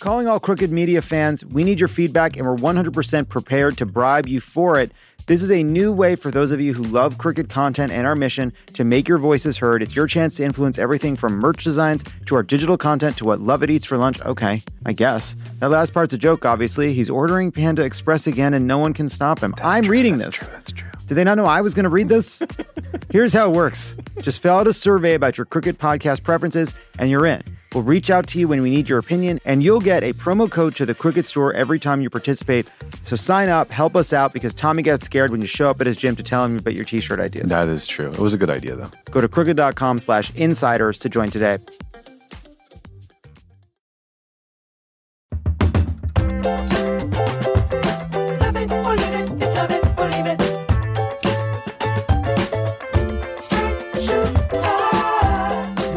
Calling 0.00 0.26
all 0.28 0.40
Crooked 0.40 0.72
Media 0.72 1.02
fans, 1.02 1.44
we 1.44 1.62
need 1.62 1.78
your 1.78 1.88
feedback 1.88 2.36
and 2.36 2.46
we're 2.46 2.56
100% 2.56 3.28
prepared 3.28 3.76
to 3.76 3.84
bribe 3.86 4.26
you 4.26 4.40
for 4.40 4.80
it. 4.80 4.92
This 5.26 5.42
is 5.42 5.50
a 5.50 5.62
new 5.62 5.92
way 5.92 6.16
for 6.16 6.30
those 6.30 6.50
of 6.52 6.60
you 6.60 6.72
who 6.72 6.82
love 6.84 7.18
Crooked 7.18 7.50
content 7.50 7.92
and 7.92 8.06
our 8.06 8.16
mission 8.16 8.52
to 8.72 8.82
make 8.82 9.06
your 9.06 9.18
voices 9.18 9.58
heard. 9.58 9.82
It's 9.82 9.94
your 9.94 10.06
chance 10.06 10.36
to 10.36 10.42
influence 10.42 10.78
everything 10.78 11.16
from 11.16 11.34
merch 11.34 11.62
designs 11.62 12.02
to 12.26 12.34
our 12.34 12.42
digital 12.42 12.78
content 12.78 13.18
to 13.18 13.26
what 13.26 13.40
Lovett 13.40 13.70
Eats 13.70 13.84
for 13.84 13.98
lunch. 13.98 14.20
Okay, 14.22 14.62
I 14.86 14.92
guess. 14.94 15.36
That 15.58 15.68
last 15.68 15.92
part's 15.92 16.14
a 16.14 16.18
joke, 16.18 16.46
obviously. 16.46 16.94
He's 16.94 17.10
ordering 17.10 17.52
Panda 17.52 17.84
Express 17.84 18.26
again 18.26 18.54
and 18.54 18.66
no 18.66 18.78
one 18.78 18.94
can 18.94 19.08
stop 19.08 19.40
him. 19.40 19.54
I'm 19.62 19.84
true, 19.84 19.92
reading 19.92 20.16
that's 20.16 20.38
this. 20.38 20.46
true, 20.46 20.54
that's 20.56 20.72
true. 20.72 20.88
Did 21.06 21.14
they 21.14 21.24
not 21.24 21.36
know 21.36 21.44
I 21.44 21.60
was 21.60 21.74
going 21.74 21.84
to 21.84 21.90
read 21.90 22.08
this? 22.08 22.42
Here's 23.10 23.32
how 23.32 23.50
it 23.50 23.54
works 23.54 23.96
just 24.20 24.40
fill 24.40 24.54
out 24.54 24.66
a 24.66 24.72
survey 24.72 25.14
about 25.14 25.36
your 25.36 25.44
Crooked 25.44 25.78
podcast 25.78 26.22
preferences, 26.22 26.72
and 26.98 27.10
you're 27.10 27.26
in. 27.26 27.42
We'll 27.72 27.84
reach 27.84 28.10
out 28.10 28.26
to 28.28 28.38
you 28.40 28.48
when 28.48 28.62
we 28.62 28.70
need 28.70 28.88
your 28.88 28.98
opinion, 28.98 29.40
and 29.44 29.62
you'll 29.62 29.80
get 29.80 30.02
a 30.02 30.12
promo 30.12 30.50
code 30.50 30.74
to 30.76 30.86
the 30.86 30.94
Crooked 30.94 31.26
store 31.26 31.52
every 31.52 31.78
time 31.78 32.00
you 32.00 32.10
participate. 32.10 32.68
So 33.04 33.14
sign 33.14 33.48
up, 33.48 33.70
help 33.70 33.94
us 33.94 34.12
out, 34.12 34.32
because 34.32 34.52
Tommy 34.54 34.82
gets 34.82 35.04
scared 35.04 35.30
when 35.30 35.40
you 35.40 35.46
show 35.46 35.70
up 35.70 35.80
at 35.80 35.86
his 35.86 35.96
gym 35.96 36.16
to 36.16 36.22
tell 36.22 36.44
him 36.44 36.58
about 36.58 36.74
your 36.74 36.84
t 36.84 37.00
shirt 37.00 37.20
ideas. 37.20 37.48
That 37.48 37.68
is 37.68 37.86
true. 37.86 38.10
It 38.10 38.18
was 38.18 38.34
a 38.34 38.38
good 38.38 38.50
idea, 38.50 38.74
though. 38.74 38.90
Go 39.12 39.20
to 39.20 39.28
crooked.com 39.28 40.00
slash 40.00 40.34
insiders 40.34 40.98
to 40.98 41.08
join 41.08 41.30
today. 41.30 41.58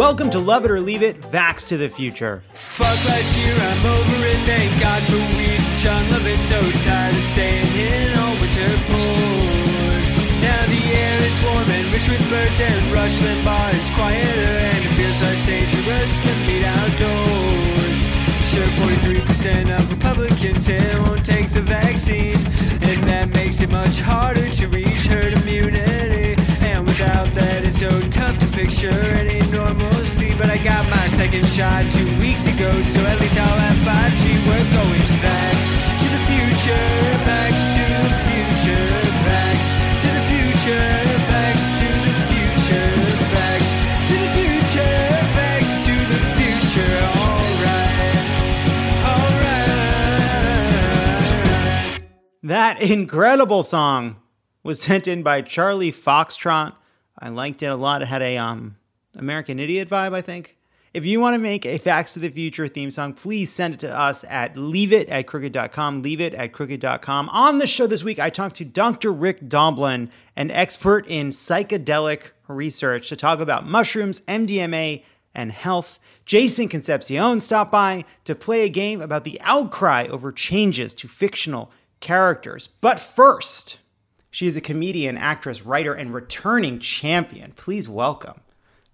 Welcome 0.03 0.35
to 0.35 0.39
Love 0.43 0.67
It 0.67 0.71
or 0.75 0.81
Leave 0.83 1.01
It, 1.01 1.15
Vax 1.31 1.65
to 1.71 1.79
the 1.79 1.87
Future. 1.87 2.43
Fuck 2.51 2.91
last 3.07 3.31
year, 3.39 3.55
I'm 3.55 3.83
over 3.87 4.19
it. 4.27 4.35
Thank 4.43 4.67
God 4.83 4.99
for 5.07 5.23
weed. 5.39 5.63
John 5.79 6.03
Lovett, 6.11 6.43
so 6.43 6.59
tired 6.59 7.15
of 7.15 7.23
staying 7.23 7.71
in 7.71 8.11
all 8.19 8.35
winter. 8.35 8.67
Now 10.43 10.59
the 10.67 10.83
air 10.91 11.17
is 11.23 11.39
warm 11.47 11.71
and 11.71 11.87
rich 11.95 12.11
with 12.11 12.19
birds, 12.27 12.59
and 12.59 12.83
Rush 12.91 13.15
Limbaugh 13.23 13.71
is 13.79 13.87
quieter, 13.95 14.55
and 14.75 14.81
it 14.83 14.91
feels 14.99 15.19
less 15.23 15.39
dangerous 15.47 16.11
to 16.19 16.31
meet 16.51 16.67
outdoors. 16.67 17.99
Sure, 18.51 18.71
43% 18.83 19.71
of 19.71 19.87
Republicans 19.87 20.65
say 20.67 20.83
they 20.83 20.99
won't 20.99 21.23
take 21.25 21.47
the 21.55 21.63
vaccine, 21.63 22.35
and 22.91 22.99
that 23.07 23.31
makes 23.39 23.61
it 23.61 23.71
much 23.71 24.01
harder 24.01 24.49
to 24.51 24.67
reach 24.67 25.07
herd 25.07 25.31
immunity. 25.47 26.32
That, 27.33 27.65
it's 27.65 27.79
so 27.79 27.89
tough 28.09 28.37
to 28.39 28.47
picture 28.53 28.93
any 29.17 29.39
normalcy. 29.49 30.33
But 30.37 30.49
I 30.49 30.57
got 30.63 30.87
my 30.89 31.07
second 31.07 31.45
shot 31.45 31.89
two 31.91 32.05
weeks 32.19 32.45
ago, 32.47 32.69
so 32.81 33.01
at 33.05 33.19
least 33.19 33.37
I'll 33.37 33.59
have 33.59 33.79
5G. 33.81 34.37
We're 34.45 34.69
going 34.69 35.03
vax 35.21 35.57
to 35.97 36.07
the 36.13 36.23
future, 36.29 36.87
vax 37.25 37.57
to 37.73 37.85
the 38.05 38.13
future, 38.29 38.85
vax 39.25 39.61
to 40.01 40.13
the 40.13 40.33
future. 40.37 41.13
That 52.43 52.81
incredible 52.81 53.63
song 53.63 54.17
was 54.63 54.81
sent 54.81 55.07
in 55.07 55.23
by 55.23 55.41
Charlie 55.41 55.93
Foxtrot. 55.93 56.75
I 57.23 57.29
liked 57.29 57.63
it 57.63 57.67
a 57.67 57.75
lot. 57.77 58.01
It 58.01 58.09
had 58.09 58.21
a 58.21 58.37
um 58.37 58.75
American 59.17 59.57
Idiot 59.57 59.89
vibe, 59.89 60.13
I 60.13 60.21
think. 60.21 60.57
If 60.93 61.05
you 61.05 61.21
want 61.21 61.35
to 61.35 61.39
make 61.39 61.65
a 61.65 61.79
Vax 61.79 62.13
to 62.13 62.19
the 62.19 62.29
Future 62.29 62.67
theme 62.67 62.91
song, 62.91 63.13
please 63.13 63.49
send 63.49 63.75
it 63.75 63.79
to 63.79 63.97
us 63.97 64.25
at 64.29 64.57
leave 64.57 64.91
it 64.91 65.07
at 65.09 65.25
crooked.com. 65.25 66.03
Leave 66.03 66.19
it 66.19 66.33
at 66.35 66.51
crooked.com. 66.51 67.29
On 67.29 67.57
the 67.57 67.65
show 67.65 67.87
this 67.87 68.03
week, 68.03 68.19
I 68.19 68.29
talked 68.29 68.57
to 68.57 68.65
Dr. 68.65 69.11
Rick 69.11 69.47
Doblin, 69.47 70.11
an 70.35 70.51
expert 70.51 71.07
in 71.07 71.29
psychedelic 71.29 72.31
research, 72.47 73.09
to 73.09 73.15
talk 73.15 73.39
about 73.39 73.65
mushrooms, 73.65 74.21
MDMA, 74.21 75.03
and 75.33 75.51
health. 75.51 75.97
Jason 76.25 76.67
Concepcion 76.67 77.39
stopped 77.39 77.71
by 77.71 78.03
to 78.25 78.35
play 78.35 78.63
a 78.63 78.69
game 78.69 79.01
about 79.01 79.23
the 79.23 79.39
outcry 79.41 80.07
over 80.07 80.31
changes 80.31 80.93
to 80.95 81.07
fictional 81.07 81.71
characters. 82.01 82.67
But 82.81 82.99
first, 82.99 83.79
she 84.33 84.47
is 84.47 84.57
a 84.57 84.61
comedian, 84.61 85.15
actress, 85.15 85.63
writer, 85.63 85.93
and 85.93 86.11
returning 86.11 86.79
champion. 86.79 87.53
Please 87.55 87.87
welcome 87.87 88.41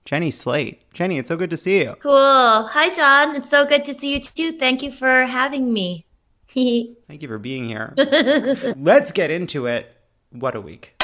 Jenny 0.04 0.32
Slate. 0.32 0.82
Jenny, 0.94 1.18
it's 1.18 1.30
so 1.30 1.38
good 1.38 1.50
to 1.50 1.56
see 1.56 1.80
you. 1.80 1.96
Cool. 2.00 2.68
Hi, 2.68 2.94
John. 2.94 3.38
It's 3.38 3.50
so 3.50 3.66
good 3.66 3.86
to 3.86 3.94
see 3.94 4.14
you 4.14 4.20
too. 4.20 4.52
Thank 4.52 4.84
you 4.84 4.92
for 4.92 5.24
having 5.24 5.72
me. 5.72 6.06
Thank 6.54 7.22
you 7.22 7.30
for 7.30 7.40
being 7.40 7.70
here. 7.70 7.94
Let's 8.76 9.14
get 9.14 9.32
into 9.32 9.66
it. 9.66 9.96
What 10.32 10.56
a 10.56 10.62
week. 10.62 10.99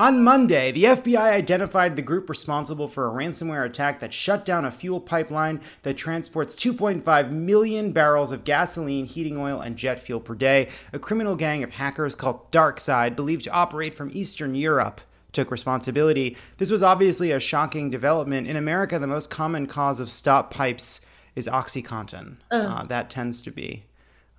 On 0.00 0.24
Monday, 0.24 0.72
the 0.72 0.84
FBI 0.84 1.30
identified 1.30 1.94
the 1.94 2.00
group 2.00 2.30
responsible 2.30 2.88
for 2.88 3.06
a 3.06 3.10
ransomware 3.10 3.66
attack 3.66 4.00
that 4.00 4.14
shut 4.14 4.46
down 4.46 4.64
a 4.64 4.70
fuel 4.70 4.98
pipeline 4.98 5.60
that 5.82 5.98
transports 5.98 6.56
2.5 6.56 7.30
million 7.30 7.92
barrels 7.92 8.32
of 8.32 8.44
gasoline, 8.44 9.04
heating 9.04 9.36
oil, 9.36 9.60
and 9.60 9.76
jet 9.76 10.00
fuel 10.00 10.18
per 10.18 10.34
day. 10.34 10.70
A 10.94 10.98
criminal 10.98 11.36
gang 11.36 11.62
of 11.62 11.72
hackers 11.72 12.14
called 12.14 12.50
DarkSide, 12.50 13.14
believed 13.14 13.44
to 13.44 13.50
operate 13.50 13.92
from 13.92 14.10
Eastern 14.14 14.54
Europe, 14.54 15.02
took 15.32 15.50
responsibility. 15.50 16.34
This 16.56 16.70
was 16.70 16.82
obviously 16.82 17.30
a 17.32 17.38
shocking 17.38 17.90
development. 17.90 18.46
In 18.46 18.56
America, 18.56 18.98
the 18.98 19.06
most 19.06 19.28
common 19.28 19.66
cause 19.66 20.00
of 20.00 20.08
stop 20.08 20.50
pipes 20.50 21.02
is 21.36 21.46
OxyContin. 21.46 22.36
Uh, 22.50 22.84
that 22.84 23.10
tends 23.10 23.42
to 23.42 23.50
be, 23.50 23.84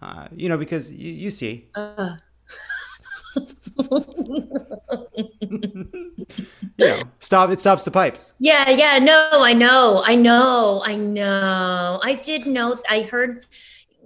uh, 0.01 0.28
you 0.35 0.49
know, 0.49 0.57
because 0.57 0.91
you, 0.91 1.11
you 1.11 1.29
see. 1.29 1.67
you 1.78 2.17
know, 6.78 7.03
stop. 7.19 7.50
It 7.50 7.59
stops 7.59 7.84
the 7.84 7.92
pipes. 7.92 8.34
yeah, 8.40 8.69
yeah. 8.69 9.00
No, 9.00 9.30
I 9.31 9.53
know. 9.53 10.03
I 10.06 10.16
know. 10.16 10.81
I 10.86 10.96
know. 10.96 12.00
I 12.03 12.16
did 12.16 12.46
know. 12.46 12.80
I 12.90 13.02
heard 13.02 13.46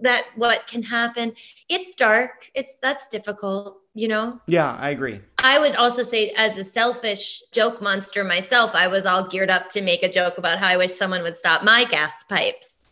that 0.02 0.26
what 0.36 0.68
can 0.68 0.84
happen. 0.84 1.34
It's 1.70 1.96
dark. 1.96 2.52
It's 2.54 2.78
that's 2.82 3.08
difficult, 3.08 3.80
you 3.94 4.08
know? 4.08 4.42
Yeah, 4.46 4.74
I 4.74 4.90
agree. 4.90 5.22
I 5.40 5.58
would 5.60 5.76
also 5.76 6.04
say, 6.04 6.32
as 6.32 6.58
a 6.58 6.64
selfish 6.64 7.42
joke 7.52 7.82
monster 7.82 8.24
myself, 8.24 8.76
I 8.76 8.88
was 8.88 9.06
all 9.06 9.24
geared 9.28 9.50
up 9.50 9.70
to 9.70 9.82
make 9.82 10.04
a 10.04 10.12
joke 10.12 10.38
about 10.38 10.60
how 10.60 10.68
I 10.68 10.78
wish 10.78 10.94
someone 10.94 11.24
would 11.24 11.38
stop 11.38 11.64
my 11.64 11.86
gas 11.86 12.24
pipes. 12.26 12.88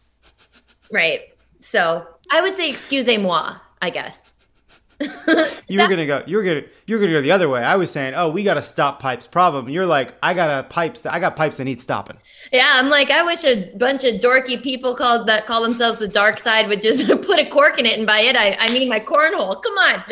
Right. 0.91 1.21
So 1.59 2.07
I 2.31 2.41
would 2.41 2.55
say, 2.55 2.69
excusez-moi, 2.69 3.57
I 3.81 3.89
guess. 3.89 4.32
You 5.67 5.81
were 5.81 5.87
gonna 5.87 6.05
go. 6.05 6.21
You 6.27 6.37
were 6.37 6.43
gonna. 6.43 6.63
You 6.85 6.95
were 6.95 7.01
gonna 7.01 7.13
go 7.13 7.21
the 7.21 7.31
other 7.31 7.49
way. 7.49 7.63
I 7.63 7.77
was 7.77 7.89
saying, 7.89 8.13
oh, 8.15 8.29
we 8.29 8.43
got 8.43 8.55
to 8.55 8.61
stop 8.61 9.01
pipes 9.01 9.25
problem. 9.25 9.69
You're 9.69 9.85
like, 9.85 10.13
I 10.21 10.33
got 10.33 10.49
a 10.51 10.67
pipes. 10.67 11.01
That, 11.03 11.13
I 11.13 11.19
got 11.19 11.35
pipes 11.35 11.57
that 11.57 11.63
need 11.63 11.81
stopping. 11.81 12.17
Yeah, 12.51 12.69
I'm 12.75 12.89
like, 12.89 13.09
I 13.09 13.23
wish 13.23 13.43
a 13.45 13.71
bunch 13.75 14.03
of 14.03 14.15
dorky 14.15 14.61
people 14.61 14.93
called 14.93 15.25
that 15.27 15.45
call 15.45 15.63
themselves 15.63 15.99
the 15.99 16.07
dark 16.07 16.37
side 16.37 16.67
would 16.67 16.81
just 16.81 17.07
put 17.21 17.39
a 17.39 17.45
cork 17.45 17.79
in 17.79 17.85
it, 17.85 17.97
and 17.97 18.05
by 18.05 18.19
it, 18.19 18.35
I, 18.35 18.57
I 18.59 18.69
mean 18.71 18.89
my 18.89 18.99
cornhole. 18.99 19.61
Come 19.63 19.77
on, 19.77 20.03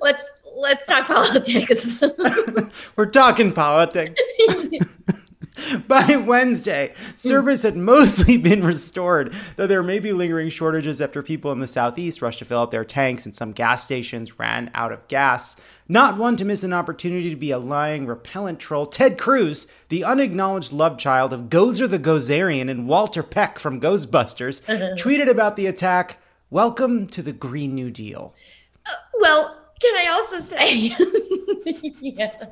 let's 0.00 0.30
let's 0.56 0.86
talk 0.86 1.06
politics. 1.08 2.00
We're 2.96 3.06
talking 3.06 3.52
politics. 3.52 4.20
By 5.88 6.16
Wednesday, 6.16 6.92
service 7.14 7.62
had 7.62 7.76
mostly 7.76 8.36
been 8.38 8.64
restored, 8.64 9.32
though 9.56 9.66
there 9.66 9.82
may 9.82 9.98
be 9.98 10.12
lingering 10.12 10.48
shortages 10.48 11.00
after 11.00 11.22
people 11.22 11.52
in 11.52 11.60
the 11.60 11.68
southeast 11.68 12.22
rushed 12.22 12.38
to 12.40 12.44
fill 12.44 12.60
up 12.60 12.70
their 12.70 12.84
tanks 12.84 13.26
and 13.26 13.34
some 13.34 13.52
gas 13.52 13.82
stations 13.82 14.38
ran 14.38 14.70
out 14.74 14.92
of 14.92 15.06
gas. 15.08 15.56
Not 15.88 16.16
one 16.16 16.36
to 16.36 16.44
miss 16.44 16.62
an 16.62 16.72
opportunity 16.72 17.30
to 17.30 17.36
be 17.36 17.50
a 17.50 17.58
lying, 17.58 18.06
repellent 18.06 18.60
troll, 18.60 18.86
Ted 18.86 19.18
Cruz, 19.18 19.66
the 19.88 20.04
unacknowledged 20.04 20.72
love 20.72 20.98
child 20.98 21.32
of 21.32 21.48
Gozer 21.48 21.88
the 21.88 21.98
Gozerian 21.98 22.70
and 22.70 22.86
Walter 22.86 23.22
Peck 23.22 23.58
from 23.58 23.80
Ghostbusters, 23.80 24.62
tweeted 24.98 25.28
about 25.28 25.56
the 25.56 25.66
attack 25.66 26.18
Welcome 26.48 27.06
to 27.08 27.22
the 27.22 27.32
Green 27.32 27.74
New 27.74 27.90
Deal. 27.90 28.34
Uh, 28.86 28.90
well, 29.20 29.56
can 29.80 29.94
I 29.96 30.10
also 30.10 30.38
say, 30.40 30.94
yeah. 32.00 32.46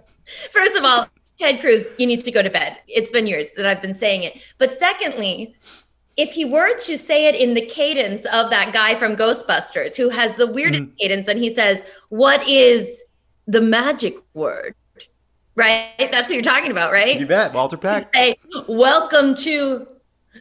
First 0.50 0.76
of 0.76 0.84
all, 0.84 1.08
Ted 1.38 1.60
Cruz, 1.60 1.94
you 1.98 2.06
need 2.06 2.24
to 2.24 2.32
go 2.32 2.42
to 2.42 2.50
bed. 2.50 2.78
It's 2.88 3.10
been 3.10 3.26
years 3.26 3.46
that 3.56 3.64
I've 3.64 3.80
been 3.80 3.94
saying 3.94 4.24
it. 4.24 4.40
But 4.58 4.78
secondly, 4.78 5.54
if 6.16 6.32
he 6.32 6.44
were 6.44 6.74
to 6.78 6.98
say 6.98 7.26
it 7.26 7.36
in 7.36 7.54
the 7.54 7.64
cadence 7.64 8.24
of 8.26 8.50
that 8.50 8.72
guy 8.72 8.96
from 8.96 9.14
Ghostbusters 9.14 9.96
who 9.96 10.08
has 10.08 10.34
the 10.34 10.48
weirdest 10.48 10.82
mm-hmm. 10.82 10.96
cadence 10.98 11.28
and 11.28 11.38
he 11.38 11.54
says, 11.54 11.84
What 12.08 12.46
is 12.48 13.04
the 13.46 13.60
magic 13.60 14.16
word? 14.34 14.74
Right? 15.54 15.92
That's 15.98 16.28
what 16.28 16.34
you're 16.34 16.42
talking 16.42 16.72
about, 16.72 16.92
right? 16.92 17.18
You 17.18 17.26
bet, 17.26 17.52
Walter 17.52 17.76
Peck. 17.76 18.12
Say, 18.14 18.36
Welcome 18.66 19.36
to 19.36 19.86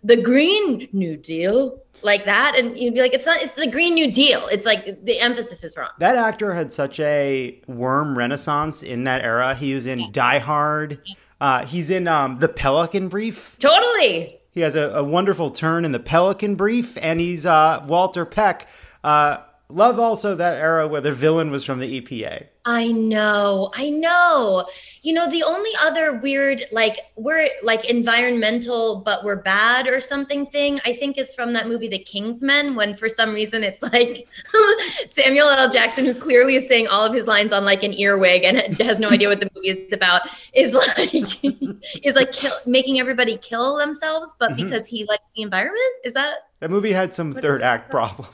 the 0.08 0.18
Green 0.22 0.88
New 0.94 1.18
Deal, 1.18 1.80
like 2.02 2.26
that. 2.26 2.58
And 2.58 2.78
you'd 2.78 2.94
be 2.94 3.02
like, 3.02 3.14
It's 3.14 3.26
not, 3.26 3.42
it's 3.42 3.56
the 3.56 3.68
Green 3.68 3.94
New 3.94 4.12
Deal. 4.12 4.48
It's 4.48 4.66
like 4.66 5.04
the 5.04 5.20
emphasis 5.20 5.64
is 5.64 5.76
wrong. 5.78 5.90
That 6.00 6.16
actor 6.16 6.54
had 6.54 6.72
such 6.72 7.00
a 7.00 7.62
worm 7.68 8.18
renaissance 8.18 8.84
in 8.84 9.04
that 9.04 9.24
era. 9.24 9.54
He 9.54 9.74
was 9.74 9.86
in 9.86 10.12
Die 10.12 10.40
Hard. 10.40 11.02
Uh, 11.40 11.66
he's 11.66 11.90
in 11.90 12.08
um, 12.08 12.40
The 12.40 12.48
Pelican 12.48 13.10
Brief. 13.10 13.56
Totally. 13.60 14.40
He 14.52 14.62
has 14.62 14.76
a, 14.76 14.90
a 14.96 15.04
wonderful 15.04 15.52
turn 15.52 15.86
in 15.86 15.92
the 15.92 16.00
Pelican 16.00 16.56
Brief, 16.56 16.98
and 17.00 17.20
he's 17.20 17.46
uh, 17.46 17.86
Walter 17.88 18.26
Peck. 18.26 18.68
Uh, 19.04 19.38
love 19.70 20.00
also 20.00 20.34
that 20.36 20.60
era 20.60 20.88
where 20.88 21.02
the 21.02 21.12
villain 21.12 21.52
was 21.52 21.64
from 21.64 21.80
the 21.80 22.02
EPA. 22.02 22.48
I 22.70 22.92
know, 22.92 23.72
I 23.76 23.90
know. 23.90 24.68
You 25.02 25.14
know, 25.14 25.30
the 25.32 25.42
only 25.42 25.72
other 25.80 26.16
weird, 26.16 26.66
like, 26.74 26.98
we're 27.16 27.48
like 27.64 27.90
environmental, 27.90 29.04
but 29.06 29.24
we're 29.24 29.38
bad 29.38 29.88
or 29.88 30.02
something 30.02 30.46
thing, 30.46 30.82
I 30.84 30.92
think 30.92 31.18
is 31.18 31.34
from 31.34 31.54
that 31.54 31.70
movie, 31.70 31.88
The 31.88 32.00
Kingsmen, 32.00 32.76
when 32.76 32.94
for 32.94 33.08
some 33.08 33.34
reason 33.34 33.64
it's 33.64 33.82
like 33.82 34.28
Samuel 35.08 35.48
L. 35.48 35.70
Jackson, 35.70 36.04
who 36.04 36.14
clearly 36.14 36.56
is 36.56 36.68
saying 36.68 36.90
all 36.90 37.06
of 37.06 37.14
his 37.14 37.26
lines 37.26 37.54
on 37.54 37.64
like 37.64 37.84
an 37.84 37.94
earwig 37.94 38.44
and 38.44 38.58
has 38.82 39.00
no 39.00 39.12
idea 39.12 39.30
what 39.30 39.40
the 39.40 39.50
movie 39.56 39.70
is 39.70 39.94
about, 39.94 40.24
is 40.54 40.74
like, 40.74 41.44
is 42.04 42.16
like 42.16 42.34
kill, 42.34 42.52
making 42.66 43.00
everybody 43.00 43.38
kill 43.38 43.78
themselves, 43.78 44.36
but 44.40 44.52
mm-hmm. 44.52 44.66
because 44.66 44.86
he 44.86 45.06
likes 45.06 45.24
the 45.38 45.42
environment? 45.42 45.94
Is 46.04 46.14
that? 46.16 46.50
That 46.60 46.70
movie 46.70 46.92
had 46.92 47.14
some 47.14 47.32
third 47.32 47.62
act 47.62 47.90
problem. 47.90 48.28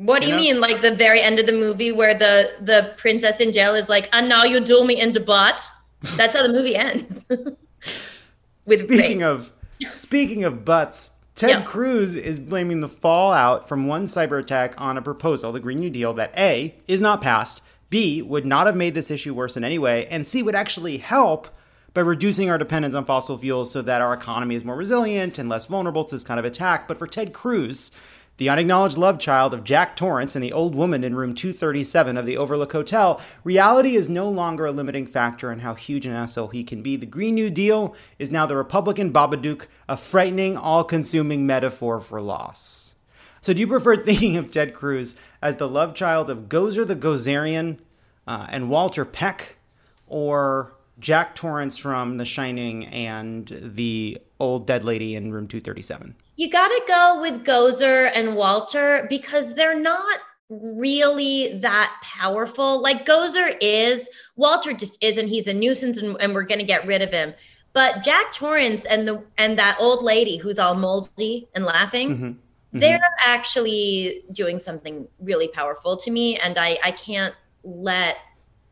What 0.00 0.22
do 0.22 0.28
You 0.28 0.34
you, 0.34 0.38
know? 0.38 0.42
mean? 0.54 0.60
Like 0.60 0.80
the 0.80 0.94
very 0.94 1.20
end 1.20 1.38
of 1.40 1.46
the 1.46 1.52
movie 1.52 1.90
where 1.92 2.14
the 2.14 2.52
the 2.60 2.94
princess 2.96 3.40
in 3.40 3.52
jail 3.52 3.74
is 3.74 3.88
like, 3.88 4.08
and 4.14 4.28
now 4.28 4.44
you 4.44 4.60
do 4.60 4.84
me 4.86 5.00
in 5.00 5.12
the 5.12 5.20
butt. 5.20 5.68
That's 6.16 6.34
how 6.36 6.42
the 6.42 6.48
movie 6.52 6.76
ends. 6.76 7.24
With 8.66 8.80
Speaking 8.84 9.18
rape. 9.18 9.26
of 9.26 9.52
speaking 9.88 10.44
of 10.44 10.64
butts, 10.64 11.12
Ted 11.34 11.50
Yeah. 11.50 11.62
Cruz 11.62 12.14
is 12.16 12.38
blaming 12.38 12.80
the 12.80 12.88
fallout 12.88 13.68
from 13.68 13.86
one 13.86 14.04
cyber 14.04 14.38
attack 14.38 14.78
on 14.80 14.96
a 14.98 15.02
proposal, 15.02 15.52
the 15.52 15.60
Green 15.60 15.78
New 15.78 15.90
Deal, 15.90 16.12
that 16.14 16.32
A 16.36 16.74
is 16.86 17.00
not 17.00 17.22
passed, 17.22 17.62
B 17.90 18.20
would 18.22 18.44
not 18.44 18.66
have 18.66 18.76
made 18.76 18.94
this 18.94 19.10
issue 19.10 19.32
worse 19.34 19.56
in 19.56 19.64
any 19.64 19.78
way, 19.78 20.06
and 20.06 20.26
C 20.26 20.42
would 20.42 20.54
actually 20.54 20.98
help 20.98 21.48
by 21.94 22.02
reducing 22.02 22.50
our 22.50 22.58
dependence 22.58 22.94
on 22.94 23.04
fossil 23.06 23.38
fuels 23.38 23.70
so 23.72 23.80
that 23.82 24.02
our 24.02 24.12
economy 24.12 24.54
is 24.54 24.64
more 24.64 24.76
resilient 24.76 25.38
and 25.38 25.48
less 25.48 25.66
vulnerable 25.66 26.04
to 26.04 26.14
this 26.14 26.24
kind 26.24 26.38
of 26.38 26.44
attack. 26.44 26.86
But 26.86 26.98
for 26.98 27.06
Ted 27.06 27.32
Cruz, 27.32 27.90
the 28.38 28.48
unacknowledged 28.48 28.96
love 28.96 29.18
child 29.18 29.52
of 29.52 29.64
Jack 29.64 29.96
Torrance 29.96 30.34
and 30.34 30.42
the 30.42 30.52
old 30.52 30.74
woman 30.74 31.04
in 31.04 31.14
room 31.14 31.34
237 31.34 32.16
of 32.16 32.24
the 32.24 32.36
Overlook 32.36 32.72
Hotel, 32.72 33.20
reality 33.42 33.96
is 33.96 34.08
no 34.08 34.28
longer 34.28 34.66
a 34.66 34.72
limiting 34.72 35.06
factor 35.06 35.52
in 35.52 35.58
how 35.58 35.74
huge 35.74 36.06
an 36.06 36.12
asshole 36.12 36.48
he 36.48 36.62
can 36.62 36.80
be. 36.80 36.96
The 36.96 37.04
Green 37.04 37.34
New 37.34 37.50
Deal 37.50 37.94
is 38.18 38.30
now 38.30 38.46
the 38.46 38.56
Republican 38.56 39.12
Babadook, 39.12 39.66
a 39.88 39.96
frightening, 39.96 40.56
all 40.56 40.84
consuming 40.84 41.46
metaphor 41.46 42.00
for 42.00 42.20
loss. 42.20 42.94
So, 43.40 43.52
do 43.52 43.60
you 43.60 43.66
prefer 43.66 43.96
thinking 44.04 44.36
of 44.36 44.50
Ted 44.50 44.72
Cruz 44.72 45.16
as 45.42 45.56
the 45.56 45.68
love 45.68 45.94
child 45.94 46.30
of 46.30 46.48
Gozer 46.48 46.86
the 46.86 46.96
Gozerian 46.96 47.78
uh, 48.26 48.46
and 48.50 48.70
Walter 48.70 49.04
Peck, 49.04 49.58
or 50.06 50.74
Jack 51.00 51.34
Torrance 51.34 51.76
from 51.76 52.18
The 52.18 52.24
Shining 52.24 52.86
and 52.86 53.48
the 53.48 54.18
old 54.40 54.66
dead 54.66 54.84
lady 54.84 55.14
in 55.14 55.32
room 55.32 55.46
237? 55.48 56.14
you 56.38 56.48
got 56.48 56.68
to 56.68 56.82
go 56.86 57.20
with 57.20 57.44
Gozer 57.44 58.12
and 58.14 58.36
Walter 58.36 59.06
because 59.10 59.56
they're 59.56 59.78
not 59.78 60.20
really 60.48 61.58
that 61.58 61.92
powerful. 62.00 62.80
Like 62.80 63.04
Gozer 63.04 63.56
is, 63.60 64.08
Walter 64.36 64.72
just 64.72 65.02
isn't. 65.02 65.26
He's 65.26 65.48
a 65.48 65.52
nuisance, 65.52 65.98
and, 65.98 66.16
and 66.20 66.32
we're 66.32 66.44
going 66.44 66.60
to 66.60 66.64
get 66.64 66.86
rid 66.86 67.02
of 67.02 67.10
him. 67.10 67.34
But 67.72 68.04
Jack 68.04 68.32
Torrance 68.32 68.84
and 68.84 69.06
the 69.06 69.24
and 69.36 69.58
that 69.58 69.78
old 69.80 70.04
lady 70.04 70.36
who's 70.36 70.60
all 70.60 70.76
moldy 70.76 71.48
and 71.56 71.64
laughing, 71.64 72.10
mm-hmm. 72.10 72.24
Mm-hmm. 72.24 72.78
they're 72.78 73.00
actually 73.26 74.22
doing 74.30 74.60
something 74.60 75.08
really 75.18 75.48
powerful 75.48 75.96
to 75.96 76.10
me, 76.12 76.36
and 76.36 76.56
I 76.56 76.78
I 76.84 76.92
can't 76.92 77.34
let 77.64 78.16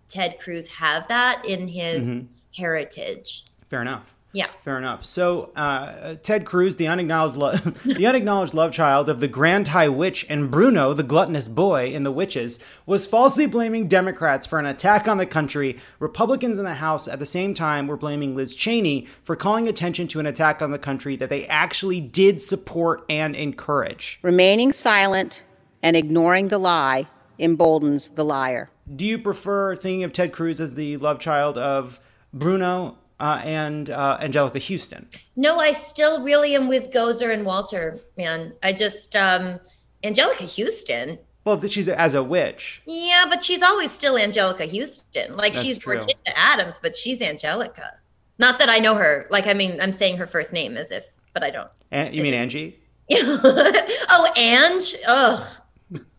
Ted 0.08 0.38
Cruz 0.38 0.68
have 0.68 1.08
that 1.08 1.44
in 1.44 1.66
his 1.66 2.04
mm-hmm. 2.04 2.26
heritage. 2.56 3.44
Fair 3.68 3.82
enough. 3.82 4.15
Yeah. 4.36 4.48
Fair 4.60 4.76
enough. 4.76 5.02
So 5.02 5.50
uh, 5.56 6.16
Ted 6.16 6.44
Cruz, 6.44 6.76
the 6.76 6.88
unacknowledged, 6.88 7.38
lo- 7.38 7.52
the 7.86 8.06
unacknowledged 8.06 8.52
love 8.52 8.70
child 8.70 9.08
of 9.08 9.20
the 9.20 9.28
Grand 9.28 9.68
High 9.68 9.88
Witch 9.88 10.26
and 10.28 10.50
Bruno, 10.50 10.92
the 10.92 11.02
gluttonous 11.02 11.48
boy 11.48 11.86
in 11.86 12.02
The 12.02 12.12
Witches, 12.12 12.62
was 12.84 13.06
falsely 13.06 13.46
blaming 13.46 13.88
Democrats 13.88 14.46
for 14.46 14.58
an 14.58 14.66
attack 14.66 15.08
on 15.08 15.16
the 15.16 15.24
country. 15.24 15.78
Republicans 16.00 16.58
in 16.58 16.66
the 16.66 16.74
House 16.74 17.08
at 17.08 17.18
the 17.18 17.24
same 17.24 17.54
time 17.54 17.86
were 17.86 17.96
blaming 17.96 18.36
Liz 18.36 18.54
Cheney 18.54 19.06
for 19.24 19.36
calling 19.36 19.68
attention 19.68 20.06
to 20.08 20.20
an 20.20 20.26
attack 20.26 20.60
on 20.60 20.70
the 20.70 20.78
country 20.78 21.16
that 21.16 21.30
they 21.30 21.46
actually 21.46 22.02
did 22.02 22.42
support 22.42 23.06
and 23.08 23.34
encourage. 23.34 24.18
Remaining 24.20 24.70
silent 24.70 25.44
and 25.82 25.96
ignoring 25.96 26.48
the 26.48 26.58
lie 26.58 27.06
emboldens 27.38 28.10
the 28.10 28.24
liar. 28.24 28.68
Do 28.94 29.06
you 29.06 29.18
prefer 29.18 29.76
thinking 29.76 30.04
of 30.04 30.12
Ted 30.12 30.32
Cruz 30.32 30.60
as 30.60 30.74
the 30.74 30.98
love 30.98 31.20
child 31.20 31.56
of 31.56 32.00
Bruno 32.34 32.98
uh, 33.20 33.40
and 33.44 33.90
uh, 33.90 34.18
Anjelica 34.20 34.60
Huston? 34.66 35.08
No, 35.36 35.58
I 35.58 35.72
still 35.72 36.22
really 36.22 36.54
am 36.54 36.68
with 36.68 36.90
Gozer 36.90 37.32
and 37.32 37.44
Walter, 37.44 37.98
man. 38.16 38.52
I 38.62 38.72
just 38.72 39.14
um 39.16 39.58
Anjelica 40.04 40.46
Huston. 40.46 41.18
Well, 41.44 41.60
she's 41.68 41.88
as 41.88 42.14
a 42.14 42.22
witch. 42.24 42.82
Yeah, 42.86 43.24
but 43.28 43.44
she's 43.44 43.62
always 43.62 43.92
still 43.92 44.14
Anjelica 44.14 44.68
Huston. 44.68 45.36
Like 45.36 45.52
That's 45.52 45.64
she's 45.64 45.78
true. 45.78 45.98
Morticia 45.98 46.14
Addams, 46.34 46.78
but 46.80 46.96
she's 46.96 47.20
Anjelica. 47.20 47.90
Not 48.38 48.58
that 48.58 48.68
I 48.68 48.78
know 48.78 48.94
her. 48.96 49.26
Like 49.30 49.46
I 49.46 49.54
mean, 49.54 49.80
I'm 49.80 49.92
saying 49.92 50.16
her 50.18 50.26
first 50.26 50.52
name 50.52 50.76
as 50.76 50.90
if, 50.90 51.06
but 51.32 51.42
I 51.44 51.50
don't. 51.50 51.70
An- 51.90 52.12
you 52.12 52.22
mean 52.22 52.34
It's- 52.34 52.42
Angie? 52.42 52.80
oh, 53.12 54.32
Ange. 54.36 54.94
Ugh. 55.06 55.62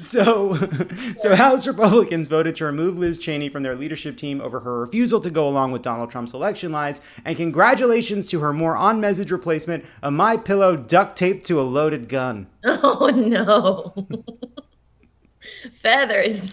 So, 0.00 0.54
so 1.16 1.34
House 1.36 1.66
Republicans 1.66 2.26
voted 2.28 2.54
to 2.56 2.64
remove 2.64 2.98
Liz 2.98 3.18
Cheney 3.18 3.48
from 3.48 3.62
their 3.62 3.74
leadership 3.74 4.16
team 4.16 4.40
over 4.40 4.60
her 4.60 4.80
refusal 4.80 5.20
to 5.20 5.30
go 5.30 5.46
along 5.46 5.72
with 5.72 5.82
Donald 5.82 6.10
Trump's 6.10 6.32
election 6.32 6.72
lies. 6.72 7.00
And 7.24 7.36
congratulations 7.36 8.28
to 8.30 8.40
her 8.40 8.52
more 8.52 8.76
on-message 8.76 9.30
replacement, 9.30 9.84
a 10.02 10.10
My 10.10 10.36
Pillow 10.36 10.74
duct 10.76 11.16
taped 11.16 11.46
to 11.46 11.60
a 11.60 11.62
loaded 11.62 12.08
gun. 12.08 12.46
Oh 12.82 13.08
no. 13.08 13.94
feathers. 15.72 16.52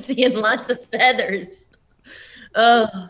Seeing 0.00 0.36
lots 0.36 0.68
of 0.70 0.84
feathers. 0.88 1.64
Oh. 2.54 3.08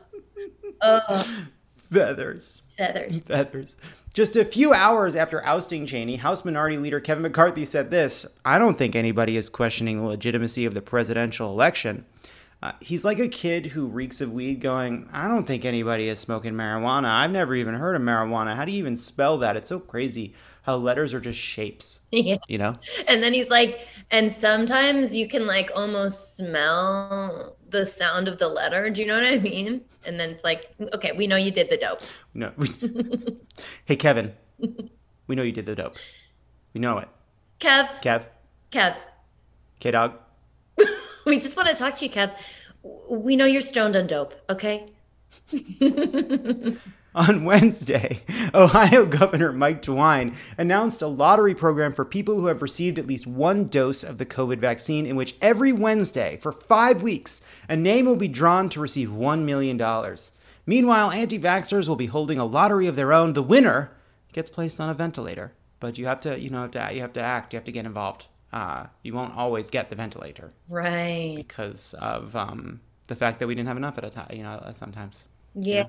Oh, 0.80 1.44
Feathers. 1.90 2.62
feathers. 2.76 3.20
Feathers. 3.20 3.76
Just 4.14 4.36
a 4.36 4.44
few 4.44 4.72
hours 4.72 5.16
after 5.16 5.44
ousting 5.44 5.86
Cheney, 5.86 6.14
House 6.16 6.44
Minority 6.44 6.76
Leader 6.76 7.00
Kevin 7.00 7.22
McCarthy 7.22 7.64
said 7.64 7.90
this 7.90 8.24
I 8.44 8.60
don't 8.60 8.78
think 8.78 8.94
anybody 8.94 9.36
is 9.36 9.48
questioning 9.48 9.98
the 9.98 10.04
legitimacy 10.04 10.64
of 10.64 10.72
the 10.72 10.80
presidential 10.80 11.50
election. 11.50 12.04
Uh, 12.62 12.72
he's 12.80 13.04
like 13.04 13.18
a 13.18 13.26
kid 13.28 13.66
who 13.66 13.86
reeks 13.88 14.20
of 14.22 14.32
weed 14.32 14.60
going, 14.60 15.06
I 15.12 15.26
don't 15.28 15.44
think 15.44 15.64
anybody 15.66 16.08
is 16.08 16.18
smoking 16.20 16.54
marijuana. 16.54 17.06
I've 17.06 17.32
never 17.32 17.54
even 17.56 17.74
heard 17.74 17.94
of 17.96 18.00
marijuana. 18.02 18.54
How 18.54 18.64
do 18.64 18.70
you 18.72 18.78
even 18.78 18.96
spell 18.96 19.36
that? 19.38 19.56
It's 19.56 19.68
so 19.68 19.78
crazy 19.80 20.32
how 20.62 20.76
letters 20.76 21.12
are 21.12 21.20
just 21.20 21.38
shapes, 21.38 22.00
Yeah. 22.10 22.38
you 22.48 22.56
know? 22.56 22.78
And 23.08 23.22
then 23.22 23.34
he's 23.34 23.50
like, 23.50 23.86
and 24.12 24.30
sometimes 24.32 25.14
you 25.14 25.28
can 25.28 25.46
like 25.46 25.72
almost 25.74 26.36
smell 26.38 27.56
the 27.74 27.86
sound 27.86 28.28
of 28.28 28.38
the 28.38 28.48
letter. 28.48 28.88
Do 28.88 29.00
you 29.00 29.06
know 29.06 29.14
what 29.14 29.26
I 29.26 29.38
mean? 29.38 29.82
And 30.06 30.18
then 30.18 30.30
it's 30.30 30.44
like, 30.44 30.72
okay, 30.94 31.12
we 31.12 31.26
know 31.26 31.36
you 31.36 31.50
did 31.50 31.68
the 31.68 31.76
dope. 31.76 32.00
No. 32.32 32.52
hey, 33.84 33.96
Kevin, 33.96 34.32
we 35.26 35.34
know 35.34 35.42
you 35.42 35.52
did 35.52 35.66
the 35.66 35.74
dope. 35.74 35.96
We 36.72 36.80
know 36.80 36.98
it. 36.98 37.08
Kev, 37.60 37.88
Kev, 38.00 38.26
Kev, 38.70 38.96
K 39.80 39.90
Dog. 39.90 40.14
we 41.26 41.40
just 41.40 41.56
want 41.56 41.68
to 41.68 41.74
talk 41.74 41.96
to 41.96 42.04
you, 42.04 42.10
Kev. 42.10 42.32
We 43.10 43.34
know 43.34 43.44
you're 43.44 43.62
stoned 43.62 43.96
on 43.96 44.06
dope, 44.06 44.34
okay? 44.48 44.86
On 47.16 47.44
Wednesday, 47.44 48.22
Ohio 48.54 49.06
Governor 49.06 49.52
Mike 49.52 49.82
DeWine 49.82 50.34
announced 50.58 51.00
a 51.00 51.06
lottery 51.06 51.54
program 51.54 51.92
for 51.92 52.04
people 52.04 52.40
who 52.40 52.46
have 52.46 52.60
received 52.60 52.98
at 52.98 53.06
least 53.06 53.24
one 53.24 53.66
dose 53.66 54.02
of 54.02 54.18
the 54.18 54.26
COVID 54.26 54.58
vaccine, 54.58 55.06
in 55.06 55.14
which 55.14 55.36
every 55.40 55.72
Wednesday 55.72 56.36
for 56.40 56.50
five 56.50 57.02
weeks, 57.02 57.40
a 57.68 57.76
name 57.76 58.06
will 58.06 58.16
be 58.16 58.26
drawn 58.26 58.68
to 58.70 58.80
receive 58.80 59.10
$1 59.10 59.44
million. 59.44 59.78
Meanwhile, 60.66 61.10
anti 61.12 61.38
vaxxers 61.38 61.88
will 61.88 61.94
be 61.94 62.06
holding 62.06 62.38
a 62.40 62.44
lottery 62.44 62.88
of 62.88 62.96
their 62.96 63.12
own. 63.12 63.34
The 63.34 63.42
winner 63.44 63.92
gets 64.32 64.50
placed 64.50 64.80
on 64.80 64.90
a 64.90 64.94
ventilator. 64.94 65.52
But 65.78 65.98
you 65.98 66.06
have 66.06 66.18
to, 66.20 66.40
you 66.40 66.50
know, 66.50 66.62
have 66.62 66.70
to, 66.72 66.90
you 66.92 67.00
have 67.02 67.12
to 67.12 67.22
act, 67.22 67.52
you 67.52 67.58
have 67.58 67.64
to 67.64 67.72
get 67.72 67.84
involved. 67.86 68.26
Uh, 68.52 68.86
you 69.02 69.12
won't 69.12 69.36
always 69.36 69.68
get 69.70 69.90
the 69.90 69.96
ventilator 69.96 70.50
Right. 70.68 71.34
because 71.36 71.94
of 71.94 72.34
um, 72.34 72.80
the 73.06 73.16
fact 73.16 73.38
that 73.40 73.46
we 73.46 73.54
didn't 73.54 73.68
have 73.68 73.76
enough 73.76 73.98
at 73.98 74.04
a 74.04 74.10
time, 74.10 74.28
you 74.32 74.42
know, 74.42 74.60
sometimes. 74.72 75.24
Yeah. 75.54 75.84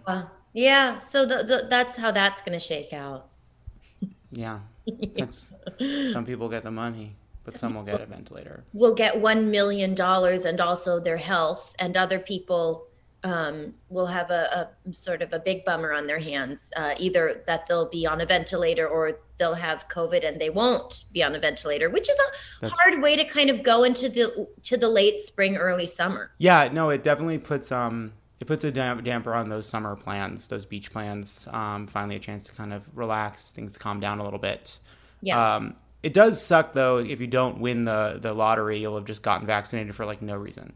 Yeah. 0.56 1.00
So 1.00 1.26
the, 1.26 1.44
the, 1.44 1.68
that's 1.70 1.98
how 1.98 2.12
that's 2.12 2.42
going 2.42 2.58
to 2.58 2.66
shake 2.66 2.94
out. 2.94 3.28
Yeah. 4.32 4.60
That's, 5.16 5.52
some 6.12 6.26
people 6.26 6.48
get 6.48 6.62
the 6.62 6.70
money, 6.70 7.16
but 7.44 7.58
some 7.58 7.74
will 7.74 7.84
get 7.84 8.02
a 8.02 8.06
ventilator. 8.06 8.64
Will 8.74 8.94
get 8.94 9.16
$1 9.16 9.46
million 9.48 10.00
and 10.00 10.62
also 10.62 11.00
their 11.00 11.18
health, 11.18 11.76
and 11.80 11.98
other 11.98 12.20
people 12.20 12.86
um, 13.24 13.74
will 13.90 14.06
have 14.06 14.30
a, 14.30 14.70
a 14.88 14.94
sort 14.94 15.24
of 15.24 15.34
a 15.34 15.40
big 15.40 15.66
bummer 15.66 15.92
on 15.92 16.06
their 16.06 16.20
hands, 16.20 16.72
uh, 16.76 16.94
either 17.00 17.42
that 17.48 17.66
they'll 17.66 17.90
be 17.90 18.06
on 18.06 18.22
a 18.22 18.26
ventilator 18.28 18.88
or 18.88 19.20
they'll 19.40 19.56
have 19.56 19.88
COVID 19.88 20.26
and 20.26 20.40
they 20.40 20.52
won't 20.52 21.06
be 21.12 21.24
on 21.24 21.34
a 21.34 21.40
ventilator, 21.40 21.90
which 21.90 22.08
is 22.08 22.16
a 22.20 22.62
That's- 22.62 22.78
hard 22.80 23.02
way 23.02 23.16
to 23.16 23.26
kind 23.26 23.50
of 23.50 23.64
go 23.64 23.84
into 23.84 24.08
the 24.08 24.48
to 24.62 24.78
the 24.78 24.88
late 24.88 25.20
spring, 25.20 25.58
early 25.58 25.88
summer. 25.88 26.32
Yeah, 26.38 26.70
no, 26.72 26.92
it 26.92 27.02
definitely 27.02 27.40
puts 27.40 27.72
um 27.72 28.14
it 28.40 28.48
puts 28.48 28.64
a 28.64 28.72
dam- 28.72 29.04
damper 29.04 29.34
on 29.34 29.50
those 29.50 29.68
summer 29.68 29.96
plans, 29.96 30.48
those 30.48 30.66
beach 30.66 30.92
plans. 30.92 31.48
Um, 31.52 31.88
finally, 31.88 32.18
a 32.18 32.20
chance 32.20 32.46
to 32.46 32.54
kind 32.54 32.74
of 32.74 32.84
relax, 32.94 33.52
things 33.52 33.78
calm 33.78 34.00
down 34.00 34.20
a 34.20 34.24
little 34.24 34.40
bit. 34.40 34.80
Yeah. 35.22 35.56
Um, 35.56 35.76
it 36.04 36.14
does 36.14 36.40
suck 36.44 36.74
though 36.74 36.98
if 36.98 37.20
you 37.20 37.28
don't 37.28 37.60
win 37.60 37.84
the 37.86 38.20
the 38.22 38.34
lottery, 38.34 38.80
you'll 38.80 38.96
have 38.96 39.06
just 39.06 39.24
gotten 39.24 39.48
vaccinated 39.48 39.96
for 39.96 40.06
like 40.06 40.22
no 40.22 40.36
reason. 40.36 40.74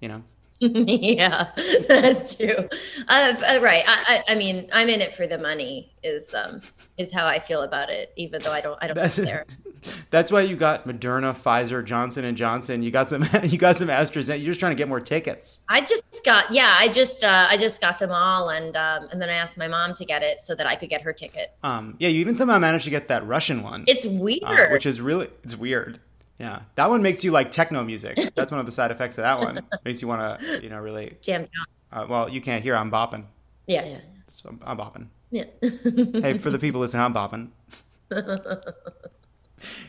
You 0.00 0.08
know. 0.08 0.22
yeah, 0.60 1.50
that's 1.88 2.34
true. 2.36 2.68
Uh, 3.08 3.34
uh, 3.46 3.58
right. 3.60 3.84
I, 3.86 4.22
I, 4.28 4.32
I 4.32 4.34
mean, 4.36 4.68
I'm 4.72 4.88
in 4.88 5.00
it 5.00 5.12
for 5.12 5.26
the 5.26 5.36
money. 5.36 5.92
Is 6.02 6.32
um 6.32 6.60
is 6.96 7.12
how 7.12 7.26
I 7.26 7.38
feel 7.40 7.62
about 7.62 7.90
it. 7.90 8.12
Even 8.16 8.40
though 8.40 8.52
I 8.52 8.60
don't 8.60 8.78
I 8.80 8.86
don't 8.86 8.96
That's 8.96 9.22
care. 9.22 9.44
That's 10.10 10.30
why 10.32 10.42
you 10.42 10.56
got 10.56 10.86
Moderna, 10.86 11.32
Pfizer, 11.34 11.84
Johnson 11.84 12.24
and 12.24 12.36
Johnson. 12.36 12.82
You 12.82 12.90
got 12.90 13.08
some. 13.08 13.24
You 13.44 13.58
got 13.58 13.76
some 13.76 13.88
AstraZeneca. 13.88 14.38
You're 14.38 14.46
just 14.52 14.60
trying 14.60 14.72
to 14.72 14.76
get 14.76 14.88
more 14.88 15.00
tickets. 15.00 15.60
I 15.68 15.80
just 15.82 16.02
got 16.24 16.50
yeah. 16.52 16.76
I 16.78 16.88
just 16.88 17.22
uh, 17.22 17.46
I 17.50 17.56
just 17.56 17.80
got 17.80 17.98
them 17.98 18.10
all, 18.10 18.48
and 18.50 18.76
um, 18.76 19.08
and 19.12 19.20
then 19.20 19.28
I 19.28 19.34
asked 19.34 19.56
my 19.56 19.68
mom 19.68 19.94
to 19.94 20.04
get 20.04 20.22
it 20.22 20.40
so 20.40 20.54
that 20.54 20.66
I 20.66 20.74
could 20.76 20.88
get 20.88 21.02
her 21.02 21.12
tickets. 21.12 21.62
Um, 21.62 21.96
yeah, 21.98 22.08
you 22.08 22.20
even 22.20 22.36
somehow 22.36 22.58
managed 22.58 22.84
to 22.84 22.90
get 22.90 23.08
that 23.08 23.26
Russian 23.26 23.62
one. 23.62 23.84
it's 23.86 24.06
weird. 24.06 24.42
uh, 24.44 24.68
which 24.70 24.86
is 24.86 25.00
really 25.00 25.28
it's 25.42 25.56
weird. 25.56 26.00
Yeah, 26.38 26.62
that 26.74 26.90
one 26.90 27.00
makes 27.02 27.22
you 27.22 27.30
like 27.30 27.50
techno 27.50 27.84
music. 27.84 28.18
That's 28.34 28.50
one 28.50 28.58
of 28.60 28.66
the 28.66 28.72
side 28.72 28.90
effects 28.90 29.18
of 29.18 29.22
that 29.24 29.38
one. 29.38 29.60
makes 29.84 30.02
you 30.02 30.08
want 30.08 30.40
to, 30.40 30.62
you 30.62 30.68
know, 30.70 30.78
really. 30.80 31.16
Jam. 31.22 31.46
Uh, 31.92 32.06
well, 32.08 32.28
you 32.28 32.40
can't 32.40 32.62
hear. 32.62 32.74
I'm 32.76 32.90
bopping. 32.90 33.24
Yeah, 33.66 33.84
yeah, 33.84 33.98
So 34.28 34.48
I'm, 34.48 34.60
I'm 34.64 34.76
bopping. 34.78 35.06
yeah. 35.30 35.44
Hey, 35.60 36.38
for 36.38 36.50
the 36.50 36.58
people 36.58 36.80
listening, 36.80 37.02
I'm 37.04 37.14
bopping. 37.14 37.50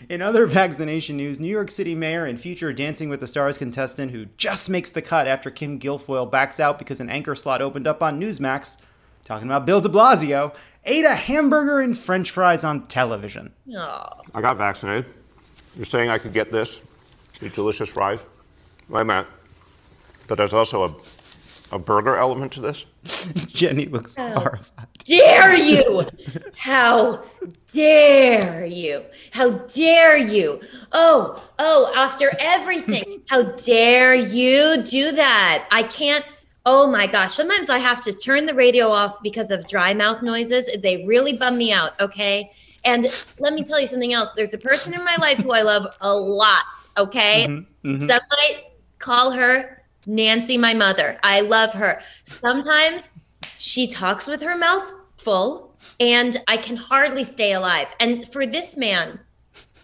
In 0.10 0.22
other 0.22 0.46
vaccination 0.46 1.18
news, 1.18 1.40
New 1.40 1.48
York 1.48 1.72
City 1.72 1.96
mayor 1.96 2.26
and 2.26 2.40
future 2.40 2.72
Dancing 2.74 3.10
with 3.10 3.20
the 3.20 3.28
Stars 3.28 3.58
contestant 3.58 4.12
who 4.12 4.26
just 4.38 4.70
makes 4.70 4.92
the 4.92 5.02
cut 5.02 5.28
after 5.28 5.50
Kim 5.50 5.80
Guilfoyle 5.80 6.30
backs 6.30 6.60
out 6.60 6.80
because 6.80 7.00
an 7.00 7.10
anchor 7.10 7.36
slot 7.36 7.62
opened 7.62 7.88
up 7.88 8.02
on 8.02 8.20
Newsmax, 8.20 8.78
talking 9.24 9.48
about 9.48 9.66
Bill 9.66 9.82
de 9.82 9.90
Blasio, 9.90 10.56
ate 10.86 11.06
a 11.06 11.16
hamburger 11.16 11.80
and 11.80 11.98
french 11.98 12.32
fries 12.32 12.64
on 12.64 12.86
television. 12.88 13.54
I 14.34 14.42
got 14.42 14.58
vaccinated. 14.58 15.06
You're 15.76 15.86
saying 15.86 16.10
I 16.10 16.18
could 16.18 16.34
get 16.34 16.52
this, 16.52 16.82
delicious 17.54 17.90
fries? 17.90 18.20
Wait 18.88 19.02
a 19.02 19.06
minute. 19.06 19.28
But 20.28 20.38
there's 20.38 20.54
also 20.54 20.84
a, 20.84 20.96
a 21.76 21.80
burger 21.80 22.16
element 22.16 22.54
to 22.54 22.62
this? 22.62 22.86
Jenny 23.48 23.86
looks 23.86 24.16
horrified. 24.16 24.88
dare 25.04 25.56
you? 25.56 26.08
How 26.56 27.22
dare 27.74 28.66
you? 28.66 29.04
How 29.32 29.50
dare 29.50 30.18
you? 30.18 30.62
Oh, 30.94 31.44
oh, 31.60 31.92
after 31.94 32.32
everything, 32.40 33.22
how 33.30 33.44
dare 33.44 34.16
you 34.16 34.82
do 34.82 35.12
that? 35.12 35.68
I 35.70 35.84
can't. 35.84 36.26
Oh 36.66 36.88
my 36.88 37.06
gosh. 37.06 37.36
Sometimes 37.36 37.70
I 37.70 37.78
have 37.78 38.02
to 38.06 38.14
turn 38.14 38.46
the 38.46 38.56
radio 38.56 38.90
off 38.90 39.22
because 39.22 39.52
of 39.52 39.68
dry 39.68 39.94
mouth 39.94 40.24
noises. 40.24 40.68
They 40.82 41.06
really 41.06 41.34
bum 41.34 41.58
me 41.58 41.72
out. 41.74 42.00
Okay. 42.00 42.50
And 42.86 43.08
let 43.40 43.54
me 43.54 43.64
tell 43.64 43.80
you 43.80 43.88
something 43.88 44.14
else. 44.14 44.30
There's 44.36 44.54
a 44.54 44.58
person 44.58 44.94
in 44.94 45.04
my 45.04 45.16
life 45.20 45.40
who 45.40 45.52
I 45.52 45.62
love 45.62 45.96
a 46.02 46.14
lot. 46.16 46.64
Okay. 46.98 47.46
Mm-hmm, 47.48 47.88
mm-hmm. 47.88 48.08
Some 48.08 48.22
might 48.32 48.64
call 49.00 49.32
her 49.32 49.85
Nancy, 50.08 50.58
my 50.58 50.74
mother. 50.74 51.18
I 51.24 51.42
love 51.42 51.74
her. 51.74 52.02
Sometimes 52.26 53.02
she 53.58 53.88
talks 53.88 54.28
with 54.28 54.42
her 54.42 54.58
mouth 54.58 54.94
full 55.18 55.76
and 56.00 56.42
I 56.48 56.58
can 56.58 56.76
hardly 56.76 57.24
stay 57.24 57.54
alive. 57.54 57.88
And 58.00 58.32
for 58.32 58.46
this 58.46 58.78
man, 58.78 59.20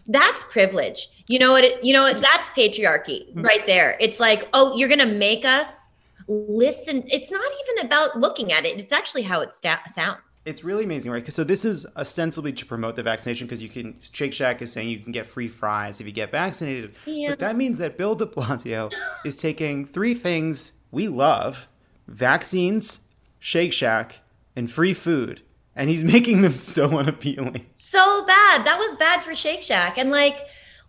that's 0.08 0.44
privilege. 0.46 1.10
You 1.28 1.40
know 1.40 1.52
what? 1.52 1.64
It, 1.64 1.84
you 1.84 1.94
know 1.94 2.04
what? 2.04 2.20
That's 2.20 2.50
patriarchy 2.52 3.30
mm-hmm. 3.30 3.42
right 3.42 3.66
there. 3.66 3.98
It's 4.00 4.20
like, 4.20 4.50
oh, 4.54 4.76
you're 4.76 4.90
gonna 4.90 5.06
make 5.06 5.46
us 5.46 5.96
listen. 6.28 7.04
It's 7.08 7.32
not 7.32 7.52
even 7.64 7.86
about 7.86 8.20
looking 8.20 8.52
at 8.52 8.66
it. 8.66 8.80
It's 8.80 8.92
actually 8.92 9.24
how 9.24 9.42
it 9.42 9.54
sta- 9.54 9.88
sounds. 9.90 10.31
It's 10.44 10.64
really 10.64 10.86
amazing, 10.86 11.12
right? 11.12 11.24
'Cause 11.24 11.36
So 11.36 11.44
this 11.44 11.64
is 11.64 11.86
ostensibly 11.96 12.52
to 12.54 12.66
promote 12.66 12.96
the 12.96 13.04
vaccination 13.04 13.46
because 13.46 13.62
you 13.62 13.70
can. 13.70 13.96
Shake 14.02 14.34
Shack 14.34 14.62
is 14.62 14.72
saying 14.72 14.90
you 14.90 14.98
can 15.00 15.12
get 15.12 15.28
free 15.28 15.48
fries 15.48 16.00
if 16.02 16.08
you 16.08 16.12
get 16.14 16.32
vaccinated, 16.32 16.96
Yeah. 17.06 17.30
but 17.30 17.40
that 17.40 17.56
means 17.56 17.78
that 17.78 17.96
Bill 17.98 18.16
De 18.16 18.26
Blasio 18.26 18.92
is 19.24 19.38
taking 19.38 19.86
three 19.86 20.16
things 20.16 20.72
we 20.90 21.08
love: 21.08 21.68
vaccines, 22.08 23.02
Shake 23.40 23.72
Shack, 23.74 24.20
and 24.56 24.72
free 24.72 24.94
food, 24.96 25.42
and 25.76 25.90
he's 25.92 26.04
making 26.16 26.42
them 26.42 26.58
so 26.58 26.98
unappealing. 26.98 27.68
So 27.74 28.26
bad. 28.26 28.66
That 28.66 28.78
was 28.80 28.96
bad 28.98 29.22
for 29.22 29.36
Shake 29.36 29.62
Shack. 29.62 29.98
And 30.00 30.10
like, 30.12 30.40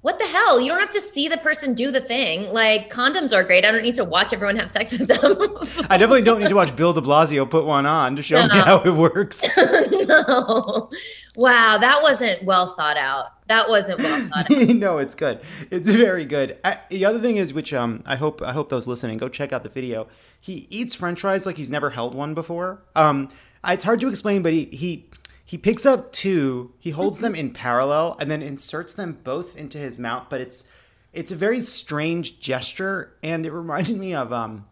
what 0.03 0.19
the 0.19 0.27
hell? 0.27 0.61
You 0.61 0.69
don't 0.69 0.81
have 0.81 0.91
to 0.91 1.01
see 1.01 1.29
the 1.29 1.37
person 1.37 1.75
do 1.75 1.93
the 1.93 2.01
thing. 2.01 2.53
Like, 2.53 2.93
condoms 2.93 3.33
are 3.33 3.45
great. 3.45 3.65
I 3.65 3.71
don't 3.71 3.85
need 3.85 3.95
to 3.95 4.05
watch 4.05 4.33
everyone 4.33 4.57
have 4.57 4.69
sex 4.69 4.99
with 4.99 5.07
them. 5.07 5.21
I 5.89 5.97
definitely 5.97 6.23
don't 6.23 6.41
need 6.41 6.49
to 6.49 6.57
watch 6.57 6.75
Bill 6.75 6.93
De 6.93 7.01
Blasio 7.01 7.49
put 7.49 7.65
one 7.65 7.87
on 7.87 8.17
to 8.17 8.23
show 8.23 8.43
me 8.43 8.49
how 8.51 8.83
it 8.83 8.95
works. 8.95 9.57
no. 9.57 10.91
Wow, 11.37 11.79
that 11.79 12.03
wasn't 12.03 12.43
well 12.43 12.75
thought 12.75 12.97
out. 12.97 13.47
That 13.47 13.69
wasn't 13.69 14.01
well 14.01 14.29
thought 14.29 14.51
out. 14.51 14.69
no, 14.75 14.99
it's 14.99 15.15
good. 15.15 15.41
It's 15.71 15.89
very 15.89 16.25
good. 16.25 16.59
I, 16.65 16.81
the 16.91 17.05
other 17.05 17.21
thing 17.21 17.37
is, 17.37 17.55
which 17.55 17.73
um, 17.73 18.03
I 18.05 18.17
hope 18.17 18.43
I 18.43 18.53
hope 18.53 18.71
those 18.71 18.89
listening 18.89 19.19
go 19.19 19.29
check 19.29 19.53
out 19.53 19.63
the 19.63 19.71
video. 19.71 20.09
He 20.41 20.67
eats 20.69 20.97
French 20.97 21.21
fries 21.21 21.47
like 21.47 21.57
he's 21.57 21.71
never 21.71 21.91
held 21.91 22.17
one 22.17 22.35
before. 22.35 22.83
Um, 22.97 23.29
it's 23.69 23.85
hard 23.85 24.01
to 24.01 24.09
explain, 24.09 24.43
but 24.43 24.53
he 24.53 24.65
he 24.65 25.07
he 25.53 25.59
picks 25.59 25.85
up 25.85 26.13
two, 26.13 26.73
he 26.79 26.93
holds 26.93 27.19
them 27.19 27.35
in 27.35 27.53
parallel, 27.53 28.17
and 28.19 28.31
then 28.31 28.41
inserts 28.41 28.95
them 28.95 29.19
both 29.23 29.55
into 29.55 29.77
his 29.77 29.99
mouth. 29.99 30.29
But 30.31 30.41
it's 30.41 30.67
it's 31.13 31.31
a 31.31 31.37
very 31.37 31.61
strange 31.61 32.41
gesture, 32.41 33.13
and 33.23 33.45
it 33.45 33.53
reminded 33.53 33.99
me 33.99 34.15
of 34.15 34.33
um, 34.33 34.65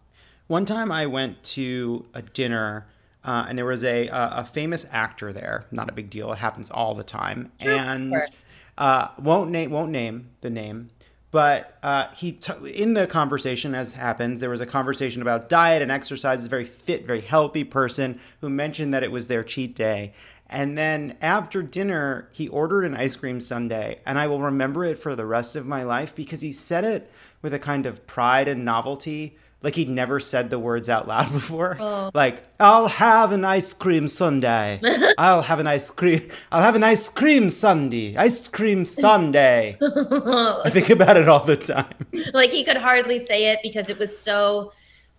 one 0.47 0.65
time 0.65 0.91
I 0.91 1.05
went 1.05 1.45
to 1.45 2.07
a 2.15 2.23
dinner. 2.23 2.87
Uh, 3.23 3.45
and 3.47 3.59
there 3.59 3.67
was 3.67 3.85
a, 3.85 4.09
a 4.11 4.47
famous 4.47 4.87
actor 4.91 5.35
there. 5.35 5.67
Not 5.71 5.91
a 5.91 5.93
big 5.93 6.09
deal. 6.09 6.33
It 6.33 6.39
happens 6.39 6.71
all 6.71 6.95
the 6.95 7.05
time. 7.05 7.53
And 7.61 8.15
uh, 8.79 9.09
won't 9.19 9.51
name 9.51 9.71
won't 9.71 9.91
name 9.91 10.31
the 10.41 10.49
name, 10.49 10.89
but 11.31 11.77
uh, 11.83 12.09
he 12.15 12.33
t- 12.33 12.53
in 12.75 12.95
the 12.95 13.07
conversation 13.07 13.75
as 13.75 13.93
happens, 13.93 14.41
there 14.41 14.51
was 14.51 14.61
a 14.61 14.67
conversation 14.67 15.23
about 15.23 15.49
diet 15.49 15.83
and 15.83 15.93
exercise. 15.93 16.47
A 16.47 16.49
very 16.49 16.65
fit, 16.65 17.07
very 17.07 17.21
healthy 17.21 17.65
person 17.65 18.19
who 18.41 18.49
mentioned 18.49 18.95
that 18.95 19.03
it 19.03 19.13
was 19.13 19.29
their 19.29 19.45
cheat 19.45 19.77
day. 19.77 20.15
And 20.51 20.77
then 20.77 21.17
after 21.23 21.63
dinner, 21.63 22.29
he 22.33 22.49
ordered 22.49 22.85
an 22.85 22.97
ice 22.97 23.15
cream 23.15 23.41
sundae, 23.41 24.01
and 24.05 24.19
I 24.19 24.27
will 24.27 24.43
remember 24.43 24.85
it 24.85 24.99
for 24.99 25.15
the 25.15 25.25
rest 25.25 25.55
of 25.55 25.65
my 25.65 25.85
life 25.85 26.15
because 26.15 26.41
he 26.41 26.53
said 26.53 26.85
it 26.85 27.09
with 27.41 27.55
a 27.55 27.59
kind 27.59 27.87
of 27.87 28.05
pride 28.09 28.49
and 28.49 28.65
novelty. 28.65 29.37
Like 29.63 29.77
he'd 29.77 29.89
never 29.91 30.19
said 30.21 30.51
the 30.51 30.59
words 30.59 30.89
out 30.89 31.07
loud 31.07 31.31
before. 31.33 31.77
Oh. 31.79 32.11
Like, 32.15 32.43
I'll 32.59 32.89
have 32.89 33.31
an 33.31 33.45
ice 33.45 33.73
cream 33.73 34.09
sundae. 34.09 34.81
I'll 35.19 35.43
have 35.43 35.61
an 35.61 35.69
ice 35.69 35.89
cream. 35.91 36.23
I'll 36.51 36.63
have 36.63 36.75
an 36.75 36.83
ice 36.83 37.09
cream 37.09 37.49
sundae. 37.51 38.17
Ice 38.17 38.49
cream 38.49 38.85
sundae. 38.85 39.77
I 39.83 40.71
think 40.71 40.91
about 40.91 41.17
it 41.17 41.29
all 41.29 41.45
the 41.45 41.57
time. 41.57 41.95
like 42.33 42.51
he 42.51 42.65
could 42.65 42.79
hardly 42.79 43.23
say 43.23 43.53
it 43.53 43.61
because 43.63 43.89
it 43.89 43.99
was 43.99 44.19
so 44.19 44.73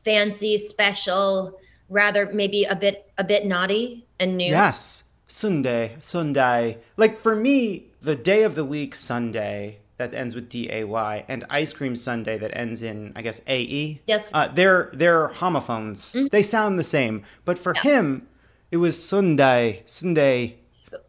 fancy, 0.04 0.58
special, 0.58 1.58
rather 1.88 2.30
maybe 2.34 2.64
a 2.66 2.76
bit 2.76 3.10
a 3.18 3.24
bit 3.24 3.46
naughty 3.46 4.06
and 4.20 4.36
new. 4.38 4.50
Yes, 4.50 5.04
Sunday, 5.32 5.96
Sunday. 6.02 6.78
Like 6.98 7.18
for 7.18 7.36
me, 7.36 7.86
the 8.02 8.16
day 8.16 8.44
of 8.44 8.56
the 8.56 8.66
week 8.66 8.96
Sunday 8.96 9.80
that 9.98 10.14
ends 10.14 10.36
with 10.36 10.50
D 10.50 10.70
A 10.72 10.84
Y 10.84 11.26
and 11.28 11.46
ice 11.50 11.74
cream 11.74 11.96
Sunday 11.96 12.38
that 12.38 12.56
ends 12.56 12.82
in 12.82 13.14
I 13.16 13.22
guess 13.22 13.40
A 13.48 13.62
E. 13.62 14.02
Yes. 14.08 14.30
Uh, 14.34 14.48
they're 14.50 14.90
they're 14.94 15.28
homophones. 15.28 16.16
They 16.32 16.44
sound 16.44 16.78
the 16.78 16.84
same, 16.84 17.24
but 17.46 17.58
for 17.58 17.74
him, 17.74 18.28
it 18.72 18.78
was 18.78 19.02
Sunday, 19.02 19.84
Sunday, 19.86 20.58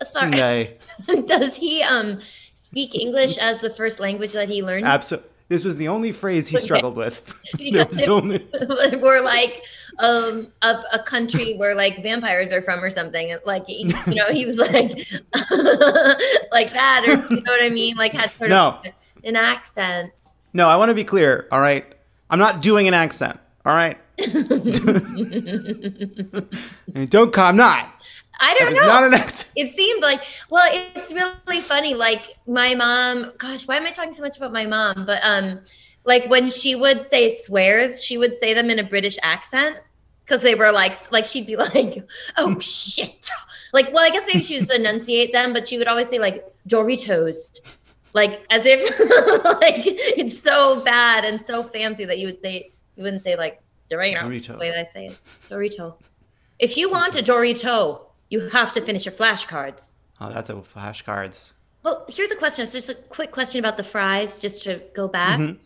Sorry. 0.04 0.30
Sunday. 0.30 0.78
Does 1.26 1.56
he 1.56 1.82
um 1.82 2.20
speak 2.54 2.94
English 2.94 3.38
as 3.38 3.60
the 3.60 3.70
first 3.70 3.98
language 3.98 4.32
that 4.34 4.48
he 4.48 4.62
learned? 4.62 4.84
Absolutely. 4.86 5.30
This 5.52 5.64
was 5.66 5.76
the 5.76 5.88
only 5.88 6.12
phrase 6.12 6.48
he 6.48 6.56
struggled 6.56 6.96
with. 6.96 7.42
there 7.72 7.84
was 7.84 8.02
only. 8.04 8.48
we're 9.02 9.20
like 9.20 9.62
um 9.98 10.48
a, 10.62 10.82
a 10.94 10.98
country 11.00 11.52
where 11.58 11.74
like 11.74 12.02
vampires 12.02 12.50
are 12.54 12.62
from 12.62 12.82
or 12.82 12.88
something 12.88 13.36
like 13.44 13.66
he, 13.66 13.82
you 14.06 14.14
know 14.14 14.28
he 14.30 14.46
was 14.46 14.56
like 14.56 15.06
like 16.50 16.72
that 16.72 17.04
or 17.06 17.34
you 17.34 17.42
know 17.42 17.52
what 17.52 17.62
i 17.62 17.68
mean 17.68 17.94
like 17.96 18.14
had 18.14 18.30
sort 18.30 18.48
No. 18.48 18.78
of 18.82 18.86
an 19.24 19.36
accent 19.36 20.32
No, 20.54 20.66
I 20.68 20.76
want 20.76 20.88
to 20.88 20.94
be 20.94 21.04
clear. 21.04 21.46
All 21.52 21.60
right, 21.60 21.84
I'm 22.30 22.38
not 22.38 22.62
doing 22.62 22.88
an 22.88 22.94
accent. 22.94 23.38
All 23.66 23.74
right. 23.74 23.98
Don't. 27.10 27.32
come. 27.32 27.46
I'm 27.46 27.56
not. 27.56 28.01
I 28.42 28.54
don't 28.54 28.74
know 28.74 28.84
not 28.84 29.04
an 29.04 29.14
it 29.56 29.70
seemed 29.74 30.02
like 30.02 30.22
well 30.50 30.68
it's 30.72 31.10
really 31.12 31.60
funny 31.60 31.94
like 31.94 32.36
my 32.46 32.74
mom 32.74 33.32
gosh 33.38 33.66
why 33.66 33.76
am 33.76 33.86
i 33.86 33.90
talking 33.90 34.12
so 34.12 34.22
much 34.22 34.36
about 34.36 34.52
my 34.52 34.66
mom 34.66 35.06
but 35.06 35.20
um 35.24 35.60
like 36.04 36.28
when 36.28 36.50
she 36.50 36.74
would 36.74 37.02
say 37.02 37.30
swears 37.30 38.04
she 38.04 38.18
would 38.18 38.36
say 38.36 38.52
them 38.52 38.68
in 38.68 38.78
a 38.78 38.84
british 38.84 39.16
accent 39.22 39.76
because 40.24 40.42
they 40.42 40.54
were 40.54 40.70
like 40.70 41.10
like 41.10 41.24
she'd 41.24 41.46
be 41.46 41.56
like 41.74 42.06
oh 42.36 42.58
shit 42.58 43.30
like 43.72 43.92
well 43.92 44.04
i 44.04 44.10
guess 44.10 44.26
maybe 44.26 44.42
she 44.42 44.56
was 44.56 44.66
to 44.66 44.74
enunciate 44.74 45.32
them 45.32 45.52
but 45.52 45.66
she 45.66 45.78
would 45.78 45.88
always 45.88 46.08
say 46.08 46.18
like 46.18 46.44
doritos 46.68 47.60
like 48.12 48.44
as 48.50 48.66
if 48.66 48.80
like 49.62 49.82
it's 49.86 50.38
so 50.38 50.84
bad 50.84 51.24
and 51.24 51.40
so 51.40 51.62
fancy 51.62 52.04
that 52.04 52.18
you 52.18 52.26
would 52.26 52.40
say 52.40 52.72
you 52.96 53.02
wouldn't 53.02 53.22
say 53.22 53.36
like 53.36 53.62
Dorito. 53.92 54.18
Dorito. 54.18 54.52
The 54.52 54.58
way 54.58 54.70
that 54.70 54.78
I 54.78 54.84
say 54.84 55.06
it. 55.06 55.20
Dorito. 55.48 55.94
If 56.58 56.76
you 56.76 56.90
want 56.90 57.16
a 57.16 57.22
Dorito, 57.22 58.06
you 58.32 58.48
have 58.48 58.72
to 58.72 58.80
finish 58.80 59.04
your 59.04 59.12
flashcards. 59.12 59.92
Oh, 60.18 60.32
that's 60.32 60.48
a 60.48 60.54
flashcards. 60.54 61.52
Well, 61.82 62.06
here's 62.08 62.30
a 62.30 62.36
question. 62.36 62.62
It's 62.62 62.72
just 62.72 62.88
a 62.88 62.94
quick 62.94 63.30
question 63.30 63.58
about 63.58 63.76
the 63.76 63.84
fries, 63.84 64.38
just 64.38 64.64
to 64.64 64.80
go 64.94 65.06
back. 65.06 65.38
Mm-hmm. 65.38 65.56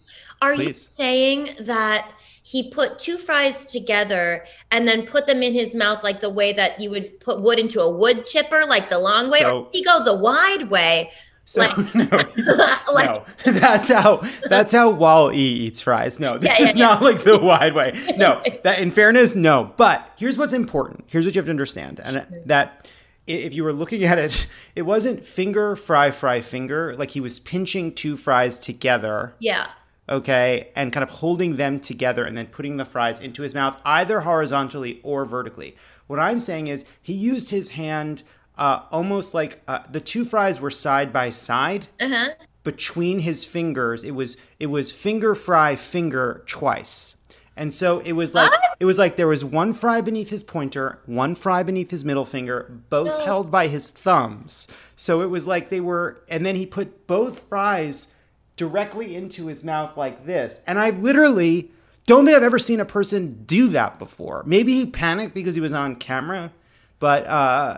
Are 0.42 0.52
you 0.52 0.74
saying 0.74 1.56
that 1.60 2.10
he 2.42 2.68
put 2.70 2.98
two 2.98 3.18
fries 3.18 3.66
together 3.66 4.44
and 4.70 4.86
then 4.88 5.06
put 5.06 5.26
them 5.26 5.42
in 5.42 5.54
his 5.54 5.74
mouth 5.74 6.02
like 6.02 6.20
the 6.20 6.28
way 6.30 6.52
that 6.54 6.80
you 6.80 6.90
would 6.90 7.20
put 7.20 7.40
wood 7.40 7.58
into 7.58 7.80
a 7.80 7.88
wood 7.88 8.26
chipper, 8.26 8.64
like 8.66 8.88
the 8.88 8.98
long 8.98 9.30
way? 9.30 9.40
So- 9.40 9.60
or 9.60 9.64
did 9.72 9.78
he 9.78 9.84
go 9.84 10.02
the 10.04 10.14
wide 10.14 10.68
way? 10.68 11.12
So 11.48 11.60
Like- 11.60 11.94
no, 11.94 12.08
like, 12.92 13.06
no, 13.06 13.24
that's 13.46 13.88
how 13.88 14.20
that's 14.48 14.72
how 14.72 14.90
Wall 14.90 15.30
E 15.32 15.36
eats 15.36 15.80
fries. 15.80 16.18
No, 16.20 16.38
this 16.38 16.58
Yeah, 16.58 16.64
yeah, 16.66 16.70
is 16.70 16.76
not 16.76 17.02
like 17.02 17.22
the 17.22 17.38
wide 17.38 17.72
way. 17.74 17.92
No, 18.16 18.42
that 18.64 18.80
in 18.80 18.90
fairness, 18.90 19.34
no. 19.36 19.72
But 19.76 20.10
here's 20.16 20.36
what's 20.36 20.52
important. 20.52 21.04
Here's 21.06 21.24
what 21.24 21.34
you 21.34 21.38
have 21.38 21.46
to 21.46 21.50
understand, 21.50 22.00
and 22.04 22.26
that 22.46 22.90
if 23.28 23.54
you 23.54 23.62
were 23.64 23.72
looking 23.72 24.04
at 24.04 24.18
it, 24.18 24.48
it 24.74 24.82
wasn't 24.82 25.24
finger 25.24 25.76
fry 25.76 26.10
fry 26.10 26.40
finger. 26.40 26.94
Like 26.96 27.12
he 27.12 27.20
was 27.20 27.38
pinching 27.38 27.94
two 27.94 28.16
fries 28.16 28.58
together. 28.58 29.34
yeah. 29.38 29.68
okay, 30.08 30.68
and 30.76 30.92
kind 30.92 31.02
of 31.04 31.10
holding 31.10 31.56
them 31.56 31.78
together 31.80 32.24
and 32.24 32.36
then 32.36 32.46
putting 32.48 32.76
the 32.76 32.84
fries 32.84 33.20
into 33.20 33.42
his 33.42 33.54
mouth, 33.54 33.80
either 33.84 34.20
horizontally 34.20 35.00
or 35.04 35.24
vertically. 35.24 35.76
What 36.08 36.18
I'm 36.18 36.38
saying 36.40 36.66
is 36.68 36.84
he 37.02 37.14
used 37.14 37.50
his 37.50 37.70
hand 37.70 38.22
uh, 38.58 38.80
almost 38.90 39.34
like 39.34 39.60
uh, 39.68 39.80
the 39.90 40.00
two 40.00 40.24
fries 40.24 40.60
were 40.60 40.70
side 40.70 41.12
by 41.12 41.30
side 41.30 41.86
Uh-huh. 42.00 42.28
between 42.64 43.20
his 43.20 43.44
fingers. 43.44 44.02
It 44.04 44.12
was 44.12 44.36
it 44.58 44.66
was 44.66 44.92
finger 44.92 45.34
fry 45.34 45.76
finger 45.76 46.42
twice. 46.46 47.16
And 47.58 47.72
so 47.72 48.00
it 48.00 48.12
was 48.12 48.34
like 48.34 48.50
it 48.80 48.84
was 48.84 48.98
like 48.98 49.16
there 49.16 49.28
was 49.28 49.42
one 49.44 49.72
fry 49.72 50.00
beneath 50.02 50.28
his 50.28 50.44
pointer, 50.44 51.00
one 51.06 51.34
fry 51.34 51.62
beneath 51.62 51.90
his 51.90 52.04
middle 52.04 52.26
finger, 52.26 52.80
both 52.90 53.24
held 53.24 53.50
by 53.50 53.68
his 53.68 53.88
thumbs. 53.88 54.68
So 54.94 55.22
it 55.22 55.30
was 55.30 55.46
like 55.46 55.70
they 55.70 55.80
were 55.80 56.20
and 56.28 56.44
then 56.44 56.56
he 56.56 56.66
put 56.66 57.06
both 57.06 57.40
fries 57.48 58.14
directly 58.56 59.14
into 59.14 59.46
his 59.46 59.62
mouth 59.64 59.96
like 59.96 60.26
this. 60.26 60.62
And 60.66 60.78
I 60.78 60.90
literally 60.90 61.70
don't 62.06 62.24
think 62.26 62.36
I've 62.36 62.42
ever 62.42 62.58
seen 62.58 62.80
a 62.80 62.84
person 62.84 63.42
do 63.46 63.68
that 63.68 63.98
before. 63.98 64.42
Maybe 64.46 64.74
he 64.74 64.86
panicked 64.86 65.34
because 65.34 65.54
he 65.54 65.60
was 65.60 65.72
on 65.72 65.96
camera, 65.96 66.52
but 66.98 67.26
uh, 67.26 67.76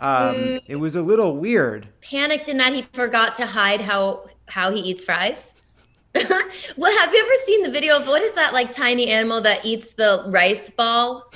um, 0.00 0.60
it 0.66 0.76
was 0.78 0.96
a 0.96 1.02
little 1.02 1.36
weird. 1.36 1.88
Panicked 2.00 2.48
in 2.48 2.58
that 2.58 2.72
he 2.72 2.82
forgot 2.82 3.34
to 3.36 3.46
hide 3.46 3.80
how 3.80 4.28
how 4.48 4.70
he 4.70 4.80
eats 4.80 5.04
fries. 5.04 5.54
well, 6.14 6.98
have 6.98 7.14
you 7.14 7.20
ever 7.20 7.34
seen 7.46 7.62
the 7.62 7.70
video 7.70 7.96
of 7.96 8.06
what 8.06 8.22
is 8.22 8.34
that 8.34 8.52
like 8.52 8.70
tiny 8.70 9.08
animal 9.08 9.40
that 9.40 9.64
eats 9.64 9.94
the 9.94 10.24
rice 10.28 10.70
ball? 10.70 11.32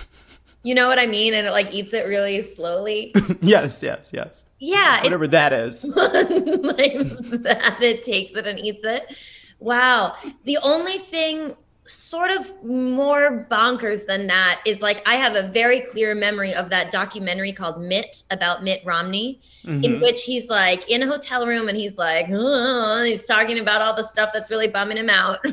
You 0.63 0.75
know 0.75 0.89
what 0.89 0.99
I 0.99 1.07
mean? 1.07 1.33
And 1.33 1.47
it 1.47 1.51
like 1.51 1.73
eats 1.73 1.95
it 1.95 2.07
really 2.07 2.43
slowly. 2.43 3.15
yes, 3.41 3.83
yes, 3.83 4.11
yes. 4.13 4.47
Yeah, 4.59 5.03
Whatever 5.03 5.29
that 5.29 5.53
is. 5.53 5.85
like 5.97 6.99
that 6.99 7.79
it 7.81 8.05
takes 8.05 8.37
it 8.37 8.47
and 8.47 8.59
eats 8.59 8.85
it. 8.85 9.17
Wow. 9.61 10.15
The 10.45 10.59
only 10.59 10.99
thing 10.99 11.55
sort 11.87 12.31
of 12.31 12.65
more 12.65 13.47
bonkers 13.51 14.07
than 14.07 14.27
that 14.27 14.61
is 14.65 14.83
like 14.83 15.07
I 15.07 15.17
have 15.17 15.35
a 15.37 15.43
very 15.49 15.81
clear 15.81 16.15
memory 16.15 16.55
of 16.55 16.71
that 16.71 16.91
documentary 16.91 17.53
called 17.53 17.81
Mitt 17.81 18.23
about 18.31 18.63
Mitt 18.63 18.83
Romney, 18.85 19.41
in 19.65 20.01
which 20.01 20.25
he's 20.25 20.49
like 20.49 20.89
in 20.91 21.03
a 21.03 21.07
hotel 21.07 21.47
room 21.47 21.69
and 21.69 21.77
he's 21.77 21.99
like, 21.99 22.29
"Uh," 22.31 23.03
he's 23.03 23.27
talking 23.27 23.59
about 23.59 23.83
all 23.83 23.95
the 23.95 24.07
stuff 24.09 24.31
that's 24.33 24.51
really 24.51 24.69
bumming 24.69 24.97
him 24.97 25.11
out. 25.11 25.39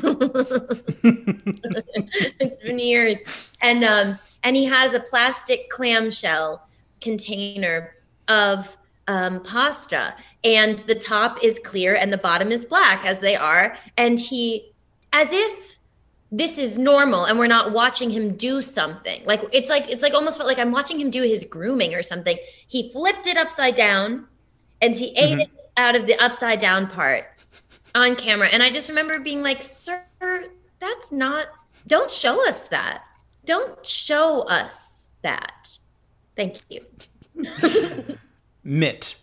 it's 2.40 2.56
been 2.62 2.78
years. 2.78 3.18
And 3.60 3.84
um 3.84 4.18
and 4.42 4.56
he 4.56 4.64
has 4.64 4.94
a 4.94 5.00
plastic 5.00 5.68
clamshell 5.70 6.66
container 7.00 7.94
of 8.28 8.76
um, 9.06 9.42
pasta 9.42 10.14
and 10.44 10.78
the 10.80 10.94
top 10.94 11.44
is 11.44 11.58
clear 11.58 11.94
and 11.94 12.10
the 12.10 12.16
bottom 12.16 12.50
is 12.50 12.64
black 12.64 13.04
as 13.04 13.20
they 13.20 13.36
are 13.36 13.76
and 13.98 14.18
he 14.18 14.72
as 15.12 15.30
if 15.30 15.73
this 16.38 16.58
is 16.58 16.78
normal 16.78 17.24
and 17.24 17.38
we're 17.38 17.46
not 17.46 17.72
watching 17.72 18.10
him 18.10 18.34
do 18.36 18.62
something 18.62 19.22
like 19.26 19.42
it's 19.52 19.70
like 19.70 19.88
it's 19.88 20.02
like 20.02 20.14
almost 20.14 20.36
felt 20.36 20.48
like 20.48 20.58
i'm 20.58 20.72
watching 20.72 20.98
him 20.98 21.10
do 21.10 21.22
his 21.22 21.44
grooming 21.44 21.94
or 21.94 22.02
something 22.02 22.36
he 22.66 22.90
flipped 22.90 23.26
it 23.26 23.36
upside 23.36 23.74
down 23.74 24.26
and 24.80 24.96
he 24.96 25.10
ate 25.16 25.32
mm-hmm. 25.32 25.40
it 25.40 25.50
out 25.76 25.94
of 25.94 26.06
the 26.06 26.14
upside 26.22 26.58
down 26.58 26.86
part 26.86 27.24
on 27.94 28.16
camera 28.16 28.48
and 28.48 28.62
i 28.62 28.70
just 28.70 28.88
remember 28.88 29.18
being 29.18 29.42
like 29.42 29.62
sir 29.62 30.02
that's 30.80 31.12
not 31.12 31.46
don't 31.86 32.10
show 32.10 32.46
us 32.48 32.68
that 32.68 33.02
don't 33.44 33.86
show 33.86 34.40
us 34.42 35.10
that 35.22 35.76
thank 36.36 36.60
you 36.70 36.80
Mitt. 38.64 39.16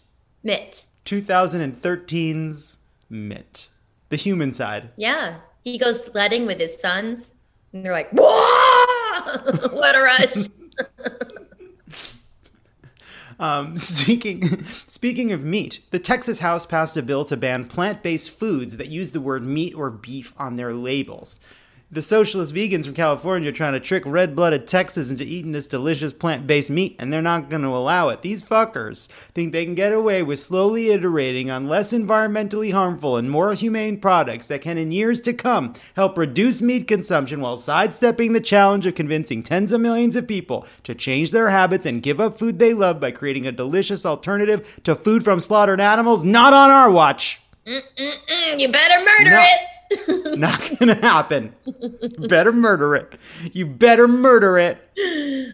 mitt 0.43 0.85
2013's 1.05 2.77
Mitt. 3.11 3.67
The 4.09 4.15
human 4.15 4.53
side. 4.53 4.89
Yeah. 4.95 5.35
He 5.63 5.77
goes 5.77 6.05
sledding 6.05 6.45
with 6.45 6.59
his 6.59 6.79
sons, 6.79 7.35
and 7.73 7.85
they're 7.85 7.91
like, 7.91 8.11
what 8.13 9.95
a 9.95 10.01
rush. 10.01 10.47
Um, 13.41 13.75
speaking 13.79 14.63
speaking 14.85 15.31
of 15.31 15.43
meat, 15.43 15.81
the 15.89 15.97
Texas 15.97 16.39
House 16.39 16.67
passed 16.67 16.95
a 16.95 17.01
bill 17.01 17.25
to 17.25 17.35
ban 17.35 17.65
plant-based 17.65 18.29
foods 18.29 18.77
that 18.77 18.89
use 18.89 19.13
the 19.13 19.19
word 19.19 19.43
meat 19.43 19.73
or 19.73 19.89
beef 19.89 20.35
on 20.37 20.57
their 20.57 20.73
labels. 20.73 21.39
The 21.93 22.01
socialist 22.01 22.55
vegans 22.55 22.85
from 22.85 22.93
California 22.93 23.49
are 23.49 23.51
trying 23.51 23.73
to 23.73 23.79
trick 23.81 24.03
red-blooded 24.05 24.65
Texans 24.65 25.11
into 25.11 25.25
eating 25.25 25.51
this 25.51 25.67
delicious 25.67 26.13
plant-based 26.13 26.69
meat, 26.69 26.95
and 26.97 27.11
they're 27.11 27.21
not 27.21 27.49
going 27.49 27.63
to 27.63 27.67
allow 27.67 28.07
it. 28.07 28.21
These 28.21 28.43
fuckers 28.43 29.07
think 29.33 29.51
they 29.51 29.65
can 29.65 29.75
get 29.75 29.91
away 29.91 30.23
with 30.23 30.39
slowly 30.39 30.91
iterating 30.91 31.51
on 31.51 31.67
less 31.67 31.91
environmentally 31.91 32.71
harmful 32.71 33.17
and 33.17 33.29
more 33.29 33.51
humane 33.51 33.99
products 33.99 34.47
that 34.47 34.61
can, 34.61 34.77
in 34.77 34.93
years 34.93 35.19
to 35.21 35.33
come, 35.33 35.73
help 35.97 36.17
reduce 36.17 36.61
meat 36.61 36.87
consumption 36.87 37.41
while 37.41 37.57
sidestepping 37.57 38.31
the 38.31 38.39
challenge 38.39 38.85
of 38.85 38.95
convincing 38.95 39.43
tens 39.43 39.73
of 39.73 39.81
millions 39.81 40.15
of 40.15 40.25
people 40.25 40.65
to 40.85 40.95
change 40.95 41.31
their 41.31 41.49
habits 41.49 41.85
and 41.85 42.03
give 42.03 42.21
up 42.21 42.39
food 42.39 42.57
they 42.57 42.73
love 42.73 43.01
by 43.01 43.11
creating 43.11 43.45
a 43.45 43.51
delicious 43.51 44.05
alternative 44.05 44.79
to 44.85 44.95
food 44.95 45.25
from 45.25 45.41
slaughtered 45.41 45.81
animals. 45.81 46.23
Not 46.23 46.53
on 46.53 46.69
our 46.69 46.89
watch. 46.89 47.41
Mm, 47.67 48.59
you 48.61 48.71
better 48.71 49.03
murder 49.03 49.31
No. 49.31 49.41
it. 49.41 49.67
Not 50.37 50.61
gonna 50.79 50.95
happen. 50.95 51.53
better 52.27 52.51
murder 52.51 52.95
it. 52.95 53.15
You 53.53 53.65
better 53.65 54.07
murder 54.07 54.57
it. 54.57 54.77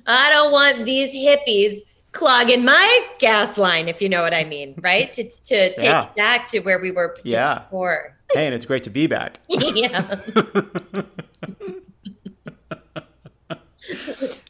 I 0.06 0.30
don't 0.30 0.52
want 0.52 0.86
these 0.86 1.13
hippies 1.13 1.80
clogging 2.12 2.63
my 2.65 3.08
gas 3.19 3.58
line, 3.58 3.88
if 3.88 4.02
you 4.02 4.10
know 4.10 4.21
what 4.21 4.34
I 4.34 4.43
mean, 4.43 4.73
right? 4.82 5.12
To, 5.13 5.23
to 5.23 5.73
take 5.76 5.84
Yeah. 5.84 6.10
back 6.15 6.45
to 6.47 6.60
where 6.60 6.80
we 6.80 6.91
were 6.91 7.15
Yeah. 7.23 7.60
before. 7.60 8.15
Hey, 8.34 8.45
and 8.45 8.54
it's 8.56 8.65
great 8.65 8.84
to 8.84 8.89
be 8.89 9.08
back. 9.08 9.39
yeah. 9.50 10.19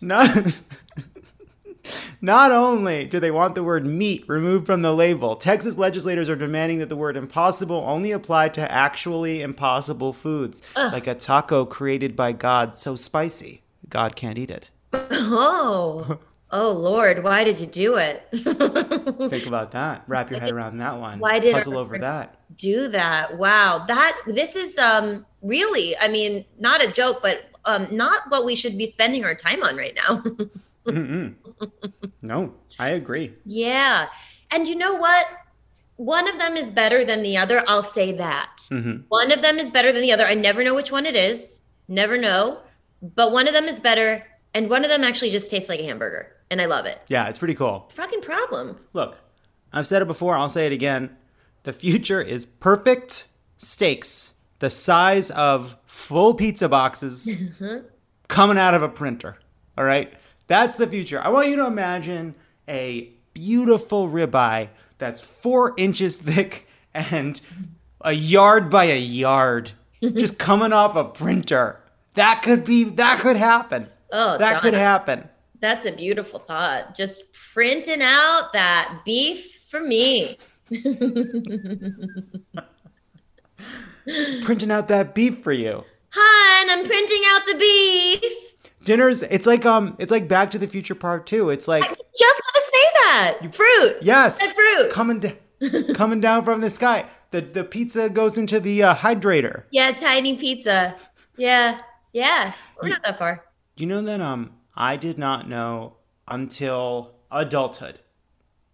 Not, 0.02 0.62
not 2.22 2.52
only 2.52 3.06
do 3.06 3.20
they 3.20 3.32
want 3.32 3.56
the 3.56 3.64
word 3.64 3.86
meat 3.86 4.24
removed 4.28 4.66
from 4.66 4.82
the 4.82 4.94
label, 4.94 5.36
Texas 5.36 5.78
legislators 5.78 6.30
are 6.30 6.36
demanding 6.36 6.80
that 6.80 6.90
the 6.90 6.96
word 6.96 7.18
impossible 7.18 7.84
only 7.86 8.12
apply 8.12 8.50
to 8.50 8.72
actually 8.72 9.42
impossible 9.42 10.14
foods, 10.14 10.62
like 10.76 11.08
a 11.08 11.16
taco 11.16 11.66
created 11.66 12.16
by 12.16 12.32
God 12.32 12.76
so 12.76 12.96
spicy 12.96 13.62
God 13.90 14.16
can't 14.16 14.38
eat 14.38 14.52
it. 14.52 14.72
Oh. 15.30 16.20
Oh 16.50 16.72
Lord, 16.72 17.24
why 17.24 17.44
did 17.44 17.60
you 17.60 17.66
do 17.66 17.98
it? 17.98 18.26
Think 19.30 19.46
about 19.46 19.72
that. 19.72 20.04
Wrap 20.08 20.32
your 20.32 20.40
head 20.40 20.54
around 20.54 20.78
that 20.78 20.98
one. 20.98 21.20
Why 21.20 21.40
did 21.40 21.54
puzzle 21.54 21.78
over 21.78 21.98
that? 21.98 22.40
do 22.56 22.88
that. 22.88 23.38
Wow. 23.38 23.84
That 23.86 24.18
this 24.26 24.56
is 24.56 24.78
um 24.78 25.26
really, 25.42 25.98
I 25.98 26.08
mean, 26.08 26.46
not 26.58 26.82
a 26.82 26.90
joke, 26.90 27.20
but 27.22 27.50
um 27.66 27.88
not 27.92 28.30
what 28.30 28.46
we 28.46 28.56
should 28.56 28.78
be 28.78 28.86
spending 28.86 29.26
our 29.26 29.36
time 29.36 29.62
on 29.62 29.76
right 29.76 29.98
now. 30.08 30.24
No, 32.22 32.54
I 32.80 32.90
agree. 32.90 33.34
yeah. 33.46 34.08
And 34.50 34.68
you 34.68 34.76
know 34.76 34.96
what? 34.96 35.28
One 35.98 36.30
of 36.30 36.38
them 36.38 36.56
is 36.56 36.72
better 36.72 37.04
than 37.04 37.22
the 37.22 37.36
other. 37.38 37.64
I'll 37.68 37.84
say 37.84 38.12
that. 38.14 38.68
Mm-hmm. 38.72 39.04
One 39.10 39.32
of 39.32 39.42
them 39.42 39.58
is 39.60 39.70
better 39.72 39.92
than 39.92 40.02
the 40.02 40.12
other. 40.14 40.26
I 40.26 40.36
never 40.36 40.64
know 40.64 40.74
which 40.76 40.92
one 40.92 41.06
it 41.06 41.16
is. 41.16 41.60
Never 41.88 42.18
know. 42.18 42.60
But 43.02 43.32
one 43.32 43.48
of 43.48 43.54
them 43.54 43.66
is 43.66 43.80
better 43.80 44.24
and 44.54 44.70
one 44.70 44.84
of 44.86 44.90
them 44.90 45.04
actually 45.04 45.32
just 45.32 45.52
tastes 45.52 45.68
like 45.70 45.80
a 45.80 45.84
hamburger 45.84 46.32
and 46.50 46.62
I 46.62 46.66
love 46.66 46.86
it. 46.86 47.02
Yeah, 47.08 47.28
it's 47.28 47.40
pretty 47.40 47.56
cool. 47.56 47.90
Fucking 47.94 48.22
problem. 48.22 48.80
Look, 48.94 49.18
I've 49.74 49.88
said 49.88 50.02
it 50.02 50.08
before, 50.08 50.38
I'll 50.38 50.50
say 50.50 50.66
it 50.66 50.72
again. 50.72 51.16
The 51.64 51.74
future 51.74 52.22
is 52.22 52.46
perfect 52.46 53.28
steaks 53.58 54.32
the 54.60 54.70
size 54.70 55.30
of 55.32 55.78
full 55.86 56.34
pizza 56.34 56.70
boxes 56.70 57.30
coming 58.28 58.58
out 58.58 58.74
of 58.74 58.82
a 58.82 58.90
printer. 58.90 59.38
All 59.78 59.84
right? 59.86 60.14
That's 60.48 60.76
the 60.76 60.88
future. 60.88 61.22
I 61.22 61.30
want 61.30 61.50
you 61.50 61.58
to 61.58 61.66
imagine 61.66 62.36
a 62.68 63.10
beautiful 63.34 64.08
ribeye 64.10 64.70
that's 64.98 65.22
four 65.22 65.74
inches 65.78 66.18
thick 66.18 66.68
and 66.94 67.40
a 68.02 68.14
yard 68.14 68.70
by 68.70 68.86
a 68.86 69.00
yard 69.00 69.72
just 70.02 70.40
coming 70.40 70.74
off 70.74 70.96
a 70.96 71.04
printer. 71.04 71.80
That 72.14 72.42
could 72.44 72.66
be. 72.66 72.86
That 72.86 73.20
could 73.20 73.38
happen. 73.38 73.88
Oh, 74.12 74.38
that 74.38 74.62
could 74.62 74.74
happen. 74.74 75.28
That's 75.60 75.86
a 75.86 75.92
beautiful 75.92 76.40
thought. 76.40 76.96
Just 76.96 77.32
printing 77.34 78.02
out 78.02 78.54
that 78.54 79.02
beef 79.06 79.66
for 79.70 79.80
me. 79.82 80.38
Printing 84.44 84.72
out 84.72 84.88
that 84.88 85.14
beef 85.14 85.40
for 85.40 85.52
you. 85.52 85.84
Hun, 86.12 86.70
I'm 86.70 86.86
printing 86.86 87.22
out 87.28 87.46
the 87.46 87.56
beef. 87.56 88.47
Dinners. 88.88 89.22
It's 89.24 89.46
like 89.46 89.66
um. 89.66 89.98
It's 90.00 90.12
like 90.14 90.30
Back 90.30 90.50
to 90.52 90.58
the 90.58 90.66
Future 90.68 90.96
Part 90.96 91.28
Two. 91.28 91.50
It's 91.50 91.68
like 91.68 91.84
I 91.84 91.90
was 91.90 91.98
just 92.18 92.42
gonna 92.42 92.66
say 92.72 92.86
that. 92.96 93.38
you, 93.44 93.50
fruit. 93.52 93.98
yes, 94.02 94.40
Said 94.40 94.54
fruit. 94.56 94.92
coming 94.94 95.20
down, 95.20 95.36
coming 95.94 96.22
down 96.22 96.46
from 96.46 96.62
the 96.62 96.70
sky. 96.70 97.06
The 97.32 97.42
the 97.42 97.66
pizza 97.66 98.10
goes 98.10 98.38
into 98.38 98.62
the 98.62 98.84
uh, 98.84 98.96
hydrator. 98.96 99.64
Yeah, 99.72 99.92
tiny 99.92 100.38
pizza. 100.38 100.96
Yeah, 101.36 101.82
yeah. 102.14 102.54
We're 102.82 102.88
not 102.88 103.04
that 103.04 103.20
far. 103.20 103.44
You 103.76 103.88
know 103.88 104.02
that 104.04 104.22
um 104.22 104.54
I 104.74 104.96
did 104.96 105.18
not 105.18 105.50
know 105.50 105.98
until 106.26 107.16
adulthood. 107.30 108.00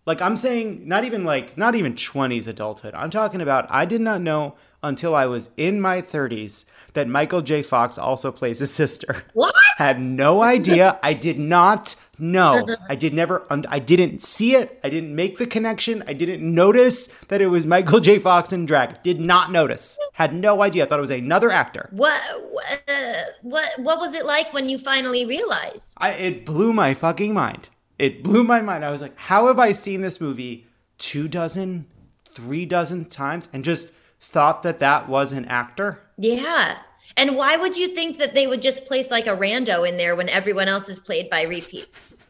Like 0.06 0.21
I'm 0.21 0.36
saying 0.36 0.88
not 0.88 1.06
even 1.06 1.23
like 1.23 1.58
not 1.58 1.73
even 1.73 1.95
20s 1.95 2.47
adulthood. 2.47 2.93
I'm 2.93 3.10
talking 3.10 3.41
about 3.41 3.65
I 3.71 3.86
did 3.86 4.02
not 4.02 4.21
know 4.21 4.56
until 4.84 5.15
I 5.15 5.26
was 5.26 5.49
in 5.58 5.82
my 5.82 6.02
30s 6.02 6.65
that 6.93 7.08
Michael 7.08 7.41
J. 7.41 7.63
Fox 7.63 7.97
also 7.97 8.32
plays 8.32 8.60
his 8.60 8.73
sister. 8.73 9.23
What? 9.34 9.56
Had 9.77 9.99
no 9.99 10.43
idea. 10.43 10.99
I 11.01 11.13
did 11.13 11.39
not 11.39 11.95
know. 12.19 12.67
I 12.88 12.95
did 12.95 13.13
never 13.13 13.43
I 13.49 13.79
didn't 13.79 14.21
see 14.21 14.56
it. 14.56 14.79
I 14.84 14.89
didn't 14.89 15.15
make 15.15 15.39
the 15.39 15.47
connection. 15.47 16.03
I 16.08 16.13
didn't 16.13 16.41
notice 16.43 17.08
that 17.29 17.41
it 17.41 17.47
was 17.47 17.65
Michael 17.65 17.99
J. 17.99 18.19
Fox 18.19 18.53
in 18.53 18.67
drag. 18.67 19.01
Did 19.01 19.19
not 19.19 19.51
notice. 19.51 19.97
Had 20.13 20.36
no 20.36 20.62
idea. 20.62 20.84
I 20.84 20.88
Thought 20.88 20.99
it 20.99 21.01
was 21.01 21.10
another 21.10 21.49
actor. 21.49 21.89
What? 21.91 22.21
What? 22.51 22.84
Uh, 22.88 23.23
what? 23.41 23.71
What 23.79 23.99
was 23.99 24.13
it 24.13 24.25
like 24.25 24.53
when 24.53 24.69
you 24.69 24.77
finally 24.77 25.25
realized? 25.25 25.97
I, 25.99 26.12
it 26.12 26.45
blew 26.45 26.71
my 26.71 26.93
fucking 26.93 27.34
mind. 27.34 27.69
It 27.97 28.23
blew 28.23 28.43
my 28.43 28.62
mind. 28.62 28.86
I 28.86 28.91
was 28.91 29.01
like, 29.01 29.17
how 29.17 29.47
have 29.47 29.58
I 29.60 29.73
seen 29.73 30.01
this 30.01 30.21
movie 30.21 30.67
two 30.97 31.27
dozen, 31.27 31.88
three 32.29 32.65
dozen 32.65 33.06
times 33.06 33.49
and 33.53 33.63
just 33.63 33.93
thought 34.34 34.63
that 34.63 34.80
that 34.80 35.08
was 35.08 35.32
an 35.32 35.46
actor? 35.46 36.02
Yeah. 36.17 36.80
And 37.15 37.36
why 37.38 37.56
would 37.56 37.78
you 37.78 37.89
think 37.89 38.17
that 38.17 38.34
they 38.34 38.48
would 38.48 38.62
just 38.62 38.86
place 38.86 39.12
like 39.12 39.28
a 39.28 39.38
rando 39.38 39.88
in 39.88 39.98
there 39.98 40.15
when 40.15 40.28
everyone 40.28 40.67
else 40.67 40.89
is 40.89 41.00
played 41.00 41.30
by 41.30 41.43
repeats? 41.43 42.26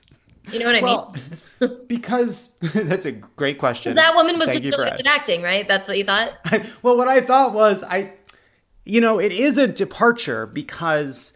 You 0.52 0.60
know 0.60 0.66
what 0.66 0.76
I 0.76 0.82
Well, 0.82 1.16
mean? 1.62 1.78
because 1.88 2.56
that's 2.74 3.06
a 3.06 3.14
great 3.14 3.58
question. 3.58 3.96
That 3.96 4.16
woman 4.16 4.38
was 4.38 4.50
Thank 4.50 4.64
just 4.64 4.78
really 4.78 4.92
good 4.92 5.00
at 5.00 5.08
acting, 5.08 5.42
right? 5.42 5.68
That's 5.68 5.88
what 5.88 5.98
you 5.98 6.04
thought? 6.04 6.38
well, 6.84 6.98
what 6.98 7.08
I 7.08 7.22
thought 7.22 7.54
was 7.54 7.84
I, 7.84 8.14
you 8.86 9.00
know, 9.00 9.20
it 9.20 9.32
is 9.32 9.58
a 9.58 9.68
departure 9.68 10.46
because 10.46 11.34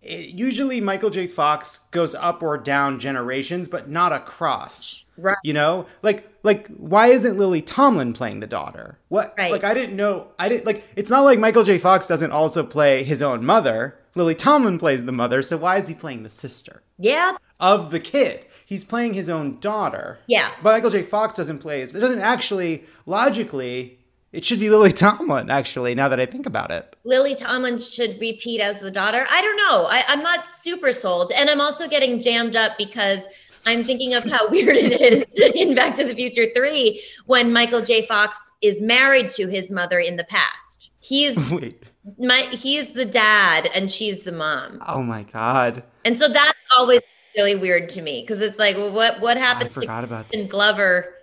it, 0.00 0.32
usually 0.32 0.80
Michael 0.80 1.10
J. 1.10 1.26
Fox 1.26 1.78
goes 1.90 2.14
up 2.14 2.42
or 2.42 2.56
down 2.56 3.00
generations, 3.00 3.68
but 3.68 3.90
not 3.90 4.12
across. 4.12 5.03
Right. 5.16 5.36
You 5.44 5.52
know, 5.54 5.86
like 6.02 6.28
like 6.42 6.68
why 6.76 7.06
isn't 7.08 7.36
Lily 7.38 7.62
Tomlin 7.62 8.12
playing 8.12 8.40
the 8.40 8.46
daughter? 8.46 8.98
What? 9.08 9.34
Right. 9.38 9.52
Like 9.52 9.64
I 9.64 9.74
didn't 9.74 9.96
know. 9.96 10.28
I 10.38 10.48
didn't 10.48 10.66
like. 10.66 10.84
It's 10.96 11.10
not 11.10 11.22
like 11.22 11.38
Michael 11.38 11.64
J. 11.64 11.78
Fox 11.78 12.06
doesn't 12.08 12.32
also 12.32 12.64
play 12.64 13.04
his 13.04 13.22
own 13.22 13.44
mother. 13.44 13.98
Lily 14.16 14.34
Tomlin 14.34 14.78
plays 14.78 15.04
the 15.04 15.12
mother, 15.12 15.42
so 15.42 15.56
why 15.56 15.78
is 15.78 15.88
he 15.88 15.94
playing 15.94 16.22
the 16.22 16.28
sister 16.28 16.82
Yeah. 16.98 17.36
of 17.58 17.90
the 17.90 17.98
kid? 17.98 18.46
He's 18.64 18.84
playing 18.84 19.14
his 19.14 19.28
own 19.28 19.58
daughter. 19.58 20.20
Yeah. 20.28 20.52
But 20.62 20.72
Michael 20.72 20.90
J. 20.90 21.02
Fox 21.02 21.34
doesn't 21.34 21.58
play 21.58 21.80
his. 21.80 21.90
It 21.94 21.98
doesn't 22.00 22.20
actually 22.20 22.84
logically. 23.06 23.98
It 24.32 24.44
should 24.44 24.58
be 24.58 24.68
Lily 24.70 24.92
Tomlin. 25.04 25.50
Actually, 25.50 25.94
now 25.94 26.08
that 26.08 26.18
I 26.20 26.26
think 26.26 26.46
about 26.46 26.70
it. 26.70 26.96
Lily 27.04 27.34
Tomlin 27.34 27.78
should 27.78 28.20
repeat 28.20 28.60
as 28.60 28.80
the 28.80 28.90
daughter. 28.90 29.26
I 29.30 29.40
don't 29.42 29.56
know. 29.56 29.86
I, 29.86 30.04
I'm 30.08 30.22
not 30.22 30.46
super 30.48 30.92
sold. 30.92 31.30
And 31.32 31.48
I'm 31.50 31.60
also 31.60 31.86
getting 31.88 32.20
jammed 32.20 32.56
up 32.56 32.76
because 32.78 33.20
I'm 33.66 33.84
thinking 33.84 34.14
of 34.14 34.24
how 34.30 34.48
weird 34.50 34.76
it 34.76 35.00
is 35.00 35.24
in 35.54 35.74
Back 35.74 35.94
to 35.96 36.04
the 36.04 36.14
Future 36.14 36.46
3 36.54 37.02
when 37.26 37.52
Michael 37.52 37.82
J. 37.82 38.06
Fox 38.06 38.50
is 38.60 38.80
married 38.80 39.28
to 39.30 39.46
his 39.46 39.70
mother 39.70 39.98
in 39.98 40.16
the 40.16 40.24
past. 40.24 40.90
He 41.00 41.24
is 41.24 41.36
Wait. 41.50 41.82
my 42.18 42.42
he 42.50 42.76
is 42.76 42.92
the 42.92 43.04
dad 43.04 43.70
and 43.74 43.90
she's 43.90 44.22
the 44.22 44.32
mom. 44.32 44.80
Oh 44.86 45.02
my 45.02 45.24
God. 45.24 45.82
And 46.04 46.18
so 46.18 46.28
that's 46.28 46.58
always 46.76 47.00
really 47.36 47.54
weird 47.54 47.88
to 47.90 48.02
me 48.02 48.22
because 48.22 48.40
it's 48.40 48.58
like, 48.58 48.76
well, 48.76 48.92
what 48.92 49.20
what 49.20 49.36
happened 49.36 49.70
forgot 49.70 50.00
to 50.00 50.06
about 50.06 50.28
Crispin 50.28 50.48
Glover? 50.48 51.14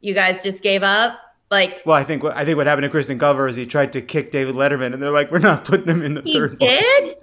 You 0.00 0.14
guys 0.14 0.42
just 0.42 0.62
gave 0.62 0.82
up? 0.82 1.20
Like 1.50 1.82
Well, 1.86 1.96
I 1.96 2.02
think 2.02 2.22
what 2.24 2.36
I 2.36 2.44
think 2.44 2.56
what 2.56 2.66
happened 2.66 2.84
to 2.84 2.90
Crispin 2.90 3.18
Glover 3.18 3.46
is 3.46 3.56
he 3.56 3.66
tried 3.66 3.92
to 3.92 4.02
kick 4.02 4.32
David 4.32 4.56
Letterman, 4.56 4.92
and 4.92 5.00
they're 5.00 5.10
like, 5.12 5.30
"We're 5.30 5.38
not 5.38 5.64
putting 5.64 5.86
him 5.86 6.02
in 6.02 6.14
the 6.14 6.22
he 6.22 6.32
third 6.32 6.50
one." 6.50 6.58
did? 6.58 7.16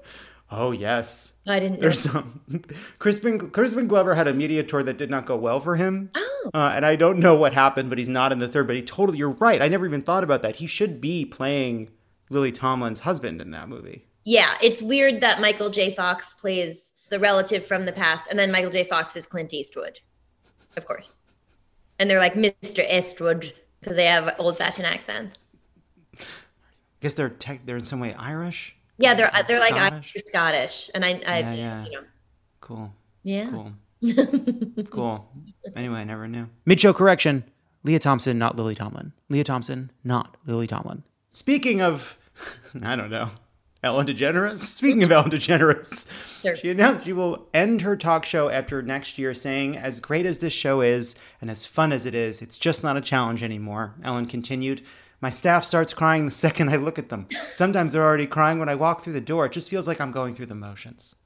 Oh 0.55 0.71
yes. 0.71 1.37
I 1.47 1.59
didn't 1.59 1.77
know. 1.77 1.81
There's 1.81 1.99
some. 1.99 2.41
Crispin 2.99 3.49
Crispin 3.49 3.87
Glover 3.87 4.13
had 4.13 4.27
a 4.27 4.33
media 4.33 4.61
tour 4.63 4.83
that 4.83 4.97
did 4.97 5.09
not 5.09 5.25
go 5.25 5.35
well 5.35 5.59
for 5.59 5.75
him, 5.77 6.11
Oh. 6.15 6.51
uh, 6.53 6.71
and 6.75 6.85
I 6.85 6.95
don't 6.95 7.17
know 7.17 7.33
what 7.33 7.53
happened, 7.53 7.89
but 7.89 7.97
he's 7.97 8.07
not 8.07 8.31
in 8.31 8.37
the 8.37 8.47
third. 8.47 8.67
But 8.67 8.75
he 8.75 8.83
totally, 8.83 9.17
you're 9.17 9.31
right. 9.31 9.61
I 9.63 9.67
never 9.67 9.85
even 9.87 10.01
thought 10.03 10.23
about 10.23 10.43
that. 10.43 10.57
He 10.57 10.67
should 10.67 11.01
be 11.01 11.25
playing 11.25 11.89
Lily 12.29 12.51
Tomlin's 12.51 12.99
husband 12.99 13.41
in 13.41 13.49
that 13.51 13.67
movie. 13.67 14.05
Yeah, 14.25 14.55
it's 14.61 14.81
weird 14.83 15.21
that 15.21 15.41
Michael 15.41 15.69
J. 15.71 15.91
Fox 15.91 16.33
plays 16.33 16.93
the 17.09 17.19
relative 17.19 17.65
from 17.65 17.85
the 17.85 17.91
past, 17.91 18.27
and 18.29 18.37
then 18.37 18.51
Michael 18.51 18.71
J. 18.71 18.83
Fox 18.83 19.15
is 19.15 19.25
Clint 19.25 19.53
Eastwood, 19.53 19.99
of 20.77 20.85
course. 20.85 21.19
And 21.97 22.09
they're 22.09 22.19
like 22.19 22.35
Mr. 22.35 22.87
Eastwood 22.91 23.53
because 23.79 23.95
they 23.95 24.05
have 24.05 24.35
old 24.37 24.57
fashioned 24.57 24.85
accents. 24.87 25.39
I 26.19 26.23
guess 27.01 27.15
they're 27.15 27.29
tech, 27.29 27.65
they're 27.65 27.77
in 27.77 27.83
some 27.83 27.99
way 27.99 28.13
Irish. 28.13 28.75
Yeah, 28.97 29.13
they're 29.15 29.33
uh, 29.35 29.43
they're 29.43 29.59
like 29.59 29.73
Scottish? 29.73 30.13
Irish 30.15 30.25
Scottish, 30.27 30.89
and 30.93 31.03
I, 31.05 31.21
I 31.25 31.39
Yeah, 31.39 31.53
yeah. 31.53 31.85
you 31.85 31.91
know, 31.91 32.01
Cool. 32.61 32.93
yeah. 33.23 33.49
Cool. 33.49 33.73
cool. 34.89 35.29
Anyway, 35.75 35.99
I 35.99 36.03
never 36.03 36.27
knew. 36.27 36.49
Mid 36.65 36.79
show 36.81 36.93
correction 36.93 37.43
Lea 37.83 37.99
Thompson, 37.99 38.37
not 38.37 38.55
Lily 38.55 38.75
Tomlin. 38.75 39.13
Lea 39.29 39.43
Thompson, 39.43 39.91
not 40.03 40.37
Lily 40.45 40.67
Tomlin. 40.67 41.03
Speaking 41.31 41.81
of, 41.81 42.17
I 42.83 42.95
don't 42.95 43.09
know, 43.09 43.29
Ellen 43.83 44.07
DeGeneres. 44.07 44.59
Speaking 44.59 45.03
of 45.03 45.11
Ellen 45.11 45.31
DeGeneres, 45.31 46.09
Sure. 46.41 46.55
she 46.55 46.69
announced 46.69 47.05
she 47.05 47.11
will 47.13 47.49
end 47.53 47.81
her 47.81 47.97
talk 47.97 48.23
show 48.25 48.47
after 48.49 48.81
next 48.81 49.17
year, 49.17 49.33
saying, 49.33 49.75
As 49.77 49.99
great 49.99 50.25
as 50.25 50.37
this 50.39 50.53
show 50.53 50.79
is 50.81 51.15
and 51.41 51.49
as 51.49 51.65
fun 51.65 51.91
as 51.91 52.05
it 52.05 52.15
is, 52.15 52.41
it's 52.41 52.57
just 52.57 52.83
not 52.83 52.95
a 52.95 53.01
challenge 53.01 53.43
anymore. 53.43 53.95
Ellen 54.03 54.25
continued, 54.25 54.81
My 55.23 55.29
staff 55.29 55.63
starts 55.63 55.93
crying 55.93 56.25
the 56.25 56.33
second 56.33 56.67
I 56.67 56.75
look 56.75 56.99
at 56.99 57.07
them. 57.07 57.29
Sometimes 57.53 57.93
they're 57.93 58.03
already 58.03 58.27
crying 58.27 58.59
when 58.59 58.67
I 58.67 58.75
walk 58.75 59.03
through 59.03 59.13
the 59.13 59.21
door. 59.21 59.45
It 59.45 59.53
just 59.53 59.69
feels 59.69 59.87
like 59.87 60.01
I'm 60.01 60.11
going 60.11 60.35
through 60.35 60.47
the 60.47 60.55
motions. 60.55 61.15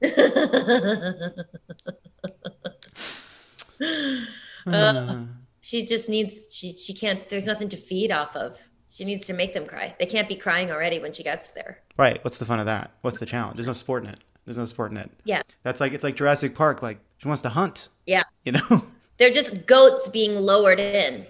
Uh, 4.66 5.22
she 5.62 5.86
just 5.86 6.10
needs 6.10 6.54
she 6.54 6.72
she 6.74 6.92
can't. 6.92 7.26
There's 7.30 7.46
nothing 7.46 7.70
to 7.70 7.76
feed 7.76 8.12
off 8.12 8.36
of. 8.36 8.58
She 8.90 9.04
needs 9.04 9.24
to 9.26 9.32
make 9.32 9.54
them 9.54 9.64
cry. 9.64 9.94
They 9.98 10.04
can't 10.04 10.28
be 10.28 10.34
crying 10.34 10.70
already 10.70 10.98
when 10.98 11.14
she 11.14 11.22
gets 11.22 11.50
there. 11.50 11.80
Right. 11.96 12.22
What's 12.22 12.38
the 12.38 12.44
fun 12.44 12.60
of 12.60 12.66
that? 12.66 12.90
What's 13.00 13.18
the 13.18 13.24
challenge? 13.24 13.56
There's 13.56 13.66
no 13.68 13.72
sport 13.72 14.04
in 14.04 14.10
it. 14.10 14.18
There's 14.44 14.58
no 14.58 14.66
sport 14.66 14.90
in 14.90 14.98
it. 14.98 15.10
Yeah, 15.24 15.40
That's 15.62 15.80
like 15.80 15.92
it's 15.94 16.04
like 16.04 16.16
Jurassic 16.16 16.54
Park. 16.54 16.82
Like 16.82 16.98
she 17.16 17.28
wants 17.28 17.40
to 17.42 17.48
hunt. 17.48 17.88
yeah. 18.04 18.24
You 18.44 18.52
know. 18.52 18.84
They're 19.16 19.30
just 19.30 19.64
goats 19.64 20.08
being 20.08 20.34
lowered 20.34 20.80
in. 20.80 21.24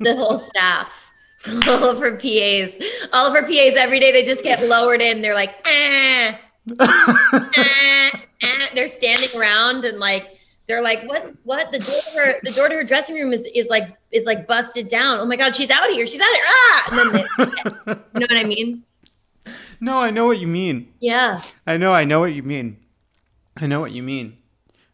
The 0.00 0.14
whole 0.14 0.38
staff, 0.38 1.07
all 1.68 1.90
of 1.90 1.98
her 2.00 2.16
PAs, 2.16 2.76
all 3.12 3.26
of 3.26 3.32
her 3.32 3.42
PAs 3.42 3.76
every 3.76 4.00
day, 4.00 4.12
they 4.12 4.24
just 4.24 4.42
get 4.42 4.62
lowered 4.64 5.00
in. 5.00 5.22
They're 5.22 5.34
like, 5.34 5.54
ah, 5.66 6.38
ah, 6.80 7.30
ah. 7.56 8.70
they're 8.74 8.88
standing 8.88 9.28
around 9.36 9.84
and 9.84 9.98
like 9.98 10.38
they're 10.66 10.82
like, 10.82 11.04
what? 11.04 11.34
What? 11.44 11.72
The 11.72 11.78
door 11.78 12.00
to 12.00 12.18
her, 12.18 12.40
the 12.42 12.52
door 12.52 12.68
to 12.68 12.74
her 12.74 12.84
dressing 12.84 13.16
room 13.16 13.32
is 13.32 13.46
is 13.54 13.68
like 13.68 13.96
is 14.10 14.26
like 14.26 14.46
busted 14.46 14.88
down. 14.88 15.20
Oh 15.20 15.26
my 15.26 15.36
god, 15.36 15.56
she's 15.56 15.70
out 15.70 15.88
here. 15.90 16.06
She's 16.06 16.20
out 16.20 16.34
here. 16.34 16.44
Ah! 16.46 16.88
And 16.90 16.98
then 16.98 17.12
they, 17.12 17.92
you 18.20 18.26
know 18.26 18.34
what 18.34 18.36
I 18.36 18.44
mean? 18.44 18.84
no, 19.80 19.98
I 19.98 20.10
know 20.10 20.26
what 20.26 20.38
you 20.38 20.46
mean. 20.46 20.92
Yeah. 21.00 21.40
I 21.66 21.76
know. 21.76 21.92
I 21.92 22.04
know 22.04 22.20
what 22.20 22.34
you 22.34 22.42
mean. 22.42 22.78
I 23.56 23.66
know 23.66 23.80
what 23.80 23.92
you 23.92 24.02
mean. 24.02 24.36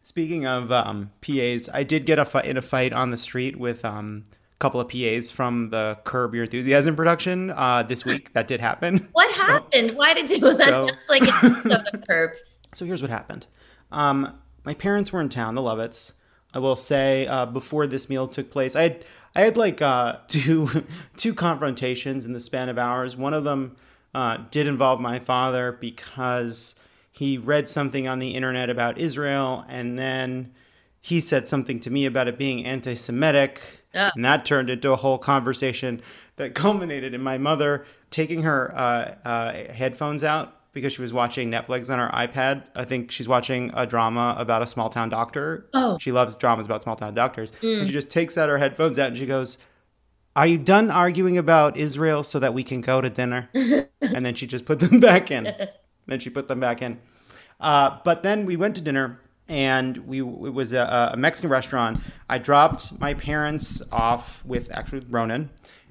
Speaking 0.03 0.45
of 0.45 0.71
um, 0.71 1.11
PAs, 1.21 1.67
I 1.73 1.83
did 1.83 2.05
get 2.05 2.19
a 2.19 2.25
fight 2.25 2.45
in 2.45 2.57
a 2.57 2.61
fight 2.61 2.93
on 2.93 3.09
the 3.09 3.17
street 3.17 3.57
with 3.57 3.83
um, 3.83 4.25
couple 4.65 4.79
of 4.81 4.89
PAs 4.89 5.29
from 5.29 5.69
the 5.69 5.95
Curb 6.05 6.33
Your 6.33 6.45
Enthusiasm 6.45 6.95
production 6.95 7.51
uh, 7.51 7.83
this 7.83 8.03
week. 8.03 8.33
That 8.33 8.47
did 8.47 8.61
happen. 8.61 8.99
What 9.11 9.31
happened? 9.35 9.95
Why 9.95 10.15
did 10.15 10.31
you 10.31 10.39
was 10.39 10.57
that 10.57 10.69
so- 10.69 10.87
just 10.87 10.99
like 11.07 11.21
a 11.21 11.97
curb? 12.09 12.31
So 12.73 12.83
here's 12.83 12.99
what 12.99 13.11
happened. 13.11 13.45
Um, 13.91 14.39
my 14.63 14.73
parents 14.73 15.13
were 15.13 15.21
in 15.21 15.29
town, 15.29 15.53
the 15.53 15.61
Lovetts. 15.61 16.15
I 16.51 16.57
will 16.57 16.75
say 16.75 17.27
uh, 17.27 17.45
before 17.45 17.85
this 17.85 18.09
meal 18.09 18.27
took 18.27 18.49
place, 18.49 18.75
I 18.75 18.81
had 18.81 19.05
I 19.35 19.41
had 19.41 19.55
like 19.55 19.83
uh, 19.83 20.17
two 20.27 20.83
two 21.15 21.35
confrontations 21.35 22.25
in 22.25 22.33
the 22.33 22.39
span 22.39 22.67
of 22.67 22.79
hours. 22.79 23.15
One 23.15 23.35
of 23.35 23.43
them 23.43 23.75
uh, 24.15 24.37
did 24.49 24.65
involve 24.65 24.99
my 24.99 25.19
father 25.19 25.73
because 25.73 26.73
he 27.11 27.37
read 27.37 27.69
something 27.69 28.07
on 28.07 28.17
the 28.17 28.29
internet 28.33 28.71
about 28.71 28.97
Israel, 28.97 29.63
and 29.69 29.99
then 29.99 30.53
he 31.01 31.21
said 31.21 31.47
something 31.47 31.79
to 31.81 31.91
me 31.91 32.07
about 32.07 32.27
it 32.27 32.35
being 32.35 32.65
anti-Semitic, 32.65 33.84
Ah. 33.95 34.11
and 34.15 34.25
that 34.25 34.45
turned 34.45 34.69
into 34.69 34.91
a 34.91 34.95
whole 34.95 35.17
conversation 35.17 36.01
that 36.35 36.53
culminated 36.53 37.13
in 37.13 37.21
my 37.23 37.37
mother 37.37 37.85
taking 38.09 38.43
her 38.43 38.73
uh, 38.75 39.15
uh, 39.25 39.53
headphones 39.71 40.23
out 40.23 40.55
because 40.73 40.91
she 40.91 41.01
was 41.01 41.13
watching 41.13 41.49
Netflix 41.49 41.89
on 41.89 41.99
her 41.99 42.09
iPad. 42.13 42.67
I 42.75 42.83
think 42.83 43.09
she's 43.09 43.29
watching 43.29 43.71
a 43.73 43.87
drama 43.87 44.35
about 44.37 44.61
a 44.61 44.67
small 44.67 44.89
town 44.89 45.09
doctor. 45.09 45.67
Oh. 45.73 45.97
She 45.99 46.11
loves 46.11 46.35
dramas 46.35 46.65
about 46.65 46.83
small 46.83 46.97
town 46.97 47.13
doctors. 47.13 47.53
And 47.63 47.87
she 47.87 47.93
just 47.93 48.09
takes 48.09 48.37
out 48.37 48.49
her 48.49 48.57
headphones 48.57 48.99
out 48.99 49.07
and 49.07 49.17
she 49.17 49.25
goes, 49.25 49.57
Are 50.35 50.45
you 50.45 50.57
done 50.57 50.91
arguing 50.91 51.37
about 51.37 51.77
Israel 51.77 52.23
so 52.23 52.39
that 52.39 52.53
we 52.53 52.61
can 52.63 52.81
go 52.81 52.99
to 52.99 53.09
dinner? 53.09 53.49
and 53.53 54.25
then 54.25 54.35
she 54.35 54.45
just 54.45 54.65
put 54.65 54.81
them 54.81 54.99
back 54.99 55.31
in. 55.31 55.45
then 56.07 56.19
she 56.19 56.29
put 56.29 56.49
them 56.49 56.59
back 56.59 56.81
in. 56.81 56.99
Uh, 57.59 57.97
but 58.03 58.21
then 58.21 58.45
we 58.45 58.57
went 58.57 58.75
to 58.75 58.81
dinner 58.81 59.21
and 59.47 59.97
we 60.07 60.19
it 60.19 60.53
was 60.53 60.73
a, 60.73 61.11
a 61.13 61.17
Mexican 61.17 61.49
restaurant. 61.49 61.99
I 62.29 62.37
dropped 62.37 62.99
my 62.99 63.13
parents 63.13 63.81
off 63.91 64.43
with 64.45 64.71
actually 64.71 65.05
Ronan, 65.09 65.49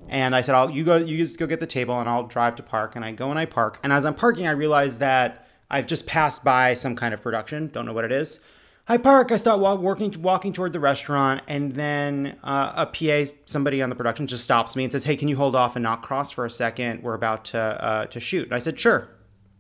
and 0.09 0.35
I 0.35 0.41
said, 0.41 0.55
"I'll 0.55 0.71
you 0.71 0.85
go 0.85 0.97
you 0.97 1.19
just 1.19 1.39
go 1.39 1.47
get 1.47 1.61
the 1.61 1.67
table 1.67 1.99
and 1.99 2.09
I'll 2.09 2.27
drive 2.27 2.57
to 2.57 2.63
park." 2.63 2.97
And 2.97 3.05
I 3.05 3.13
go 3.13 3.31
and 3.31 3.39
I 3.39 3.47
park, 3.47 3.79
and 3.83 3.93
as 3.93 4.05
I'm 4.05 4.15
parking, 4.15 4.47
I 4.47 4.53
realize 4.53 4.99
that 4.99 5.47
I've 5.71 5.87
just 5.87 6.07
passed 6.07 6.45
by 6.45 6.75
some 6.75 6.97
kind 6.97 7.15
of 7.15 7.23
production. 7.23 7.69
Don't 7.69 7.87
know 7.87 7.93
what 7.93 8.05
it 8.05 8.13
is. 8.13 8.41
I 8.87 8.99
park. 8.99 9.33
I 9.33 9.37
start 9.37 9.61
walk, 9.61 9.81
working, 9.81 10.15
walking 10.21 10.53
toward 10.53 10.75
the 10.75 10.81
restaurant, 10.81 11.41
and 11.49 11.73
then 11.73 12.39
uh, 12.45 12.73
a 12.77 12.87
PA, 12.87 13.33
somebody 13.47 13.81
on 13.81 13.89
the 13.89 13.97
production, 13.97 14.27
just 14.27 14.45
stops 14.45 14.77
me 14.77 14.85
and 14.85 14.93
says, 14.93 15.05
"Hey, 15.05 15.17
can 15.17 15.29
you 15.29 15.37
hold 15.37 15.57
off 15.57 15.75
and 15.77 15.83
not 15.83 16.03
cross 16.03 16.31
for 16.31 16.45
a 16.45 16.51
second? 16.51 17.03
We're 17.03 17.15
about 17.15 17.47
to 17.47 17.59
uh, 17.59 18.07
to 18.07 18.21
shoot." 18.21 18.45
And 18.45 18.55
I 18.55 18.59
said, 18.59 18.79
"Sure." 18.79 19.09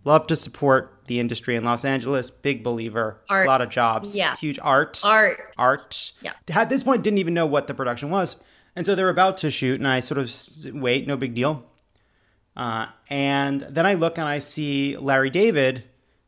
Love 0.04 0.26
to 0.26 0.36
support 0.36 0.93
the 1.06 1.20
industry 1.20 1.56
in 1.56 1.64
Los 1.64 1.84
Angeles. 1.84 2.30
Big 2.30 2.62
believer. 2.62 3.20
Art. 3.28 3.46
A 3.46 3.48
lot 3.48 3.60
of 3.60 3.68
jobs. 3.70 4.16
Yeah. 4.16 4.36
Huge 4.36 4.58
art. 4.62 5.00
Art. 5.04 5.52
Art. 5.58 6.12
Yeah. 6.22 6.32
At 6.48 6.70
this 6.70 6.82
point, 6.82 7.02
didn't 7.02 7.18
even 7.18 7.34
know 7.34 7.46
what 7.46 7.66
the 7.66 7.74
production 7.74 8.10
was, 8.10 8.36
and 8.76 8.84
so 8.86 8.94
they're 8.94 9.08
about 9.08 9.36
to 9.38 9.50
shoot, 9.50 9.80
and 9.80 9.88
I 9.88 10.00
sort 10.00 10.18
of 10.18 10.30
wait. 10.74 11.06
No 11.06 11.16
big 11.16 11.34
deal. 11.34 11.64
Uh, 12.56 12.86
and 13.08 13.62
then 13.62 13.84
I 13.84 13.94
look 13.94 14.16
and 14.16 14.28
I 14.28 14.38
see 14.38 14.96
Larry 14.96 15.30
David 15.30 15.84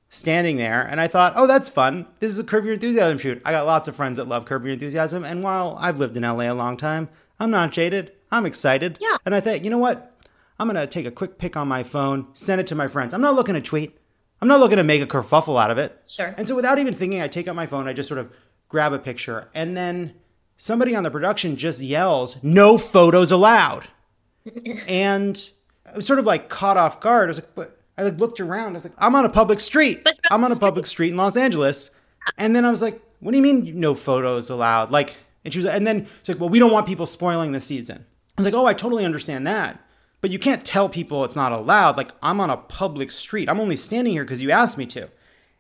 standing 0.09 0.57
there, 0.57 0.83
and 0.83 1.01
I 1.01 1.09
thought, 1.09 1.35
oh, 1.37 1.47
that's 1.47 1.69
fun. 1.69 2.07
This 2.21 2.31
is 2.31 2.39
a 2.39 2.45
Curb 2.45 2.65
Your 2.65 2.75
Enthusiasm 2.75 3.19
shoot. 3.19 3.43
I 3.45 3.53
got 3.53 3.67
lots 3.67 3.87
of 3.89 3.97
friends 3.97 4.17
that 4.17 4.29
love 4.29 4.45
Curb 4.45 4.65
Your 4.65 4.73
Enthusiasm, 4.73 5.25
and 5.25 5.43
while 5.43 5.77
I've 5.81 5.99
lived 5.99 6.17
in 6.17 6.23
LA 6.23 6.51
a 6.51 6.55
long 6.55 6.77
time, 6.77 7.09
I'm 7.39 7.51
not 7.51 7.73
jaded. 7.73 8.12
I'm 8.31 8.47
excited. 8.47 8.99
Yeah. 9.01 9.17
And 9.25 9.35
I 9.35 9.41
thought, 9.41 9.65
you 9.65 9.71
know 9.71 9.79
what? 9.79 10.12
I'm 10.59 10.67
gonna 10.67 10.87
take 10.87 11.07
a 11.07 11.11
quick 11.11 11.39
pic 11.39 11.57
on 11.57 11.69
my 11.69 11.83
phone, 11.83 12.29
send 12.33 12.61
it 12.61 12.67
to 12.69 12.75
my 12.75 12.89
friends. 12.89 13.12
I'm 13.12 13.21
not 13.21 13.35
looking 13.35 13.55
to 13.55 13.61
tweet. 13.61 13.97
I'm 14.40 14.49
not 14.49 14.61
looking 14.61 14.77
to 14.77 14.85
make 14.85 15.03
a 15.03 15.07
kerfuffle 15.07 15.61
out 15.61 15.70
of 15.70 15.79
it. 15.79 16.01
Sure. 16.07 16.35
And 16.37 16.46
so 16.46 16.55
without 16.55 16.79
even 16.79 16.94
thinking, 16.94 17.22
I 17.22 17.29
take 17.29 17.49
out 17.49 17.57
my 17.57 17.66
phone, 17.66 17.88
I 17.88 17.92
just 17.92 18.09
sort 18.09 18.18
of 18.18 18.31
grab 18.68 18.92
a 18.92 18.99
picture, 18.99 19.49
and 19.55 19.77
then 19.77 20.14
somebody 20.57 20.94
on 20.94 21.05
the 21.05 21.11
production 21.11 21.57
just 21.57 21.81
yells, 21.81 22.42
"No 22.42 22.79
photos 22.79 23.31
allowed." 23.33 23.88
and 24.88 25.51
I 25.87 25.96
was 25.96 26.07
sort 26.07 26.18
of 26.18 26.25
like 26.25 26.49
caught 26.49 26.77
off 26.77 27.01
guard. 27.01 27.29
I 27.29 27.31
was 27.31 27.38
like, 27.38 27.55
but 27.55 27.81
I 27.99 28.03
like 28.03 28.18
looked 28.18 28.40
around. 28.40 28.70
I 28.70 28.72
was 28.75 28.85
like, 28.85 28.92
I'm 28.99 29.14
on 29.14 29.25
a 29.25 29.29
public 29.29 29.61
street. 29.61 30.07
I'm 30.31 30.44
on 30.44 30.53
a 30.53 30.57
public 30.59 30.87
street 30.87 31.11
in 31.11 31.16
Los 31.16 31.37
Angeles. 31.37 31.90
And 32.38 32.55
then 32.55 32.64
I 32.64 32.70
was 32.70 32.83
like, 32.83 33.01
what 33.20 33.31
do 33.31 33.37
you 33.37 33.42
mean 33.42 33.81
no 33.81 33.94
photos 33.94 34.51
allowed? 34.51 34.90
Like, 34.90 35.16
and 35.44 35.53
she 35.53 35.61
was, 35.61 35.66
and 35.66 35.87
then 35.87 36.07
she's 36.22 36.35
like, 36.35 36.40
well, 36.40 36.49
we 36.49 36.59
don't 36.59 36.72
want 36.72 36.87
people 36.87 37.07
spoiling 37.07 37.53
the 37.53 37.61
season. 37.61 38.05
I 38.37 38.42
was 38.42 38.44
like, 38.44 38.55
oh, 38.55 38.66
I 38.66 38.75
totally 38.75 39.05
understand 39.05 39.46
that. 39.46 39.81
But 40.27 40.33
you 40.33 40.41
can't 40.41 40.65
tell 40.65 40.89
people 40.89 41.25
it's 41.25 41.37
not 41.37 41.53
allowed. 41.53 41.97
Like, 41.97 42.09
I'm 42.21 42.41
on 42.41 42.51
a 42.51 42.57
public 42.57 43.12
street. 43.12 43.49
I'm 43.49 43.61
only 43.61 43.77
standing 43.77 44.12
here 44.12 44.25
because 44.25 44.43
you 44.43 44.51
asked 44.51 44.77
me 44.77 44.85
to. 44.87 45.09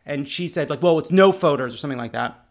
And 0.04 0.26
she 0.26 0.48
said, 0.48 0.68
like, 0.70 0.82
well, 0.82 0.98
it's 0.98 1.12
no 1.12 1.30
photos 1.30 1.72
or 1.72 1.76
something 1.76 2.00
like 2.00 2.10
that. 2.10 2.44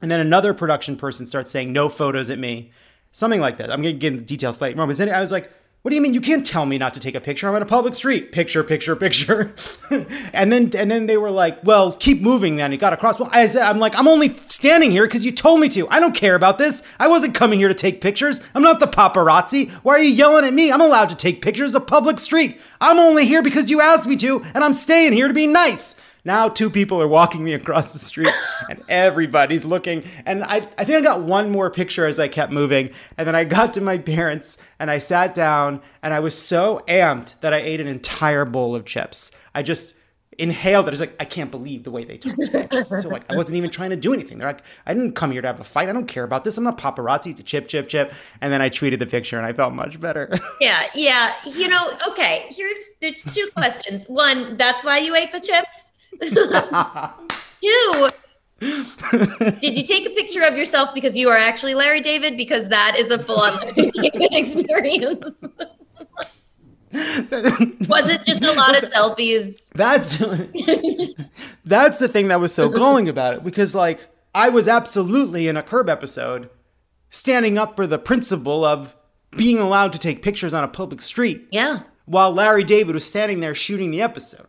And 0.00 0.10
then 0.10 0.18
another 0.18 0.54
production 0.54 0.96
person 0.96 1.26
starts 1.26 1.50
saying 1.50 1.70
no 1.70 1.90
photos 1.90 2.30
at 2.30 2.38
me, 2.38 2.70
something 3.10 3.42
like 3.42 3.58
that. 3.58 3.70
I'm 3.70 3.82
gonna 3.82 3.92
get 3.92 4.14
into 4.14 4.24
details 4.24 4.62
later. 4.62 4.80
I 4.80 5.20
was 5.20 5.30
like, 5.30 5.52
"What 5.82 5.90
do 5.90 5.96
you 5.96 6.00
mean 6.00 6.14
you 6.14 6.20
can't 6.20 6.46
tell 6.46 6.64
me 6.64 6.78
not 6.78 6.94
to 6.94 7.00
take 7.00 7.16
a 7.16 7.20
picture? 7.20 7.48
I'm 7.48 7.56
on 7.56 7.62
a 7.62 7.66
public 7.66 7.96
street. 7.96 8.30
Picture, 8.30 8.62
picture, 8.62 8.94
picture." 8.94 9.52
and 10.32 10.52
then 10.52 10.70
and 10.76 10.90
then 10.90 11.06
they 11.06 11.16
were 11.16 11.30
like, 11.30 11.62
"Well, 11.64 11.90
keep 11.92 12.22
moving." 12.22 12.56
Then 12.56 12.72
it 12.72 12.76
got 12.76 12.92
across. 12.92 13.18
Well, 13.18 13.28
I 13.32 13.46
said, 13.48 13.62
"I'm 13.62 13.80
like, 13.80 13.98
I'm 13.98 14.06
only 14.06 14.28
standing 14.28 14.92
here 14.92 15.04
because 15.06 15.24
you 15.24 15.32
told 15.32 15.60
me 15.60 15.68
to. 15.70 15.88
I 15.88 15.98
don't 15.98 16.14
care 16.14 16.36
about 16.36 16.58
this. 16.58 16.82
I 17.00 17.08
wasn't 17.08 17.34
coming 17.34 17.58
here 17.58 17.68
to 17.68 17.74
take 17.74 18.00
pictures. 18.00 18.40
I'm 18.54 18.62
not 18.62 18.78
the 18.78 18.86
paparazzi. 18.86 19.70
Why 19.82 19.94
are 19.94 20.00
you 20.00 20.12
yelling 20.12 20.44
at 20.44 20.54
me? 20.54 20.70
I'm 20.70 20.80
allowed 20.80 21.08
to 21.08 21.16
take 21.16 21.42
pictures 21.42 21.74
of 21.74 21.86
public 21.86 22.18
street. 22.20 22.60
I'm 22.80 23.00
only 23.00 23.26
here 23.26 23.42
because 23.42 23.68
you 23.68 23.80
asked 23.80 24.06
me 24.06 24.16
to, 24.16 24.42
and 24.54 24.62
I'm 24.62 24.74
staying 24.74 25.12
here 25.12 25.28
to 25.28 25.34
be 25.34 25.46
nice." 25.46 25.96
Now 26.24 26.48
two 26.48 26.70
people 26.70 27.02
are 27.02 27.08
walking 27.08 27.42
me 27.42 27.52
across 27.52 27.92
the 27.92 27.98
street 27.98 28.32
and 28.70 28.82
everybody's 28.88 29.64
looking. 29.64 30.04
And 30.24 30.44
I, 30.44 30.68
I 30.78 30.84
think 30.84 30.98
I 30.98 31.00
got 31.00 31.22
one 31.22 31.50
more 31.50 31.70
picture 31.70 32.06
as 32.06 32.18
I 32.18 32.28
kept 32.28 32.52
moving. 32.52 32.90
And 33.18 33.26
then 33.26 33.34
I 33.34 33.44
got 33.44 33.74
to 33.74 33.80
my 33.80 33.98
parents 33.98 34.58
and 34.78 34.90
I 34.90 34.98
sat 34.98 35.34
down 35.34 35.80
and 36.02 36.14
I 36.14 36.20
was 36.20 36.36
so 36.36 36.80
amped 36.86 37.40
that 37.40 37.52
I 37.52 37.58
ate 37.58 37.80
an 37.80 37.88
entire 37.88 38.44
bowl 38.44 38.76
of 38.76 38.84
chips. 38.84 39.32
I 39.54 39.62
just 39.62 39.94
inhaled 40.38 40.86
it. 40.86 40.88
I 40.88 40.92
was 40.92 41.00
like, 41.00 41.14
I 41.20 41.24
can't 41.24 41.50
believe 41.50 41.84
the 41.84 41.90
way 41.90 42.04
they 42.04 42.16
talked 42.16 42.38
to 42.38 42.68
me. 42.70 42.84
So 43.00 43.08
like 43.08 43.30
I 43.30 43.36
wasn't 43.36 43.56
even 43.56 43.70
trying 43.70 43.90
to 43.90 43.96
do 43.96 44.14
anything. 44.14 44.38
They're 44.38 44.48
like, 44.48 44.62
I 44.86 44.94
didn't 44.94 45.12
come 45.12 45.30
here 45.32 45.42
to 45.42 45.48
have 45.48 45.60
a 45.60 45.64
fight. 45.64 45.88
I 45.88 45.92
don't 45.92 46.06
care 46.06 46.24
about 46.24 46.44
this. 46.44 46.56
I'm 46.56 46.64
not 46.64 46.78
paparazzi 46.78 47.36
to 47.36 47.42
chip, 47.42 47.68
chip, 47.68 47.88
chip. 47.88 48.12
And 48.40 48.52
then 48.52 48.62
I 48.62 48.70
tweeted 48.70 48.98
the 48.98 49.06
picture 49.06 49.36
and 49.36 49.46
I 49.46 49.52
felt 49.52 49.74
much 49.74 50.00
better. 50.00 50.30
Yeah, 50.60 50.84
yeah. 50.94 51.34
You 51.44 51.68
know, 51.68 51.90
okay, 52.08 52.46
here's 52.50 52.76
there's 53.00 53.20
two 53.34 53.48
questions. 53.54 54.06
One, 54.06 54.56
that's 54.56 54.84
why 54.84 54.98
you 54.98 55.16
ate 55.16 55.32
the 55.32 55.40
chips. 55.40 55.91
Two, 57.62 58.10
did 59.60 59.76
you 59.76 59.84
take 59.86 60.06
a 60.06 60.10
picture 60.10 60.42
of 60.42 60.56
yourself 60.56 60.92
because 60.94 61.16
you 61.16 61.28
are 61.28 61.36
actually 61.36 61.74
Larry 61.74 62.00
David? 62.00 62.36
Because 62.36 62.68
that 62.68 62.96
is 62.98 63.10
a 63.10 63.18
full-on 63.18 63.58
experience. 63.76 65.44
Was 66.92 68.10
it 68.10 68.22
just 68.24 68.44
a 68.44 68.52
lot 68.52 68.76
of 68.82 68.90
selfies? 68.92 69.70
That's 69.70 70.18
that's 71.64 71.98
the 71.98 72.08
thing 72.08 72.28
that 72.28 72.38
was 72.38 72.52
so 72.52 72.68
galling 72.68 73.08
about 73.08 73.32
it 73.34 73.42
because 73.44 73.74
like 73.74 74.08
I 74.34 74.50
was 74.50 74.68
absolutely 74.68 75.48
in 75.48 75.56
a 75.56 75.62
curb 75.62 75.88
episode 75.88 76.50
standing 77.08 77.56
up 77.56 77.76
for 77.76 77.86
the 77.86 77.98
principle 77.98 78.62
of 78.64 78.94
being 79.36 79.58
allowed 79.58 79.94
to 79.94 79.98
take 79.98 80.20
pictures 80.20 80.52
on 80.52 80.64
a 80.64 80.68
public 80.68 81.00
street 81.00 81.46
Yeah. 81.50 81.80
while 82.04 82.30
Larry 82.30 82.62
David 82.64 82.94
was 82.94 83.06
standing 83.06 83.40
there 83.40 83.54
shooting 83.54 83.90
the 83.90 84.02
episode. 84.02 84.46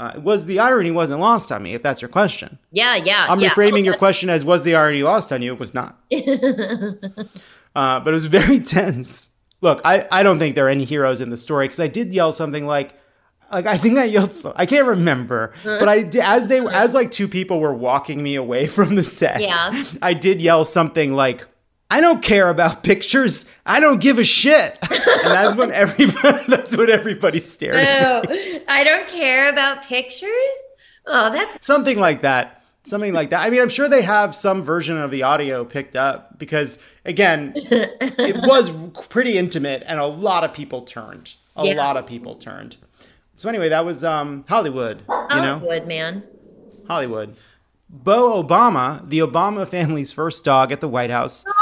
Uh, 0.00 0.18
was 0.18 0.46
the 0.46 0.58
irony 0.58 0.90
wasn't 0.90 1.20
lost 1.20 1.52
on 1.52 1.62
me 1.62 1.74
if 1.74 1.82
that's 1.82 2.00
your 2.00 2.08
question. 2.08 2.58
Yeah, 2.72 2.96
yeah. 2.96 3.26
I'm 3.28 3.38
yeah. 3.38 3.50
reframing 3.50 3.84
your 3.84 3.98
question 3.98 4.30
as 4.30 4.42
was 4.42 4.64
the 4.64 4.74
irony 4.74 5.02
lost 5.02 5.30
on 5.30 5.42
you? 5.42 5.52
It 5.52 5.58
was 5.58 5.74
not. 5.74 5.98
uh, 6.10 8.00
but 8.00 8.08
it 8.08 8.14
was 8.14 8.24
very 8.24 8.60
tense. 8.76 9.28
Look, 9.60 9.82
I, 9.84 10.08
I 10.10 10.22
don't 10.22 10.38
think 10.38 10.54
there 10.54 10.64
are 10.64 10.70
any 10.70 10.86
heroes 10.86 11.20
in 11.20 11.28
the 11.28 11.36
story 11.36 11.66
because 11.66 11.80
I 11.80 11.88
did 11.88 12.14
yell 12.14 12.32
something 12.32 12.66
like, 12.66 12.94
like 13.52 13.66
I 13.66 13.76
think 13.76 13.98
I 13.98 14.04
yelled. 14.04 14.32
So, 14.32 14.54
I 14.56 14.64
can't 14.64 14.86
remember, 14.86 15.52
but 15.64 15.86
I 15.86 16.02
did, 16.02 16.22
as 16.24 16.48
they 16.48 16.66
as 16.66 16.94
like 16.94 17.10
two 17.10 17.28
people 17.28 17.60
were 17.60 17.74
walking 17.74 18.22
me 18.22 18.36
away 18.36 18.66
from 18.68 18.94
the 18.94 19.04
set. 19.04 19.42
Yeah. 19.42 19.70
I 20.00 20.14
did 20.14 20.40
yell 20.40 20.64
something 20.64 21.12
like, 21.12 21.46
"I 21.90 22.00
don't 22.00 22.22
care 22.22 22.48
about 22.48 22.82
pictures. 22.90 23.46
I 23.66 23.80
don't 23.80 24.00
give 24.00 24.18
a 24.18 24.24
shit." 24.24 24.78
and 24.90 25.32
that's 25.34 25.56
when 25.56 25.72
everybody 25.84 26.44
that's 26.48 26.76
what 26.76 26.88
everybody 26.90 27.40
stared 27.40 27.76
at. 27.76 28.28
me. 28.30 28.56
Oh, 28.56 28.60
I 28.68 28.84
don't 28.84 29.08
care 29.08 29.48
about 29.50 29.82
pictures. 29.84 30.30
Oh, 31.06 31.30
that's 31.32 31.66
something 31.66 31.98
like 31.98 32.22
that 32.22 32.56
something 32.82 33.12
like 33.12 33.28
that 33.30 33.46
i 33.46 33.50
mean 33.50 33.60
i'm 33.60 33.68
sure 33.68 33.88
they 33.90 34.00
have 34.00 34.34
some 34.34 34.62
version 34.62 34.96
of 34.96 35.10
the 35.10 35.22
audio 35.22 35.64
picked 35.66 35.94
up 35.94 36.38
because 36.38 36.78
again 37.04 37.52
it 37.54 38.36
was 38.48 38.70
pretty 39.10 39.36
intimate 39.36 39.82
and 39.86 40.00
a 40.00 40.06
lot 40.06 40.44
of 40.44 40.54
people 40.54 40.80
turned 40.82 41.34
a 41.56 41.66
Yeah. 41.66 41.74
lot 41.74 41.98
of 41.98 42.06
people 42.06 42.36
turned 42.36 42.78
so 43.34 43.50
anyway 43.50 43.68
that 43.68 43.84
was 43.84 44.02
um 44.02 44.44
hollywood 44.48 45.00
you 45.08 45.14
know 45.42 45.58
Hollywood, 45.58 45.86
man. 45.86 46.22
hollywood 46.88 47.36
bo 47.90 48.42
obama 48.42 49.06
the 49.08 49.18
obama 49.18 49.68
family's 49.68 50.12
first 50.14 50.42
dog 50.42 50.72
at 50.72 50.80
the 50.80 50.88
white 50.88 51.10
house 51.10 51.44
Oh, 51.46 51.52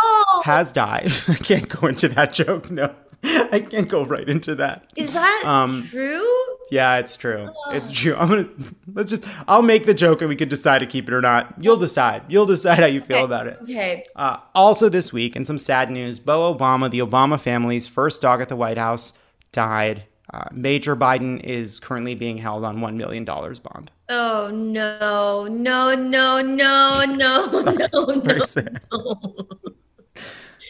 has 0.45 0.73
died 0.73 1.11
i 1.29 1.35
can't 1.35 1.69
go 1.69 1.87
into 1.87 2.09
that 2.09 2.33
joke 2.33 2.71
no 2.71 2.95
i 3.25 3.61
can't 3.61 3.89
go 3.89 4.05
right 4.05 4.29
into 4.29 4.55
that 4.55 4.91
is 4.97 5.13
that 5.13 5.43
Um, 5.45 5.87
true? 5.91 6.27
yeah, 6.71 6.99
it's 6.99 7.17
true. 7.17 7.49
It's 7.71 7.91
true. 7.91 8.15
I'm 8.19 8.29
gonna 8.29 8.49
let's 8.93 9.11
just 9.11 9.25
I'll 9.49 9.63
make 9.63 9.87
the 9.87 9.95
joke 9.95 10.21
and 10.21 10.29
we 10.29 10.37
can 10.37 10.51
decide 10.51 10.81
to 10.81 10.87
keep 10.87 11.09
it 11.09 11.15
or 11.15 11.23
not. 11.23 11.55
You'll 11.59 11.79
decide. 11.79 12.23
You'll 12.29 12.45
decide 12.45 12.79
how 12.81 12.85
you 12.87 13.01
feel 13.01 13.25
about 13.25 13.47
it. 13.47 13.57
Okay. 13.63 14.05
Uh, 14.15 14.37
also 14.55 14.91
this 14.91 15.11
week, 15.11 15.35
in 15.35 15.47
some 15.47 15.57
sad 15.57 15.91
news, 15.91 16.19
Bo 16.19 16.55
Obama, 16.55 16.91
the 16.91 16.99
Obama 16.99 17.41
family's 17.41 17.89
first 17.89 18.21
dog 18.21 18.43
at 18.43 18.49
the 18.51 18.57
White 18.57 18.77
House, 18.77 19.15
died. 19.51 20.05
Uh, 20.35 20.45
Major 20.53 20.95
Biden 20.95 21.41
is 21.43 21.81
currently 21.81 22.15
being 22.15 22.37
held 22.37 22.63
on 22.65 22.83
one 22.83 22.99
million 22.99 23.25
dollars 23.25 23.59
bond. 23.59 23.91
Oh 24.11 24.51
no, 24.53 25.47
no, 25.49 25.95
no, 25.95 26.43
no, 26.43 27.05
no, 27.07 27.47
no, 27.47 28.05
no. 28.05 28.45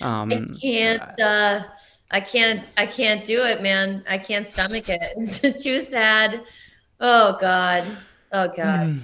Um, 0.00 0.56
Can't 0.61 1.20
uh 1.20 1.64
I 2.11 2.20
can't 2.20 2.62
I 2.76 2.87
can't 2.87 3.24
do 3.24 3.44
it, 3.44 3.62
man. 3.62 4.04
I 4.08 4.18
can't 4.18 4.48
stomach 4.48 4.88
it. 4.88 5.02
It's 5.16 5.62
too 5.62 5.82
sad. 5.82 6.42
Oh 7.00 7.37
God. 7.40 7.84
Oh 8.32 8.48
God. 8.48 9.00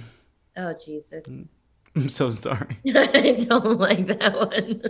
Oh 0.57 0.73
Jesus. 0.73 1.25
I'm 1.95 2.09
so 2.09 2.29
sorry. 2.31 2.77
I 2.95 3.45
don't 3.47 3.79
like 3.79 4.07
that 4.07 4.35
one. 4.35 4.81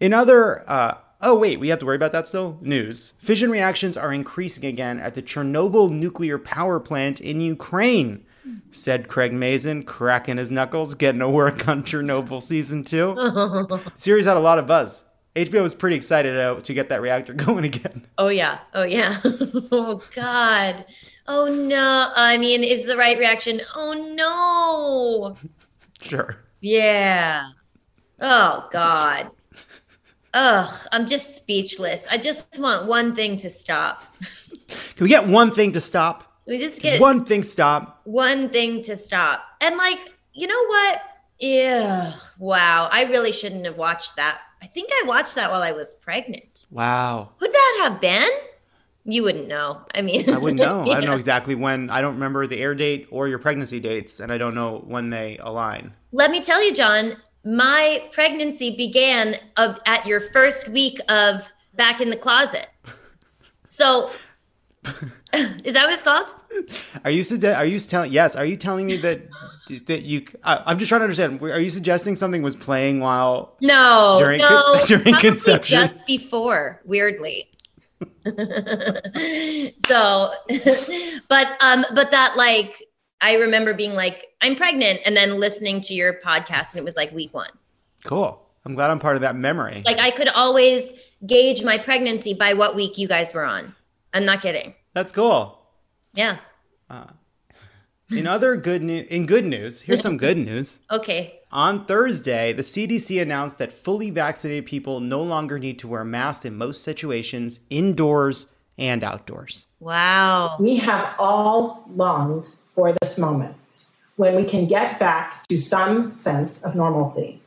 In 0.00 0.12
other 0.12 0.68
uh, 0.68 0.96
Oh, 1.26 1.34
wait, 1.34 1.58
we 1.58 1.68
have 1.68 1.78
to 1.78 1.86
worry 1.86 1.96
about 1.96 2.12
that 2.12 2.28
still? 2.28 2.58
News. 2.60 3.14
Fission 3.18 3.50
reactions 3.50 3.96
are 3.96 4.12
increasing 4.12 4.66
again 4.66 5.00
at 5.00 5.14
the 5.14 5.22
Chernobyl 5.22 5.90
nuclear 5.90 6.38
power 6.38 6.78
plant 6.78 7.18
in 7.18 7.40
Ukraine, 7.40 8.26
said 8.70 9.08
Craig 9.08 9.32
Mazin, 9.32 9.82
cracking 9.84 10.36
his 10.36 10.50
knuckles, 10.50 10.94
getting 10.94 11.20
to 11.20 11.28
work 11.28 11.68
on 11.68 11.82
Chernobyl 11.82 12.42
season 12.42 12.84
two. 12.84 13.16
Series 13.96 14.26
had 14.26 14.36
a 14.36 14.40
lot 14.40 14.58
of 14.58 14.66
buzz. 14.66 15.04
HBO 15.36 15.62
was 15.62 15.74
pretty 15.74 15.96
excited 15.96 16.36
uh, 16.36 16.60
to 16.60 16.74
get 16.74 16.88
that 16.90 17.00
reactor 17.00 17.32
going 17.34 17.64
again. 17.64 18.06
Oh 18.18 18.28
yeah. 18.28 18.58
Oh 18.72 18.84
yeah. 18.84 19.20
oh 19.24 20.02
God. 20.14 20.84
Oh 21.26 21.48
no. 21.48 22.10
I 22.14 22.38
mean, 22.38 22.62
is 22.62 22.86
the 22.86 22.96
right 22.96 23.18
reaction? 23.18 23.60
Oh 23.74 23.92
no. 23.92 25.36
Sure. 26.00 26.38
Yeah. 26.60 27.48
Oh 28.20 28.68
God. 28.70 29.30
Ugh, 30.34 30.88
I'm 30.92 31.06
just 31.06 31.36
speechless. 31.36 32.06
I 32.10 32.18
just 32.18 32.58
want 32.58 32.86
one 32.86 33.14
thing 33.14 33.36
to 33.38 33.50
stop. 33.50 34.02
Can 34.96 35.04
we 35.04 35.08
get 35.08 35.28
one 35.28 35.52
thing 35.52 35.72
to 35.72 35.80
stop? 35.80 36.33
We 36.46 36.58
just 36.58 36.78
get 36.80 37.00
One 37.00 37.24
thing 37.24 37.42
stop. 37.42 38.00
one 38.04 38.50
thing 38.50 38.82
to 38.82 38.96
stop. 38.96 39.44
And 39.60 39.76
like, 39.76 39.98
you 40.32 40.46
know 40.46 40.64
what? 40.66 41.00
Yeah. 41.38 42.12
Wow. 42.38 42.88
I 42.92 43.04
really 43.04 43.32
shouldn't 43.32 43.64
have 43.64 43.76
watched 43.76 44.16
that. 44.16 44.40
I 44.62 44.66
think 44.66 44.90
I 44.92 45.04
watched 45.06 45.34
that 45.36 45.50
while 45.50 45.62
I 45.62 45.72
was 45.72 45.94
pregnant. 45.94 46.66
Wow. 46.70 47.30
Could 47.38 47.52
that 47.52 47.80
have 47.84 48.00
been? 48.00 48.28
You 49.06 49.22
wouldn't 49.22 49.48
know. 49.48 49.82
I 49.94 50.00
mean, 50.02 50.30
I 50.30 50.38
wouldn't 50.38 50.60
know. 50.60 50.82
I 50.82 50.94
don't 51.00 51.04
know 51.04 51.16
exactly 51.16 51.54
when. 51.54 51.90
I 51.90 52.00
don't 52.00 52.14
remember 52.14 52.46
the 52.46 52.60
air 52.60 52.74
date 52.74 53.06
or 53.10 53.28
your 53.28 53.38
pregnancy 53.38 53.78
dates, 53.80 54.20
and 54.20 54.32
I 54.32 54.38
don't 54.38 54.54
know 54.54 54.82
when 54.86 55.08
they 55.08 55.36
align. 55.40 55.92
Let 56.12 56.30
me 56.30 56.40
tell 56.42 56.62
you, 56.64 56.72
John, 56.72 57.16
my 57.44 58.02
pregnancy 58.12 58.74
began 58.74 59.36
of 59.58 59.78
at 59.84 60.06
your 60.06 60.20
first 60.20 60.68
week 60.70 60.98
of 61.10 61.52
back 61.74 62.00
in 62.00 62.10
the 62.10 62.16
closet. 62.16 62.68
So 63.66 64.08
is 65.64 65.74
that 65.74 65.84
what 65.86 65.92
it's 65.94 66.02
called? 66.02 66.28
Are 67.04 67.10
you 67.10 67.22
sugge- 67.22 67.56
Are 67.56 67.64
you 67.64 67.78
telling? 67.80 68.12
Yes. 68.12 68.36
Are 68.36 68.44
you 68.44 68.56
telling 68.56 68.86
me 68.86 68.96
that 68.98 69.22
that 69.86 70.02
you? 70.02 70.24
I, 70.42 70.62
I'm 70.66 70.78
just 70.78 70.88
trying 70.88 71.00
to 71.00 71.04
understand. 71.04 71.40
Are 71.42 71.60
you 71.60 71.70
suggesting 71.70 72.16
something 72.16 72.42
was 72.42 72.56
playing 72.56 73.00
while? 73.00 73.56
No, 73.60 74.16
During 74.20 74.40
no, 74.40 74.78
during 74.86 75.14
conception? 75.16 75.88
just 75.88 76.06
before, 76.06 76.80
weirdly. 76.84 77.50
so, 79.86 80.32
but 81.28 81.56
um, 81.60 81.86
but 81.94 82.10
that 82.10 82.34
like 82.36 82.82
I 83.20 83.34
remember 83.36 83.72
being 83.74 83.94
like, 83.94 84.26
I'm 84.42 84.56
pregnant, 84.56 85.00
and 85.06 85.16
then 85.16 85.40
listening 85.40 85.80
to 85.82 85.94
your 85.94 86.14
podcast, 86.14 86.72
and 86.72 86.78
it 86.78 86.84
was 86.84 86.96
like 86.96 87.12
week 87.12 87.32
one. 87.32 87.50
Cool. 88.04 88.40
I'm 88.66 88.74
glad 88.74 88.90
I'm 88.90 88.98
part 88.98 89.16
of 89.16 89.22
that 89.22 89.36
memory. 89.36 89.82
Like 89.84 89.98
I 89.98 90.10
could 90.10 90.28
always 90.28 90.92
gauge 91.26 91.62
my 91.62 91.78
pregnancy 91.78 92.34
by 92.34 92.54
what 92.54 92.74
week 92.74 92.96
you 92.98 93.06
guys 93.08 93.32
were 93.34 93.44
on. 93.44 93.74
I'm 94.14 94.24
not 94.24 94.40
kidding. 94.40 94.74
That's 94.94 95.12
cool. 95.12 95.60
Yeah. 96.14 96.38
Uh, 96.88 97.06
in 98.10 98.26
other 98.26 98.56
good 98.56 98.82
news, 98.82 99.06
in 99.06 99.26
good 99.26 99.44
news, 99.44 99.80
here's 99.80 100.00
some 100.00 100.16
good 100.16 100.38
news. 100.38 100.80
Okay. 100.90 101.40
On 101.50 101.86
Thursday, 101.86 102.52
the 102.52 102.62
CDC 102.62 103.22
announced 103.22 103.58
that 103.58 103.70
fully 103.70 104.10
vaccinated 104.10 104.66
people 104.66 104.98
no 104.98 105.22
longer 105.22 105.56
need 105.58 105.78
to 105.78 105.86
wear 105.88 106.02
masks 106.04 106.44
in 106.44 106.56
most 106.56 106.82
situations, 106.82 107.60
indoors 107.70 108.52
and 108.76 109.04
outdoors. 109.04 109.66
Wow. 109.78 110.56
We 110.58 110.76
have 110.78 111.14
all 111.16 111.84
longed 111.94 112.46
for 112.70 112.92
this 113.00 113.18
moment 113.18 113.56
when 114.16 114.34
we 114.34 114.44
can 114.44 114.66
get 114.66 114.98
back 114.98 115.46
to 115.46 115.56
some 115.56 116.12
sense 116.12 116.64
of 116.64 116.74
normalcy. 116.74 117.40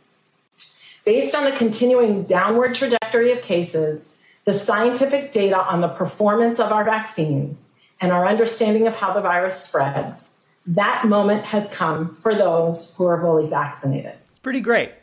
Based 1.03 1.35
on 1.35 1.43
the 1.43 1.51
continuing 1.51 2.23
downward 2.23 2.75
trajectory 2.75 3.33
of 3.33 3.41
cases, 3.41 4.13
the 4.47 4.53
scientific 4.53 5.33
data 5.33 5.59
on 5.59 5.81
the 5.81 5.89
performance 5.89 6.57
of 6.57 6.71
our 6.71 6.85
vaccines, 6.85 7.71
and 7.99 8.13
our 8.13 8.25
understanding 8.25 8.87
of 8.87 8.95
how 8.95 9.13
the 9.13 9.19
virus 9.19 9.61
spreads, 9.61 10.35
that 10.65 11.05
moment 11.05 11.43
has 11.43 11.67
come 11.69 12.15
for 12.15 12.33
those 12.33 12.95
who 12.95 13.05
are 13.05 13.19
fully 13.19 13.45
vaccinated. 13.45 14.13
It's 14.29 14.39
pretty 14.39 14.61
great. 14.61 14.93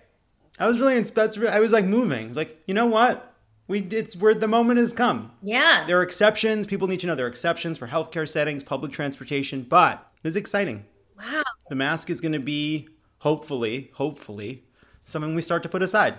I 0.58 0.66
was 0.66 0.80
really 0.80 0.96
inspired. 0.96 1.36
I 1.46 1.60
was 1.60 1.72
like 1.72 1.84
moving. 1.84 2.28
It's 2.28 2.38
like, 2.38 2.58
you 2.66 2.72
know 2.72 2.86
what? 2.86 3.34
We 3.68 3.80
it's 3.80 4.16
where 4.16 4.34
the 4.34 4.48
moment 4.48 4.78
has 4.78 4.94
come. 4.94 5.30
Yeah. 5.42 5.84
There 5.86 5.98
are 5.98 6.02
exceptions. 6.02 6.66
People 6.66 6.88
need 6.88 7.00
to 7.00 7.06
know 7.06 7.14
there 7.14 7.26
are 7.26 7.30
exceptions 7.30 7.76
for 7.76 7.88
healthcare 7.88 8.26
settings, 8.26 8.62
public 8.62 8.92
transportation, 8.92 9.62
but 9.62 10.10
this 10.22 10.30
is 10.30 10.36
exciting. 10.36 10.86
Wow. 11.18 11.42
The 11.68 11.74
mask 11.74 12.08
is 12.08 12.22
going 12.22 12.32
to 12.32 12.38
be 12.38 12.88
hopefully, 13.18 13.90
hopefully, 13.92 14.64
something 15.02 15.34
we 15.34 15.42
start 15.42 15.62
to 15.64 15.68
put 15.68 15.82
aside 15.82 16.14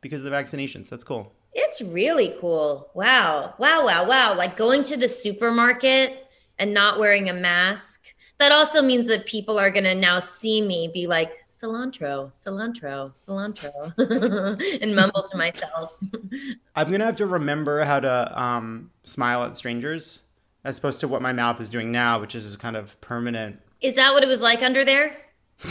because 0.00 0.24
of 0.24 0.30
the 0.30 0.36
vaccinations. 0.36 0.88
That's 0.88 1.04
cool. 1.04 1.34
It's 1.52 1.80
really 1.80 2.34
cool. 2.40 2.90
Wow. 2.94 3.54
Wow, 3.58 3.84
wow, 3.84 4.06
wow. 4.06 4.34
Like 4.34 4.56
going 4.56 4.84
to 4.84 4.96
the 4.96 5.08
supermarket 5.08 6.26
and 6.58 6.72
not 6.72 6.98
wearing 6.98 7.28
a 7.28 7.34
mask. 7.34 8.14
That 8.38 8.52
also 8.52 8.80
means 8.82 9.06
that 9.08 9.26
people 9.26 9.58
are 9.58 9.70
going 9.70 9.84
to 9.84 9.94
now 9.94 10.20
see 10.20 10.62
me 10.62 10.88
be 10.92 11.06
like, 11.06 11.32
cilantro, 11.60 12.32
cilantro, 12.32 13.12
cilantro, 13.22 14.78
and 14.82 14.96
mumble 14.96 15.22
to 15.22 15.36
myself. 15.36 15.92
I'm 16.74 16.90
gonna 16.90 17.04
have 17.04 17.16
to 17.16 17.26
remember 17.26 17.84
how 17.84 18.00
to 18.00 18.42
um, 18.42 18.90
smile 19.04 19.44
at 19.44 19.56
strangers, 19.56 20.22
as 20.64 20.78
opposed 20.78 21.00
to 21.00 21.08
what 21.08 21.22
my 21.22 21.32
mouth 21.32 21.60
is 21.60 21.68
doing 21.68 21.92
now, 21.92 22.20
which 22.20 22.34
is 22.34 22.54
kind 22.56 22.76
of 22.76 22.98
permanent, 23.00 23.60
Is 23.80 23.96
that 23.96 24.12
what 24.14 24.22
it 24.22 24.28
was 24.28 24.40
like 24.40 24.62
under 24.62 24.84
there? 24.84 25.16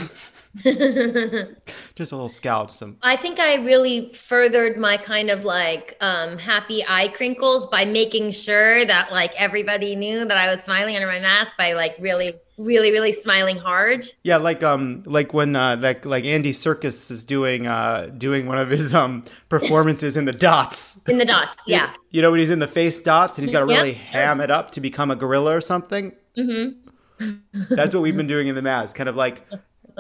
just 0.64 2.12
a 2.12 2.16
little 2.16 2.28
scowl. 2.30 2.68
Some 2.70 2.98
I 3.02 3.16
think 3.16 3.40
I 3.40 3.56
really 3.56 4.12
furthered 4.14 4.78
my 4.78 4.98
kind 4.98 5.30
of 5.30 5.46
like 5.46 5.96
um, 6.02 6.38
happy 6.38 6.84
eye 6.88 7.08
crinkles 7.10 7.66
by 7.68 7.86
making 7.86 8.32
sure 8.32 8.84
that 8.86 9.12
like 9.12 9.40
everybody 9.40 9.96
knew 9.96 10.26
that 10.26 10.38
I 10.38 10.54
was 10.54 10.64
smiling 10.64 10.96
under 10.96 11.08
my 11.08 11.20
mask 11.20 11.56
by 11.58 11.74
like 11.74 11.96
really, 12.00 12.34
really, 12.58 12.92
really 12.92 13.12
smiling 13.14 13.58
hard. 13.58 14.08
yeah, 14.24 14.38
like 14.38 14.64
um, 14.64 15.04
like 15.06 15.34
when 15.34 15.56
uh, 15.56 15.78
like 15.80 16.06
like 16.06 16.26
Andy 16.26 16.52
Serkis 16.52 17.12
is 17.12 17.26
doing 17.26 17.68
uh, 17.68 18.10
doing 18.18 18.46
one 18.48 18.58
of 18.58 18.70
his 18.70 18.94
um 18.94 19.24
performances 19.50 20.18
in 20.18 20.26
the 20.26 20.34
dots. 20.34 21.02
In 21.08 21.18
the 21.20 21.26
dots, 21.26 21.56
yeah. 21.68 21.94
You 22.10 22.22
know 22.24 22.32
when 22.32 22.40
he's 22.40 22.52
in 22.52 22.60
the 22.60 22.68
face 22.68 23.02
dots 23.02 23.38
and 23.38 23.46
he's 23.46 23.52
got 23.52 23.66
to 23.66 23.72
Yeah. 23.72 23.78
really 23.80 23.94
ham 23.94 24.42
it 24.42 24.50
up 24.50 24.72
to 24.72 24.82
become 24.82 25.12
a 25.12 25.16
gorilla 25.16 25.56
or 25.56 25.62
something. 25.62 26.14
Mm-hmm. 26.38 27.36
That's 27.76 27.94
what 27.94 28.02
we've 28.02 28.16
been 28.16 28.28
doing 28.28 28.48
in 28.48 28.56
the 28.56 28.62
mask, 28.62 28.96
kind 28.96 29.10
of 29.10 29.16
like 29.16 29.46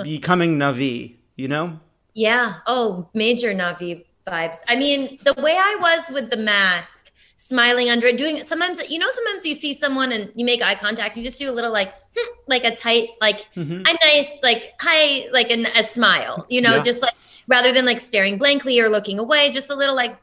becoming 0.03 0.57
Navi. 0.57 1.15
You 1.35 1.47
know? 1.47 1.79
Yeah. 2.13 2.55
Oh, 2.67 3.07
major 3.13 3.53
Navi 3.53 4.03
vibes. 4.27 4.59
I 4.67 4.75
mean, 4.75 5.17
the 5.23 5.33
way 5.41 5.53
I 5.57 5.77
was 5.79 6.03
with 6.13 6.29
the 6.29 6.37
mask, 6.37 7.11
smiling 7.37 7.89
under 7.89 8.07
it, 8.07 8.17
doing 8.17 8.37
it. 8.37 8.47
Sometimes, 8.47 8.79
you 8.89 8.99
know, 8.99 9.09
sometimes 9.09 9.45
you 9.45 9.53
see 9.53 9.73
someone 9.73 10.11
and 10.11 10.29
you 10.35 10.45
make 10.45 10.61
eye 10.61 10.75
contact. 10.75 11.15
You 11.17 11.23
just 11.23 11.39
do 11.39 11.49
a 11.49 11.53
little 11.53 11.71
like, 11.71 11.93
hmm, 12.15 12.29
like 12.47 12.65
a 12.65 12.75
tight, 12.75 13.09
like 13.21 13.51
Mm-hmm. 13.55 13.81
a 13.85 13.93
nice, 14.05 14.39
like 14.43 14.73
hi, 14.79 15.27
like 15.31 15.49
a, 15.49 15.65
a 15.79 15.83
smile. 15.85 16.45
You 16.49 16.61
know, 16.61 16.75
Yeah. 16.75 16.83
just 16.83 17.01
like 17.01 17.13
rather 17.47 17.71
than 17.71 17.85
like 17.85 18.01
staring 18.01 18.37
blankly 18.37 18.79
or 18.79 18.89
looking 18.89 19.17
away, 19.17 19.49
just 19.51 19.69
a 19.69 19.75
little 19.75 19.95
like, 19.95 20.15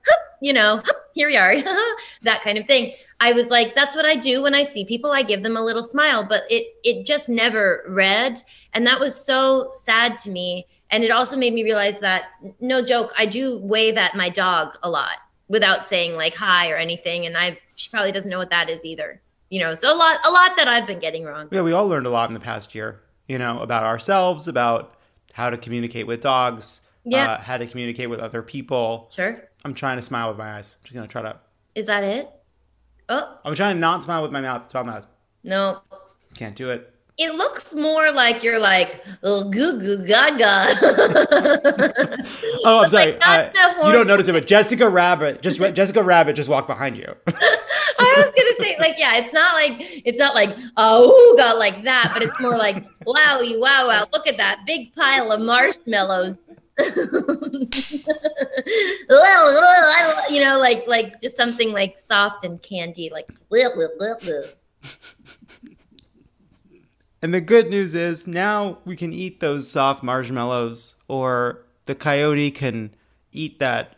you 0.42 0.52
know, 0.52 0.82
here 1.14 1.28
we 1.28 1.36
are, 1.36 1.54
that 2.22 2.42
kind 2.42 2.58
of 2.58 2.66
thing. 2.66 2.92
I 3.18 3.33
was 3.33 3.48
like, 3.48 3.74
that's 3.74 3.96
what 3.96 4.05
I 4.05 4.14
do 4.16 4.42
when 4.42 4.55
I 4.55 4.62
see 4.64 4.85
people. 4.85 5.11
I 5.12 5.22
give 5.22 5.42
them 5.42 5.57
a 5.57 5.62
little 5.62 5.83
smile, 5.83 6.22
but 6.24 6.42
it 6.50 6.66
it 6.85 7.07
just 7.07 7.29
never 7.29 7.85
read, 7.88 8.42
and 8.74 8.87
that 8.87 9.00
was 9.00 9.14
so 9.16 9.70
sad 9.74 10.18
to 10.18 10.31
me. 10.31 10.66
And 10.90 11.02
it 11.02 11.11
also 11.11 11.37
made 11.37 11.52
me 11.55 11.64
realize 11.64 11.98
that, 12.00 12.26
no 12.61 12.81
joke, 12.81 13.12
I 13.18 13.26
do 13.26 13.59
wave 13.59 13.96
at 13.96 14.14
my 14.14 14.29
dog 14.29 14.76
a 14.83 14.90
lot 14.90 15.16
without 15.48 15.85
saying 15.85 16.16
like 16.16 16.35
hi 16.35 16.70
or 16.70 16.76
anything, 16.76 17.24
and 17.26 17.37
I 17.38 17.59
she 17.74 17.88
probably 17.90 18.12
doesn't 18.12 18.31
know 18.31 18.38
what 18.38 18.50
that 18.50 18.68
is 18.68 18.85
either. 18.85 19.20
You 19.48 19.61
know, 19.61 19.74
so 19.74 19.92
a 19.92 19.96
lot 19.96 20.18
a 20.26 20.31
lot 20.31 20.57
that 20.57 20.68
I've 20.68 20.87
been 20.87 20.98
getting 21.00 21.24
wrong. 21.24 21.48
Yeah, 21.50 21.62
we 21.62 21.72
all 21.72 21.88
learned 21.88 22.07
a 22.07 22.11
lot 22.11 22.29
in 22.29 22.35
the 22.35 22.40
past 22.40 22.74
year, 22.74 23.00
you 23.29 23.38
know, 23.38 23.61
about 23.61 23.85
ourselves, 23.85 24.46
about 24.48 24.94
how 25.33 25.48
to 25.50 25.57
communicate 25.57 26.07
with 26.07 26.20
dogs, 26.20 26.83
Yeah. 27.05 27.33
uh, 27.33 27.38
how 27.38 27.57
to 27.57 27.66
communicate 27.66 28.11
with 28.11 28.20
other 28.20 28.42
people. 28.42 29.11
Sure, 29.16 29.42
I'm 29.64 29.72
trying 29.74 29.96
to 29.96 30.02
smile 30.02 30.29
with 30.29 30.37
my 30.37 30.57
eyes. 30.57 30.76
I'm 30.79 30.83
just 30.85 30.94
gonna 30.94 31.09
try 31.09 31.22
to. 31.22 31.37
is 31.74 31.87
that 31.87 32.05
it? 32.05 32.29
Oh 33.09 33.38
I'm 33.45 33.55
trying 33.55 33.77
to 33.77 33.81
not 33.81 34.05
smile 34.05 34.23
with 34.23 34.33
my 34.33 34.40
mouth. 34.40 34.71
Smile 34.71 34.88
eyes. 34.90 35.07
no, 35.45 35.81
Can't 36.37 36.57
do 36.57 36.71
it. 36.71 36.92
It 37.19 37.35
looks 37.35 37.73
more 37.75 38.12
like 38.12 38.42
you're 38.42 38.59
like 38.59 39.03
oh, 39.23 39.44
goo 39.48 39.79
goo 39.79 40.07
gaga. 40.07 40.67
Oh, 42.65 42.83
I'm 42.83 42.88
sorry. 42.88 43.13
Like, 43.13 43.54
Uh, 43.57 43.87
you 43.87 43.92
don't 43.92 44.07
notice 44.09 44.29
it, 44.29 44.33
but 44.33 44.46
Jessica 44.46 44.88
Rabbit, 44.88 45.40
just 45.40 45.59
Jessica 45.75 46.02
Rabbit, 46.02 46.35
just 46.37 46.48
walked 46.48 46.67
behind 46.67 46.98
you. 46.98 47.15
I 47.98 48.15
was 48.19 48.33
gonna 48.37 48.57
say, 48.59 48.77
like, 48.79 48.96
yeah, 48.98 49.17
it's 49.17 49.33
not 49.33 49.54
like 49.54 49.77
it's 49.79 50.19
not 50.19 50.35
like 50.35 50.57
oh 50.77 51.35
god 51.38 51.59
like 51.59 51.83
that, 51.85 52.11
but 52.13 52.23
it's 52.23 52.38
more 52.40 52.57
like 52.57 52.85
wowie 53.07 53.59
wow 53.59 53.87
wow. 53.88 54.07
Look 54.13 54.27
at 54.27 54.37
that 54.37 54.65
big 54.67 54.94
pile 54.94 55.31
of 55.33 55.40
marshmallows. 55.40 56.37
you 60.31 60.40
know, 60.40 60.58
like 60.58 60.85
like 60.87 61.20
just 61.20 61.37
something 61.37 61.72
like 61.72 61.98
soft 62.04 62.44
and 62.44 62.60
candy, 62.62 63.10
like. 63.12 63.29
And 67.22 67.33
the 67.33 67.40
good 67.40 67.70
news 67.70 67.94
is 67.94 68.27
now 68.27 68.79
we 68.85 68.94
can 68.94 69.12
eat 69.12 69.40
those 69.40 69.70
soft 69.70 70.02
marshmallows, 70.02 70.96
or 71.08 71.64
the 71.87 71.94
coyote 71.94 72.50
can 72.50 72.94
eat 73.33 73.58
that 73.58 73.96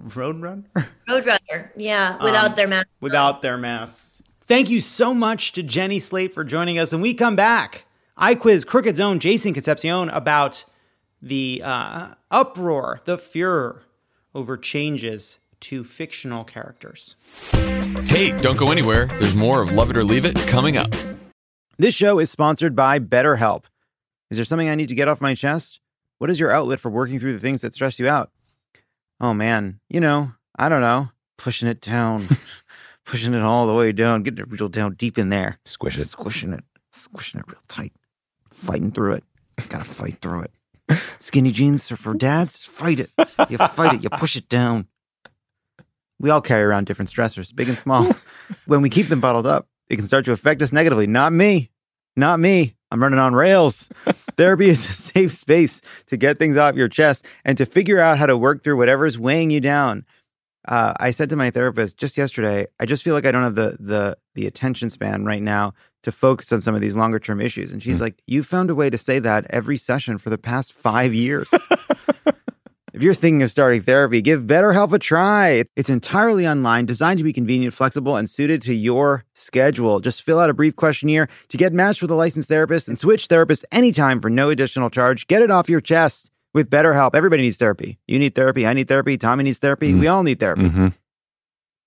Roadrunner? 0.00 0.64
Roadrunner. 1.08 1.70
Yeah, 1.76 2.22
without 2.22 2.50
Um, 2.50 2.54
their 2.56 2.68
mask. 2.68 2.88
Without 3.00 3.42
their 3.42 3.56
masks. 3.56 4.22
Thank 4.42 4.68
you 4.68 4.80
so 4.80 5.14
much 5.14 5.52
to 5.52 5.62
Jenny 5.62 5.98
Slate 5.98 6.34
for 6.34 6.44
joining 6.44 6.78
us. 6.78 6.92
And 6.92 7.00
we 7.00 7.14
come 7.14 7.36
back. 7.36 7.86
I 8.16 8.34
quiz 8.34 8.64
Crooked's 8.64 9.00
own 9.00 9.18
Jason 9.18 9.54
Concepcion 9.54 10.10
about 10.10 10.64
the 11.22 11.62
uh, 11.64 12.14
uproar, 12.30 13.00
the 13.04 13.16
furor 13.16 13.84
over 14.34 14.56
changes 14.56 15.38
to 15.60 15.84
fictional 15.84 16.42
characters. 16.42 17.14
Hey, 18.06 18.36
don't 18.36 18.58
go 18.58 18.72
anywhere. 18.72 19.06
There's 19.06 19.36
more 19.36 19.62
of 19.62 19.70
Love 19.70 19.90
It 19.90 19.96
or 19.96 20.04
Leave 20.04 20.24
It 20.24 20.36
coming 20.48 20.76
up. 20.76 20.92
This 21.78 21.94
show 21.94 22.18
is 22.18 22.30
sponsored 22.30 22.74
by 22.74 22.98
BetterHelp. 22.98 23.64
Is 24.30 24.38
there 24.38 24.44
something 24.44 24.68
I 24.68 24.74
need 24.74 24.88
to 24.88 24.94
get 24.94 25.08
off 25.08 25.20
my 25.20 25.34
chest? 25.34 25.80
What 26.18 26.30
is 26.30 26.40
your 26.40 26.50
outlet 26.50 26.80
for 26.80 26.90
working 26.90 27.18
through 27.18 27.32
the 27.32 27.40
things 27.40 27.60
that 27.60 27.74
stress 27.74 27.98
you 27.98 28.08
out? 28.08 28.30
Oh 29.20 29.34
man, 29.34 29.78
you 29.88 30.00
know, 30.00 30.32
I 30.56 30.68
don't 30.68 30.80
know, 30.80 31.10
pushing 31.38 31.68
it 31.68 31.80
down, 31.80 32.26
pushing 33.04 33.34
it 33.34 33.42
all 33.42 33.66
the 33.66 33.74
way 33.74 33.92
down, 33.92 34.22
getting 34.22 34.40
it 34.40 34.50
real 34.50 34.68
down 34.68 34.94
deep 34.94 35.18
in 35.18 35.28
there. 35.28 35.58
Squish 35.64 35.98
it. 35.98 36.08
Squishing 36.08 36.52
it, 36.52 36.64
squishing 36.92 37.40
it 37.40 37.46
real 37.48 37.60
tight, 37.68 37.92
fighting 38.50 38.90
through 38.90 39.14
it. 39.14 39.24
Gotta 39.68 39.84
fight 39.84 40.18
through 40.20 40.42
it. 40.42 40.50
Skinny 41.18 41.52
jeans 41.52 41.90
are 41.90 41.96
for 41.96 42.14
dads. 42.14 42.64
Fight 42.64 43.00
it. 43.00 43.10
You 43.48 43.58
fight 43.58 43.94
it. 43.94 44.02
You 44.02 44.10
push 44.10 44.36
it 44.36 44.48
down. 44.48 44.86
We 46.18 46.30
all 46.30 46.40
carry 46.40 46.62
around 46.62 46.86
different 46.86 47.10
stressors, 47.10 47.54
big 47.54 47.68
and 47.68 47.78
small. 47.78 48.06
when 48.66 48.82
we 48.82 48.90
keep 48.90 49.08
them 49.08 49.20
bottled 49.20 49.46
up, 49.46 49.66
it 49.88 49.96
can 49.96 50.06
start 50.06 50.24
to 50.26 50.32
affect 50.32 50.62
us 50.62 50.72
negatively. 50.72 51.06
Not 51.06 51.32
me. 51.32 51.70
Not 52.16 52.38
me. 52.38 52.76
I'm 52.90 53.02
running 53.02 53.18
on 53.18 53.34
rails. 53.34 53.88
Therapy 54.36 54.68
is 54.68 54.88
a 54.88 54.92
safe 54.92 55.32
space 55.32 55.80
to 56.06 56.16
get 56.16 56.38
things 56.38 56.56
off 56.56 56.76
your 56.76 56.88
chest 56.88 57.26
and 57.44 57.58
to 57.58 57.66
figure 57.66 57.98
out 57.98 58.18
how 58.18 58.26
to 58.26 58.36
work 58.36 58.62
through 58.62 58.76
whatever's 58.76 59.18
weighing 59.18 59.50
you 59.50 59.60
down. 59.60 60.04
Uh, 60.68 60.94
I 61.00 61.10
said 61.10 61.28
to 61.30 61.36
my 61.36 61.50
therapist 61.50 61.96
just 61.96 62.16
yesterday, 62.16 62.66
I 62.78 62.86
just 62.86 63.02
feel 63.02 63.14
like 63.14 63.26
I 63.26 63.32
don't 63.32 63.42
have 63.42 63.56
the 63.56 63.76
the 63.80 64.16
the 64.34 64.46
attention 64.46 64.90
span 64.90 65.24
right 65.24 65.42
now 65.42 65.74
to 66.02 66.12
focus 66.12 66.52
on 66.52 66.60
some 66.60 66.74
of 66.74 66.80
these 66.80 66.96
longer 66.96 67.18
term 67.18 67.40
issues. 67.40 67.72
And 67.72 67.82
she's 67.82 68.00
like, 68.00 68.20
"You 68.26 68.42
found 68.42 68.70
a 68.70 68.74
way 68.74 68.90
to 68.90 68.98
say 68.98 69.18
that 69.20 69.46
every 69.50 69.76
session 69.76 70.18
for 70.18 70.30
the 70.30 70.38
past 70.38 70.72
five 70.72 71.14
years." 71.14 71.48
If 72.94 73.00
you're 73.00 73.14
thinking 73.14 73.42
of 73.42 73.50
starting 73.50 73.80
therapy, 73.80 74.20
give 74.20 74.42
BetterHelp 74.42 74.92
a 74.92 74.98
try. 74.98 75.64
It's- 75.76 75.88
entirely 75.88 76.46
online, 76.46 76.84
designed 76.84 77.16
to 77.18 77.24
be 77.24 77.32
convenient, 77.32 77.72
flexible, 77.72 78.16
and 78.16 78.28
suited 78.28 78.60
to 78.62 78.74
your 78.74 79.24
schedule. 79.34 79.98
Just 80.00 80.22
fill 80.22 80.38
out 80.38 80.50
a 80.50 80.54
brief 80.54 80.76
questionnaire 80.76 81.28
to 81.48 81.56
get 81.56 81.72
matched 81.72 82.02
with 82.02 82.10
a 82.10 82.14
licensed 82.14 82.50
therapist 82.50 82.88
and 82.88 82.98
switch 82.98 83.28
therapists 83.28 83.64
anytime 83.72 84.20
for 84.20 84.28
no 84.28 84.50
additional 84.50 84.90
charge. 84.90 85.26
Get 85.26 85.40
it 85.40 85.50
off 85.50 85.70
your 85.70 85.80
chest 85.80 86.30
with 86.52 86.68
BetterHelp. 86.68 87.14
Everybody 87.14 87.42
needs 87.42 87.56
therapy. 87.56 87.98
You 88.06 88.18
need 88.18 88.34
therapy. 88.34 88.66
I 88.66 88.74
need 88.74 88.88
therapy. 88.88 89.16
Tommy 89.16 89.44
needs 89.44 89.58
therapy. 89.58 89.94
We 89.94 90.06
all 90.06 90.22
need 90.22 90.38
therapy. 90.38 90.62
Mm-hmm. 90.64 90.88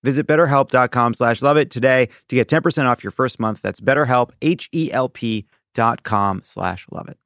Visit 0.06 0.28
betterhelp.com 0.28 1.14
slash 1.14 1.42
love 1.42 1.56
it 1.56 1.68
today 1.68 2.10
to 2.28 2.36
get 2.36 2.48
10% 2.48 2.84
off 2.86 3.02
your 3.02 3.10
first 3.10 3.40
month. 3.40 3.60
That's 3.60 3.80
betterhelp, 3.80 4.30
H-E-L-P 4.40 5.46
dot 5.74 6.04
com 6.04 6.42
slash 6.44 6.86
love 6.92 7.08
it. 7.08 7.18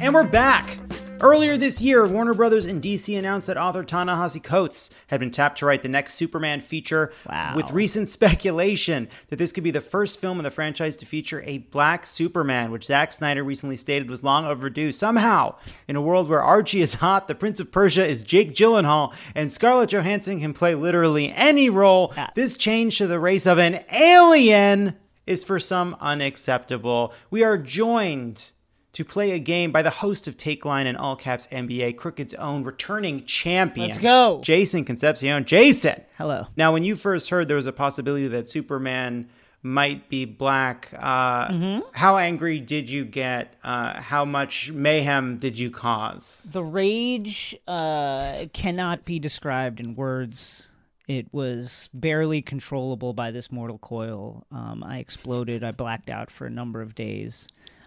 And 0.00 0.12
we're 0.12 0.24
back. 0.24 0.83
Earlier 1.24 1.56
this 1.56 1.80
year, 1.80 2.06
Warner 2.06 2.34
Brothers 2.34 2.66
and 2.66 2.82
DC 2.82 3.18
announced 3.18 3.46
that 3.46 3.56
author 3.56 3.82
Ta-Nehisi 3.82 4.42
Coates 4.42 4.90
had 5.06 5.20
been 5.20 5.30
tapped 5.30 5.56
to 5.60 5.64
write 5.64 5.82
the 5.82 5.88
next 5.88 6.16
Superman 6.16 6.60
feature. 6.60 7.14
Wow. 7.26 7.54
With 7.56 7.70
recent 7.70 8.08
speculation 8.10 9.08
that 9.28 9.36
this 9.36 9.50
could 9.50 9.64
be 9.64 9.70
the 9.70 9.80
first 9.80 10.20
film 10.20 10.38
in 10.38 10.44
the 10.44 10.50
franchise 10.50 10.96
to 10.96 11.06
feature 11.06 11.42
a 11.46 11.58
black 11.58 12.04
Superman, 12.04 12.70
which 12.70 12.84
Zack 12.84 13.10
Snyder 13.10 13.42
recently 13.42 13.76
stated 13.76 14.10
was 14.10 14.22
long 14.22 14.44
overdue. 14.44 14.92
Somehow, 14.92 15.56
in 15.88 15.96
a 15.96 16.02
world 16.02 16.28
where 16.28 16.42
Archie 16.42 16.82
is 16.82 16.96
hot, 16.96 17.26
the 17.26 17.34
Prince 17.34 17.58
of 17.58 17.72
Persia 17.72 18.04
is 18.04 18.22
Jake 18.22 18.54
Gyllenhaal, 18.54 19.16
and 19.34 19.50
Scarlett 19.50 19.88
Johansson 19.88 20.40
can 20.40 20.52
play 20.52 20.74
literally 20.74 21.32
any 21.32 21.70
role, 21.70 22.12
this 22.34 22.58
change 22.58 22.98
to 22.98 23.06
the 23.06 23.18
race 23.18 23.46
of 23.46 23.56
an 23.56 23.82
alien 23.98 24.94
is 25.26 25.42
for 25.42 25.58
some 25.58 25.96
unacceptable. 26.00 27.14
We 27.30 27.42
are 27.42 27.56
joined 27.56 28.50
to 28.94 29.04
play 29.04 29.32
a 29.32 29.38
game 29.38 29.70
by 29.70 29.82
the 29.82 29.90
host 29.90 30.26
of 30.26 30.36
Takeline 30.36 30.86
and 30.86 30.96
All 30.96 31.14
Caps 31.16 31.46
NBA, 31.48 31.96
Crooked's 31.96 32.34
own 32.34 32.64
returning 32.64 33.24
champion. 33.26 33.88
Let's 33.88 33.98
go. 34.00 34.40
Jason 34.42 34.84
Concepcion. 34.84 35.44
Jason. 35.44 36.00
Hello. 36.16 36.46
Now, 36.56 36.72
when 36.72 36.82
you 36.84 36.96
first 36.96 37.28
heard 37.30 37.48
there 37.48 37.56
was 37.56 37.66
a 37.66 37.72
possibility 37.72 38.26
that 38.28 38.48
Superman 38.48 39.28
might 39.62 40.08
be 40.10 40.24
black, 40.26 40.90
uh, 40.98 41.48
Mm-hmm. 41.48 41.80
how 41.92 42.18
angry 42.18 42.58
did 42.60 42.88
you 42.90 43.04
get? 43.04 43.54
Uh, 43.64 44.00
how 44.00 44.24
much 44.24 44.70
mayhem 44.72 45.38
did 45.38 45.58
you 45.58 45.70
cause? 45.70 46.46
The 46.52 46.62
rage 46.62 47.56
uh, 47.66 48.44
cannot 48.52 49.04
be 49.04 49.18
described 49.18 49.80
in 49.80 49.94
words. 49.94 50.70
It 51.08 51.26
was 51.32 51.88
barely 51.92 52.42
controllable 52.42 53.12
by 53.12 53.30
this 53.30 53.50
mortal 53.50 53.78
coil. 53.78 54.46
Um, 54.52 54.82
I 54.84 54.98
exploded. 54.98 55.64
I 55.64 55.70
blacked 55.72 56.08
out 56.10 56.30
for 56.30 56.46
a 56.46 56.50
number 56.50 56.80
of 56.80 56.94
days. 56.94 57.46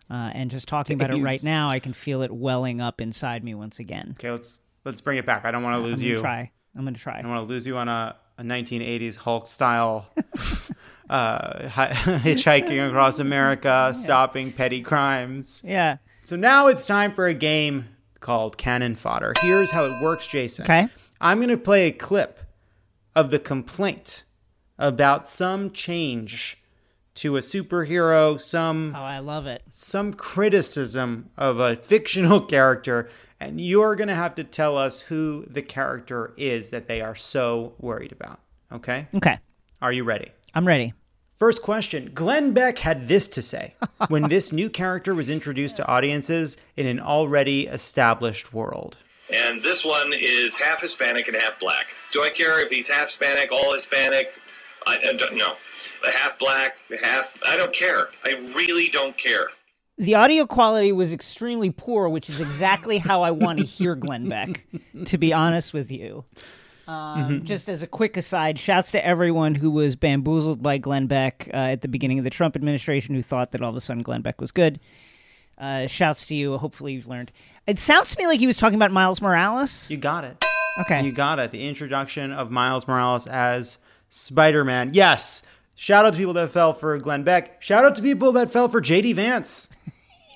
Uh, 0.10 0.32
and 0.34 0.50
just 0.50 0.68
talking 0.68 0.96
about 0.96 1.14
it 1.14 1.22
right 1.22 1.44
now, 1.44 1.70
I 1.70 1.80
can 1.80 1.94
feel 1.94 2.22
it 2.22 2.32
welling 2.32 2.80
up 2.80 3.02
inside 3.02 3.44
me 3.44 3.54
once 3.56 3.80
again. 3.80 4.16
Okay, 4.18 4.32
let's 4.32 4.62
let's 4.86 5.02
bring 5.02 5.18
it 5.18 5.26
back. 5.26 5.44
I 5.46 5.52
don't 5.52 5.64
want 5.64 5.76
to 5.76 5.82
lose 5.82 6.00
I'm 6.00 6.06
gonna 6.06 6.16
you. 6.16 6.22
Try. 6.22 6.52
I'm 6.76 6.84
gonna 6.86 6.98
try. 6.98 7.18
I 7.18 7.22
don't 7.22 7.32
want 7.32 7.48
to 7.48 7.54
lose 7.54 7.68
you 7.68 7.76
on 7.78 7.88
a, 7.90 8.16
a 8.38 8.44
1980s 8.44 9.16
Hulk 9.18 9.48
style 9.48 10.10
uh, 11.10 11.68
hi- 11.68 11.92
hitchhiking 11.92 12.88
across 12.88 13.20
America, 13.20 13.94
stopping 13.96 14.52
petty 14.52 14.82
crimes. 14.82 15.62
Yeah. 15.66 15.98
So 16.22 16.36
now 16.36 16.68
it's 16.68 16.86
time 16.88 17.14
for 17.14 17.28
a 17.28 17.34
game 17.34 17.86
called 18.20 18.58
Cannon 18.58 18.96
Fodder. 18.96 19.34
Here's 19.42 19.72
how 19.72 19.86
it 19.86 20.04
works, 20.04 20.28
Jason. 20.28 20.66
Okay. 20.66 20.88
I'm 21.22 21.38
going 21.40 21.50
to 21.50 21.58
play 21.58 21.88
a 21.88 21.92
clip 21.92 22.40
of 23.16 23.32
the 23.32 23.40
complaint 23.40 24.24
about 24.78 25.28
some 25.28 25.72
change 25.72 26.58
to 27.18 27.38
a 27.38 27.42
superhero, 27.42 28.40
some 28.40 28.94
Oh, 28.96 29.02
I 29.04 29.20
love 29.20 29.46
it. 29.48 29.62
some 29.70 30.14
criticism 30.14 31.30
of 31.38 31.60
a 31.60 31.76
fictional 31.76 32.42
character, 32.56 33.10
and 33.40 33.60
you're 33.62 33.96
going 33.96 34.08
to 34.08 34.16
have 34.16 34.36
to 34.36 34.44
tell 34.44 34.78
us 34.78 35.02
who 35.02 35.46
the 35.48 35.62
character 35.62 36.34
is 36.38 36.70
that 36.72 36.88
they 36.88 37.02
are 37.02 37.16
so 37.16 37.74
worried 37.80 38.12
about. 38.12 38.40
Okay? 38.72 39.08
Okay. 39.16 39.38
Are 39.82 39.92
you 39.94 40.04
ready? 40.04 40.32
I'm 40.54 40.68
ready. 40.68 40.94
First 41.36 41.62
question 41.62 42.12
Glenn 42.16 42.54
Beck 42.54 42.80
had 42.80 43.08
this 43.08 43.28
to 43.30 43.42
say 43.44 43.76
when 44.08 44.24
this 44.30 44.52
new 44.52 44.70
character 44.70 45.14
was 45.14 45.30
introduced 45.30 45.78
to 45.78 45.88
audiences 45.88 46.58
in 46.76 46.88
an 46.88 47.00
already 47.00 47.68
established 47.68 48.54
world. 48.54 48.98
And 49.32 49.62
this 49.62 49.86
one 49.86 50.14
is 50.14 50.60
half 50.60 50.82
Hispanic 50.82 51.28
and 51.28 51.38
half 51.38 51.60
black. 51.60 51.86
Do 52.14 52.24
I 52.24 52.30
care 52.30 52.60
if 52.64 52.70
he's 52.72 52.90
half 52.90 53.08
Hispanic, 53.08 53.52
all 53.52 53.74
Hispanic? 53.74 54.34
I, 54.88 54.98
I 55.10 55.14
don't 55.14 55.36
know. 55.38 55.54
The 56.04 56.12
half 56.12 56.40
black, 56.40 56.78
the 56.90 56.98
half. 56.98 57.40
I 57.48 57.58
don't 57.58 57.74
care. 57.74 58.08
I 58.24 58.34
really 58.56 58.88
don't 58.90 59.18
care. 59.18 59.48
The 59.98 60.14
audio 60.16 60.46
quality 60.46 60.92
was 60.92 61.12
extremely 61.12 61.72
poor, 61.72 62.08
which 62.08 62.30
is 62.30 62.40
exactly 62.40 63.00
how 63.00 63.24
I 63.24 63.32
want 63.32 63.60
to 63.60 63.66
hear 63.66 63.96
Glenn 63.96 64.30
Beck, 64.30 64.64
to 65.06 65.18
be 65.18 65.34
honest 65.34 65.74
with 65.74 65.90
you. 65.92 66.24
Um, 66.88 67.44
Just 67.44 67.68
as 67.68 67.82
a 67.82 67.88
quick 67.88 68.16
aside, 68.16 68.60
shouts 68.60 68.92
to 68.92 69.06
everyone 69.06 69.56
who 69.56 69.72
was 69.72 69.96
bamboozled 69.96 70.62
by 70.62 70.78
Glenn 70.78 71.08
Beck 71.08 71.50
uh, 71.52 71.58
at 71.58 71.82
the 71.82 71.88
beginning 71.88 72.20
of 72.20 72.24
the 72.24 72.30
Trump 72.30 72.56
administration 72.56 73.16
who 73.16 73.22
thought 73.22 73.52
that 73.52 73.62
all 73.62 73.72
of 73.72 73.76
a 73.76 73.82
sudden 73.82 74.04
Glenn 74.04 74.22
Beck 74.22 74.40
was 74.40 74.52
good. 74.52 74.80
Uh, 75.58 75.88
shouts 75.88 76.28
to 76.28 76.36
you. 76.36 76.56
Hopefully 76.58 76.94
you've 76.94 77.08
learned. 77.08 77.32
It 77.66 77.80
sounds 77.80 78.14
to 78.14 78.22
me 78.22 78.28
like 78.28 78.40
he 78.40 78.48
was 78.48 78.56
talking 78.56 78.76
about 78.76 78.92
Miles 78.92 79.22
Morales. 79.22 79.90
You 79.90 79.98
got 79.98 80.24
it. 80.24 80.46
Okay. 80.82 81.04
You 81.04 81.12
got 81.12 81.40
it. 81.40 81.50
The 81.52 81.68
introduction 81.68 82.32
of 82.32 82.52
Miles 82.52 82.88
Morales 82.88 83.26
as 83.26 83.80
Spider 84.10 84.64
Man. 84.64 84.92
Yes. 84.94 85.42
Shout 85.80 86.08
out 86.08 86.14
to 86.14 86.18
people 86.18 86.34
that 86.34 86.50
fell 86.50 86.74
for 86.74 86.98
Glenn 86.98 87.22
Beck. 87.24 87.62
Shout 87.62 87.86
out 87.86 87.96
to 87.98 88.02
people 88.02 88.32
that 88.32 88.50
fell 88.52 88.68
for 88.68 88.82
JD 88.82 89.16
Vance. 89.16 89.70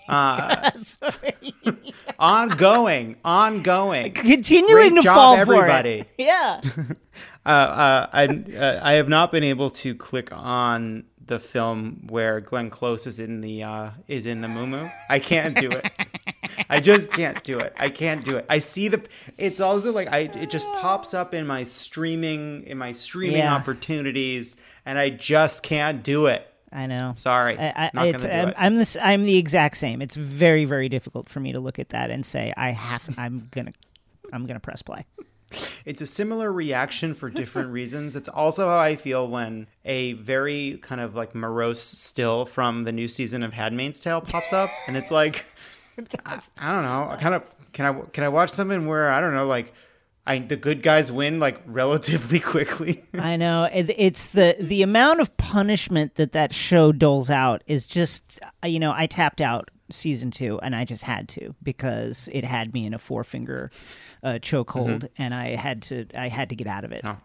Uh, 0.09 0.71
ongoing, 2.19 3.15
ongoing. 3.23 4.11
Continuing 4.11 4.89
Great 4.89 4.95
to 4.95 5.01
job, 5.03 5.15
fall 5.15 5.35
everybody. 5.37 6.01
for 6.01 6.07
it. 6.07 6.09
Yeah. 6.17 6.59
Uh, 7.45 7.49
uh, 7.49 8.07
I, 8.11 8.25
uh, 8.25 8.79
I 8.83 8.93
have 8.93 9.07
not 9.07 9.31
been 9.31 9.45
able 9.45 9.69
to 9.69 9.95
click 9.95 10.33
on 10.33 11.05
the 11.31 11.39
film 11.39 11.97
where 12.09 12.41
Glenn 12.41 12.69
Close 12.69 13.07
is 13.07 13.17
in 13.17 13.39
the 13.39 13.63
uh, 13.63 13.91
is 14.09 14.25
in 14.25 14.41
the 14.41 14.49
moo 14.49 14.89
I 15.09 15.17
can't 15.19 15.57
do 15.57 15.71
it. 15.71 15.89
I 16.69 16.81
just 16.81 17.09
can't 17.13 17.41
do 17.41 17.57
it. 17.59 17.73
I 17.79 17.87
can't 17.87 18.25
do 18.25 18.35
it. 18.35 18.45
I 18.49 18.59
see 18.59 18.89
the. 18.89 19.01
It's 19.37 19.61
also 19.61 19.93
like 19.93 20.09
I. 20.11 20.29
It 20.33 20.49
just 20.49 20.67
pops 20.73 21.13
up 21.13 21.33
in 21.33 21.47
my 21.47 21.63
streaming 21.63 22.63
in 22.63 22.77
my 22.77 22.91
streaming 22.91 23.37
Yeah. 23.37 23.55
opportunities, 23.55 24.57
and 24.85 24.99
I 24.99 25.09
just 25.09 25.63
can't 25.63 26.03
do 26.03 26.25
it. 26.25 26.45
I 26.73 26.87
know. 26.87 27.13
Sorry, 27.15 27.57
I, 27.57 27.69
I, 27.69 27.91
not 27.93 28.11
gonna 28.11 28.17
do 28.19 28.27
I'm, 28.27 28.47
it. 28.49 28.55
I'm 28.57 28.75
this. 28.75 28.97
I'm 29.01 29.23
the 29.23 29.37
exact 29.37 29.77
same. 29.77 30.01
It's 30.01 30.15
very, 30.15 30.65
very 30.65 30.89
difficult 30.89 31.29
for 31.29 31.39
me 31.39 31.53
to 31.53 31.61
look 31.61 31.79
at 31.79 31.89
that 31.89 32.11
and 32.11 32.25
say 32.25 32.51
I 32.57 32.71
have. 32.71 33.07
I'm 33.17 33.47
gonna. 33.51 33.71
I'm 34.33 34.45
gonna 34.45 34.59
press 34.59 34.81
play. 34.81 35.05
It's 35.85 36.01
a 36.01 36.05
similar 36.05 36.51
reaction 36.51 37.13
for 37.13 37.29
different 37.29 37.71
reasons. 37.73 38.15
It's 38.15 38.29
also 38.29 38.67
how 38.67 38.77
I 38.77 38.95
feel 38.95 39.27
when 39.27 39.67
a 39.85 40.13
very 40.13 40.79
kind 40.81 41.01
of 41.01 41.15
like 41.15 41.35
morose 41.35 41.81
still 41.81 42.45
from 42.45 42.83
the 42.83 42.91
new 42.91 43.07
season 43.07 43.43
of 43.43 43.53
Handmaid's 43.53 43.99
Tale 43.99 44.21
pops 44.21 44.53
up, 44.53 44.69
and 44.87 44.95
it's 44.95 45.11
like, 45.11 45.45
I, 46.25 46.39
I 46.57 46.71
don't 46.71 46.83
know. 46.83 47.07
I 47.09 47.17
kind 47.19 47.35
of 47.35 47.43
can 47.73 47.85
I 47.85 48.01
can 48.11 48.23
I 48.23 48.29
watch 48.29 48.51
something 48.51 48.85
where 48.85 49.09
I 49.09 49.21
don't 49.21 49.33
know 49.33 49.47
like 49.47 49.73
I 50.25 50.39
the 50.39 50.57
good 50.57 50.81
guys 50.81 51.11
win 51.11 51.39
like 51.39 51.59
relatively 51.65 52.39
quickly. 52.53 53.01
I 53.15 53.37
know 53.37 53.65
it, 53.71 53.93
it's 53.97 54.27
the 54.27 54.55
the 54.59 54.83
amount 54.83 55.19
of 55.19 55.35
punishment 55.37 56.15
that 56.15 56.33
that 56.33 56.53
show 56.53 56.91
doles 56.91 57.29
out 57.29 57.63
is 57.67 57.85
just 57.85 58.39
uh, 58.63 58.67
you 58.67 58.79
know 58.79 58.93
I 58.95 59.07
tapped 59.07 59.41
out 59.41 59.69
season 59.89 60.31
two 60.31 60.59
and 60.61 60.75
I 60.75 60.85
just 60.85 61.03
had 61.03 61.27
to 61.29 61.53
because 61.61 62.29
it 62.31 62.43
had 62.43 62.73
me 62.73 62.85
in 62.85 62.93
a 62.93 62.97
four 62.97 63.23
finger 63.23 63.71
uh, 64.23 64.33
chokehold 64.41 64.99
Mhm. 65.01 65.09
and 65.17 65.33
I 65.33 65.55
had 65.55 65.81
to 65.83 66.05
I 66.15 66.27
had 66.29 66.49
to 66.49 66.55
get 66.55 66.67
out 66.67 66.83
of 66.83 66.91
it. 66.91 67.01
Oh. 67.03 67.17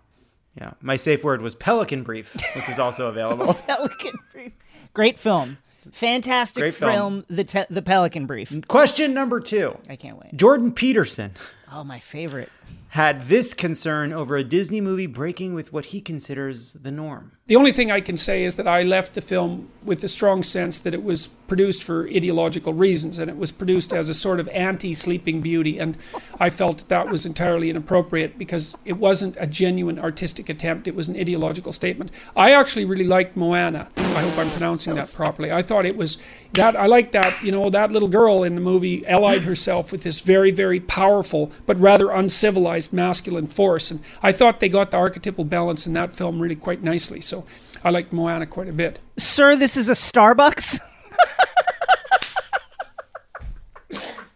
Yeah, 0.59 0.73
my 0.81 0.97
safe 0.97 1.23
word 1.23 1.43
was 1.43 1.55
Pelican 1.55 2.03
Brief, 2.03 2.35
which 2.55 2.67
was 2.67 2.79
also 2.79 3.09
available. 3.09 3.53
Pelican 3.67 4.15
Brief, 4.33 4.53
great 4.95 5.19
film, 5.21 5.59
fantastic 5.71 6.63
Great 6.63 6.75
film. 6.75 6.93
film. 6.93 7.25
The 7.29 7.45
te- 7.45 7.67
the 7.69 7.83
Pelican 7.83 8.25
Brief. 8.25 8.67
Question 8.67 9.13
number 9.13 9.39
two. 9.41 9.77
I 9.91 9.97
can't 9.97 10.19
wait. 10.19 10.35
Jordan 10.35 10.73
Peterson 10.73 11.33
Oh, 11.71 11.85
my 11.85 11.99
favorite. 11.99 12.51
Had 12.91 13.25
this 13.25 13.53
concern 13.53 14.13
over 14.13 14.37
a 14.37 14.45
Disney 14.45 14.81
movie 14.81 15.07
breaking 15.07 15.55
with 15.55 15.73
what 15.73 15.87
he 15.87 16.01
considers 16.01 16.73
the 16.73 16.91
norm. 16.91 17.33
The 17.47 17.55
only 17.55 17.71
thing 17.71 17.93
I 17.93 18.01
can 18.01 18.17
say 18.17 18.43
is 18.43 18.57
that 18.57 18.67
I 18.67 18.83
left 18.83 19.15
the 19.15 19.21
film 19.21 19.69
with 19.85 20.01
the 20.01 20.09
strong 20.09 20.43
sense 20.43 20.81
that 20.81 20.93
it 20.93 21.05
was 21.05 21.29
produced 21.47 21.85
for 21.85 22.09
ideological 22.09 22.75
reasons 22.75 23.19
and 23.19 23.31
it 23.31 23.37
was 23.37 23.53
produced 23.53 23.93
as 23.93 24.09
a 24.09 24.15
sort 24.15 24.41
of 24.41 24.49
anti 24.49 24.93
Sleeping 24.95 25.43
Beauty. 25.43 25.79
And 25.79 25.97
I 26.41 26.51
felt 26.51 26.79
that, 26.79 26.89
that 26.89 27.09
was 27.09 27.25
entirely 27.25 27.71
inappropriate 27.71 28.37
because 28.37 28.77
it 28.85 28.95
wasn't 28.95 29.37
a 29.39 29.47
genuine 29.47 30.01
artistic 30.01 30.49
attempt, 30.49 30.89
it 30.89 30.97
was 30.97 31.07
an 31.07 31.17
ideological 31.17 31.73
statement. 31.73 32.11
I 32.35 32.53
actually 32.53 32.85
really 32.85 33.05
liked 33.05 33.37
Moana. 33.37 33.91
I 33.97 34.23
hope 34.23 34.39
I'm 34.39 34.51
pronouncing 34.51 34.97
that 34.97 35.13
properly. 35.13 35.53
I 35.53 35.63
thought 35.63 35.85
it 35.85 35.97
was 35.97 36.19
that, 36.55 36.75
I 36.75 36.87
like 36.87 37.13
that, 37.13 37.41
you 37.45 37.53
know, 37.53 37.71
that 37.71 37.93
little 37.93 38.09
girl 38.09 38.43
in 38.43 38.57
the 38.57 38.61
movie 38.61 39.07
allied 39.07 39.43
herself 39.43 39.93
with 39.93 40.03
this 40.03 40.19
very, 40.19 40.51
very 40.51 40.81
powerful 40.81 41.53
but 41.65 41.79
rather 41.79 42.13
uncivilized 42.57 42.93
masculine 42.93 43.47
force. 43.47 43.91
And 43.91 44.01
I 44.23 44.33
thought 44.33 44.61
they 44.61 44.69
got 44.69 44.91
the 44.91 44.97
archetypal 44.97 45.45
balance 45.45 45.87
in 45.87 45.93
that 45.95 46.15
film 46.15 46.41
really 46.41 46.57
quite 46.57 46.83
nicely. 46.83 47.21
So 47.21 47.45
I 47.85 47.91
liked 47.91 48.13
Moana 48.13 48.47
quite 48.47 48.69
a 48.69 48.73
bit. 48.73 48.99
Sir, 49.19 49.57
this 49.57 49.77
is 49.77 49.89
a 49.89 49.93
Starbucks. 49.93 50.81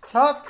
Tough, 0.06 0.44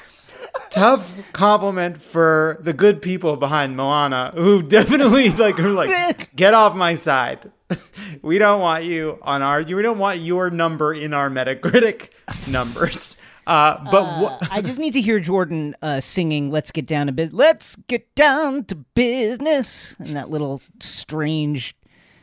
tough 0.70 1.32
compliment 1.32 2.02
for 2.02 2.56
the 2.60 2.72
good 2.72 3.02
people 3.02 3.36
behind 3.36 3.76
Moana, 3.76 4.32
who 4.34 4.62
definitely 4.78 5.28
like 5.30 5.58
are 5.60 5.68
like, 5.70 6.34
get 6.34 6.54
off 6.54 6.74
my 6.74 6.94
side. 6.94 7.50
We 8.22 8.38
don't 8.38 8.60
want 8.60 8.84
you 8.84 9.18
on 9.22 9.40
our. 9.42 9.62
We 9.62 9.80
don't 9.82 9.98
want 9.98 10.18
your 10.18 10.50
number 10.50 10.92
in 10.92 11.14
our 11.14 11.30
Metacritic 11.30 12.10
numbers. 12.50 13.16
Uh, 13.46 13.82
but 13.90 14.02
Uh, 14.02 14.20
what? 14.20 14.52
I 14.52 14.60
just 14.62 14.78
need 14.78 14.92
to 14.92 15.00
hear 15.00 15.18
Jordan 15.20 15.74
uh, 15.82 16.00
singing 16.00 16.50
"Let's 16.50 16.70
Get 16.70 16.86
Down 16.86 17.06
to 17.06 17.12
Business." 17.12 17.38
Let's 17.38 17.76
get 17.88 18.14
down 18.14 18.64
to 18.66 18.74
business, 18.76 19.96
and 19.98 20.08
that 20.16 20.30
little 20.30 20.60
strange 20.80 21.74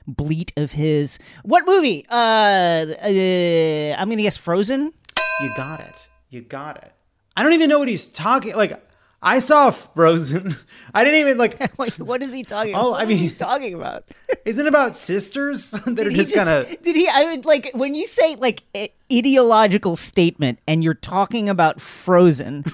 bleat 0.08 0.54
of 0.56 0.72
his. 0.72 1.20
What 1.44 1.66
movie? 1.68 2.06
Uh, 2.10 2.14
uh 2.16 3.96
I'm 3.98 4.10
gonna 4.10 4.22
guess 4.22 4.38
Frozen. 4.38 4.94
You 5.42 5.50
got 5.58 5.80
it. 5.82 6.10
You 6.30 6.42
got 6.42 6.78
it. 6.84 6.92
I 7.36 7.44
don't 7.44 7.54
even 7.54 7.70
know 7.70 7.80
what 7.80 7.88
he's 7.88 8.08
talking. 8.08 8.56
Like 8.56 8.80
I 9.22 9.40
saw 9.40 9.72
Frozen. 9.72 10.56
I 10.94 11.04
didn't 11.04 11.20
even 11.22 11.38
like. 11.38 11.60
Wait, 11.78 11.98
what 12.00 12.22
is 12.22 12.32
he 12.32 12.44
talking? 12.44 12.74
About? 12.74 12.86
Oh, 12.86 12.94
I 12.94 13.06
mean- 13.06 13.18
he 13.18 13.30
talking 13.30 13.74
about? 13.74 14.06
Isn't 14.46 14.66
it 14.66 14.70
about 14.70 14.96
sisters 14.96 15.72
that 15.72 16.00
are 16.08 16.10
he 16.10 16.16
just 16.18 16.34
kind 16.34 16.50
of. 16.50 16.82
Did 16.82 16.96
he? 16.96 17.08
I 17.08 17.26
would 17.26 17.46
like 17.46 17.72
when 17.74 17.96
you 17.96 18.06
say 18.08 18.36
like 18.36 18.64
i- 18.76 18.92
ideological 19.12 19.96
statement, 19.96 20.60
and 20.68 20.84
you're 20.84 20.94
talking 20.94 21.50
about 21.50 21.82
Frozen, 21.82 22.66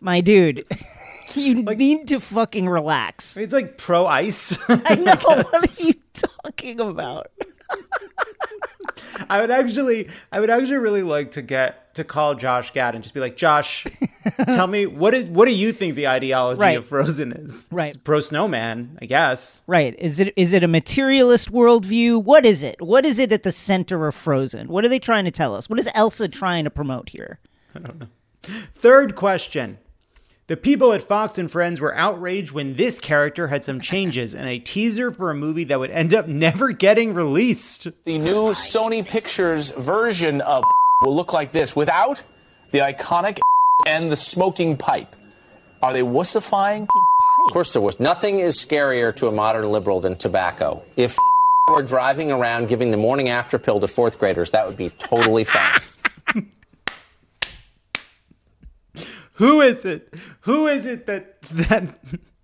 my 0.00 0.20
dude. 0.20 0.64
You 1.34 1.56
need 1.56 2.08
to 2.08 2.20
fucking 2.20 2.66
relax. 2.68 3.36
It's 3.36 3.52
like 3.52 3.76
pro 3.76 4.06
ice. 4.06 4.56
I 4.68 4.94
know. 4.94 5.14
what 5.22 5.54
are 5.54 5.84
you 5.84 5.92
talking 6.14 6.80
about? 6.80 7.30
I 9.30 9.40
would 9.40 9.50
actually, 9.50 10.08
I 10.32 10.40
would 10.40 10.50
actually 10.50 10.78
really 10.78 11.02
like 11.02 11.32
to 11.32 11.42
get 11.42 11.94
to 11.94 12.04
call 12.04 12.34
Josh 12.34 12.72
Gad 12.72 12.94
and 12.94 13.02
just 13.02 13.14
be 13.14 13.20
like, 13.20 13.36
Josh, 13.36 13.86
tell 14.46 14.66
me 14.66 14.86
what 14.86 15.14
is 15.14 15.28
what 15.30 15.46
do 15.48 15.54
you 15.54 15.72
think 15.72 15.94
the 15.96 16.08
ideology 16.08 16.60
Right. 16.60 16.78
of 16.78 16.86
Frozen 16.86 17.32
is? 17.32 17.68
Right. 17.72 17.96
Pro 18.04 18.20
snowman, 18.20 18.98
I 19.02 19.06
guess. 19.06 19.62
Right. 19.66 19.94
Is 19.98 20.20
it 20.20 20.32
is 20.36 20.52
it 20.52 20.62
a 20.62 20.68
materialist 20.68 21.52
worldview? 21.52 22.22
What 22.22 22.44
is 22.46 22.62
it? 22.62 22.80
What 22.80 23.04
is 23.04 23.18
it 23.18 23.32
at 23.32 23.42
the 23.42 23.52
center 23.52 24.06
of 24.06 24.14
Frozen? 24.14 24.68
What 24.68 24.84
are 24.84 24.88
they 24.88 24.98
trying 25.00 25.24
to 25.24 25.30
tell 25.30 25.54
us? 25.54 25.68
What 25.68 25.78
is 25.78 25.88
Elsa 25.94 26.28
trying 26.28 26.64
to 26.64 26.70
promote 26.70 27.10
here? 27.10 27.38
Third 28.42 29.14
question. 29.14 29.78
The 30.48 30.56
people 30.56 30.94
at 30.94 31.02
Fox 31.02 31.36
and 31.36 31.52
Friends 31.52 31.78
were 31.78 31.94
outraged 31.94 32.52
when 32.52 32.74
this 32.74 33.00
character 33.00 33.48
had 33.48 33.64
some 33.64 33.82
changes 33.82 34.34
and 34.34 34.48
a 34.48 34.58
teaser 34.58 35.12
for 35.12 35.30
a 35.30 35.34
movie 35.34 35.64
that 35.64 35.78
would 35.78 35.90
end 35.90 36.14
up 36.14 36.26
never 36.26 36.70
getting 36.70 37.12
released. 37.12 37.86
The 38.06 38.16
new 38.16 38.52
Sony 38.52 39.06
Pictures 39.06 39.72
version 39.72 40.40
of 40.40 40.64
will 41.02 41.14
look 41.14 41.34
like 41.34 41.52
this 41.52 41.76
without 41.76 42.22
the 42.70 42.78
iconic 42.78 43.40
and 43.86 44.10
the 44.10 44.16
smoking 44.16 44.78
pipe. 44.78 45.14
Are 45.82 45.92
they 45.92 46.00
wussifying? 46.00 46.84
Of 47.46 47.52
course, 47.52 47.74
there 47.74 47.82
was. 47.82 48.00
Nothing 48.00 48.38
is 48.38 48.56
scarier 48.56 49.14
to 49.16 49.26
a 49.28 49.32
modern 49.32 49.70
liberal 49.70 50.00
than 50.00 50.16
tobacco. 50.16 50.82
If 50.96 51.18
were 51.68 51.82
driving 51.82 52.32
around 52.32 52.68
giving 52.68 52.90
the 52.90 52.96
morning 52.96 53.28
after 53.28 53.58
pill 53.58 53.80
to 53.80 53.86
fourth 53.86 54.18
graders, 54.18 54.52
that 54.52 54.66
would 54.66 54.78
be 54.78 54.88
totally 54.88 55.44
fine. 55.44 55.80
Who 59.38 59.60
is 59.60 59.84
it? 59.84 60.12
Who 60.42 60.66
is 60.66 60.84
it 60.84 61.06
that 61.06 61.42
that 61.42 61.96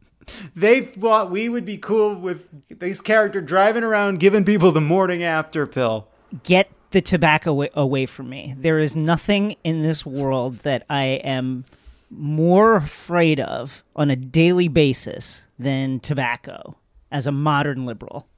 they 0.57 0.80
thought 0.80 1.30
we 1.30 1.49
would 1.49 1.64
be 1.64 1.76
cool 1.76 2.14
with 2.14 2.49
this 2.68 3.01
character 3.01 3.40
driving 3.40 3.82
around 3.82 4.20
giving 4.20 4.45
people 4.45 4.70
the 4.70 4.80
morning 4.80 5.24
after 5.24 5.66
pill? 5.66 6.07
Get 6.45 6.70
the 6.92 7.03
tobacco 7.03 7.66
away, 7.74 8.07
from 8.07 8.28
me. 8.28 8.55
There 8.57 8.78
is 8.78 8.95
nothing 8.95 9.57
in 9.64 9.82
this 9.82 10.07
world 10.07 10.59
that 10.59 10.84
I 10.88 11.05
am 11.24 11.64
more 12.11 12.76
afraid 12.76 13.40
of 13.40 13.82
on 13.97 14.11
a 14.11 14.16
daily 14.16 14.68
basis 14.68 15.42
than 15.59 15.99
tobacco 15.99 16.76
as 17.11 17.26
a 17.26 17.32
modern 17.32 17.86
liberal. 17.86 18.28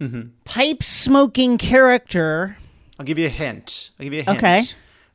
Mm-hmm. 0.00 0.28
Pipe 0.44 0.84
smoking 0.84 1.58
character. 1.58 2.56
I'll 3.00 3.04
give 3.04 3.18
you 3.18 3.26
a 3.26 3.30
hint. 3.30 3.90
I'll 3.98 4.04
give 4.04 4.14
you 4.14 4.20
a 4.20 4.22
hint. 4.22 4.38
Okay. 4.38 4.64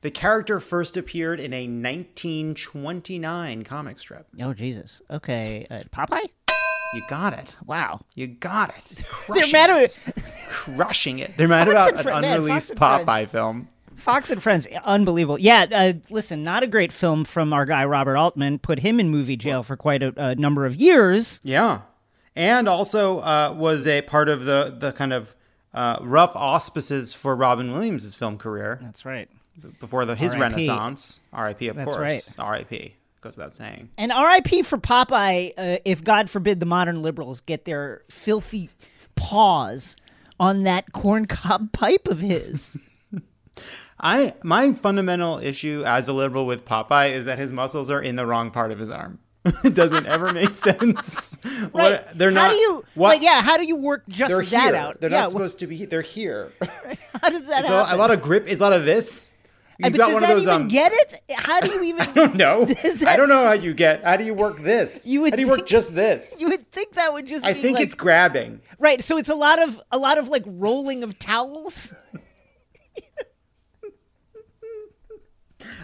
The 0.05 0.11
character 0.11 0.59
first 0.59 0.97
appeared 0.97 1.39
in 1.39 1.51
a 1.51 1.65
1929 1.65 3.63
comic 3.63 3.97
strip. 3.97 4.27
Oh 4.39 4.53
Jesus. 4.53 5.01
Okay, 5.09 5.65
uh, 5.71 5.79
Popeye. 5.91 6.29
You 6.93 7.01
got 7.09 7.33
it. 7.33 7.55
Wow. 7.65 8.01
You 8.13 8.27
got 8.27 8.69
it. 8.77 9.03
They're 9.33 9.47
mad 9.51 9.71
it. 9.71 9.97
at 10.05 10.23
Crushing 10.47 11.17
it. 11.17 11.35
They're 11.37 11.47
mad 11.47 11.67
Fox 11.67 11.89
about 11.89 11.97
an 11.97 12.03
Fri- 12.03 12.11
man, 12.11 12.21
Fox 12.21 12.35
unreleased 12.35 12.77
Friends. 12.77 13.03
Popeye 13.03 13.27
film. 13.27 13.67
Fox 13.95 14.29
and 14.29 14.43
Friends, 14.43 14.67
unbelievable. 14.85 15.39
Yeah, 15.39 15.65
uh, 15.71 15.93
listen, 16.11 16.43
not 16.43 16.61
a 16.61 16.67
great 16.67 16.93
film 16.93 17.25
from 17.25 17.51
our 17.51 17.65
guy 17.65 17.83
Robert 17.83 18.15
Altman. 18.15 18.59
Put 18.59 18.77
him 18.77 18.99
in 18.99 19.09
movie 19.09 19.37
jail 19.37 19.63
for 19.63 19.75
quite 19.75 20.03
a, 20.03 20.13
a 20.17 20.35
number 20.35 20.67
of 20.67 20.75
years. 20.75 21.39
Yeah, 21.43 21.81
and 22.35 22.69
also 22.69 23.21
uh, 23.21 23.55
was 23.57 23.87
a 23.87 24.03
part 24.03 24.29
of 24.29 24.45
the 24.45 24.77
the 24.77 24.91
kind 24.91 25.13
of 25.13 25.33
uh, 25.73 25.97
rough 26.03 26.35
auspices 26.35 27.15
for 27.15 27.35
Robin 27.35 27.73
Williams' 27.73 28.13
film 28.13 28.37
career. 28.37 28.77
That's 28.83 29.03
right. 29.03 29.29
Before 29.79 30.05
the, 30.05 30.15
his 30.15 30.33
R.I.P.. 30.33 30.41
Renaissance, 30.41 31.21
R.I.P. 31.33 31.67
Of 31.69 31.75
That's 31.77 31.87
course, 31.87 32.01
right. 32.01 32.35
R.I.P. 32.39 32.95
Goes 33.21 33.37
without 33.37 33.55
saying. 33.55 33.89
And 33.97 34.11
R.I.P. 34.11 34.61
for 34.63 34.77
Popeye. 34.77 35.53
Uh, 35.57 35.77
if 35.85 36.03
God 36.03 36.29
forbid 36.29 36.59
the 36.59 36.65
modern 36.65 37.01
liberals 37.01 37.41
get 37.41 37.65
their 37.65 38.03
filthy 38.09 38.69
paws 39.15 39.95
on 40.39 40.63
that 40.63 40.91
corncob 40.91 41.71
pipe 41.73 42.07
of 42.07 42.19
his. 42.19 42.77
I 43.99 44.33
my 44.43 44.73
fundamental 44.73 45.39
issue 45.39 45.83
as 45.85 46.07
a 46.09 46.13
liberal 46.13 46.45
with 46.45 46.65
Popeye 46.65 47.11
is 47.11 47.25
that 47.25 47.39
his 47.39 47.51
muscles 47.53 47.89
are 47.89 48.01
in 48.01 48.17
the 48.17 48.25
wrong 48.25 48.51
part 48.51 48.71
of 48.71 48.79
his 48.79 48.89
arm. 48.89 49.19
it 49.63 49.73
doesn't 49.73 50.05
ever 50.05 50.33
make 50.33 50.57
sense. 50.57 51.39
Right. 51.45 51.71
What, 51.71 52.09
they're 52.17 52.31
how 52.31 52.47
not. 52.47 52.49
do 52.49 52.55
you 52.57 52.85
what, 52.95 53.09
like? 53.09 53.21
Yeah, 53.21 53.41
how 53.41 53.57
do 53.57 53.65
you 53.65 53.77
work 53.77 54.03
just 54.09 54.49
that 54.51 54.65
here. 54.65 54.75
out? 54.75 54.99
They're 54.99 55.09
yeah, 55.09 55.21
not 55.21 55.27
wh- 55.29 55.31
supposed 55.31 55.59
to 55.59 55.67
be. 55.67 55.85
They're 55.85 56.01
here. 56.01 56.51
How 57.21 57.29
does 57.29 57.47
that 57.47 57.61
It's 57.61 57.69
a, 57.69 57.73
lot- 57.73 57.93
a 57.93 57.95
lot 57.95 58.11
of 58.11 58.21
grip. 58.21 58.43
It's 58.47 58.59
a 58.59 58.63
lot 58.63 58.73
of 58.73 58.85
this. 58.85 59.34
He's 59.83 59.97
but 59.97 60.11
one 60.13 60.21
that 60.21 60.29
of 60.31 60.35
those. 60.37 60.43
even 60.43 60.53
um, 60.53 60.67
get 60.69 60.91
it? 60.93 61.21
How 61.35 61.59
do 61.59 61.69
you 61.69 61.83
even? 61.89 62.01
I 62.01 62.13
don't 62.13 62.35
know. 62.35 62.65
Does 62.83 63.03
I 63.05 63.17
don't 63.17 63.27
know 63.29 63.43
how 63.43 63.51
you 63.53 63.73
get. 63.73 64.03
How 64.03 64.15
do 64.17 64.23
you 64.23 64.33
work 64.33 64.59
this? 64.61 65.05
You 65.15 65.21
would 65.21 65.31
how 65.31 65.35
do 65.35 65.41
you 65.41 65.49
work 65.49 65.65
just 65.67 65.93
this? 65.95 66.39
You 66.39 66.49
would 66.49 66.71
think 66.71 66.93
that 66.93 67.11
would 67.13 67.27
just. 67.27 67.45
I 67.45 67.53
think 67.53 67.75
like- 67.77 67.83
it's 67.85 67.93
grabbing. 67.95 68.61
right. 68.79 69.01
So 69.03 69.17
it's 69.17 69.29
a 69.29 69.35
lot 69.35 69.61
of 69.61 69.79
a 69.91 69.97
lot 69.97 70.17
of 70.17 70.29
like 70.29 70.43
rolling 70.45 71.03
of 71.03 71.19
towels. 71.19 71.93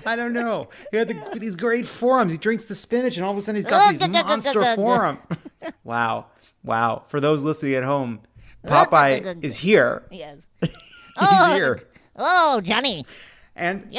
I 0.05 0.15
don't 0.15 0.33
know. 0.33 0.69
He 0.91 0.97
had 0.97 1.07
the, 1.07 1.37
these 1.39 1.55
great 1.55 1.85
forearms. 1.85 2.31
He 2.31 2.37
drinks 2.37 2.65
the 2.65 2.75
spinach, 2.75 3.17
and 3.17 3.25
all 3.25 3.31
of 3.31 3.37
a 3.37 3.41
sudden 3.41 3.55
he's 3.55 3.65
got 3.65 3.89
these 3.91 4.07
monster 4.07 4.75
forearm. 4.75 5.19
wow, 5.83 6.27
wow. 6.63 7.03
For 7.07 7.19
those 7.19 7.43
listening 7.43 7.75
at 7.75 7.83
home, 7.83 8.21
Popeye 8.65 9.43
is 9.43 9.57
here. 9.57 10.07
Yes. 10.11 10.37
He's 10.61 10.71
Oh, 11.17 11.53
here. 11.53 11.79
Oh, 12.15 12.61
Johnny. 12.61 13.05
And 13.55 13.91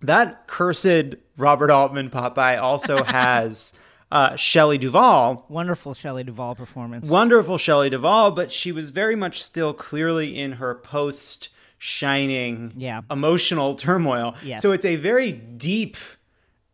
that 0.00 0.46
cursed 0.46 1.14
Robert 1.36 1.70
Altman 1.70 2.10
Popeye 2.10 2.60
also 2.60 3.02
has 3.04 3.72
uh, 4.10 4.36
Shelley 4.36 4.78
Duvall. 4.78 5.44
Wonderful 5.48 5.94
Shelley 5.94 6.24
Duvall 6.24 6.54
performance. 6.54 7.08
Wonderful 7.10 7.58
Shelley 7.58 7.90
Duvall, 7.90 8.30
but 8.30 8.52
she 8.52 8.72
was 8.72 8.90
very 8.90 9.16
much 9.16 9.42
still 9.42 9.74
clearly 9.74 10.38
in 10.38 10.52
her 10.52 10.74
post 10.74 11.48
shining 11.78 12.72
Yeah. 12.76 13.02
emotional 13.10 13.74
turmoil. 13.74 14.34
Yes. 14.42 14.62
So 14.62 14.72
it's 14.72 14.84
a 14.84 14.96
very 14.96 15.32
deep 15.32 15.96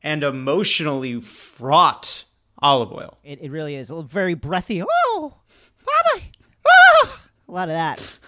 and 0.02 0.22
emotionally 0.22 1.20
fraught 1.20 2.24
Olive 2.60 2.92
Oyl. 2.92 3.18
It, 3.24 3.40
it 3.42 3.50
really 3.50 3.74
is. 3.74 3.90
A 3.90 4.02
very 4.02 4.34
breathy. 4.34 4.82
Oh, 4.82 5.34
Bobby. 5.84 6.26
Oh! 6.66 7.20
A 7.48 7.52
lot 7.52 7.68
of 7.68 7.74
that. 7.74 8.18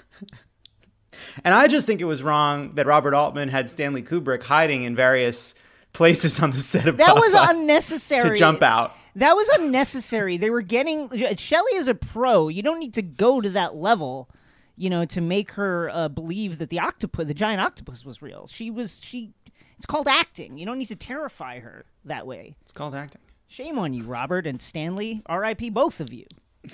And 1.44 1.54
I 1.54 1.68
just 1.68 1.86
think 1.86 2.00
it 2.00 2.04
was 2.04 2.22
wrong 2.22 2.74
that 2.74 2.86
Robert 2.86 3.14
Altman 3.14 3.48
had 3.48 3.68
Stanley 3.68 4.02
Kubrick 4.02 4.42
hiding 4.44 4.82
in 4.82 4.96
various 4.96 5.54
places 5.92 6.40
on 6.40 6.50
the 6.50 6.58
set 6.58 6.86
of 6.86 6.96
That 6.98 7.16
was 7.16 7.34
unnecessary. 7.34 8.30
to 8.30 8.36
jump 8.36 8.62
out. 8.62 8.94
That 9.14 9.34
was 9.34 9.48
unnecessary. 9.58 10.36
They 10.36 10.50
were 10.50 10.62
getting 10.62 11.08
Shelley 11.36 11.72
is 11.76 11.88
a 11.88 11.94
pro. 11.94 12.48
You 12.48 12.62
don't 12.62 12.78
need 12.78 12.94
to 12.94 13.02
go 13.02 13.40
to 13.40 13.48
that 13.50 13.74
level, 13.74 14.28
you 14.76 14.90
know, 14.90 15.04
to 15.06 15.20
make 15.22 15.52
her 15.52 15.88
uh, 15.90 16.08
believe 16.08 16.58
that 16.58 16.68
the 16.70 16.80
octopus, 16.80 17.26
the 17.26 17.32
giant 17.34 17.60
octopus, 17.62 18.04
was 18.04 18.20
real. 18.20 18.46
She 18.46 18.70
was 18.70 18.98
she. 19.02 19.32
It's 19.78 19.86
called 19.86 20.06
acting. 20.08 20.58
You 20.58 20.66
don't 20.66 20.78
need 20.78 20.88
to 20.88 20.96
terrify 20.96 21.60
her 21.60 21.84
that 22.04 22.26
way. 22.26 22.56
It's 22.62 22.72
called 22.72 22.94
acting. 22.94 23.22
Shame 23.48 23.78
on 23.78 23.94
you, 23.94 24.04
Robert 24.04 24.46
and 24.46 24.60
Stanley. 24.60 25.22
R.I.P. 25.26 25.70
Both 25.70 26.00
of 26.00 26.12
you. 26.12 26.26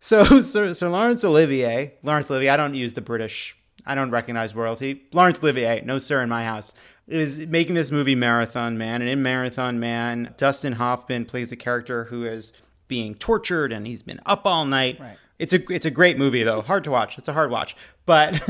So, 0.00 0.42
Sir, 0.42 0.74
so 0.74 0.90
Laurence 0.90 1.24
Olivier, 1.24 1.94
Laurence 2.02 2.30
Olivier, 2.30 2.50
I 2.50 2.58
don't 2.58 2.74
use 2.74 2.92
the 2.92 3.00
British, 3.00 3.56
I 3.86 3.94
don't 3.94 4.10
recognize 4.10 4.54
royalty. 4.54 5.02
Laurence 5.12 5.42
Olivier, 5.42 5.82
no 5.84 5.98
sir 5.98 6.22
in 6.22 6.28
my 6.28 6.44
house, 6.44 6.74
is 7.06 7.46
making 7.46 7.74
this 7.74 7.90
movie 7.90 8.14
Marathon 8.14 8.78
Man. 8.78 9.02
And 9.02 9.10
in 9.10 9.22
Marathon 9.22 9.78
Man, 9.78 10.34
Dustin 10.36 10.74
Hoffman 10.74 11.26
plays 11.26 11.52
a 11.52 11.56
character 11.56 12.04
who 12.04 12.24
is 12.24 12.52
being 12.88 13.14
tortured 13.14 13.72
and 13.72 13.86
he's 13.86 14.02
been 14.02 14.20
up 14.26 14.46
all 14.46 14.64
night. 14.64 15.00
Right. 15.00 15.18
It's 15.36 15.52
a 15.52 15.72
it's 15.72 15.84
a 15.84 15.90
great 15.90 16.16
movie 16.16 16.44
though, 16.44 16.60
hard 16.60 16.84
to 16.84 16.92
watch. 16.92 17.18
It's 17.18 17.26
a 17.26 17.32
hard 17.32 17.50
watch, 17.50 17.76
but 18.06 18.40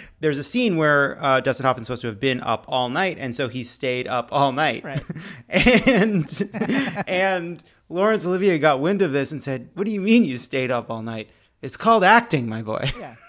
there's 0.20 0.38
a 0.38 0.44
scene 0.44 0.76
where 0.76 1.16
uh, 1.22 1.40
Dustin 1.40 1.64
Hoffman's 1.64 1.86
supposed 1.86 2.02
to 2.02 2.08
have 2.08 2.20
been 2.20 2.42
up 2.42 2.66
all 2.68 2.90
night, 2.90 3.16
and 3.18 3.34
so 3.34 3.48
he 3.48 3.64
stayed 3.64 4.06
up 4.06 4.28
all 4.30 4.52
night. 4.52 4.84
Right. 4.84 5.02
and 5.88 7.04
and 7.08 7.64
Laurence 7.88 8.26
Olivier 8.26 8.58
got 8.58 8.80
wind 8.80 9.00
of 9.00 9.12
this 9.12 9.32
and 9.32 9.40
said, 9.40 9.70
"What 9.72 9.86
do 9.86 9.92
you 9.92 10.02
mean 10.02 10.24
you 10.24 10.36
stayed 10.36 10.70
up 10.70 10.90
all 10.90 11.00
night? 11.00 11.30
It's 11.62 11.78
called 11.78 12.04
acting, 12.04 12.46
my 12.46 12.60
boy." 12.60 12.90
Yeah. 12.98 13.14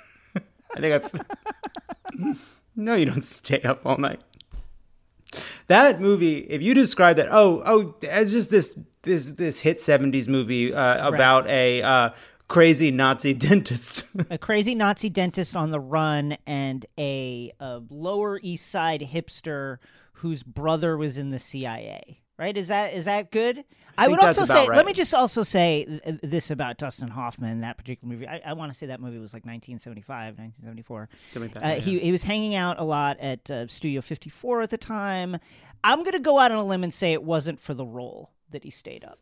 I 0.76 0.82
think 0.82 0.94
I've. 0.94 2.40
no, 2.76 2.96
you 2.96 3.06
don't 3.06 3.24
stay 3.24 3.62
up 3.62 3.86
all 3.86 3.98
night. 3.98 4.22
That 5.68 6.00
movie, 6.00 6.38
if 6.38 6.62
you 6.62 6.74
describe 6.74 7.18
that, 7.18 7.28
oh, 7.32 7.62
oh, 7.66 7.96
it's 8.02 8.32
just 8.32 8.52
this 8.52 8.80
this 9.02 9.32
this 9.32 9.60
hit 9.60 9.80
'70s 9.80 10.28
movie 10.28 10.74
uh, 10.74 11.08
about 11.08 11.48
a 11.48 11.82
uh, 11.82 12.10
crazy 12.48 12.92
Nazi 12.92 13.34
dentist. 13.48 14.08
a 14.30 14.38
crazy 14.38 14.76
Nazi 14.76 15.10
dentist 15.10 15.56
on 15.56 15.72
the 15.72 15.80
run 15.80 16.38
and 16.46 16.86
a, 16.98 17.52
a 17.60 17.82
Lower 17.90 18.40
East 18.42 18.70
Side 18.70 19.02
hipster 19.02 19.78
whose 20.14 20.44
brother 20.44 20.98
was 20.98 21.18
in 21.18 21.32
the 21.32 21.40
CIA. 21.40 22.22
Right? 22.38 22.56
Is 22.58 22.68
that 22.68 22.94
is 22.94 23.06
that 23.06 23.32
good? 23.32 23.64
I, 23.98 24.08
think 24.08 24.18
would 24.20 24.28
also 24.28 24.44
say. 24.44 24.68
right. 24.68 24.76
Let 24.76 24.86
me 24.86 24.92
just 24.92 25.14
also 25.14 25.44
say 25.44 26.02
this 26.22 26.52
about 26.52 26.78
Dustin 26.78 27.08
Hoffman, 27.08 27.62
that 27.62 27.78
particular 27.78 28.12
movie. 28.12 28.28
I, 28.28 28.42
I 28.46 28.54
want 28.54 28.74
to 28.74 28.78
say 28.78 28.88
that 28.88 29.00
movie 29.00 29.20
was 29.20 29.34
like 29.34 29.46
1975, 29.46 30.38
1974. 30.38 31.10
Something 31.32 31.64
Uh, 31.64 31.68
yeah. 31.68 31.76
he 31.76 32.00
he 32.00 32.12
was 32.12 32.24
hanging 32.24 32.56
out 32.56 32.78
a 32.78 32.84
lot 32.84 33.18
at 33.20 33.50
uh, 33.50 33.68
Studio 33.68 34.02
54 34.02 34.64
at 34.64 34.70
the 34.70 34.78
time. 34.78 35.38
I'm 35.84 36.04
gonna 36.04 36.20
go 36.20 36.40
out 36.40 36.52
on 36.52 36.58
a 36.58 36.66
limb 36.66 36.84
and 36.84 36.94
say 36.94 37.14
it 37.14 37.24
wasn't 37.24 37.62
for 37.62 37.74
the 37.74 37.86
role 37.86 38.32
that 38.52 38.64
he 38.64 38.70
stayed 38.70 39.04
up. 39.04 39.20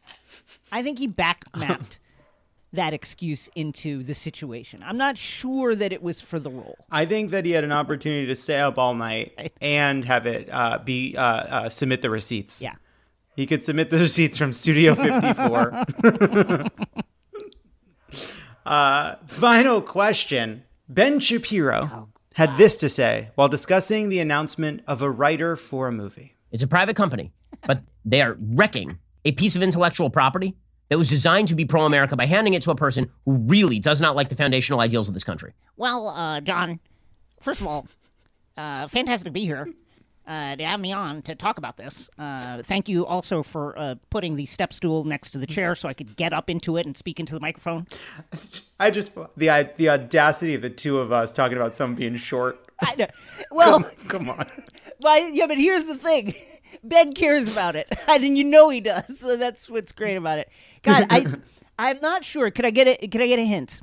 I 0.72 0.82
think 0.82 0.97
he 0.97 1.07
backmapped 1.07 1.99
that 2.74 2.93
excuse 2.93 3.49
into 3.55 4.03
the 4.03 4.16
situation. 4.16 4.82
I'm 4.84 4.97
not 4.97 5.18
sure 5.18 5.76
that 5.76 5.93
it 5.93 6.01
was 6.01 6.20
for 6.20 6.39
the 6.39 6.49
role. 6.49 6.78
I 6.91 7.05
think 7.05 7.32
that 7.32 7.45
he 7.45 7.51
had 7.51 7.64
an 7.64 7.72
opportunity 7.72 8.26
to 8.28 8.36
stay 8.36 8.59
up 8.59 8.78
all 8.80 8.95
night 8.95 9.53
and 9.61 10.03
have 10.05 10.26
it 10.26 10.49
uh, 10.51 10.80
be 10.80 11.16
uh, 11.16 11.24
uh, 11.24 11.70
submit 11.70 12.01
the 12.01 12.09
receipts. 12.09 12.61
Yeah. 12.61 12.74
He 13.36 13.46
could 13.46 13.64
submit 13.64 13.90
the 13.90 13.98
receipts 13.98 14.38
from 14.40 14.54
Studio 14.54 14.96
54. 14.96 15.84
uh, 18.66 19.16
final 19.26 19.82
question. 19.82 20.64
Ben 20.88 21.20
Shapiro 21.20 22.10
had 22.36 22.58
this 22.58 22.78
to 22.78 22.90
say 22.90 23.32
while 23.36 23.48
discussing 23.48 24.10
the 24.10 24.20
announcement 24.20 24.84
of 24.88 25.02
a 25.02 25.10
writer 25.10 25.56
for 25.56 25.88
a 25.88 25.92
movie. 25.92 26.36
It's 26.52 26.64
a 26.64 26.68
private 26.68 26.96
company, 26.96 27.32
but 27.66 27.82
they 28.06 28.22
are 28.22 28.38
wrecking 28.40 29.00
a 29.26 29.32
piece 29.32 29.56
of 29.56 29.64
intellectual 29.64 30.10
property 30.10 30.56
that 30.90 30.98
was 30.98 31.10
designed 31.10 31.48
to 31.48 31.56
be 31.56 31.66
pro 31.66 31.86
America 31.86 32.16
by 32.16 32.26
handing 32.26 32.54
it 32.54 32.62
to 32.64 32.72
a 32.72 32.76
person 32.76 33.10
who 33.26 33.34
really 33.34 33.80
does 33.80 34.02
not 34.02 34.16
like 34.16 34.30
the 34.30 34.36
foundational 34.36 34.80
ideals 34.80 35.08
of 35.08 35.14
this 35.14 35.24
country. 35.24 35.54
Well, 35.78 36.10
uh, 36.10 36.42
John, 36.42 36.80
first 37.42 37.62
of 37.62 37.68
all, 37.68 37.88
uh, 38.58 38.88
fantastic 38.88 39.26
to 39.26 39.32
be 39.32 39.46
here. 39.46 39.68
Uh, 40.26 40.56
to 40.56 40.64
have 40.64 40.80
me 40.80 40.94
on 40.94 41.22
to 41.22 41.36
talk 41.36 41.58
about 41.58 41.76
this. 41.76 42.10
Uh, 42.18 42.64
thank 42.64 42.88
you 42.88 43.06
also 43.06 43.44
for 43.44 43.78
uh, 43.78 43.96
putting 44.10 44.38
the 44.38 44.46
step 44.46 44.72
stool 44.72 45.04
next 45.04 45.32
to 45.32 45.38
the 45.38 45.46
chair 45.46 45.76
so 45.76 45.90
I 45.90 45.94
could 45.94 46.16
get 46.16 46.32
up 46.32 46.50
into 46.50 46.78
it 46.78 46.86
and 46.86 46.96
speak 46.96 47.20
into 47.20 47.34
the 47.34 47.42
microphone. 47.42 47.88
I 48.80 48.90
just 48.90 49.14
the 49.36 49.70
the 49.76 49.90
audacity 49.90 50.54
of 50.56 50.62
the 50.62 50.70
two 50.70 50.98
of 51.00 51.12
us 51.12 51.34
talking 51.34 51.58
about 51.58 51.76
someone 51.76 51.96
being 51.96 52.16
short. 52.16 52.66
I 52.82 52.96
know. 52.96 53.08
Well, 53.52 53.82
come 54.08 54.30
on. 54.30 54.48
Well, 55.02 55.30
yeah, 55.30 55.46
but 55.48 55.58
here's 55.58 55.84
the 55.84 55.98
thing. 55.98 56.34
Ben 56.86 57.12
cares 57.12 57.52
about 57.52 57.76
it, 57.76 57.88
and 58.08 58.38
you 58.38 58.46
know 58.46 58.70
he 58.70 58.80
does. 58.80 59.20
So 59.20 59.36
that's 59.36 59.70
what's 59.70 59.92
great 59.92 60.16
about 60.16 60.40
it. 60.40 60.50
God, 60.84 61.06
I, 61.10 61.26
I'm 61.78 62.00
not 62.00 62.24
sure. 62.24 62.50
Could 62.50 62.66
I 62.66 62.70
get 62.72 62.88
it? 62.88 63.12
Could 63.12 63.22
I 63.22 63.28
get 63.28 63.40
a 63.40 63.46
hint? 63.46 63.82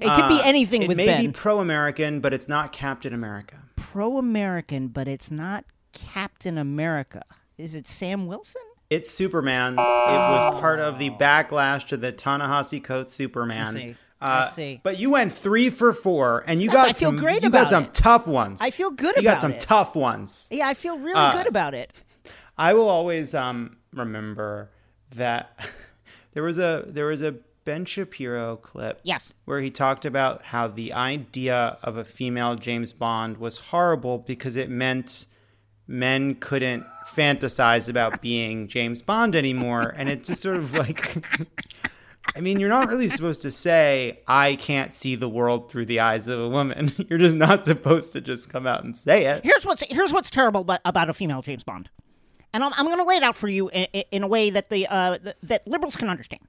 It 0.00 0.08
could 0.08 0.28
be 0.28 0.40
Uh, 0.40 0.42
anything 0.44 0.82
it 0.82 0.88
with 0.88 0.96
may 0.96 1.06
Ben. 1.06 1.26
be 1.26 1.30
pro-American, 1.32 2.18
but 2.18 2.34
it's 2.34 2.48
not 2.48 2.72
Captain 2.72 3.14
America. 3.14 3.63
Pro-American, 3.98 4.88
but 4.88 5.06
it's 5.06 5.30
not 5.30 5.64
Captain 5.92 6.58
America. 6.58 7.22
Is 7.56 7.76
it 7.76 7.86
Sam 7.86 8.26
Wilson? 8.26 8.60
It's 8.90 9.08
Superman. 9.08 9.74
It 9.74 9.76
was 9.76 10.60
part 10.60 10.80
of 10.80 10.98
the 10.98 11.10
backlash 11.10 11.86
to 11.86 11.96
the 11.96 12.10
Ta-Nehisi 12.10 12.82
Coates 12.82 13.12
Superman. 13.12 13.68
I 13.68 13.72
see. 13.72 13.90
Uh, 14.20 14.46
I 14.46 14.48
see. 14.50 14.80
But 14.82 14.98
you 14.98 15.10
went 15.10 15.32
three 15.32 15.70
for 15.70 15.92
four, 15.92 16.42
and 16.48 16.60
you 16.60 16.70
That's- 16.70 16.86
got 16.86 16.90
I 16.90 16.98
feel 16.98 17.08
some. 17.10 17.18
great 17.18 17.42
you 17.42 17.48
about 17.50 17.60
got 17.66 17.68
some 17.70 17.84
it. 17.84 17.94
tough 17.94 18.26
ones. 18.26 18.58
I 18.60 18.70
feel 18.70 18.90
good 18.90 19.04
you 19.04 19.10
about 19.10 19.16
it. 19.18 19.22
You 19.22 19.28
got 19.28 19.40
some 19.40 19.52
it. 19.52 19.60
tough 19.60 19.94
ones. 19.94 20.48
Yeah, 20.50 20.66
I 20.66 20.74
feel 20.74 20.98
really 20.98 21.14
Uh, 21.14 21.32
good 21.36 21.46
about 21.46 21.74
it. 21.74 22.02
I 22.58 22.74
will 22.74 22.88
always 22.88 23.32
um, 23.32 23.76
remember 23.92 24.70
that 25.14 25.70
there 26.32 26.42
was 26.42 26.58
a 26.58 26.82
there 26.88 27.06
was 27.06 27.22
a 27.22 27.36
Ben 27.64 27.84
Shapiro 27.84 28.56
clip. 28.56 29.00
Yes. 29.02 29.32
Where 29.44 29.60
he 29.60 29.70
talked 29.70 30.04
about 30.04 30.42
how 30.42 30.68
the 30.68 30.92
idea 30.92 31.78
of 31.82 31.96
a 31.96 32.04
female 32.04 32.56
James 32.56 32.92
Bond 32.92 33.38
was 33.38 33.58
horrible 33.58 34.18
because 34.18 34.56
it 34.56 34.68
meant 34.70 35.26
men 35.86 36.34
couldn't 36.36 36.86
fantasize 37.06 37.88
about 37.88 38.20
being 38.22 38.68
James 38.68 39.02
Bond 39.02 39.34
anymore. 39.36 39.94
And 39.96 40.08
it's 40.08 40.28
just 40.28 40.42
sort 40.42 40.56
of 40.56 40.74
like 40.74 41.24
I 42.36 42.40
mean, 42.40 42.58
you're 42.58 42.70
not 42.70 42.88
really 42.88 43.08
supposed 43.08 43.42
to 43.42 43.50
say, 43.50 44.20
I 44.26 44.56
can't 44.56 44.94
see 44.94 45.14
the 45.14 45.28
world 45.28 45.70
through 45.70 45.86
the 45.86 46.00
eyes 46.00 46.26
of 46.26 46.40
a 46.40 46.48
woman. 46.48 46.90
You're 47.08 47.18
just 47.18 47.36
not 47.36 47.66
supposed 47.66 48.12
to 48.12 48.20
just 48.20 48.48
come 48.48 48.66
out 48.66 48.82
and 48.82 48.96
say 48.96 49.26
it. 49.26 49.44
Here's 49.44 49.66
what's 49.66 49.84
here's 49.88 50.12
what's 50.12 50.30
terrible 50.30 50.62
about, 50.62 50.80
about 50.84 51.10
a 51.10 51.12
female 51.12 51.42
James 51.42 51.64
Bond, 51.64 51.90
and 52.52 52.64
I'm, 52.64 52.72
I'm 52.74 52.86
going 52.86 52.98
to 52.98 53.04
lay 53.04 53.16
it 53.16 53.22
out 53.22 53.36
for 53.36 53.48
you 53.48 53.68
in, 53.68 53.84
in 54.10 54.22
a 54.22 54.26
way 54.26 54.50
that 54.50 54.70
the 54.70 54.86
uh, 54.86 55.18
that 55.42 55.66
liberals 55.66 55.96
can 55.96 56.08
understand. 56.08 56.42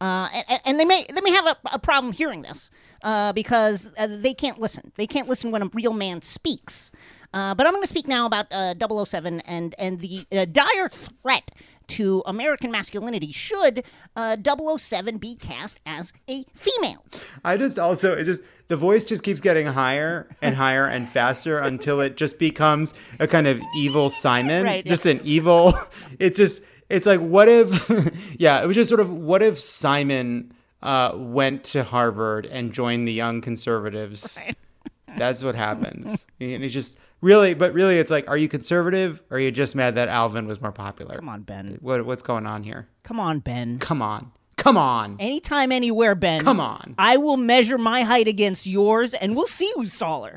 Uh, 0.00 0.28
and, 0.48 0.60
and 0.64 0.80
they 0.80 0.84
may 0.84 1.06
they 1.12 1.20
may 1.20 1.30
have 1.32 1.46
a, 1.46 1.56
a 1.72 1.78
problem 1.78 2.12
hearing 2.12 2.42
this 2.42 2.70
uh, 3.02 3.32
because 3.32 3.88
uh, 3.98 4.06
they 4.08 4.34
can't 4.34 4.58
listen. 4.58 4.92
They 4.96 5.06
can't 5.06 5.28
listen 5.28 5.50
when 5.50 5.62
a 5.62 5.66
real 5.72 5.92
man 5.92 6.22
speaks. 6.22 6.90
Uh, 7.34 7.54
but 7.54 7.66
I'm 7.66 7.72
going 7.72 7.82
to 7.82 7.88
speak 7.88 8.06
now 8.08 8.24
about 8.24 8.46
uh, 8.50 8.74
007 9.04 9.40
and 9.40 9.74
and 9.78 10.00
the 10.00 10.26
uh, 10.32 10.44
dire 10.46 10.88
threat 10.88 11.50
to 11.88 12.22
American 12.26 12.70
masculinity 12.70 13.30
should 13.30 13.84
uh, 14.16 14.36
007 14.78 15.18
be 15.18 15.34
cast 15.36 15.80
as 15.86 16.12
a 16.28 16.44
female. 16.54 17.04
I 17.44 17.56
just 17.56 17.78
also 17.78 18.12
it 18.14 18.24
just 18.24 18.42
the 18.68 18.76
voice 18.76 19.04
just 19.04 19.22
keeps 19.22 19.40
getting 19.40 19.66
higher 19.66 20.28
and 20.42 20.54
higher 20.56 20.86
and 20.86 21.08
faster 21.08 21.58
until 21.58 22.00
it 22.00 22.16
just 22.16 22.38
becomes 22.38 22.94
a 23.20 23.26
kind 23.26 23.46
of 23.46 23.60
evil 23.76 24.08
Simon, 24.08 24.64
Right, 24.64 24.84
yeah. 24.84 24.92
just 24.92 25.06
an 25.06 25.20
evil. 25.24 25.72
It's 26.18 26.38
just 26.38 26.62
it's 26.88 27.06
like 27.06 27.20
what 27.20 27.48
if 27.48 27.90
yeah, 28.38 28.62
it 28.62 28.66
was 28.66 28.76
just 28.76 28.88
sort 28.88 29.00
of 29.00 29.10
what 29.10 29.42
if 29.42 29.58
Simon 29.58 30.52
uh, 30.82 31.12
went 31.14 31.64
to 31.64 31.82
Harvard 31.82 32.46
and 32.46 32.72
joined 32.72 33.08
the 33.08 33.12
Young 33.12 33.40
Conservatives. 33.40 34.40
That's 35.18 35.42
what 35.42 35.54
happens. 35.54 36.26
And 36.40 36.62
it's 36.62 36.74
just 36.74 36.98
really, 37.20 37.54
but 37.54 37.72
really, 37.72 37.98
it's 37.98 38.10
like, 38.10 38.28
are 38.28 38.36
you 38.36 38.48
conservative 38.48 39.22
or 39.30 39.38
are 39.38 39.40
you 39.40 39.50
just 39.50 39.74
mad 39.74 39.94
that 39.94 40.08
Alvin 40.08 40.46
was 40.46 40.60
more 40.60 40.72
popular? 40.72 41.16
Come 41.16 41.28
on, 41.28 41.42
Ben. 41.42 41.78
What, 41.80 42.04
what's 42.04 42.22
going 42.22 42.46
on 42.46 42.62
here? 42.62 42.86
Come 43.02 43.18
on, 43.18 43.40
Ben. 43.40 43.78
Come 43.78 44.02
on. 44.02 44.30
Come 44.56 44.76
on. 44.76 45.16
Anytime, 45.18 45.72
anywhere, 45.72 46.14
Ben. 46.14 46.40
Come 46.40 46.60
on. 46.60 46.94
I 46.98 47.16
will 47.16 47.36
measure 47.36 47.78
my 47.78 48.02
height 48.02 48.26
against 48.28 48.66
yours, 48.66 49.14
and 49.14 49.36
we'll 49.36 49.46
see 49.46 49.70
who's 49.74 49.96
taller. 49.96 50.36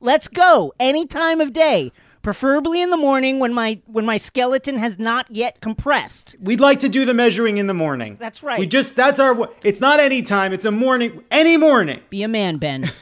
Let's 0.00 0.28
go. 0.28 0.72
Any 0.78 1.06
time 1.06 1.40
of 1.40 1.52
day. 1.52 1.92
Preferably 2.22 2.82
in 2.82 2.90
the 2.90 2.96
morning 2.96 3.38
when 3.38 3.52
my 3.52 3.80
when 3.86 4.04
my 4.04 4.16
skeleton 4.16 4.78
has 4.78 4.98
not 4.98 5.26
yet 5.30 5.60
compressed. 5.60 6.36
We'd 6.40 6.60
like 6.60 6.80
to 6.80 6.88
do 6.88 7.04
the 7.04 7.14
measuring 7.14 7.58
in 7.58 7.66
the 7.66 7.74
morning. 7.74 8.16
That's 8.18 8.42
right. 8.42 8.58
We 8.58 8.66
just 8.66 8.96
that's 8.96 9.20
our 9.20 9.48
it's 9.62 9.80
not 9.80 10.00
any 10.00 10.22
time, 10.22 10.52
it's 10.52 10.64
a 10.64 10.70
morning 10.70 11.24
any 11.30 11.56
morning. 11.56 12.00
Be 12.10 12.22
a 12.22 12.28
man, 12.28 12.58
Ben. 12.58 12.84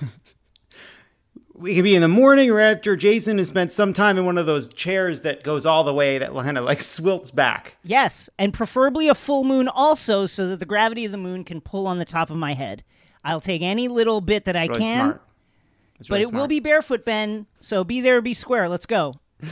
We 1.58 1.74
can 1.74 1.84
be 1.84 1.94
in 1.94 2.02
the 2.02 2.08
morning 2.08 2.50
or 2.50 2.60
after 2.60 2.96
Jason 2.96 3.38
has 3.38 3.48
spent 3.48 3.72
some 3.72 3.94
time 3.94 4.18
in 4.18 4.26
one 4.26 4.36
of 4.36 4.44
those 4.44 4.68
chairs 4.68 5.22
that 5.22 5.42
goes 5.42 5.64
all 5.64 5.84
the 5.84 5.94
way 5.94 6.18
that 6.18 6.34
kind 6.34 6.58
of 6.58 6.66
like 6.66 6.80
swilts 6.80 7.30
back. 7.34 7.78
yes, 7.82 8.28
and 8.38 8.52
preferably 8.52 9.08
a 9.08 9.14
full 9.14 9.42
moon 9.42 9.66
also 9.66 10.26
so 10.26 10.48
that 10.48 10.58
the 10.58 10.66
gravity 10.66 11.06
of 11.06 11.12
the 11.12 11.18
moon 11.18 11.44
can 11.44 11.62
pull 11.62 11.86
on 11.86 11.98
the 11.98 12.04
top 12.04 12.28
of 12.28 12.36
my 12.36 12.52
head. 12.52 12.84
I'll 13.24 13.40
take 13.40 13.62
any 13.62 13.88
little 13.88 14.20
bit 14.20 14.44
that 14.44 14.54
I 14.54 14.66
really 14.66 14.80
can. 14.80 14.94
smart. 15.06 15.22
But 15.98 16.10
really 16.10 16.22
it 16.22 16.32
will 16.32 16.46
be 16.46 16.60
barefoot, 16.60 17.04
Ben. 17.04 17.46
So 17.60 17.84
be 17.84 18.00
there, 18.00 18.20
be 18.20 18.34
square. 18.34 18.68
Let's 18.68 18.86
go. 18.86 19.14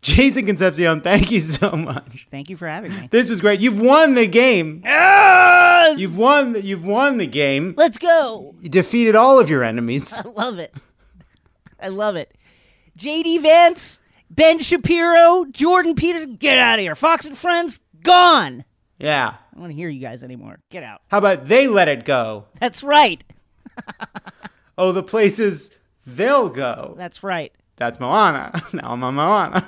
Jason 0.00 0.46
Concepcion, 0.46 1.00
thank 1.00 1.30
you 1.30 1.40
so 1.40 1.72
much. 1.72 2.28
Thank 2.30 2.50
you 2.50 2.56
for 2.56 2.68
having 2.68 2.94
me. 2.94 3.08
This 3.10 3.28
was 3.28 3.40
great. 3.40 3.60
You've 3.60 3.80
won 3.80 4.14
the 4.14 4.26
game. 4.28 4.82
Yes! 4.84 5.98
You've 5.98 6.16
won. 6.16 6.52
The, 6.52 6.64
you've 6.64 6.84
won 6.84 7.18
the 7.18 7.26
game. 7.26 7.74
Let's 7.76 7.98
go. 7.98 8.54
You 8.60 8.68
defeated 8.68 9.16
all 9.16 9.40
of 9.40 9.50
your 9.50 9.64
enemies. 9.64 10.14
I 10.24 10.28
love 10.28 10.58
it. 10.58 10.72
I 11.80 11.88
love 11.88 12.16
it. 12.16 12.32
JD 12.96 13.42
Vance, 13.42 14.00
Ben 14.30 14.60
Shapiro, 14.60 15.46
Jordan 15.50 15.94
Peters, 15.94 16.26
get 16.26 16.58
out 16.58 16.78
of 16.78 16.82
here. 16.82 16.94
Fox 16.94 17.26
and 17.26 17.36
Friends, 17.36 17.80
gone. 18.02 18.64
Yeah. 18.98 19.34
I 19.34 19.54
don't 19.54 19.62
want 19.62 19.72
to 19.72 19.76
hear 19.76 19.88
you 19.88 20.00
guys 20.00 20.24
anymore. 20.24 20.58
Get 20.70 20.82
out. 20.82 21.02
How 21.08 21.18
about 21.18 21.46
they 21.46 21.66
let 21.68 21.88
it 21.88 22.04
go? 22.04 22.46
That's 22.60 22.82
right. 22.82 23.22
Oh, 24.78 24.92
the 24.92 25.02
places 25.02 25.76
they'll 26.06 26.48
go. 26.48 26.94
That's 26.96 27.22
right. 27.22 27.52
That's 27.76 28.00
Moana. 28.00 28.52
Now 28.72 28.92
I'm 28.92 29.02
on 29.04 29.14
Moana. 29.14 29.64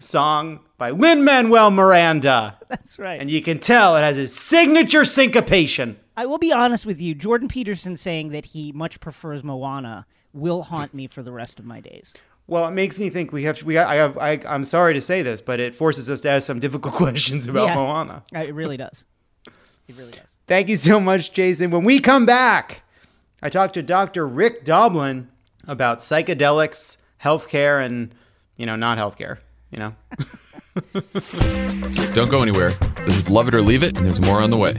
Song 0.00 0.60
by 0.76 0.90
Lin 0.90 1.24
Manuel 1.24 1.70
Miranda. 1.70 2.58
That's 2.68 2.98
right. 2.98 3.20
And 3.20 3.30
you 3.30 3.42
can 3.42 3.58
tell 3.58 3.96
it 3.96 4.00
has 4.00 4.16
his 4.16 4.34
signature 4.34 5.04
syncopation. 5.04 5.98
I 6.16 6.26
will 6.26 6.38
be 6.38 6.52
honest 6.52 6.86
with 6.86 7.00
you. 7.00 7.14
Jordan 7.14 7.48
Peterson 7.48 7.96
saying 7.96 8.30
that 8.30 8.46
he 8.46 8.70
much 8.72 9.00
prefers 9.00 9.42
Moana 9.42 10.06
will 10.32 10.62
haunt 10.62 10.94
me 10.94 11.06
for 11.06 11.22
the 11.22 11.32
rest 11.32 11.58
of 11.58 11.64
my 11.64 11.80
days. 11.80 12.14
Well, 12.46 12.66
it 12.66 12.72
makes 12.72 12.98
me 12.98 13.10
think 13.10 13.32
we 13.32 13.42
have. 13.44 13.62
We 13.62 13.76
I 13.76 13.96
have. 13.96 14.16
I, 14.18 14.40
I'm 14.48 14.64
sorry 14.64 14.94
to 14.94 15.00
say 15.00 15.22
this, 15.22 15.42
but 15.42 15.58
it 15.60 15.74
forces 15.74 16.08
us 16.08 16.20
to 16.22 16.30
ask 16.30 16.46
some 16.46 16.60
difficult 16.60 16.94
questions 17.04 17.46
about 17.48 17.66
Yeah. 17.68 17.74
Moana. 17.74 18.22
Uh, 18.34 18.38
It 18.40 18.54
really 18.54 18.76
does. 18.76 19.04
It 19.46 19.96
really 19.96 20.12
does. 20.12 20.22
Thank 20.46 20.68
you 20.68 20.76
so 20.76 20.98
much, 21.00 21.32
Jason. 21.32 21.70
When 21.70 21.84
we 21.84 21.98
come 22.00 22.24
back, 22.24 22.82
I 23.40 23.50
talked 23.50 23.74
to 23.74 23.82
Dr. 23.82 24.26
Rick 24.26 24.64
Doblin 24.64 25.28
about 25.66 25.98
psychedelics, 25.98 26.98
healthcare, 27.22 27.84
and 27.84 28.12
you 28.56 28.66
know, 28.66 28.74
not 28.74 28.98
healthcare. 28.98 29.38
You 29.70 29.78
know. 29.78 29.94
Don't 32.14 32.30
go 32.30 32.40
anywhere. 32.40 32.70
This 33.04 33.18
is 33.18 33.28
Love 33.28 33.48
It 33.48 33.54
or 33.54 33.62
Leave 33.62 33.82
It, 33.82 33.96
and 33.96 34.06
there's 34.06 34.20
more 34.20 34.42
on 34.42 34.50
the 34.50 34.56
way. 34.56 34.74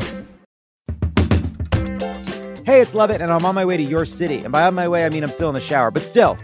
Hey, 2.66 2.82
it's 2.82 2.93
Love 2.93 3.12
It, 3.12 3.22
and 3.22 3.32
I'm 3.32 3.45
on 3.45 3.55
my 3.55 3.64
way 3.64 3.78
to 3.78 3.84
your 3.84 4.05
city. 4.05 4.39
And 4.39 4.51
by 4.51 4.64
on 4.64 4.76
my 4.76 4.88
way, 4.88 5.05
I 5.05 5.10
mean 5.10 5.24
I'm 5.24 5.32
still 5.32 5.49
in 5.49 5.53
the 5.53 5.62
shower, 5.62 5.89
but 5.89 6.03
still, 6.03 6.38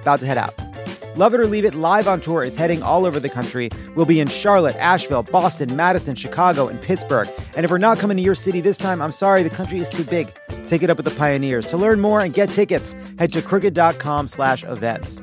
about 0.00 0.20
to 0.20 0.26
head 0.26 0.38
out. 0.38 0.71
Love 1.14 1.34
It 1.34 1.40
or 1.40 1.46
Leave 1.46 1.66
It 1.66 1.74
live 1.74 2.08
on 2.08 2.22
tour 2.22 2.42
is 2.42 2.56
heading 2.56 2.82
all 2.82 3.04
over 3.04 3.20
the 3.20 3.28
country. 3.28 3.68
We'll 3.94 4.06
be 4.06 4.18
in 4.18 4.28
Charlotte, 4.28 4.76
Asheville, 4.76 5.22
Boston, 5.24 5.76
Madison, 5.76 6.14
Chicago, 6.14 6.68
and 6.68 6.80
Pittsburgh. 6.80 7.28
And 7.54 7.64
if 7.64 7.70
we're 7.70 7.76
not 7.76 7.98
coming 7.98 8.16
to 8.16 8.22
your 8.22 8.34
city 8.34 8.62
this 8.62 8.78
time, 8.78 9.02
I'm 9.02 9.12
sorry, 9.12 9.42
the 9.42 9.50
country 9.50 9.78
is 9.78 9.90
too 9.90 10.04
big. 10.04 10.32
Take 10.66 10.82
it 10.82 10.88
up 10.88 10.96
with 10.96 11.04
the 11.04 11.14
pioneers. 11.14 11.66
To 11.66 11.76
learn 11.76 12.00
more 12.00 12.20
and 12.20 12.32
get 12.32 12.48
tickets, 12.48 12.94
head 13.18 13.30
to 13.34 13.42
crooked.com 13.42 14.26
slash 14.26 14.64
events. 14.64 15.20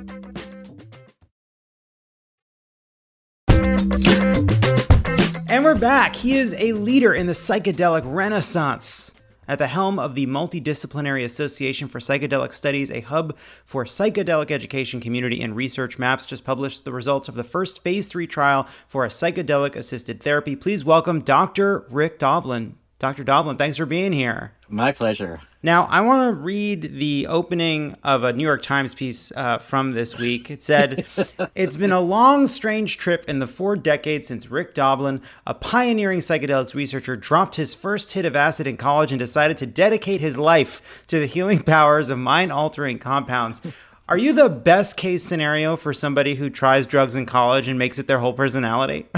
And 5.50 5.64
we're 5.64 5.74
back. 5.74 6.16
He 6.16 6.38
is 6.38 6.54
a 6.60 6.74
leader 6.74 7.16
in 7.16 7.26
the 7.26 7.34
psychedelic 7.34 8.04
renaissance. 8.06 9.12
At 9.50 9.58
the 9.58 9.66
helm 9.66 9.98
of 9.98 10.14
the 10.14 10.28
Multidisciplinary 10.28 11.24
Association 11.24 11.88
for 11.88 11.98
Psychedelic 11.98 12.54
Studies, 12.54 12.92
a 12.92 13.02
hub 13.02 13.36
for 13.66 13.84
psychedelic 13.84 14.52
education, 14.52 15.02
community, 15.02 15.42
and 15.42 15.56
research, 15.56 15.98
MAPS 15.98 16.28
just 16.28 16.46
published 16.46 16.86
the 16.86 16.94
results 16.94 17.28
of 17.28 17.34
the 17.34 17.44
first 17.44 17.84
phase 17.84 18.08
three 18.08 18.28
trial 18.28 18.66
for 18.88 19.06
a 19.06 19.10
psychedelic 19.10 19.76
assisted 19.76 20.22
therapy. 20.22 20.56
Please 20.56 20.86
welcome 20.86 21.22
Dr. 21.22 21.88
Rick 21.90 22.20
Doblin. 22.20 22.78
Dr. 23.00 23.24
Doblin, 23.24 23.56
thanks 23.56 23.78
for 23.78 23.86
being 23.86 24.12
here. 24.12 24.52
My 24.68 24.92
pleasure. 24.92 25.40
Now, 25.64 25.86
I 25.86 26.02
want 26.02 26.30
to 26.30 26.34
read 26.34 27.00
the 27.00 27.28
opening 27.28 27.96
of 28.04 28.26
a 28.26 28.34
New 28.34 28.44
York 28.44 28.62
Times 28.62 28.94
piece 28.94 29.32
uh, 29.38 29.58
from 29.58 29.94
this 29.94 30.18
week. 30.18 30.52
It 30.52 30.62
said, 30.62 31.06
It's 31.56 31.78
been 31.78 31.94
a 31.94 32.02
long, 32.02 32.46
strange 32.46 32.98
trip 32.98 33.24
in 33.30 33.40
the 33.40 33.48
four 33.48 33.78
decades 33.78 34.28
since 34.28 34.52
Rick 34.52 34.74
Doblin, 34.74 35.22
a 35.48 35.54
pioneering 35.54 36.20
psychedelics 36.20 36.76
researcher, 36.76 37.16
dropped 37.16 37.56
his 37.56 37.74
first 37.74 38.12
hit 38.12 38.26
of 38.26 38.36
acid 38.36 38.68
in 38.68 38.76
college 38.76 39.14
and 39.14 39.20
decided 39.20 39.58
to 39.58 39.66
dedicate 39.66 40.20
his 40.20 40.38
life 40.38 41.06
to 41.08 41.20
the 41.20 41.26
healing 41.26 41.64
powers 41.64 42.10
of 42.10 42.20
mind 42.20 42.52
altering 42.52 43.00
compounds. 43.00 43.62
Are 44.10 44.18
you 44.18 44.34
the 44.34 44.50
best 44.50 44.98
case 44.98 45.24
scenario 45.24 45.76
for 45.76 45.94
somebody 45.94 46.34
who 46.34 46.50
tries 46.50 46.88
drugs 46.88 47.14
in 47.14 47.28
college 47.28 47.68
and 47.68 47.78
makes 47.78 48.00
it 48.00 48.08
their 48.08 48.18
whole 48.18 48.34
personality? 48.34 49.06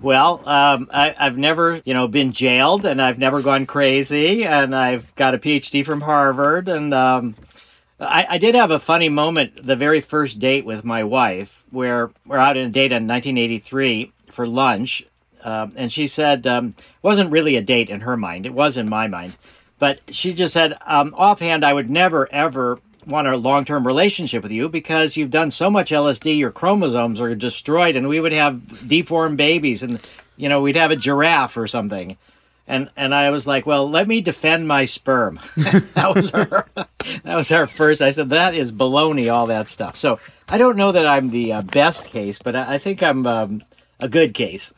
Well, 0.00 0.48
um, 0.48 0.88
I, 0.92 1.14
I've 1.18 1.36
never, 1.36 1.82
you 1.84 1.92
know, 1.92 2.08
been 2.08 2.32
jailed, 2.32 2.86
and 2.86 3.02
I've 3.02 3.18
never 3.18 3.42
gone 3.42 3.66
crazy, 3.66 4.44
and 4.44 4.74
I've 4.74 5.14
got 5.16 5.34
a 5.34 5.38
PhD 5.38 5.84
from 5.84 6.00
Harvard, 6.00 6.68
and 6.68 6.94
um, 6.94 7.34
I, 7.98 8.26
I 8.30 8.38
did 8.38 8.54
have 8.54 8.70
a 8.70 8.78
funny 8.78 9.08
moment 9.08 9.66
the 9.66 9.76
very 9.76 10.00
first 10.00 10.38
date 10.38 10.64
with 10.64 10.84
my 10.84 11.04
wife, 11.04 11.64
where 11.70 12.10
we're 12.24 12.38
out 12.38 12.56
on 12.56 12.62
a 12.62 12.68
date 12.70 12.92
in 12.92 13.06
1983 13.06 14.12
for 14.30 14.46
lunch, 14.46 15.04
um, 15.44 15.72
and 15.76 15.92
she 15.92 16.06
said 16.06 16.46
um, 16.46 16.74
wasn't 17.02 17.30
really 17.30 17.56
a 17.56 17.62
date 17.62 17.90
in 17.90 18.00
her 18.00 18.16
mind; 18.16 18.46
it 18.46 18.54
was 18.54 18.78
in 18.78 18.88
my 18.88 19.06
mind, 19.06 19.36
but 19.78 20.00
she 20.14 20.32
just 20.32 20.54
said 20.54 20.78
um, 20.86 21.12
offhand, 21.16 21.64
I 21.64 21.74
would 21.74 21.90
never 21.90 22.26
ever 22.32 22.78
want 23.10 23.28
a 23.28 23.36
long-term 23.36 23.86
relationship 23.86 24.42
with 24.42 24.52
you 24.52 24.68
because 24.68 25.16
you've 25.16 25.30
done 25.30 25.50
so 25.50 25.70
much 25.70 25.90
LSD, 25.90 26.38
your 26.38 26.50
chromosomes 26.50 27.20
are 27.20 27.34
destroyed, 27.34 27.96
and 27.96 28.08
we 28.08 28.20
would 28.20 28.32
have 28.32 28.88
deformed 28.88 29.36
babies, 29.36 29.82
and 29.82 30.00
you 30.36 30.48
know 30.48 30.60
we'd 30.60 30.76
have 30.76 30.90
a 30.90 30.96
giraffe 30.96 31.56
or 31.56 31.66
something. 31.66 32.16
And 32.66 32.88
and 32.96 33.14
I 33.14 33.30
was 33.30 33.46
like, 33.46 33.66
well, 33.66 33.90
let 33.90 34.06
me 34.06 34.20
defend 34.20 34.68
my 34.68 34.84
sperm. 34.84 35.40
that 35.56 36.12
was 36.14 36.30
her. 36.30 36.66
that 36.74 37.34
was 37.36 37.50
our 37.50 37.66
first. 37.66 38.00
I 38.00 38.10
said 38.10 38.30
that 38.30 38.54
is 38.54 38.70
baloney, 38.70 39.32
all 39.32 39.46
that 39.48 39.68
stuff. 39.68 39.96
So 39.96 40.20
I 40.48 40.56
don't 40.56 40.76
know 40.76 40.92
that 40.92 41.06
I'm 41.06 41.30
the 41.30 41.52
uh, 41.52 41.62
best 41.62 42.06
case, 42.06 42.38
but 42.38 42.54
I, 42.54 42.74
I 42.74 42.78
think 42.78 43.02
I'm 43.02 43.26
um, 43.26 43.62
a 43.98 44.08
good 44.08 44.34
case. 44.34 44.72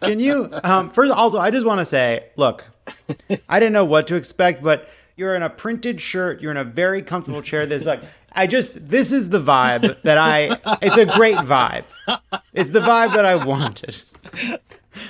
Can 0.00 0.20
you 0.20 0.48
um, 0.64 0.90
first? 0.90 1.12
Also, 1.12 1.38
I 1.38 1.50
just 1.50 1.66
want 1.66 1.80
to 1.80 1.86
say, 1.86 2.26
look, 2.36 2.70
I 3.48 3.60
didn't 3.60 3.72
know 3.72 3.84
what 3.84 4.06
to 4.08 4.14
expect, 4.14 4.62
but 4.62 4.88
you're 5.16 5.34
in 5.34 5.42
a 5.42 5.50
printed 5.50 6.00
shirt. 6.00 6.40
You're 6.40 6.50
in 6.50 6.56
a 6.56 6.64
very 6.64 7.02
comfortable 7.02 7.42
chair. 7.42 7.66
There's 7.66 7.86
like, 7.86 8.02
I 8.32 8.46
just 8.46 8.88
this 8.88 9.12
is 9.12 9.30
the 9.30 9.40
vibe 9.40 10.02
that 10.02 10.18
I. 10.18 10.58
It's 10.82 10.98
a 10.98 11.06
great 11.06 11.36
vibe. 11.36 11.84
It's 12.52 12.70
the 12.70 12.80
vibe 12.80 13.14
that 13.14 13.24
I 13.24 13.36
wanted. 13.36 14.04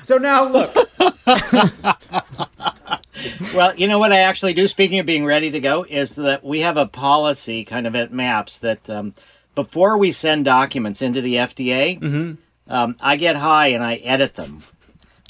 So 0.03 0.19
now 0.19 0.49
look. 0.49 0.75
well, 3.55 3.75
you 3.77 3.89
know 3.89 3.99
what 3.99 4.13
I 4.13 4.19
actually 4.19 4.55
do, 4.55 4.67
speaking 4.67 4.99
of 4.99 5.07
being 5.07 5.25
ready 5.25 5.51
to 5.51 5.61
go, 5.61 5.85
is 5.89 6.17
that 6.17 6.45
we 6.45 6.61
have 6.61 6.77
a 6.77 6.87
policy 6.87 7.65
kind 7.65 7.87
of 7.87 7.97
at 7.97 8.13
MAPS 8.13 8.59
that 8.59 8.89
um, 8.91 9.15
before 9.55 9.97
we 9.97 10.13
send 10.13 10.45
documents 10.45 11.03
into 11.03 11.21
the 11.21 11.37
FDA, 11.37 12.37
um, 12.69 12.97
I 13.01 13.17
get 13.17 13.37
high 13.37 13.69
and 13.69 13.83
I 13.83 13.97
edit 13.97 14.35
them 14.35 14.63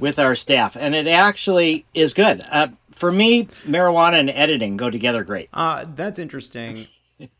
with 0.00 0.18
our 0.18 0.34
staff. 0.34 0.76
And 0.76 0.94
it 0.94 1.06
actually 1.06 1.86
is 1.94 2.14
good. 2.14 2.44
Uh, 2.50 2.68
for 2.96 3.12
me, 3.12 3.44
marijuana 3.64 4.18
and 4.18 4.30
editing 4.30 4.76
go 4.76 4.90
together 4.90 5.22
great. 5.22 5.48
Uh, 5.52 5.84
that's 5.94 6.18
interesting. 6.18 6.88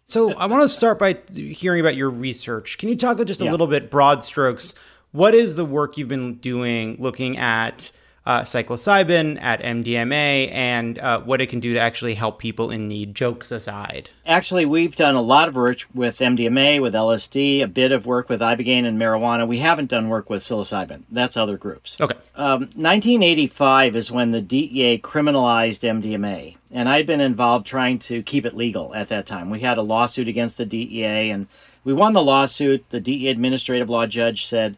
So 0.05 0.33
I 0.35 0.47
want 0.47 0.63
to 0.63 0.69
start 0.75 0.99
by 0.99 1.19
hearing 1.35 1.81
about 1.81 1.97
your 1.97 2.09
research. 2.09 2.79
Can 2.79 2.89
you 2.89 2.97
talk 2.97 3.23
just 3.27 3.41
a 3.41 3.45
Yeah. 3.45 3.51
little 3.51 3.67
bit 3.67 3.91
broad 3.91 4.23
strokes? 4.23 4.75
What 5.13 5.35
is 5.35 5.57
the 5.57 5.65
work 5.65 5.99
you've 5.99 6.09
been 6.09 6.35
doing 6.37 6.97
looking 6.99 7.37
at 7.39 7.91
uh, 8.27 8.43
psilocybin, 8.43 9.41
at 9.41 9.63
MDMA, 9.63 10.51
and 10.53 10.99
uh, 10.99 11.21
what 11.21 11.41
it 11.41 11.47
can 11.47 11.61
do 11.61 11.73
to 11.75 11.81
actually 11.81 12.15
help 12.15 12.41
people 12.41 12.71
in 12.73 12.89
need? 12.89 13.15
Jokes 13.15 13.53
aside. 13.53 14.11
Actually, 14.27 14.67
we've 14.67 14.97
done 14.97 15.15
a 15.15 15.23
lot 15.23 15.47
of 15.47 15.55
work 15.55 15.85
with 15.95 16.19
MDMA, 16.19 16.83
with 16.83 16.93
LSD, 16.93 17.63
a 17.63 17.69
bit 17.69 17.93
of 17.93 18.05
work 18.05 18.29
with 18.29 18.41
ibogaine 18.41 18.85
and 18.85 19.01
marijuana. 19.01 19.47
We 19.47 19.61
haven't 19.61 19.89
done 19.89 20.09
work 20.09 20.29
with 20.29 20.43
psilocybin. 20.43 21.05
That's 21.11 21.37
other 21.37 21.57
groups. 21.57 21.97
Okay. 22.01 22.17
Um, 22.35 22.63
1985 22.63 23.95
is 23.95 24.11
when 24.11 24.33
the 24.33 24.43
DEA 24.43 24.99
criminalized 24.99 25.85
MDMA, 25.89 26.57
and 26.73 26.89
I'd 26.89 27.07
been 27.07 27.21
involved 27.21 27.67
trying 27.67 28.01
to 28.01 28.23
keep 28.25 28.45
it 28.45 28.57
legal 28.57 28.93
at 28.95 29.09
that 29.09 29.27
time. 29.27 29.51
We 29.51 29.61
had 29.61 29.79
a 29.79 29.83
lawsuit 29.83 30.27
against 30.27 30.57
the 30.57 30.67
DEA, 30.67 31.31
and 31.31 31.47
we 31.85 31.93
won 31.93 32.13
the 32.13 32.25
lawsuit. 32.25 32.91
The 32.91 33.01
DEA 33.01 33.29
administrative 33.29 33.89
law 33.89 34.07
judge 34.07 34.47
said, 34.47 34.77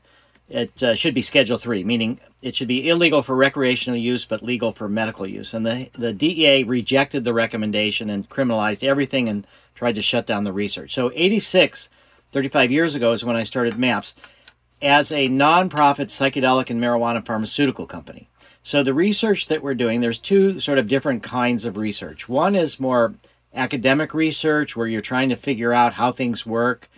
it 0.49 0.82
uh, 0.82 0.94
should 0.94 1.14
be 1.14 1.22
Schedule 1.22 1.59
Three, 1.59 1.84
meaning 1.84 2.20
it 2.42 2.57
should 2.57 2.68
be 2.68 2.88
illegal 2.88 3.22
for 3.22 3.36
recreational 3.36 3.99
use 3.99 4.24
but 4.24 4.42
legal 4.42 4.72
for 4.72 4.88
medical 4.88 5.26
use. 5.26 5.55
And 5.55 5.66
the 5.66 5.90
the 5.92 6.12
DEA 6.12 6.64
rejected 6.64 7.24
the 7.24 7.34
recommendation 7.34 8.09
and 8.11 8.28
criminalized 8.28 8.82
everything 8.82 9.28
and 9.28 9.46
tried 9.74 9.94
to 9.94 10.03
shut 10.03 10.26
down 10.26 10.44
the 10.44 10.53
research. 10.53 10.92
So 10.92 11.12
86, 11.14 11.88
35 12.30 12.72
years 12.72 12.94
ago, 12.94 13.12
is 13.12 13.24
when 13.24 13.36
I 13.36 13.44
started 13.44 13.78
MAPS 13.78 14.14
as 14.82 15.12
a 15.12 15.28
nonprofit 15.28 16.07
psychedelic 16.07 16.70
and 16.70 16.80
marijuana 16.80 17.24
pharmaceutical 17.24 17.86
company. 17.86 18.28
So 18.62 18.82
the 18.82 18.94
research 18.94 19.46
that 19.46 19.62
we're 19.62 19.74
doing, 19.74 20.01
there's 20.01 20.18
two 20.18 20.61
sort 20.61 20.78
of 20.78 20.88
different 20.88 21.22
kinds 21.22 21.64
of 21.64 21.76
research. 21.76 22.28
One 22.28 22.55
is 22.55 22.80
more 22.80 23.14
academic 23.55 24.14
research 24.14 24.76
where 24.76 24.86
you're 24.86 25.01
trying 25.01 25.28
to 25.30 25.36
figure 25.36 25.72
out 25.72 25.94
how 25.94 26.12
things 26.12 26.44
work, 26.44 26.88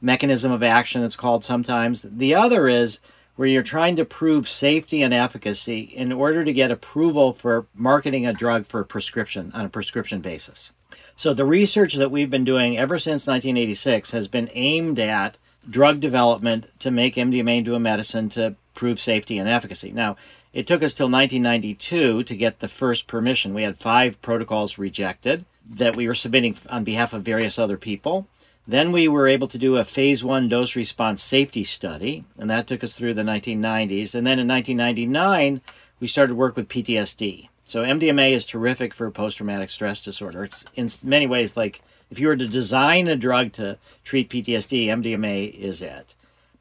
mechanism 0.00 0.52
of 0.52 0.62
action 0.62 1.02
it's 1.02 1.16
called 1.16 1.44
sometimes. 1.44 2.02
The 2.02 2.34
other 2.34 2.68
is 2.68 3.00
where 3.36 3.48
you're 3.48 3.62
trying 3.62 3.96
to 3.96 4.04
prove 4.04 4.48
safety 4.48 5.02
and 5.02 5.14
efficacy 5.14 5.80
in 5.80 6.12
order 6.12 6.44
to 6.44 6.52
get 6.52 6.70
approval 6.70 7.32
for 7.32 7.66
marketing 7.74 8.26
a 8.26 8.32
drug 8.32 8.66
for 8.66 8.80
a 8.80 8.84
prescription 8.84 9.52
on 9.54 9.64
a 9.64 9.68
prescription 9.68 10.20
basis. 10.20 10.72
So 11.14 11.34
the 11.34 11.44
research 11.44 11.94
that 11.94 12.10
we've 12.10 12.30
been 12.30 12.44
doing 12.44 12.78
ever 12.78 12.98
since 12.98 13.26
1986 13.26 14.10
has 14.12 14.28
been 14.28 14.50
aimed 14.54 14.98
at 14.98 15.38
drug 15.68 16.00
development 16.00 16.66
to 16.80 16.90
make 16.90 17.14
MDMA 17.14 17.58
into 17.58 17.74
a 17.74 17.80
medicine 17.80 18.28
to 18.30 18.56
prove 18.74 19.00
safety 19.00 19.38
and 19.38 19.48
efficacy. 19.48 19.92
Now, 19.92 20.16
it 20.52 20.66
took 20.66 20.82
us 20.82 20.94
till 20.94 21.10
1992 21.10 22.22
to 22.24 22.36
get 22.36 22.60
the 22.60 22.68
first 22.68 23.06
permission. 23.06 23.54
We 23.54 23.64
had 23.64 23.76
five 23.76 24.20
protocols 24.22 24.78
rejected 24.78 25.44
that 25.68 25.96
we 25.96 26.08
were 26.08 26.14
submitting 26.14 26.56
on 26.70 26.84
behalf 26.84 27.12
of 27.12 27.22
various 27.22 27.58
other 27.58 27.76
people. 27.76 28.26
Then 28.68 28.92
we 28.92 29.08
were 29.08 29.26
able 29.26 29.48
to 29.48 29.56
do 29.56 29.78
a 29.78 29.84
phase 29.84 30.22
one 30.22 30.46
dose 30.46 30.76
response 30.76 31.22
safety 31.22 31.64
study, 31.64 32.24
and 32.38 32.50
that 32.50 32.66
took 32.66 32.84
us 32.84 32.94
through 32.94 33.14
the 33.14 33.22
1990s. 33.22 34.14
And 34.14 34.26
then 34.26 34.38
in 34.38 34.46
1999, 34.46 35.62
we 36.00 36.06
started 36.06 36.34
work 36.34 36.54
with 36.54 36.68
PTSD. 36.68 37.48
So 37.64 37.82
MDMA 37.82 38.32
is 38.32 38.44
terrific 38.44 38.92
for 38.92 39.10
post 39.10 39.38
traumatic 39.38 39.70
stress 39.70 40.04
disorder. 40.04 40.44
It's 40.44 40.66
in 40.74 40.90
many 41.02 41.26
ways 41.26 41.56
like 41.56 41.80
if 42.10 42.18
you 42.18 42.28
were 42.28 42.36
to 42.36 42.46
design 42.46 43.08
a 43.08 43.16
drug 43.16 43.52
to 43.52 43.78
treat 44.04 44.28
PTSD, 44.28 44.86
MDMA 44.86 45.50
is 45.54 45.80
it. 45.80 46.14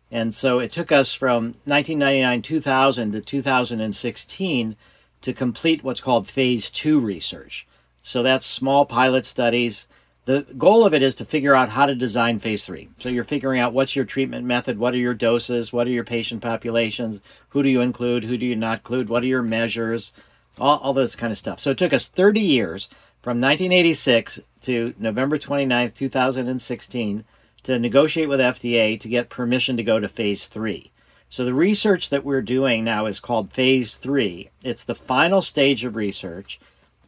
And 0.09 0.33
so 0.33 0.59
it 0.59 0.71
took 0.71 0.93
us 0.93 1.13
from 1.13 1.55
1999 1.65 2.41
2000 2.41 3.11
to 3.11 3.21
2016 3.21 4.77
to 5.19 5.33
complete 5.33 5.83
what's 5.83 5.99
called 5.99 6.29
phase 6.29 6.71
two 6.71 7.01
research. 7.01 7.67
So 8.01 8.23
that's 8.23 8.45
small 8.45 8.85
pilot 8.85 9.25
studies. 9.25 9.89
The 10.27 10.45
goal 10.57 10.85
of 10.85 10.93
it 10.93 11.01
is 11.01 11.15
to 11.15 11.25
figure 11.25 11.55
out 11.55 11.69
how 11.69 11.85
to 11.85 11.95
design 11.95 12.39
phase 12.39 12.65
three. 12.65 12.89
So 12.97 13.07
you're 13.07 13.23
figuring 13.23 13.61
out 13.61 13.71
what's 13.71 13.95
your 13.95 14.03
treatment 14.03 14.45
method, 14.45 14.77
what 14.77 14.93
are 14.93 14.97
your 14.97 15.13
doses, 15.13 15.71
what 15.71 15.87
are 15.87 15.91
your 15.91 16.03
patient 16.03 16.41
populations, 16.41 17.21
who 17.47 17.63
do 17.63 17.69
you 17.69 17.79
include, 17.79 18.25
who 18.25 18.37
do 18.37 18.45
you 18.45 18.57
not 18.57 18.79
include, 18.79 19.07
what 19.07 19.23
are 19.23 19.27
your 19.27 19.41
measures, 19.41 20.11
all, 20.59 20.79
all 20.79 20.91
this 20.91 21.15
kind 21.15 21.31
of 21.31 21.37
stuff. 21.37 21.61
So 21.61 21.71
it 21.71 21.77
took 21.77 21.93
us 21.93 22.09
30 22.09 22.41
years 22.41 22.89
from 23.21 23.39
1986 23.39 24.41
to 24.63 24.93
November 24.99 25.37
29th, 25.37 25.93
2016 25.93 27.23
to 27.63 27.79
negotiate 27.79 28.27
with 28.27 28.41
FDA 28.41 28.99
to 28.99 29.07
get 29.07 29.29
permission 29.29 29.77
to 29.77 29.83
go 29.83 29.97
to 29.97 30.09
phase 30.09 30.45
three. 30.47 30.91
So 31.29 31.45
the 31.45 31.53
research 31.53 32.09
that 32.09 32.25
we're 32.25 32.41
doing 32.41 32.83
now 32.83 33.05
is 33.05 33.21
called 33.21 33.53
phase 33.53 33.95
three. 33.95 34.49
It's 34.61 34.83
the 34.83 34.93
final 34.93 35.41
stage 35.41 35.85
of 35.85 35.95
research. 35.95 36.59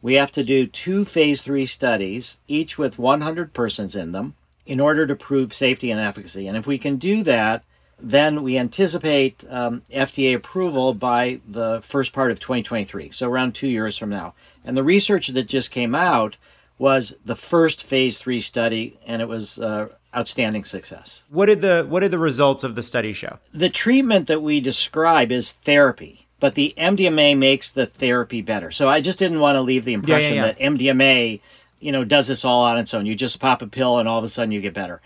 We 0.02 0.14
have 0.14 0.32
to 0.32 0.44
do 0.44 0.66
two 0.66 1.04
phase 1.04 1.42
three 1.42 1.66
studies, 1.66 2.40
each 2.48 2.78
with 2.78 2.98
100 2.98 3.52
persons 3.52 3.94
in 3.94 4.12
them, 4.12 4.34
in 4.66 4.80
order 4.80 5.06
to 5.06 5.16
prove 5.16 5.52
safety 5.52 5.90
and 5.90 6.00
efficacy. 6.00 6.46
And 6.46 6.56
if 6.56 6.66
we 6.66 6.78
can 6.78 6.96
do 6.96 7.22
that, 7.24 7.64
then 8.02 8.42
we 8.42 8.56
anticipate 8.56 9.44
um, 9.50 9.82
FDA 9.92 10.34
approval 10.34 10.94
by 10.94 11.40
the 11.46 11.80
first 11.82 12.12
part 12.12 12.30
of 12.30 12.40
2023, 12.40 13.10
so 13.10 13.28
around 13.28 13.54
two 13.54 13.68
years 13.68 13.96
from 13.96 14.08
now. 14.08 14.34
And 14.64 14.76
the 14.76 14.82
research 14.82 15.28
that 15.28 15.44
just 15.44 15.70
came 15.70 15.94
out 15.94 16.36
was 16.78 17.14
the 17.24 17.36
first 17.36 17.84
phase 17.84 18.18
three 18.18 18.40
study, 18.40 18.98
and 19.06 19.20
it 19.20 19.28
was 19.28 19.58
uh, 19.58 19.88
outstanding 20.16 20.64
success. 20.64 21.22
What 21.28 21.46
did 21.46 21.60
the 21.60 21.86
what 21.88 22.00
did 22.00 22.10
the 22.10 22.18
results 22.18 22.64
of 22.64 22.74
the 22.74 22.82
study 22.82 23.12
show? 23.12 23.38
The 23.52 23.68
treatment 23.68 24.28
that 24.28 24.40
we 24.40 24.60
describe 24.60 25.30
is 25.30 25.52
therapy, 25.52 26.26
but 26.40 26.54
the 26.54 26.74
MDMA 26.76 27.36
makes 27.36 27.70
the 27.70 27.86
therapy 27.86 28.40
better. 28.42 28.70
So 28.70 28.88
I 28.88 29.00
just 29.00 29.18
didn't 29.18 29.40
want 29.40 29.56
to 29.56 29.60
leave 29.60 29.84
the 29.84 29.92
impression 29.92 30.34
yeah, 30.34 30.46
yeah. 30.46 30.52
that 30.52 30.58
MDMA, 30.58 31.40
you 31.78 31.92
know, 31.92 32.02
does 32.02 32.28
this 32.28 32.44
all 32.44 32.64
on 32.64 32.78
its 32.78 32.94
own. 32.94 33.06
You 33.06 33.14
just 33.14 33.40
pop 33.40 33.62
a 33.62 33.66
pill 33.66 33.98
and 33.98 34.08
all 34.08 34.18
of 34.18 34.24
a 34.24 34.28
sudden 34.28 34.50
you 34.50 34.60
get 34.60 34.74
better. 34.74 35.00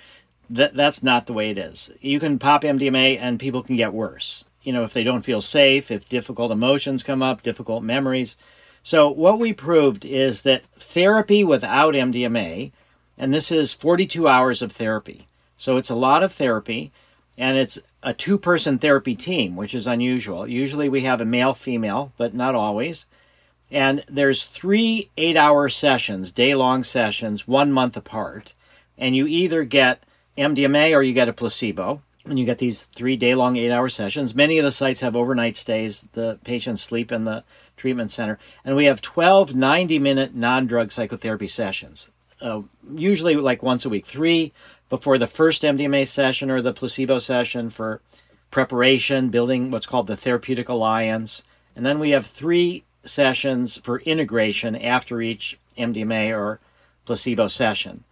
That 0.49 0.75
that's 0.75 1.03
not 1.03 1.27
the 1.27 1.33
way 1.33 1.51
it 1.51 1.59
is. 1.59 1.91
You 2.01 2.21
can 2.21 2.39
pop 2.39 2.63
MDMA 2.63 3.19
and 3.21 3.41
people 3.41 3.63
can 3.63 3.77
get 3.77 3.93
worse. 3.93 4.45
You 4.63 4.73
know, 4.73 4.85
if 4.85 4.93
they 4.93 5.05
don't 5.05 5.23
feel 5.23 5.41
safe, 5.41 5.91
if 5.91 6.09
difficult 6.09 6.53
emotions 6.53 7.03
come 7.03 7.23
up, 7.23 7.43
difficult 7.43 7.83
memories. 7.83 8.37
So 8.83 9.11
what 9.11 9.39
we 9.39 9.53
proved 9.53 10.05
is 10.05 10.43
that 10.43 10.65
therapy 10.67 11.43
without 11.43 11.95
MDMA, 11.95 12.71
and 13.19 13.33
this 13.33 13.51
is 13.51 13.73
42 13.73 14.29
hours 14.29 14.63
of 14.63 14.73
therapy. 14.73 15.27
So 15.57 15.77
it's 15.77 15.91
a 15.91 15.95
lot 15.95 16.23
of 16.23 16.33
therapy, 16.33 16.93
and 17.39 17.57
it's 17.57 17.79
a 18.05 18.15
two 18.15 18.39
person 18.39 18.79
therapy 18.79 19.15
team, 19.15 19.57
which 19.57 19.75
is 19.75 19.87
unusual. 19.87 20.47
Usually 20.47 20.89
we 20.89 21.03
have 21.03 21.21
a 21.21 21.25
male 21.25 21.55
female, 21.55 22.13
but 22.17 22.35
not 22.35 22.55
always. 22.55 23.07
And 23.71 24.05
there's 24.09 24.45
three 24.45 25.11
eight 25.17 25.37
hour 25.37 25.69
sessions, 25.69 26.31
day 26.31 26.55
long 26.55 26.85
sessions, 26.85 27.49
one 27.49 27.73
month 27.73 27.97
apart. 27.97 28.53
And 28.97 29.17
you 29.17 29.27
either 29.27 29.65
get 29.65 30.05
MDMA 30.39 30.95
or 30.95 31.03
you 31.03 31.13
get 31.13 31.29
a 31.29 31.33
placebo. 31.33 32.03
And 32.27 32.39
you 32.39 32.47
get 32.47 32.59
these 32.59 32.85
three 32.85 33.17
day 33.17 33.35
long 33.35 33.57
eight 33.57 33.73
hour 33.73 33.89
sessions. 33.89 34.35
Many 34.35 34.59
of 34.59 34.65
the 34.65 34.73
sites 34.73 35.01
have 35.01 35.17
overnight 35.17 35.57
stays. 35.57 36.07
The 36.13 36.39
patients 36.45 36.83
sleep 36.83 37.11
in 37.11 37.25
the 37.25 37.45
treatment 37.77 38.11
center. 38.11 38.39
And 38.65 38.77
we 38.77 38.85
have 38.85 39.03
12 39.03 39.55
90 39.55 39.99
minute 39.99 40.35
non 40.35 40.67
drug 40.67 40.93
psychotherapy 40.93 41.49
sessions, 41.49 42.11
uh, 42.41 42.63
usually 42.95 43.35
like 43.37 43.63
once 43.63 43.85
a 43.85 43.89
week, 43.89 44.07
three 44.07 44.53
before 44.95 45.19
the 45.19 45.27
first 45.27 45.63
MDMA 45.63 46.07
session 46.07 46.53
or 46.53 46.63
the 46.63 46.73
placebo 46.73 47.19
session 47.19 47.69
for 47.69 48.01
preparation, 48.53 49.29
building 49.29 49.69
what's 49.69 49.87
called 49.87 50.07
the 50.07 50.17
therapeutic 50.17 50.69
alliance. 50.69 51.43
And 51.75 51.85
then 51.85 51.99
we 51.99 52.11
have 52.11 52.25
three 52.25 52.85
sessions 53.05 53.77
for 53.79 53.99
integration 54.03 54.77
after 54.77 55.21
each 55.21 55.59
MDMA 55.77 56.33
or 56.33 56.61
placebo 57.07 57.49
session. 57.49 58.05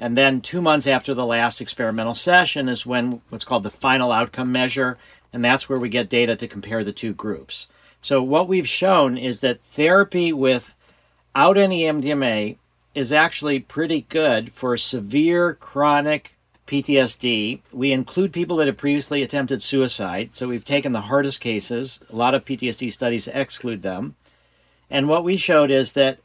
And 0.00 0.16
then 0.16 0.40
two 0.40 0.62
months 0.62 0.86
after 0.86 1.12
the 1.12 1.26
last 1.26 1.60
experimental 1.60 2.14
session 2.14 2.70
is 2.70 2.86
when 2.86 3.20
what's 3.28 3.44
called 3.44 3.62
the 3.62 3.68
final 3.68 4.10
outcome 4.10 4.50
measure, 4.50 4.96
and 5.30 5.44
that's 5.44 5.68
where 5.68 5.78
we 5.78 5.90
get 5.90 6.08
data 6.08 6.36
to 6.36 6.48
compare 6.48 6.82
the 6.82 6.90
two 6.90 7.12
groups. 7.12 7.66
So 8.00 8.22
what 8.22 8.48
we've 8.48 8.66
shown 8.66 9.18
is 9.18 9.40
that 9.40 9.60
therapy 9.60 10.32
without 10.32 11.58
any 11.58 11.82
MDMA 11.82 12.56
is 12.94 13.12
actually 13.12 13.60
pretty 13.60 14.02
good 14.08 14.52
for 14.52 14.76
severe 14.76 15.54
chronic 15.54 16.36
PTSD. 16.66 17.60
We 17.72 17.92
include 17.92 18.32
people 18.32 18.56
that 18.56 18.66
have 18.66 18.76
previously 18.76 19.22
attempted 19.22 19.62
suicide, 19.62 20.34
so 20.34 20.48
we've 20.48 20.64
taken 20.64 20.92
the 20.92 21.02
hardest 21.02 21.40
cases. 21.40 22.00
A 22.12 22.16
lot 22.16 22.34
of 22.34 22.44
PTSD 22.44 22.92
studies 22.92 23.28
exclude 23.28 23.82
them. 23.82 24.16
And 24.90 25.08
what 25.08 25.24
we 25.24 25.36
showed 25.36 25.70
is 25.70 25.92
that 25.92 26.20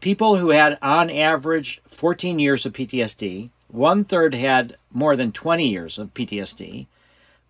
people 0.00 0.36
who 0.36 0.50
had, 0.50 0.78
on 0.82 1.10
average, 1.10 1.80
14 1.86 2.38
years 2.38 2.66
of 2.66 2.72
PTSD, 2.72 3.50
one 3.68 4.04
third 4.04 4.34
had 4.34 4.76
more 4.92 5.16
than 5.16 5.32
20 5.32 5.68
years 5.68 5.98
of 5.98 6.14
PTSD, 6.14 6.86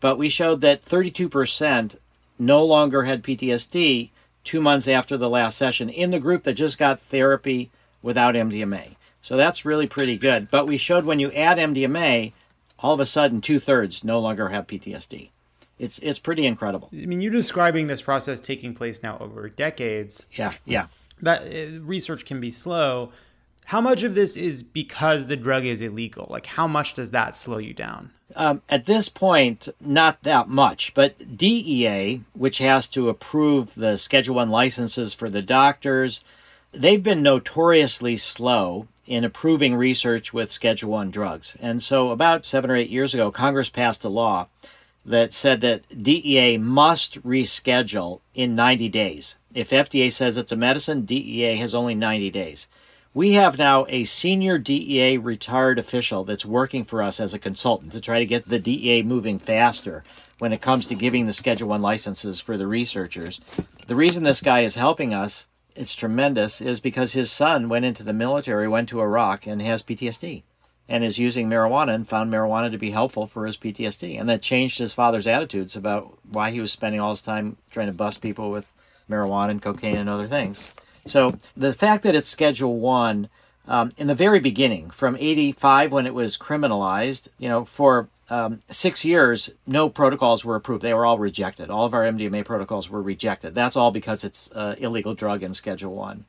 but 0.00 0.18
we 0.18 0.28
showed 0.28 0.60
that 0.60 0.84
32% 0.84 1.96
no 2.38 2.64
longer 2.64 3.04
had 3.04 3.22
PTSD 3.22 4.10
two 4.44 4.60
months 4.60 4.88
after 4.88 5.16
the 5.16 5.28
last 5.28 5.56
session 5.56 5.88
in 5.88 6.10
the 6.10 6.20
group 6.20 6.42
that 6.44 6.54
just 6.54 6.78
got 6.78 7.00
therapy 7.00 7.70
without 8.06 8.36
MDMA. 8.36 8.94
So 9.20 9.36
that's 9.36 9.64
really 9.64 9.88
pretty 9.88 10.16
good. 10.16 10.48
But 10.48 10.68
we 10.68 10.78
showed 10.78 11.04
when 11.04 11.18
you 11.18 11.32
add 11.32 11.58
MDMA, 11.58 12.32
all 12.78 12.94
of 12.94 13.00
a 13.00 13.06
sudden 13.06 13.40
two 13.40 13.58
thirds 13.58 14.04
no 14.04 14.20
longer 14.20 14.48
have 14.48 14.68
PTSD. 14.68 15.30
It's 15.78 15.98
it's 15.98 16.20
pretty 16.20 16.46
incredible. 16.46 16.88
I 16.92 17.04
mean, 17.04 17.20
you're 17.20 17.32
describing 17.32 17.88
this 17.88 18.00
process 18.00 18.40
taking 18.40 18.72
place 18.74 19.02
now 19.02 19.18
over 19.18 19.48
decades. 19.48 20.28
Yeah, 20.32 20.52
yeah. 20.64 20.86
That 21.20 21.42
uh, 21.42 21.80
research 21.82 22.24
can 22.24 22.40
be 22.40 22.50
slow. 22.50 23.10
How 23.66 23.80
much 23.80 24.04
of 24.04 24.14
this 24.14 24.36
is 24.36 24.62
because 24.62 25.26
the 25.26 25.36
drug 25.36 25.64
is 25.64 25.82
illegal? 25.82 26.28
Like, 26.30 26.46
how 26.46 26.68
much 26.68 26.94
does 26.94 27.10
that 27.10 27.34
slow 27.34 27.58
you 27.58 27.74
down? 27.74 28.12
Um, 28.36 28.62
at 28.68 28.86
this 28.86 29.08
point, 29.08 29.68
not 29.80 30.22
that 30.22 30.48
much, 30.48 30.94
but 30.94 31.36
DEA, 31.36 32.22
which 32.32 32.58
has 32.58 32.88
to 32.90 33.08
approve 33.08 33.74
the 33.74 33.96
Schedule 33.98 34.36
One 34.36 34.50
licenses 34.50 35.14
for 35.14 35.28
the 35.28 35.42
doctors, 35.42 36.24
they've 36.76 37.02
been 37.02 37.22
notoriously 37.22 38.16
slow 38.16 38.88
in 39.06 39.24
approving 39.24 39.74
research 39.74 40.32
with 40.32 40.52
Schedule 40.52 40.90
One 40.90 41.10
drugs. 41.10 41.56
And 41.60 41.82
so, 41.82 42.10
about 42.10 42.44
seven 42.44 42.70
or 42.70 42.76
eight 42.76 42.90
years 42.90 43.14
ago, 43.14 43.30
Congress 43.30 43.68
passed 43.68 44.04
a 44.04 44.08
law 44.08 44.48
that 45.04 45.32
said 45.32 45.60
that 45.60 46.02
DEA 46.02 46.58
must 46.58 47.22
reschedule 47.22 48.20
in 48.34 48.56
90 48.56 48.88
days. 48.88 49.36
If 49.54 49.70
FDA 49.70 50.12
says 50.12 50.36
it's 50.36 50.52
a 50.52 50.56
medicine, 50.56 51.02
DEA 51.02 51.56
has 51.56 51.74
only 51.74 51.94
90 51.94 52.30
days. 52.30 52.66
We 53.14 53.32
have 53.32 53.56
now 53.56 53.86
a 53.88 54.04
senior 54.04 54.58
DEA 54.58 55.16
retired 55.16 55.78
official 55.78 56.24
that's 56.24 56.44
working 56.44 56.84
for 56.84 57.00
us 57.00 57.18
as 57.18 57.32
a 57.32 57.38
consultant 57.38 57.92
to 57.92 58.00
try 58.00 58.18
to 58.18 58.26
get 58.26 58.48
the 58.48 58.58
DEA 58.58 59.02
moving 59.04 59.38
faster 59.38 60.04
when 60.38 60.52
it 60.52 60.60
comes 60.60 60.86
to 60.88 60.94
giving 60.94 61.24
the 61.24 61.32
Schedule 61.32 61.68
1 61.68 61.80
licenses 61.80 62.40
for 62.40 62.58
the 62.58 62.66
researchers. 62.66 63.40
The 63.86 63.96
reason 63.96 64.24
this 64.24 64.42
guy 64.42 64.60
is 64.60 64.74
helping 64.74 65.14
us, 65.14 65.46
it's 65.76 65.94
tremendous, 65.94 66.60
is 66.60 66.80
because 66.80 67.12
his 67.12 67.30
son 67.30 67.68
went 67.68 67.84
into 67.84 68.02
the 68.02 68.12
military, 68.12 68.66
went 68.68 68.88
to 68.90 69.00
Iraq, 69.00 69.46
and 69.46 69.60
has 69.62 69.82
PTSD 69.82 70.42
and 70.88 71.02
is 71.02 71.18
using 71.18 71.48
marijuana 71.48 71.94
and 71.94 72.08
found 72.08 72.32
marijuana 72.32 72.70
to 72.70 72.78
be 72.78 72.90
helpful 72.90 73.26
for 73.26 73.46
his 73.46 73.56
PTSD. 73.56 74.18
And 74.18 74.28
that 74.28 74.42
changed 74.42 74.78
his 74.78 74.92
father's 74.92 75.26
attitudes 75.26 75.74
about 75.74 76.16
why 76.30 76.50
he 76.50 76.60
was 76.60 76.70
spending 76.70 77.00
all 77.00 77.10
his 77.10 77.22
time 77.22 77.56
trying 77.70 77.88
to 77.88 77.92
bust 77.92 78.22
people 78.22 78.50
with 78.50 78.70
marijuana 79.10 79.50
and 79.50 79.62
cocaine 79.62 79.96
and 79.96 80.08
other 80.08 80.28
things. 80.28 80.72
So 81.06 81.38
the 81.56 81.72
fact 81.72 82.02
that 82.04 82.14
it's 82.14 82.28
Schedule 82.28 82.78
1 82.78 83.28
um, 83.68 83.90
in 83.96 84.06
the 84.06 84.14
very 84.14 84.38
beginning, 84.38 84.90
from 84.90 85.16
85 85.18 85.90
when 85.90 86.06
it 86.06 86.14
was 86.14 86.38
criminalized, 86.38 87.28
you 87.38 87.48
know, 87.48 87.64
for 87.64 88.08
um, 88.28 88.60
six 88.70 89.04
years, 89.04 89.52
no 89.66 89.88
protocols 89.88 90.44
were 90.44 90.56
approved. 90.56 90.82
They 90.82 90.94
were 90.94 91.06
all 91.06 91.18
rejected. 91.18 91.70
All 91.70 91.84
of 91.86 91.94
our 91.94 92.02
MDMA 92.02 92.44
protocols 92.44 92.90
were 92.90 93.02
rejected. 93.02 93.54
That's 93.54 93.76
all 93.76 93.90
because 93.90 94.24
it's 94.24 94.50
uh, 94.52 94.74
illegal 94.78 95.14
drug 95.14 95.42
in 95.42 95.54
Schedule 95.54 95.94
1. 95.94 96.24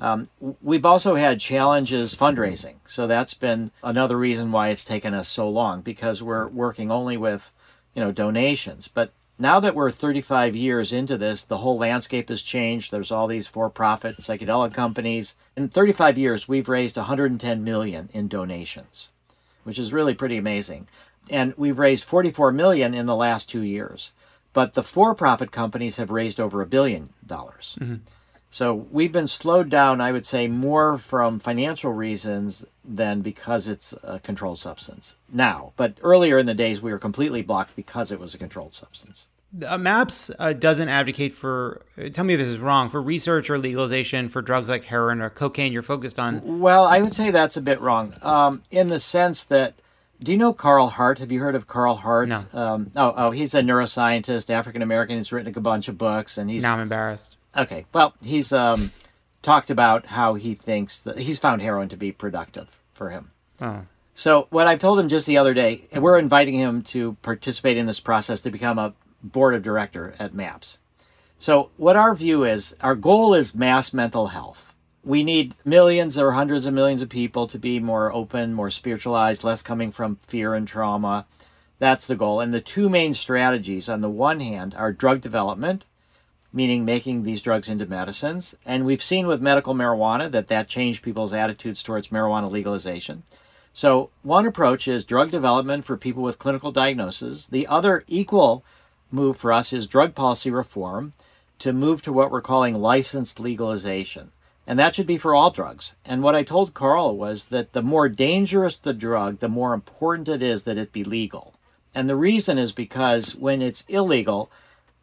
Um, 0.00 0.28
we've 0.62 0.86
also 0.86 1.16
had 1.16 1.40
challenges 1.40 2.14
fundraising. 2.14 2.76
So 2.86 3.06
that's 3.06 3.34
been 3.34 3.72
another 3.82 4.16
reason 4.16 4.52
why 4.52 4.68
it's 4.68 4.84
taken 4.84 5.12
us 5.12 5.28
so 5.28 5.48
long 5.48 5.80
because 5.80 6.22
we're 6.22 6.48
working 6.48 6.90
only 6.90 7.16
with, 7.16 7.52
you 7.94 8.02
know, 8.02 8.12
donations. 8.12 8.88
But 8.88 9.12
now 9.38 9.60
that 9.60 9.74
we're 9.74 9.90
35 9.90 10.56
years 10.56 10.92
into 10.92 11.18
this, 11.18 11.44
the 11.44 11.58
whole 11.58 11.78
landscape 11.78 12.28
has 12.28 12.42
changed. 12.42 12.90
There's 12.90 13.12
all 13.12 13.26
these 13.26 13.46
for-profit 13.46 14.16
psychedelic 14.16 14.72
companies. 14.72 15.34
In 15.56 15.68
35 15.68 16.16
years, 16.16 16.48
we've 16.48 16.68
raised 16.68 16.96
110 16.96 17.64
million 17.64 18.08
in 18.12 18.28
donations, 18.28 19.10
which 19.64 19.78
is 19.78 19.92
really 19.92 20.14
pretty 20.14 20.36
amazing. 20.36 20.88
And 21.30 21.54
we've 21.56 21.78
raised 21.78 22.04
44 22.04 22.52
million 22.52 22.94
in 22.94 23.06
the 23.06 23.16
last 23.16 23.48
two 23.48 23.62
years. 23.62 24.12
But 24.52 24.74
the 24.74 24.82
for-profit 24.82 25.50
companies 25.50 25.98
have 25.98 26.10
raised 26.10 26.40
over 26.40 26.62
a 26.62 26.66
billion 26.66 27.10
dollars. 27.26 27.78
So 28.50 28.74
we've 28.74 29.12
been 29.12 29.26
slowed 29.26 29.68
down, 29.68 30.00
I 30.00 30.10
would 30.10 30.24
say, 30.24 30.48
more 30.48 30.96
from 30.98 31.38
financial 31.38 31.92
reasons 31.92 32.64
than 32.82 33.20
because 33.20 33.68
it's 33.68 33.92
a 34.02 34.18
controlled 34.20 34.58
substance 34.58 35.16
now. 35.30 35.72
But 35.76 35.98
earlier 36.02 36.38
in 36.38 36.46
the 36.46 36.54
days, 36.54 36.80
we 36.80 36.90
were 36.90 36.98
completely 36.98 37.42
blocked 37.42 37.76
because 37.76 38.10
it 38.10 38.18
was 38.18 38.34
a 38.34 38.38
controlled 38.38 38.74
substance. 38.74 39.26
Uh, 39.66 39.78
MAPS 39.78 40.30
uh, 40.38 40.52
doesn't 40.52 40.88
advocate 40.88 41.32
for, 41.32 41.82
uh, 41.98 42.08
tell 42.08 42.24
me 42.24 42.34
if 42.34 42.40
this 42.40 42.48
is 42.48 42.58
wrong, 42.58 42.90
for 42.90 43.00
research 43.00 43.48
or 43.48 43.58
legalization 43.58 44.28
for 44.28 44.42
drugs 44.42 44.68
like 44.68 44.84
heroin 44.84 45.20
or 45.20 45.30
cocaine. 45.30 45.72
You're 45.72 45.82
focused 45.82 46.18
on. 46.18 46.60
Well, 46.60 46.84
I 46.84 47.00
would 47.00 47.14
say 47.14 47.30
that's 47.30 47.56
a 47.56 47.62
bit 47.62 47.80
wrong 47.80 48.14
um, 48.22 48.62
in 48.70 48.88
the 48.88 49.00
sense 49.00 49.42
that. 49.44 49.74
Do 50.20 50.32
you 50.32 50.38
know 50.38 50.52
Carl 50.52 50.88
Hart? 50.88 51.18
Have 51.20 51.30
you 51.30 51.40
heard 51.40 51.54
of 51.54 51.66
Carl 51.66 51.94
Hart? 51.94 52.28
No. 52.28 52.44
Um, 52.52 52.90
oh, 52.96 53.14
oh, 53.16 53.30
he's 53.30 53.54
a 53.54 53.60
neuroscientist, 53.60 54.50
African 54.50 54.82
American. 54.82 55.16
He's 55.16 55.30
written 55.30 55.56
a 55.56 55.60
bunch 55.60 55.88
of 55.88 55.96
books, 55.96 56.38
and 56.38 56.50
he's 56.50 56.62
Now 56.62 56.74
I'm 56.74 56.80
embarrassed. 56.80 57.36
Okay. 57.56 57.86
Well, 57.92 58.14
he's 58.22 58.52
um, 58.52 58.90
talked 59.42 59.70
about 59.70 60.06
how 60.06 60.34
he 60.34 60.54
thinks 60.54 61.00
that 61.02 61.18
he's 61.18 61.38
found 61.38 61.62
heroin 61.62 61.88
to 61.90 61.96
be 61.96 62.10
productive 62.10 62.78
for 62.94 63.10
him. 63.10 63.30
Oh. 63.60 63.82
So 64.14 64.48
what 64.50 64.66
I've 64.66 64.80
told 64.80 64.98
him 64.98 65.08
just 65.08 65.26
the 65.26 65.38
other 65.38 65.54
day, 65.54 65.84
and 65.92 66.02
we're 66.02 66.18
inviting 66.18 66.54
him 66.54 66.82
to 66.82 67.16
participate 67.22 67.76
in 67.76 67.86
this 67.86 68.00
process 68.00 68.40
to 68.40 68.50
become 68.50 68.78
a 68.78 68.94
board 69.22 69.54
of 69.54 69.62
director 69.62 70.14
at 70.18 70.34
MAPS. 70.34 70.78
So 71.38 71.70
what 71.76 71.94
our 71.94 72.16
view 72.16 72.42
is, 72.42 72.74
our 72.80 72.96
goal 72.96 73.34
is 73.34 73.54
mass 73.54 73.92
mental 73.92 74.28
health. 74.28 74.67
We 75.08 75.22
need 75.22 75.54
millions 75.64 76.18
or 76.18 76.32
hundreds 76.32 76.66
of 76.66 76.74
millions 76.74 77.00
of 77.00 77.08
people 77.08 77.46
to 77.46 77.58
be 77.58 77.80
more 77.80 78.12
open, 78.12 78.52
more 78.52 78.68
spiritualized, 78.68 79.42
less 79.42 79.62
coming 79.62 79.90
from 79.90 80.16
fear 80.26 80.52
and 80.52 80.68
trauma. 80.68 81.24
That's 81.78 82.06
the 82.06 82.14
goal. 82.14 82.40
And 82.40 82.52
the 82.52 82.60
two 82.60 82.90
main 82.90 83.14
strategies 83.14 83.88
on 83.88 84.02
the 84.02 84.10
one 84.10 84.40
hand 84.40 84.74
are 84.74 84.92
drug 84.92 85.22
development 85.22 85.86
meaning 86.52 86.84
making 86.84 87.22
these 87.22 87.42
drugs 87.42 87.68
into 87.68 87.86
medicines. 87.86 88.54
And 88.64 88.84
we've 88.84 89.02
seen 89.02 89.26
with 89.26 89.42
medical 89.42 89.74
marijuana 89.74 90.30
that 90.30 90.48
that 90.48 90.68
changed 90.68 91.02
people's 91.02 91.32
attitudes 91.32 91.82
towards 91.82 92.08
marijuana 92.08 92.50
legalization. 92.50 93.22
So, 93.72 94.10
one 94.22 94.46
approach 94.46 94.88
is 94.88 95.04
drug 95.04 95.30
development 95.30 95.84
for 95.84 95.96
people 95.96 96.22
with 96.22 96.38
clinical 96.38 96.72
diagnoses. 96.72 97.48
The 97.48 97.66
other 97.66 98.02
equal 98.08 98.64
move 99.10 99.36
for 99.36 99.52
us 99.52 99.72
is 99.72 99.86
drug 99.86 100.14
policy 100.14 100.50
reform 100.50 101.12
to 101.60 101.72
move 101.72 102.02
to 102.02 102.12
what 102.12 102.30
we're 102.30 102.40
calling 102.40 102.74
licensed 102.74 103.38
legalization. 103.38 104.32
And 104.68 104.78
that 104.78 104.94
should 104.94 105.06
be 105.06 105.16
for 105.16 105.34
all 105.34 105.50
drugs. 105.50 105.94
And 106.04 106.22
what 106.22 106.34
I 106.34 106.42
told 106.42 106.74
Carl 106.74 107.16
was 107.16 107.46
that 107.46 107.72
the 107.72 107.82
more 107.82 108.08
dangerous 108.08 108.76
the 108.76 108.92
drug, 108.92 109.38
the 109.38 109.48
more 109.48 109.72
important 109.72 110.28
it 110.28 110.42
is 110.42 110.64
that 110.64 110.76
it 110.76 110.92
be 110.92 111.02
legal. 111.02 111.54
And 111.94 112.06
the 112.06 112.14
reason 112.14 112.58
is 112.58 112.70
because 112.70 113.34
when 113.34 113.62
it's 113.62 113.82
illegal, 113.88 114.50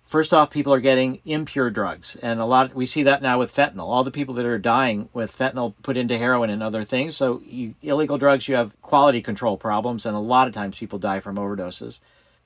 First 0.06 0.36
off, 0.36 0.52
people 0.52 0.72
are 0.72 0.80
getting 0.80 1.20
impure 1.26 1.72
drugs, 1.72 2.16
and 2.18 2.40
a 2.40 2.46
lot 2.46 2.76
we 2.76 2.86
see 2.86 3.02
that 3.02 3.24
now 3.24 3.40
with 3.40 3.54
fentanyl. 3.54 3.88
All 3.88 4.04
the 4.04 4.12
people 4.12 4.36
that 4.36 4.46
are 4.46 4.60
dying 4.60 5.10
with 5.14 5.36
fentanyl 5.36 5.74
put 5.82 5.98
into 5.98 6.20
heroin 6.20 6.52
and 6.52 6.62
other 6.62 6.84
things. 6.84 7.18
So, 7.18 7.42
you, 7.44 7.74
illegal 7.82 8.20
drugs, 8.20 8.48
you 8.48 8.56
have 8.56 8.80
quality 8.84 9.20
control 9.20 9.58
problems, 9.58 10.06
and 10.06 10.16
a 10.16 10.20
lot 10.20 10.48
of 10.48 10.54
times 10.54 10.78
people 10.78 11.00
die 11.00 11.20
from 11.20 11.38
overdoses. 11.38 12.02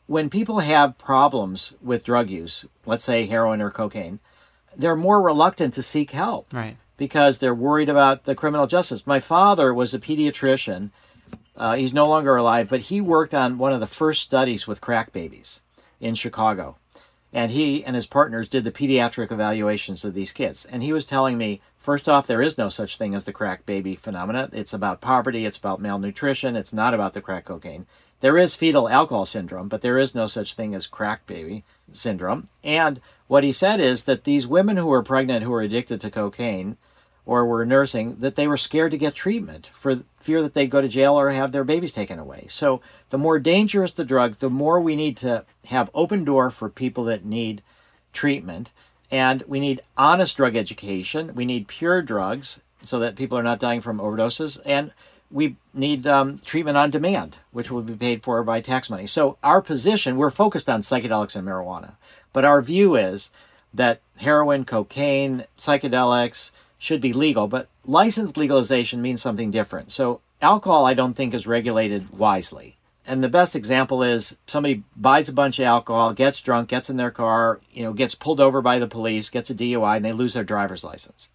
When 0.08 0.30
people 0.30 0.60
have 0.60 0.98
problems 0.98 1.74
with 1.82 2.06
drug 2.06 2.30
use, 2.30 2.66
let's 2.86 3.04
say 3.04 3.26
heroin 3.26 3.62
or 3.62 3.72
cocaine, 3.72 4.20
they're 4.74 4.96
more 4.96 5.22
reluctant 5.22 5.74
to 5.74 5.84
seek 5.84 6.12
help 6.12 6.48
Right. 6.54 6.78
Because 7.00 7.40
they're 7.40 7.56
worried 7.56 7.90
about 7.90 8.26
the 8.26 8.36
criminal 8.36 8.68
justice. 8.68 9.08
My 9.08 9.20
father 9.20 9.74
was 9.74 9.96
a 9.96 10.00
pediatrician. 10.00 10.92
Uh, 11.58 11.76
he's 11.76 11.94
no 11.94 12.06
longer 12.06 12.36
alive, 12.36 12.70
but 12.70 12.82
he 12.82 13.02
worked 13.02 13.34
on 13.34 13.58
one 13.58 13.74
of 13.74 13.80
the 13.80 13.88
first 13.88 14.22
studies 14.22 14.68
with 14.68 14.82
crack 14.82 15.12
babies 15.12 15.62
in 16.00 16.14
Chicago. 16.14 16.76
And 17.32 17.52
he 17.52 17.84
and 17.86 17.96
his 17.96 18.08
partners 18.08 18.50
did 18.50 18.64
the 18.64 18.72
pediatric 18.72 19.32
evaluations 19.32 20.04
of 20.04 20.14
these 20.14 20.32
kids. 20.32 20.66
And 20.66 20.82
he 20.82 20.92
was 20.92 21.06
telling 21.06 21.38
me, 21.38 21.62
first 21.78 22.10
off, 22.10 22.28
there 22.28 22.42
is 22.42 22.58
no 22.58 22.70
such 22.70 22.98
thing 22.98 23.14
as 23.14 23.26
the 23.26 23.34
crack 23.34 23.66
baby 23.66 23.96
phenomena. 23.96 24.50
It's 24.52 24.74
about 24.74 25.02
poverty, 25.02 25.46
it's 25.46 25.58
about 25.58 25.82
malnutrition, 25.82 26.56
it's 26.56 26.74
not 26.74 26.94
about 26.94 27.14
the 27.14 27.22
crack 27.22 27.46
cocaine. 27.46 27.86
There 28.22 28.38
is 28.38 28.56
fetal 28.56 28.90
alcohol 28.90 29.26
syndrome, 29.26 29.70
but 29.70 29.82
there 29.82 29.98
is 29.98 30.14
no 30.14 30.28
such 30.28 30.56
thing 30.56 30.76
as 30.76 30.88
crack 30.88 31.26
baby 31.26 31.64
syndrome. 31.94 32.50
And 32.64 33.00
what 33.28 33.44
he 33.44 33.52
said 33.52 33.80
is 33.80 34.04
that 34.06 34.24
these 34.24 34.48
women 34.48 34.76
who 34.76 34.88
were 34.88 35.04
pregnant 35.04 35.44
who 35.44 35.52
were 35.52 35.62
addicted 35.62 36.02
to 36.02 36.12
cocaine 36.12 36.78
or 37.30 37.46
were 37.46 37.64
nursing, 37.64 38.16
that 38.16 38.36
they 38.36 38.48
were 38.48 38.58
scared 38.58 38.90
to 38.90 38.98
get 38.98 39.14
treatment 39.14 39.70
for 39.72 40.02
fear 40.20 40.42
that 40.42 40.56
they'd 40.56 40.72
go 40.72 40.82
to 40.82 40.88
jail 40.88 41.14
or 41.14 41.30
have 41.30 41.52
their 41.52 41.64
babies 41.64 41.94
taken 41.94 42.18
away. 42.18 42.48
So 42.50 42.82
the 43.12 43.20
more 43.20 43.38
dangerous 43.38 43.92
the 43.92 44.04
drug, 44.04 44.40
the 44.40 44.50
more 44.50 44.82
we 44.82 44.96
need 44.96 45.16
to 45.18 45.46
have 45.68 45.92
open 45.94 46.24
door 46.24 46.50
for 46.50 46.70
people 46.70 47.04
that 47.04 47.24
need 47.24 47.62
treatment. 48.14 48.72
And 49.12 49.44
we 49.48 49.60
need 49.60 49.84
honest 49.96 50.38
drug 50.38 50.56
education. 50.56 51.36
We 51.36 51.46
need 51.46 51.68
pure 51.68 52.02
drugs 52.02 52.62
so 52.82 52.98
that 52.98 53.16
people 53.16 53.38
are 53.38 53.44
not 53.44 53.60
dying 53.60 53.82
from 53.82 54.00
overdoses. 54.00 54.60
And 54.66 54.92
we 55.30 55.56
need 55.72 56.08
um, 56.08 56.40
treatment 56.40 56.78
on 56.78 56.90
demand, 56.90 57.38
which 57.52 57.70
will 57.70 57.84
be 57.84 57.94
paid 57.94 58.24
for 58.24 58.44
by 58.44 58.60
tax 58.60 58.90
money. 58.90 59.06
So 59.06 59.38
our 59.44 59.62
position, 59.62 60.18
we're 60.18 60.32
focused 60.32 60.68
on 60.68 60.82
psychedelics 60.82 61.36
and 61.36 61.48
marijuana, 61.48 61.92
but 62.34 62.44
our 62.44 62.64
view 62.64 62.96
is 62.96 63.30
that 63.72 64.02
heroin, 64.18 64.66
cocaine, 64.66 65.46
psychedelics 65.56 66.50
should 66.80 67.02
be 67.02 67.14
legal, 67.14 67.48
but 67.48 67.68
licensed 67.86 68.38
legalization 68.38 69.02
means 69.02 69.22
something 69.22 69.52
different. 69.52 69.92
So 69.92 70.22
alcohol, 70.42 70.86
I 70.86 70.96
don't 70.96 71.14
think 71.14 71.34
is 71.34 71.46
regulated 71.46 72.18
wisely. 72.18 72.78
And 73.06 73.24
the 73.24 73.30
best 73.30 73.56
example 73.56 74.02
is 74.02 74.36
somebody 74.48 74.84
buys 74.96 75.30
a 75.30 75.34
bunch 75.34 75.60
of 75.60 75.66
alcohol, 75.66 76.14
gets 76.14 76.42
drunk, 76.42 76.70
gets 76.70 76.90
in 76.90 76.98
their 76.98 77.12
car, 77.12 77.60
you 77.72 77.84
know, 77.84 77.94
gets 77.94 78.16
pulled 78.16 78.40
over 78.40 78.62
by 78.62 78.80
the 78.80 78.88
police, 78.88 79.30
gets 79.30 79.50
a 79.50 79.56
DUI, 79.56 79.98
and 79.98 80.06
they 80.06 80.12
lose 80.12 80.34
their 80.34 80.44
driver's 80.44 80.84
license 80.84 81.30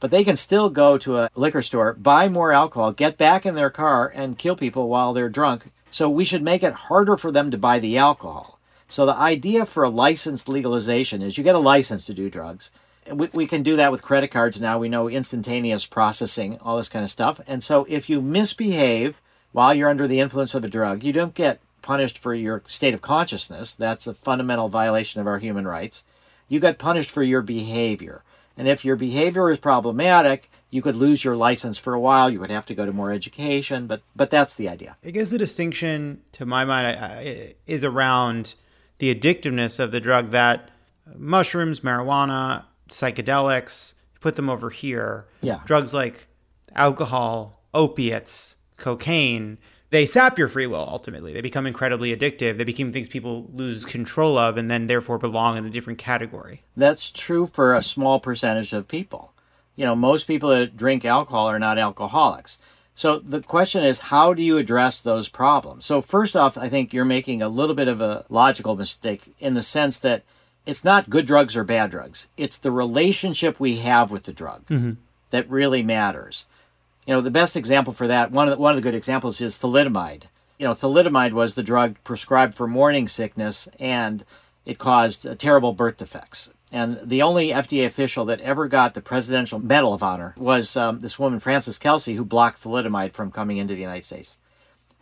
but 0.00 0.10
they 0.10 0.24
can 0.24 0.36
still 0.36 0.68
go 0.68 0.98
to 0.98 1.18
a 1.18 1.30
liquor 1.34 1.62
store, 1.62 1.94
buy 1.94 2.28
more 2.28 2.52
alcohol, 2.52 2.92
get 2.92 3.16
back 3.16 3.46
in 3.46 3.54
their 3.54 3.70
car, 3.70 4.12
and 4.14 4.38
kill 4.38 4.56
people 4.56 4.88
while 4.88 5.12
they're 5.12 5.28
drunk. 5.28 5.70
So 5.90 6.10
we 6.10 6.24
should 6.24 6.42
make 6.42 6.62
it 6.62 6.72
harder 6.72 7.16
for 7.16 7.30
them 7.30 7.50
to 7.50 7.58
buy 7.58 7.78
the 7.78 7.96
alcohol. 7.96 8.58
So 8.88 9.06
the 9.06 9.16
idea 9.16 9.64
for 9.64 9.82
a 9.82 9.88
licensed 9.88 10.48
legalization 10.48 11.22
is 11.22 11.38
you 11.38 11.44
get 11.44 11.54
a 11.54 11.60
license 11.60 12.06
to 12.06 12.14
do 12.14 12.30
drugs. 12.30 12.70
We, 13.12 13.28
we 13.32 13.46
can 13.46 13.62
do 13.62 13.76
that 13.76 13.92
with 13.92 14.02
credit 14.02 14.28
cards 14.30 14.60
now. 14.60 14.78
We 14.78 14.88
know 14.88 15.08
instantaneous 15.08 15.86
processing, 15.86 16.58
all 16.60 16.76
this 16.76 16.88
kind 16.88 17.02
of 17.02 17.10
stuff. 17.10 17.40
And 17.46 17.62
so 17.62 17.86
if 17.88 18.08
you 18.08 18.20
misbehave 18.20 19.20
while 19.52 19.74
you're 19.74 19.88
under 19.88 20.06
the 20.06 20.20
influence 20.20 20.54
of 20.54 20.64
a 20.64 20.68
drug, 20.68 21.02
you 21.02 21.12
don't 21.12 21.34
get 21.34 21.60
punished 21.82 22.18
for 22.18 22.34
your 22.34 22.62
state 22.68 22.94
of 22.94 23.00
consciousness. 23.00 23.74
That's 23.74 24.06
a 24.06 24.14
fundamental 24.14 24.68
violation 24.68 25.20
of 25.20 25.26
our 25.26 25.38
human 25.38 25.66
rights. 25.66 26.04
You 26.48 26.60
get 26.60 26.78
punished 26.78 27.10
for 27.10 27.22
your 27.22 27.42
behavior. 27.42 28.22
And 28.56 28.66
if 28.66 28.84
your 28.84 28.96
behavior 28.96 29.50
is 29.50 29.58
problematic, 29.58 30.50
you 30.70 30.82
could 30.82 30.96
lose 30.96 31.24
your 31.24 31.36
license 31.36 31.78
for 31.78 31.94
a 31.94 32.00
while. 32.00 32.30
You 32.30 32.40
would 32.40 32.50
have 32.50 32.66
to 32.66 32.74
go 32.74 32.86
to 32.86 32.92
more 32.92 33.12
education, 33.12 33.86
but 33.86 34.02
but 34.14 34.30
that's 34.30 34.54
the 34.54 34.68
idea. 34.68 34.96
I 35.04 35.10
guess 35.10 35.30
the 35.30 35.38
distinction, 35.38 36.22
to 36.32 36.46
my 36.46 36.64
mind, 36.64 37.54
is 37.66 37.84
around 37.84 38.54
the 38.98 39.14
addictiveness 39.14 39.78
of 39.78 39.92
the 39.92 40.00
drug. 40.00 40.30
That 40.30 40.70
mushrooms, 41.16 41.80
marijuana, 41.80 42.64
psychedelics, 42.88 43.94
put 44.20 44.36
them 44.36 44.48
over 44.48 44.70
here. 44.70 45.26
Yeah. 45.40 45.60
Drugs 45.64 45.94
like 45.94 46.28
alcohol, 46.74 47.62
opiates, 47.74 48.56
cocaine, 48.76 49.58
they 49.90 50.04
sap 50.04 50.38
your 50.38 50.48
free 50.48 50.66
will 50.66 50.86
ultimately. 50.90 51.32
They 51.32 51.40
become 51.40 51.66
incredibly 51.66 52.14
addictive. 52.14 52.56
They 52.56 52.64
become 52.64 52.90
things 52.90 53.08
people 53.08 53.48
lose 53.52 53.84
control 53.84 54.36
of 54.36 54.56
and 54.56 54.70
then 54.70 54.88
therefore 54.88 55.18
belong 55.18 55.56
in 55.56 55.64
a 55.64 55.70
different 55.70 55.98
category. 55.98 56.62
That's 56.76 57.10
true 57.10 57.46
for 57.46 57.74
a 57.74 57.82
small 57.82 58.18
percentage 58.18 58.72
of 58.72 58.88
people. 58.88 59.32
You 59.76 59.84
know, 59.84 59.94
most 59.94 60.26
people 60.26 60.50
that 60.50 60.76
drink 60.76 61.04
alcohol 61.04 61.46
are 61.48 61.58
not 61.58 61.78
alcoholics. 61.78 62.58
So 62.94 63.18
the 63.18 63.42
question 63.42 63.84
is, 63.84 64.00
how 64.00 64.32
do 64.32 64.42
you 64.42 64.56
address 64.56 65.02
those 65.02 65.28
problems? 65.28 65.84
So, 65.84 66.00
first 66.00 66.34
off, 66.34 66.56
I 66.56 66.70
think 66.70 66.94
you're 66.94 67.04
making 67.04 67.42
a 67.42 67.48
little 67.48 67.74
bit 67.74 67.88
of 67.88 68.00
a 68.00 68.24
logical 68.30 68.74
mistake 68.74 69.34
in 69.38 69.52
the 69.52 69.62
sense 69.62 69.98
that 69.98 70.24
it's 70.66 70.84
not 70.84 71.08
good 71.08 71.26
drugs 71.26 71.56
or 71.56 71.64
bad 71.64 71.90
drugs, 71.90 72.28
it's 72.36 72.58
the 72.58 72.70
relationship 72.72 73.58
we 73.60 73.76
have 73.78 74.10
with 74.10 74.24
the 74.24 74.32
drug 74.32 74.66
Mm-hmm. 74.66 74.92
that 75.30 75.48
really 75.48 75.82
matters. 75.82 76.46
You 77.06 77.14
know, 77.14 77.20
the 77.20 77.30
best 77.30 77.56
example 77.56 77.92
for 77.92 78.06
that, 78.08 78.32
one 78.32 78.48
of 78.48 78.56
the, 78.56 78.60
one 78.60 78.72
of 78.72 78.76
the 78.76 78.82
good 78.82 78.94
examples 78.94 79.40
is 79.40 79.56
thalidomide. 79.58 80.24
You 80.58 80.66
know, 80.66 80.72
thalidomide 80.74 81.32
was 81.32 81.54
the 81.54 81.62
drug 81.62 81.96
prescribed 82.02 82.54
for 82.54 82.66
morning 82.66 83.06
sickness 83.08 83.68
and 83.78 84.24
it 84.64 84.78
caused 84.78 85.24
uh, 85.26 85.34
terrible 85.36 85.72
birth 85.72 85.98
defects. 85.98 86.50
And 86.72 86.98
the 87.04 87.22
only 87.22 87.50
FDA 87.50 87.86
official 87.86 88.24
that 88.24 88.40
ever 88.40 88.66
got 88.66 88.94
the 88.94 89.00
Presidential 89.00 89.60
Medal 89.60 89.94
of 89.94 90.02
Honor 90.02 90.34
was 90.36 90.76
um, 90.76 90.98
this 90.98 91.16
woman, 91.16 91.38
Frances 91.38 91.78
Kelsey, 91.78 92.14
who 92.14 92.24
blocked 92.24 92.60
thalidomide 92.64 93.12
from 93.12 93.30
coming 93.30 93.58
into 93.58 93.74
the 93.74 93.80
United 93.80 94.04
States. 94.04 94.36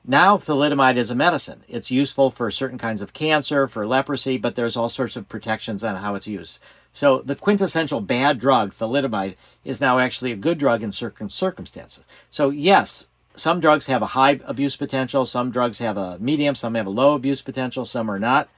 Now, 0.07 0.36
thalidomide 0.36 0.96
is 0.96 1.11
a 1.11 1.14
medicine. 1.14 1.64
It's 1.66 1.90
useful 1.90 2.30
for 2.30 2.50
certain 2.50 2.76
kinds 2.76 3.00
of 3.00 3.14
cancer, 3.14 3.66
for 3.66 3.86
leprosy, 3.86 4.36
but 4.36 4.55
there's 4.55 4.76
all 4.76 4.90
sorts 4.90 5.16
of 5.16 5.30
protections 5.30 5.82
on 5.82 5.96
how 5.96 6.14
it's 6.14 6.26
used. 6.26 6.59
So, 6.92 7.22
the 7.22 7.34
quintessential 7.34 8.02
bad 8.02 8.38
drug, 8.38 8.72
thalidomide, 8.72 9.36
is 9.64 9.80
now 9.80 9.98
actually 9.98 10.30
a 10.30 10.36
good 10.36 10.59
drug 10.59 10.82
in 10.82 10.92
certain 10.92 11.30
circumstances. 11.30 12.05
So, 12.28 12.50
yes, 12.50 13.09
some 13.34 13.61
drugs 13.61 13.86
have 13.86 14.02
a 14.02 14.09
high 14.09 14.40
abuse 14.44 14.76
potential, 14.76 15.24
some 15.24 15.50
drugs 15.50 15.78
have 15.78 15.96
a 15.96 16.18
medium, 16.18 16.55
some 16.55 16.74
have 16.74 16.86
a 16.86 16.90
low 16.90 17.14
abuse 17.14 17.40
potential, 17.40 17.86
some 17.86 18.11
are 18.11 18.18
not 18.18 18.50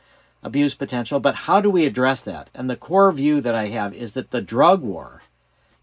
abuse 0.43 0.75
potential. 0.75 1.21
But 1.21 1.35
how 1.47 1.61
do 1.61 1.71
we 1.71 1.87
address 1.87 2.23
that? 2.23 2.51
And 2.55 2.69
the 2.69 2.75
core 2.75 3.13
view 3.13 3.41
that 3.41 3.55
I 3.55 3.69
have 3.69 3.95
is 3.95 4.15
that 4.15 4.33
the 4.33 4.43
drug 4.43 4.83
war 4.83 5.23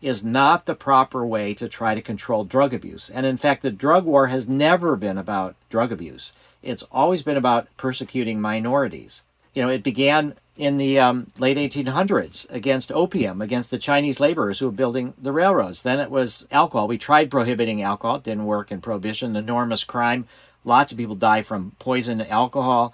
is 0.04 0.26
not 0.26 0.66
the 0.66 0.76
proper 0.76 1.26
way 1.26 1.54
to 1.54 1.70
try 1.70 1.96
to 1.96 2.02
control 2.02 2.44
drug 2.44 2.74
abuse. 2.74 3.10
And 3.10 3.26
in 3.26 3.38
fact, 3.38 3.62
the 3.62 3.72
drug 3.72 4.06
war 4.06 4.28
has 4.28 4.48
never 4.50 4.96
been 4.96 5.18
about 5.18 5.56
drug 5.70 5.92
abuse. 5.92 6.34
It's 6.62 6.84
always 6.92 7.24
been 7.24 7.38
about 7.38 7.68
persecuting 7.78 8.42
minorities. 8.42 9.24
You 9.54 9.62
know, 9.64 9.70
it 9.70 9.84
began 9.84 10.36
in 10.58 10.78
the 10.78 11.00
um, 11.00 11.28
late 11.38 11.58
1800s 11.58 12.50
against 12.52 12.92
opium, 12.92 13.42
against 13.42 13.72
the 13.72 13.78
Chinese 13.78 14.20
laborers 14.20 14.60
who 14.60 14.66
were 14.66 14.72
building 14.72 15.14
the 15.18 15.32
railroads. 15.32 15.84
Then 15.84 16.00
it 16.00 16.12
was 16.12 16.46
alcohol. 16.52 16.88
We 16.88 16.98
tried 16.98 17.32
prohibiting 17.32 17.82
alcohol, 17.82 18.18
it 18.18 18.24
didn't 18.24 18.46
work 18.46 18.72
in 18.72 18.82
prohibition, 18.82 19.36
enormous 19.36 19.84
crime. 19.84 20.28
Lots 20.66 20.92
of 20.92 20.98
people 20.98 21.16
die 21.16 21.42
from 21.42 21.76
poison 21.80 22.22
alcohol 22.22 22.94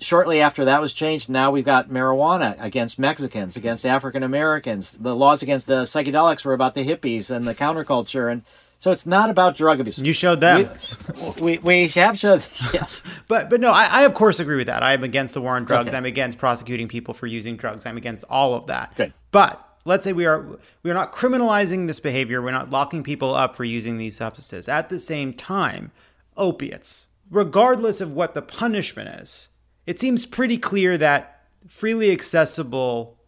shortly 0.00 0.40
after 0.40 0.64
that 0.64 0.80
was 0.80 0.92
changed, 0.92 1.28
now 1.28 1.50
we've 1.50 1.64
got 1.64 1.88
marijuana 1.88 2.56
against 2.62 2.98
Mexicans, 2.98 3.56
against 3.56 3.86
African 3.86 4.22
Americans. 4.22 4.98
The 4.98 5.14
laws 5.14 5.42
against 5.42 5.66
the 5.66 5.82
psychedelics 5.82 6.44
were 6.44 6.54
about 6.54 6.74
the 6.74 6.86
hippies 6.86 7.30
and 7.30 7.46
the 7.46 7.54
counterculture, 7.54 8.30
and 8.30 8.42
so 8.78 8.90
it's 8.92 9.04
not 9.04 9.28
about 9.28 9.56
drug 9.56 9.78
abuse. 9.78 9.98
You 9.98 10.14
showed 10.14 10.40
them. 10.40 10.70
We, 11.36 11.42
we, 11.42 11.58
we 11.58 11.88
have 11.88 12.18
showed 12.18 12.46
yes, 12.72 13.02
But 13.28 13.50
but 13.50 13.60
no, 13.60 13.72
I, 13.72 13.88
I 13.90 14.02
of 14.04 14.14
course 14.14 14.40
agree 14.40 14.56
with 14.56 14.68
that. 14.68 14.82
I 14.82 14.94
am 14.94 15.04
against 15.04 15.34
the 15.34 15.42
war 15.42 15.56
on 15.56 15.66
drugs. 15.66 15.88
Okay. 15.88 15.96
I'm 15.96 16.06
against 16.06 16.38
prosecuting 16.38 16.88
people 16.88 17.12
for 17.12 17.26
using 17.26 17.56
drugs. 17.56 17.84
I'm 17.84 17.98
against 17.98 18.24
all 18.30 18.54
of 18.54 18.68
that. 18.68 18.94
Good. 18.96 19.12
But 19.32 19.62
let's 19.84 20.04
say 20.04 20.14
we 20.14 20.24
are 20.24 20.46
we 20.82 20.90
are 20.90 20.94
not 20.94 21.12
criminalizing 21.12 21.88
this 21.88 22.00
behavior. 22.00 22.40
We're 22.40 22.52
not 22.52 22.70
locking 22.70 23.02
people 23.02 23.34
up 23.34 23.54
for 23.54 23.64
using 23.64 23.98
these 23.98 24.16
substances. 24.16 24.66
At 24.66 24.88
the 24.88 24.98
same 24.98 25.34
time, 25.34 25.92
opiates, 26.38 27.08
regardless 27.30 28.00
of 28.00 28.14
what 28.14 28.32
the 28.32 28.40
punishment 28.42 29.10
is, 29.20 29.49
it 29.90 29.98
seems 29.98 30.24
pretty 30.26 30.56
clear 30.70 30.96
that 30.98 31.20
freely 31.68 32.10
accessible 32.12 33.18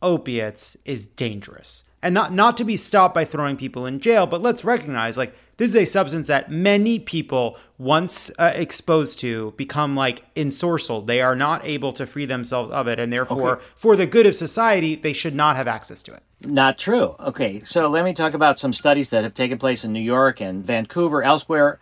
opiates 0.00 0.76
is 0.84 1.04
dangerous. 1.06 1.84
And 2.04 2.14
not 2.14 2.32
not 2.32 2.56
to 2.56 2.64
be 2.64 2.76
stopped 2.76 3.14
by 3.14 3.24
throwing 3.24 3.56
people 3.56 3.86
in 3.86 4.00
jail, 4.00 4.26
but 4.26 4.40
let's 4.42 4.64
recognize 4.64 5.16
like 5.16 5.32
this 5.56 5.70
is 5.70 5.76
a 5.76 5.84
substance 5.84 6.26
that 6.26 6.50
many 6.50 6.98
people 6.98 7.56
once 7.78 8.30
uh, 8.40 8.50
exposed 8.54 9.20
to 9.20 9.52
become 9.56 9.94
like 9.94 10.18
ensorcelled. 10.34 11.06
They 11.06 11.20
are 11.22 11.36
not 11.36 11.64
able 11.64 11.92
to 11.92 12.04
free 12.06 12.26
themselves 12.26 12.70
of 12.70 12.88
it 12.88 12.98
and 12.98 13.12
therefore 13.12 13.52
Okay. 13.56 13.64
for 13.76 13.94
the 13.94 14.06
good 14.06 14.26
of 14.26 14.34
society, 14.34 14.96
they 14.96 15.12
should 15.12 15.34
not 15.34 15.54
have 15.56 15.68
access 15.68 16.02
to 16.04 16.12
it. 16.14 16.22
not 16.44 16.76
true. 16.76 17.14
Okay, 17.20 17.60
so 17.60 17.88
let 17.88 18.04
me 18.04 18.12
talk 18.14 18.34
about 18.34 18.58
some 18.58 18.72
studies 18.72 19.10
that 19.10 19.22
have 19.22 19.34
taken 19.34 19.58
place 19.58 19.84
in 19.84 19.92
New 19.92 20.00
York 20.16 20.40
and 20.40 20.66
Vancouver, 20.66 21.22
elsewhere, 21.22 21.78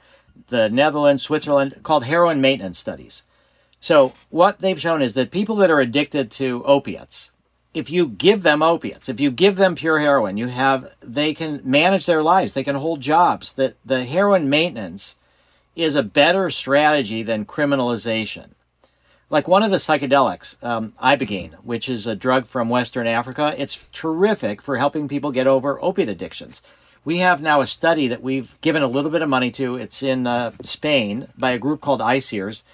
the 0.48 0.68
Netherlands, 0.68 1.22
Switzerland, 1.22 1.70
called 1.82 2.04
heroin 2.04 2.42
maintenance 2.42 2.78
studies. 2.78 3.22
So 3.80 4.12
what 4.28 4.60
they've 4.60 4.80
shown 4.80 5.02
is 5.02 5.14
that 5.14 5.30
people 5.30 5.56
that 5.56 5.70
are 5.70 5.80
addicted 5.80 6.30
to 6.32 6.62
opiates, 6.64 7.32
if 7.72 7.90
you 7.90 8.06
give 8.06 8.42
them 8.42 8.62
opiates, 8.62 9.08
if 9.08 9.20
you 9.20 9.30
give 9.30 9.56
them 9.56 9.74
pure 9.74 10.00
heroin, 10.00 10.36
you 10.36 10.48
have 10.48 10.94
they 11.00 11.32
can 11.32 11.60
manage 11.64 12.06
their 12.06 12.22
lives, 12.22 12.52
they 12.52 12.64
can 12.64 12.76
hold 12.76 13.00
jobs. 13.00 13.54
That 13.54 13.76
the 13.84 14.04
heroin 14.04 14.50
maintenance 14.50 15.16
is 15.74 15.96
a 15.96 16.02
better 16.02 16.50
strategy 16.50 17.22
than 17.22 17.46
criminalization. 17.46 18.50
Like 19.30 19.46
one 19.46 19.62
of 19.62 19.70
the 19.70 19.76
psychedelics, 19.76 20.62
um, 20.64 20.92
ibogaine, 21.00 21.54
which 21.62 21.88
is 21.88 22.06
a 22.06 22.16
drug 22.16 22.46
from 22.46 22.68
Western 22.68 23.06
Africa, 23.06 23.54
it's 23.56 23.78
terrific 23.92 24.60
for 24.60 24.76
helping 24.76 25.06
people 25.06 25.30
get 25.30 25.46
over 25.46 25.82
opiate 25.82 26.08
addictions. 26.08 26.62
We 27.04 27.18
have 27.18 27.40
now 27.40 27.60
a 27.60 27.66
study 27.66 28.08
that 28.08 28.22
we've 28.22 28.60
given 28.60 28.82
a 28.82 28.88
little 28.88 29.10
bit 29.10 29.22
of 29.22 29.28
money 29.28 29.52
to. 29.52 29.76
It's 29.76 30.02
in 30.02 30.26
uh, 30.26 30.50
Spain 30.62 31.28
by 31.38 31.52
a 31.52 31.58
group 31.58 31.80
called 31.80 32.00
ICEERS, 32.00 32.64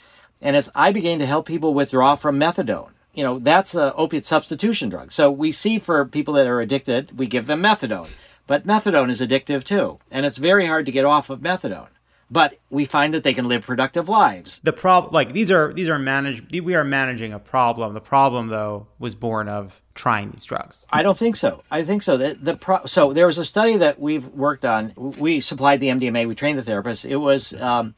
and 0.41 0.57
as 0.57 0.70
I 0.74 0.93
ibogaine 0.93 1.18
to 1.18 1.26
help 1.26 1.47
people 1.47 1.74
withdraw 1.74 2.14
from 2.16 2.39
methadone. 2.39 2.93
You 3.14 3.24
know, 3.24 3.39
that's 3.39 3.74
an 3.74 3.93
opiate 3.97 4.26
substitution 4.26 4.91
drug. 4.91 5.11
So 5.11 5.30
we 5.30 5.51
see 5.51 5.78
for 5.78 6.05
people 6.05 6.34
that 6.34 6.47
are 6.47 6.61
addicted, 6.61 7.18
we 7.18 7.26
give 7.26 7.47
them 7.47 7.62
methadone. 7.62 8.11
But 8.47 8.66
methadone 8.66 9.11
is 9.11 9.20
addictive 9.20 9.64
too, 9.64 9.99
and 10.11 10.24
it's 10.24 10.39
very 10.39 10.66
hard 10.66 10.87
to 10.87 10.93
get 10.93 11.05
off 11.05 11.30
of 11.30 11.41
methadone. 11.41 11.89
But 12.30 12.59
we 12.70 12.84
find 12.84 13.14
that 13.14 13.22
they 13.22 13.34
can 13.34 13.47
live 13.47 13.64
productive 13.64 14.09
lives. 14.09 14.61
The 14.64 14.72
problem 14.72 15.12
like 15.12 15.32
these 15.32 15.51
are 15.51 15.72
these 15.72 15.89
are 15.89 15.99
managed 15.99 16.61
we 16.61 16.74
are 16.74 16.84
managing 16.84 17.32
a 17.32 17.39
problem. 17.39 17.95
The 17.95 18.01
problem 18.01 18.49
though 18.49 18.89
was 18.99 19.14
born 19.14 19.49
of 19.49 19.80
trying 19.95 20.32
these 20.32 20.45
drugs. 20.45 20.84
I 20.91 21.03
don't 21.03 21.16
think 21.16 21.37
so. 21.37 21.62
I 21.70 21.84
think 21.84 22.03
so. 22.03 22.16
The, 22.16 22.34
the 22.34 22.57
pro- 22.57 22.84
so 22.87 23.12
there 23.12 23.26
was 23.26 23.39
a 23.39 23.45
study 23.45 23.76
that 23.76 24.01
we've 24.01 24.26
worked 24.28 24.64
on. 24.64 24.93
We 24.97 25.41
supplied 25.41 25.78
the 25.78 25.89
MDMA. 25.89 26.26
We 26.26 26.34
trained 26.34 26.59
the 26.59 26.68
therapists. 26.68 27.09
It 27.09 27.16
was 27.16 27.53
um, 27.62 27.95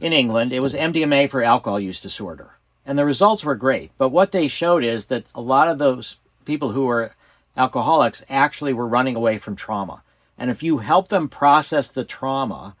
in 0.00 0.12
England. 0.12 0.52
It 0.52 0.60
was 0.60 0.74
MDMA 0.74 1.28
for 1.30 1.42
alcohol 1.42 1.80
use 1.80 2.00
disorder, 2.00 2.58
and 2.84 2.98
the 2.98 3.04
results 3.04 3.44
were 3.44 3.54
great. 3.54 3.90
But 3.98 4.10
what 4.10 4.32
they 4.32 4.48
showed 4.48 4.84
is 4.84 5.06
that 5.06 5.26
a 5.34 5.40
lot 5.40 5.68
of 5.68 5.78
those 5.78 6.16
people 6.44 6.70
who 6.70 6.86
were 6.86 7.14
alcoholics 7.56 8.24
actually 8.28 8.72
were 8.72 8.86
running 8.86 9.16
away 9.16 9.38
from 9.38 9.56
trauma. 9.56 10.02
And 10.38 10.50
if 10.50 10.62
you 10.62 10.78
help 10.78 11.08
them 11.08 11.28
process 11.28 11.88
the 11.88 12.04
trauma, 12.04 12.74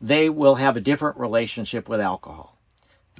they 0.00 0.28
will 0.28 0.56
have 0.56 0.76
a 0.76 0.80
different 0.80 1.18
relationship 1.18 1.88
with 1.88 2.00
alcohol. 2.00 2.56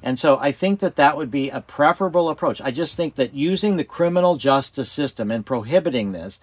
And 0.02 0.18
so 0.18 0.38
I 0.38 0.52
think 0.52 0.80
that 0.80 0.96
that 0.96 1.16
would 1.16 1.30
be 1.30 1.48
a 1.50 1.60
preferable 1.60 2.28
approach. 2.28 2.60
I 2.60 2.70
just 2.70 2.96
think 2.96 3.14
that 3.14 3.34
using 3.34 3.76
the 3.76 3.84
criminal 3.84 4.36
justice 4.36 4.90
system 4.90 5.30
and 5.30 5.46
prohibiting 5.46 6.12
this, 6.12 6.38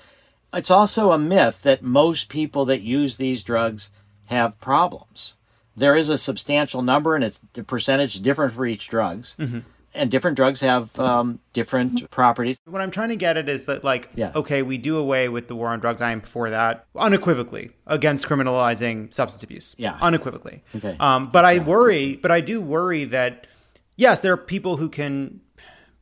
it's 0.53 0.71
also 0.71 1.11
a 1.11 1.17
myth 1.17 1.61
that 1.63 1.83
most 1.83 2.29
people 2.29 2.65
that 2.65 2.81
use 2.81 3.17
these 3.17 3.43
drugs 3.43 3.91
have 4.25 4.59
problems. 4.59 5.35
There 5.75 5.95
is 5.95 6.09
a 6.09 6.17
substantial 6.17 6.81
number, 6.81 7.15
and 7.15 7.23
it's 7.23 7.39
the 7.53 7.63
percentage 7.63 8.21
different 8.21 8.53
for 8.53 8.65
each 8.65 8.87
drugs, 8.89 9.35
Mhm. 9.39 9.63
and 9.95 10.11
different 10.11 10.37
drugs 10.37 10.61
have 10.61 10.97
um, 10.99 11.39
different 11.53 12.09
properties. 12.11 12.59
What 12.65 12.81
I'm 12.81 12.91
trying 12.91 13.09
to 13.09 13.15
get 13.15 13.37
at 13.37 13.49
is 13.49 13.65
that, 13.65 13.83
like, 13.83 14.09
Yeah. 14.15 14.31
okay, 14.35 14.61
we 14.61 14.77
do 14.77 14.97
away 14.97 15.29
with 15.29 15.47
the 15.47 15.55
war 15.55 15.69
on 15.69 15.79
drugs. 15.79 16.01
I 16.01 16.11
am 16.11 16.21
for 16.21 16.49
that 16.49 16.85
unequivocally 16.95 17.71
against 17.87 18.27
criminalizing 18.27 19.13
substance 19.13 19.43
abuse. 19.43 19.75
Yeah. 19.77 19.97
unequivocally. 20.01 20.63
Okay. 20.75 20.95
Um, 20.99 21.29
but 21.31 21.43
I 21.45 21.59
worry, 21.59 22.17
but 22.21 22.31
I 22.31 22.39
do 22.41 22.61
worry 22.61 23.03
that 23.05 23.47
yes, 23.95 24.21
there 24.21 24.33
are 24.33 24.37
people 24.37 24.77
who 24.77 24.89
can 24.89 25.39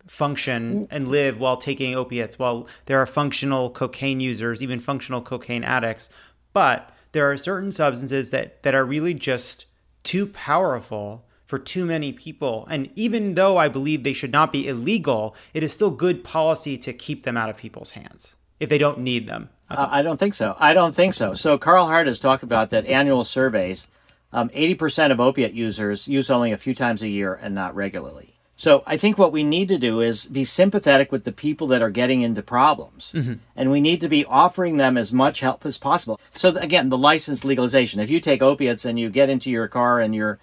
function 0.07 0.87
and 0.91 1.07
live 1.07 1.39
while 1.39 1.55
taking 1.57 1.95
opiates. 1.95 2.37
While 2.37 2.67
there 2.85 2.97
are 2.99 3.05
functional 3.05 3.69
cocaine 3.69 4.19
users, 4.19 4.61
even 4.61 4.79
functional 4.79 5.21
cocaine 5.21 5.63
addicts, 5.63 6.09
but 6.53 6.90
there 7.11 7.29
are 7.31 7.37
certain 7.37 7.71
substances 7.71 8.31
that 8.31 8.63
that 8.63 8.75
are 8.75 8.85
really 8.85 9.13
just 9.13 9.65
too 10.03 10.27
powerful 10.27 11.25
for 11.45 11.59
too 11.59 11.85
many 11.85 12.13
people. 12.13 12.65
And 12.69 12.89
even 12.95 13.35
though 13.35 13.57
I 13.57 13.67
believe 13.67 14.03
they 14.03 14.13
should 14.13 14.31
not 14.31 14.53
be 14.53 14.67
illegal, 14.67 15.35
it 15.53 15.63
is 15.63 15.73
still 15.73 15.91
good 15.91 16.23
policy 16.23 16.77
to 16.77 16.93
keep 16.93 17.23
them 17.23 17.35
out 17.35 17.49
of 17.49 17.57
people's 17.57 17.91
hands 17.91 18.37
if 18.61 18.69
they 18.69 18.77
don't 18.77 18.99
need 18.99 19.27
them. 19.27 19.49
Uh, 19.69 19.87
I 19.91 20.01
don't 20.01 20.17
think 20.17 20.33
so. 20.33 20.55
I 20.59 20.73
don't 20.73 20.95
think 20.95 21.13
so. 21.13 21.33
So 21.33 21.57
Carl 21.57 21.87
Hart 21.87 22.07
has 22.07 22.19
talked 22.19 22.43
about 22.43 22.69
that 22.69 22.85
annual 22.85 23.25
surveys. 23.25 23.87
Um, 24.31 24.47
80% 24.49 25.11
of 25.11 25.19
opiate 25.19 25.53
users 25.53 26.07
use 26.07 26.29
only 26.29 26.53
a 26.53 26.57
few 26.57 26.73
times 26.73 27.01
a 27.01 27.07
year 27.09 27.33
and 27.33 27.53
not 27.53 27.75
regularly. 27.75 28.35
So 28.61 28.83
I 28.85 28.95
think 28.95 29.17
what 29.17 29.31
we 29.31 29.43
need 29.43 29.69
to 29.69 29.79
do 29.79 30.01
is 30.01 30.27
be 30.27 30.45
sympathetic 30.45 31.11
with 31.11 31.23
the 31.23 31.31
people 31.31 31.65
that 31.67 31.81
are 31.81 31.89
getting 31.89 32.21
into 32.21 32.43
problems. 32.43 33.11
Mhm. 33.15 33.39
And 33.55 33.71
we 33.71 33.81
need 33.81 34.01
to 34.01 34.07
be 34.07 34.23
offering 34.23 34.77
them 34.77 34.99
as 34.99 35.11
much 35.11 35.39
help 35.39 35.65
as 35.65 35.79
possible. 35.79 36.19
So 36.35 36.49
again, 36.49 36.89
the 36.89 36.97
license 37.09 37.43
legalization. 37.43 37.99
If 37.99 38.11
you 38.11 38.19
take 38.19 38.43
opiates 38.43 38.85
and 38.85 38.99
you 38.99 39.09
get 39.09 39.31
into 39.31 39.49
your 39.49 39.67
car 39.67 39.99
and 39.99 40.13
you're 40.13 40.37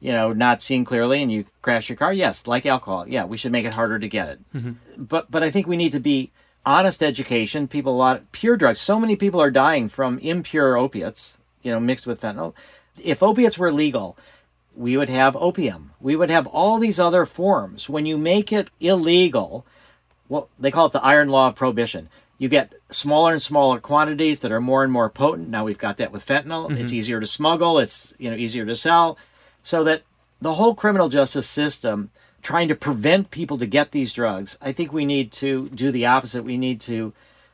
you 0.00 0.12
know, 0.12 0.32
not 0.34 0.60
seeing 0.60 0.84
clearly 0.84 1.22
and 1.22 1.32
you 1.32 1.46
crash 1.62 1.88
your 1.88 1.96
car. 1.96 2.12
Yes, 2.12 2.46
like 2.46 2.66
alcohol. 2.66 3.08
Yeah, 3.08 3.24
we 3.24 3.38
should 3.38 3.52
make 3.52 3.64
it 3.64 3.72
harder 3.72 3.98
to 3.98 4.08
get 4.08 4.28
it. 4.28 4.38
But 4.96 5.30
but 5.30 5.42
I 5.42 5.50
think 5.50 5.66
we 5.66 5.78
need 5.78 5.92
to 5.92 6.00
be 6.00 6.30
honest 6.64 7.02
education. 7.02 7.66
People 7.66 7.94
a 7.94 8.02
lot 8.06 8.30
pure 8.30 8.56
drugs. 8.56 8.80
So 8.80 9.00
many 9.00 9.16
people 9.16 9.40
are 9.40 9.50
dying 9.50 9.88
from 9.88 10.18
impure 10.18 10.76
opiates, 10.76 11.38
you 11.62 11.72
know, 11.72 11.80
mixed 11.80 12.06
with 12.06 12.20
fentanyl. 12.20 12.52
If 13.02 13.22
opiates 13.22 13.58
were 13.58 13.72
legal, 13.72 14.16
we 14.76 14.96
would 14.96 15.08
have 15.08 15.36
opium. 15.36 15.92
We 16.00 16.16
would 16.16 16.30
have 16.30 16.46
all 16.46 16.78
these 16.78 16.98
other 16.98 17.24
forms. 17.26 17.88
When 17.88 18.06
you 18.06 18.18
make 18.18 18.52
it 18.52 18.70
illegal, 18.80 19.64
well, 20.28 20.48
they 20.58 20.70
call 20.70 20.86
it 20.86 20.92
the 20.92 21.04
iron 21.04 21.28
law 21.28 21.48
of 21.48 21.54
prohibition. 21.54 22.08
You 22.38 22.48
get 22.48 22.72
smaller 22.90 23.32
and 23.32 23.42
smaller 23.42 23.78
quantities 23.78 24.40
that 24.40 24.50
are 24.52 24.60
more 24.60 24.82
and 24.82 24.92
more 24.92 25.08
potent. 25.08 25.48
Now 25.48 25.64
we've 25.64 25.78
got 25.78 25.96
that 25.98 26.12
with 26.12 26.26
fentanyl. 26.26 26.70
It's 26.78 26.90
Mhm. 26.90 26.94
easier 26.94 27.20
to 27.20 27.26
smuggle. 27.26 27.78
It's 27.78 28.12
you 28.18 28.30
know 28.30 28.36
easier 28.36 28.66
to 28.66 28.74
sell, 28.74 29.16
so 29.62 29.84
that 29.84 30.02
the 30.40 30.54
whole 30.54 30.74
criminal 30.74 31.08
justice 31.08 31.48
system 31.48 32.10
trying 32.42 32.68
to 32.68 32.74
prevent 32.74 33.30
people 33.30 33.56
to 33.58 33.66
get 33.66 33.92
these 33.92 34.12
drugs. 34.12 34.58
I 34.60 34.72
think 34.72 34.92
we 34.92 35.06
need 35.06 35.30
to 35.32 35.70
do 35.70 35.90
the 35.90 36.04
opposite. 36.06 36.42
We 36.44 36.58
need 36.58 36.80
to 36.82 37.12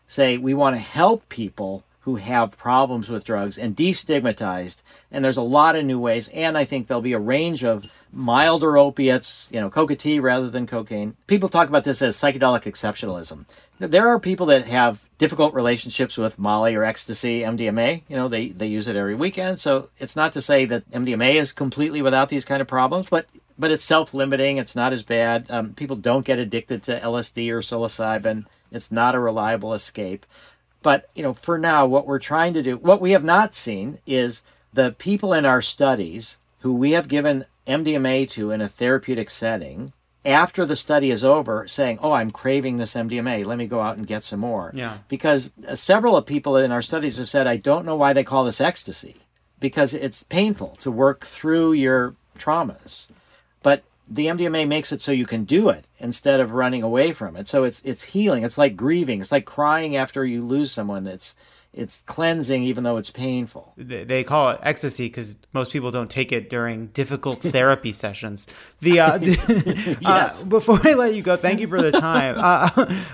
say 0.08 0.36
we 0.38 0.54
want 0.54 0.74
to 0.74 0.80
help 0.80 1.28
people 1.28 1.84
who 2.10 2.16
have 2.16 2.58
problems 2.58 3.08
with 3.08 3.24
drugs 3.24 3.56
and 3.56 3.76
destigmatized. 3.76 4.82
And 5.12 5.24
there's 5.24 5.36
a 5.36 5.42
lot 5.42 5.76
of 5.76 5.84
new 5.84 5.98
ways. 5.98 6.28
And 6.28 6.58
I 6.58 6.64
think 6.64 6.86
there'll 6.88 7.00
be 7.00 7.12
a 7.12 7.20
range 7.20 7.62
of 7.62 7.84
milder 8.12 8.76
opiates, 8.76 9.48
you 9.52 9.60
know, 9.60 9.70
coca 9.70 9.94
tea 9.94 10.18
rather 10.18 10.50
than 10.50 10.66
cocaine. 10.66 11.14
People 11.28 11.48
talk 11.48 11.68
about 11.68 11.84
this 11.84 12.02
as 12.02 12.16
psychedelic 12.16 12.64
exceptionalism. 12.64 13.46
There 13.78 14.08
are 14.08 14.18
people 14.18 14.46
that 14.46 14.66
have 14.66 15.08
difficult 15.18 15.54
relationships 15.54 16.18
with 16.18 16.38
Molly 16.38 16.74
or 16.74 16.82
ecstasy, 16.82 17.42
MDMA. 17.42 18.02
You 18.08 18.16
know, 18.16 18.26
they, 18.26 18.48
they 18.48 18.66
use 18.66 18.88
it 18.88 18.96
every 18.96 19.14
weekend. 19.14 19.60
So 19.60 19.88
it's 19.98 20.16
not 20.16 20.32
to 20.32 20.42
say 20.42 20.64
that 20.64 20.90
MDMA 20.90 21.34
is 21.34 21.52
completely 21.52 22.02
without 22.02 22.28
these 22.28 22.44
kind 22.44 22.60
of 22.60 22.66
problems, 22.66 23.08
but 23.08 23.26
but 23.56 23.70
it's 23.70 23.84
self-limiting. 23.84 24.56
It's 24.56 24.74
not 24.74 24.94
as 24.94 25.02
bad. 25.02 25.46
Um, 25.50 25.74
people 25.74 25.94
don't 25.94 26.24
get 26.24 26.38
addicted 26.38 26.82
to 26.84 26.98
LSD 26.98 27.50
or 27.50 27.60
psilocybin. 27.60 28.46
It's 28.72 28.90
not 28.90 29.14
a 29.14 29.20
reliable 29.20 29.74
escape. 29.74 30.24
But 30.82 31.06
you 31.14 31.22
know, 31.22 31.34
for 31.34 31.58
now, 31.58 31.86
what 31.86 32.06
we're 32.06 32.18
trying 32.18 32.54
to 32.54 32.62
do, 32.62 32.76
what 32.76 33.00
we 33.00 33.12
have 33.12 33.24
not 33.24 33.54
seen, 33.54 33.98
is 34.06 34.42
the 34.72 34.92
people 34.92 35.32
in 35.32 35.44
our 35.44 35.62
studies 35.62 36.38
who 36.60 36.74
we 36.74 36.92
have 36.92 37.08
given 37.08 37.44
MDMA 37.66 38.28
to 38.30 38.50
in 38.50 38.60
a 38.60 38.68
therapeutic 38.68 39.30
setting. 39.30 39.92
After 40.24 40.66
the 40.66 40.76
study 40.76 41.10
is 41.10 41.24
over, 41.24 41.66
saying, 41.66 41.98
"Oh, 42.02 42.12
I'm 42.12 42.30
craving 42.30 42.76
this 42.76 42.94
MDMA. 42.94 43.44
Let 43.44 43.56
me 43.56 43.66
go 43.66 43.80
out 43.80 43.96
and 43.96 44.06
get 44.06 44.22
some 44.22 44.40
more." 44.40 44.70
Yeah. 44.74 44.98
Because 45.08 45.50
uh, 45.66 45.74
several 45.74 46.16
of 46.16 46.26
people 46.26 46.56
in 46.56 46.72
our 46.72 46.82
studies 46.82 47.16
have 47.16 47.28
said, 47.28 47.46
"I 47.46 47.56
don't 47.56 47.86
know 47.86 47.96
why 47.96 48.12
they 48.12 48.24
call 48.24 48.44
this 48.44 48.60
ecstasy, 48.60 49.16
because 49.58 49.94
it's 49.94 50.22
painful 50.22 50.76
to 50.80 50.90
work 50.90 51.24
through 51.24 51.72
your 51.72 52.14
traumas." 52.38 53.06
The 54.10 54.26
MDMA 54.26 54.66
makes 54.66 54.92
it 54.92 55.00
so 55.00 55.12
you 55.12 55.24
can 55.24 55.44
do 55.44 55.68
it 55.68 55.86
instead 55.98 56.40
of 56.40 56.52
running 56.52 56.82
away 56.82 57.12
from 57.12 57.36
it. 57.36 57.46
So 57.46 57.64
it's 57.64 57.80
it's 57.82 58.02
healing. 58.02 58.44
It's 58.44 58.58
like 58.58 58.76
grieving. 58.76 59.20
It's 59.20 59.32
like 59.32 59.44
crying 59.44 59.96
after 59.96 60.24
you 60.24 60.44
lose 60.44 60.72
someone. 60.72 61.04
That's 61.04 61.34
it's 61.72 62.02
cleansing 62.02 62.64
even 62.64 62.82
though 62.82 62.96
it's 62.96 63.10
painful. 63.10 63.72
They 63.76 64.02
they 64.02 64.24
call 64.24 64.50
it 64.50 64.60
ecstasy 64.62 65.06
because 65.06 65.36
most 65.52 65.72
people 65.72 65.92
don't 65.92 66.10
take 66.10 66.32
it 66.32 66.50
during 66.50 66.88
difficult 66.88 67.38
therapy 67.40 67.92
sessions. 67.92 68.48
The 68.80 69.00
uh, 69.00 69.18
Yes. 70.00 70.02
uh, 70.42 70.46
before 70.46 70.80
I 70.82 70.94
let 70.94 71.14
you 71.14 71.22
go, 71.22 71.36
thank 71.36 71.60
you 71.60 71.68
for 71.68 71.80
the 71.80 71.92
time. 71.92 72.34
Uh, 72.36 72.68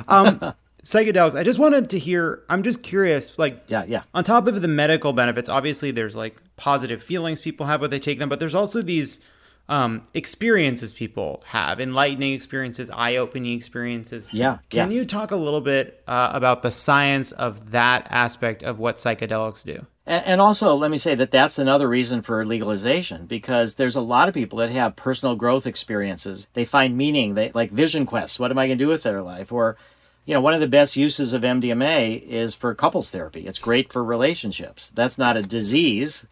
um, 0.08 0.54
psychedelics. 0.82 1.36
I 1.36 1.42
just 1.42 1.58
wanted 1.58 1.90
to 1.90 1.98
hear. 1.98 2.42
I'm 2.48 2.62
just 2.62 2.82
curious. 2.82 3.38
Like, 3.38 3.64
yeah, 3.68 3.84
yeah. 3.86 4.04
On 4.14 4.24
top 4.24 4.46
of 4.46 4.62
the 4.62 4.68
medical 4.68 5.12
benefits, 5.12 5.50
obviously 5.50 5.90
there's 5.90 6.16
like 6.16 6.40
positive 6.56 7.02
feelings 7.02 7.42
people 7.42 7.66
have 7.66 7.82
when 7.82 7.90
they 7.90 7.98
take 7.98 8.18
them, 8.18 8.30
but 8.30 8.40
there's 8.40 8.54
also 8.54 8.80
these 8.80 9.20
um, 9.68 10.02
experiences 10.14 10.94
people 10.94 11.42
have, 11.46 11.80
enlightening 11.80 12.32
experiences, 12.32 12.90
eye-opening 12.90 13.56
experiences. 13.56 14.32
Yeah, 14.32 14.58
Can 14.70 14.90
yeah. 14.90 14.98
you 14.98 15.04
talk 15.04 15.30
a 15.30 15.36
little 15.36 15.60
bit 15.60 16.02
uh, 16.06 16.30
about 16.32 16.62
the 16.62 16.70
science 16.70 17.32
of 17.32 17.72
that 17.72 18.06
aspect 18.10 18.62
of 18.62 18.78
what 18.78 18.96
psychedelics 18.96 19.64
do? 19.64 19.86
And, 20.06 20.24
and 20.24 20.40
also, 20.40 20.74
let 20.74 20.90
me 20.90 20.98
say 20.98 21.16
that 21.16 21.32
that's 21.32 21.58
another 21.58 21.88
reason 21.88 22.22
for 22.22 22.44
legalization 22.46 23.26
because 23.26 23.74
there's 23.74 23.96
a 23.96 24.00
lot 24.00 24.28
of 24.28 24.34
people 24.34 24.58
that 24.60 24.70
have 24.70 24.94
personal 24.94 25.34
growth 25.34 25.66
experiences. 25.66 26.46
They 26.52 26.64
find 26.64 26.96
meaning. 26.96 27.34
They 27.34 27.50
like 27.52 27.72
vision 27.72 28.06
quests. 28.06 28.38
What 28.38 28.52
am 28.52 28.58
I 28.58 28.68
going 28.68 28.78
to 28.78 28.84
do 28.84 28.90
with 28.90 29.02
their 29.02 29.20
life? 29.20 29.50
Or, 29.50 29.76
you 30.24 30.34
know, 30.34 30.40
one 30.40 30.54
of 30.54 30.60
the 30.60 30.68
best 30.68 30.96
uses 30.96 31.32
of 31.32 31.42
MDMA 31.42 32.22
is 32.22 32.54
for 32.54 32.72
couples 32.74 33.10
therapy. 33.10 33.48
It's 33.48 33.58
great 33.58 33.92
for 33.92 34.04
relationships. 34.04 34.90
That's 34.90 35.18
not 35.18 35.36
a 35.36 35.42
disease, 35.42 36.24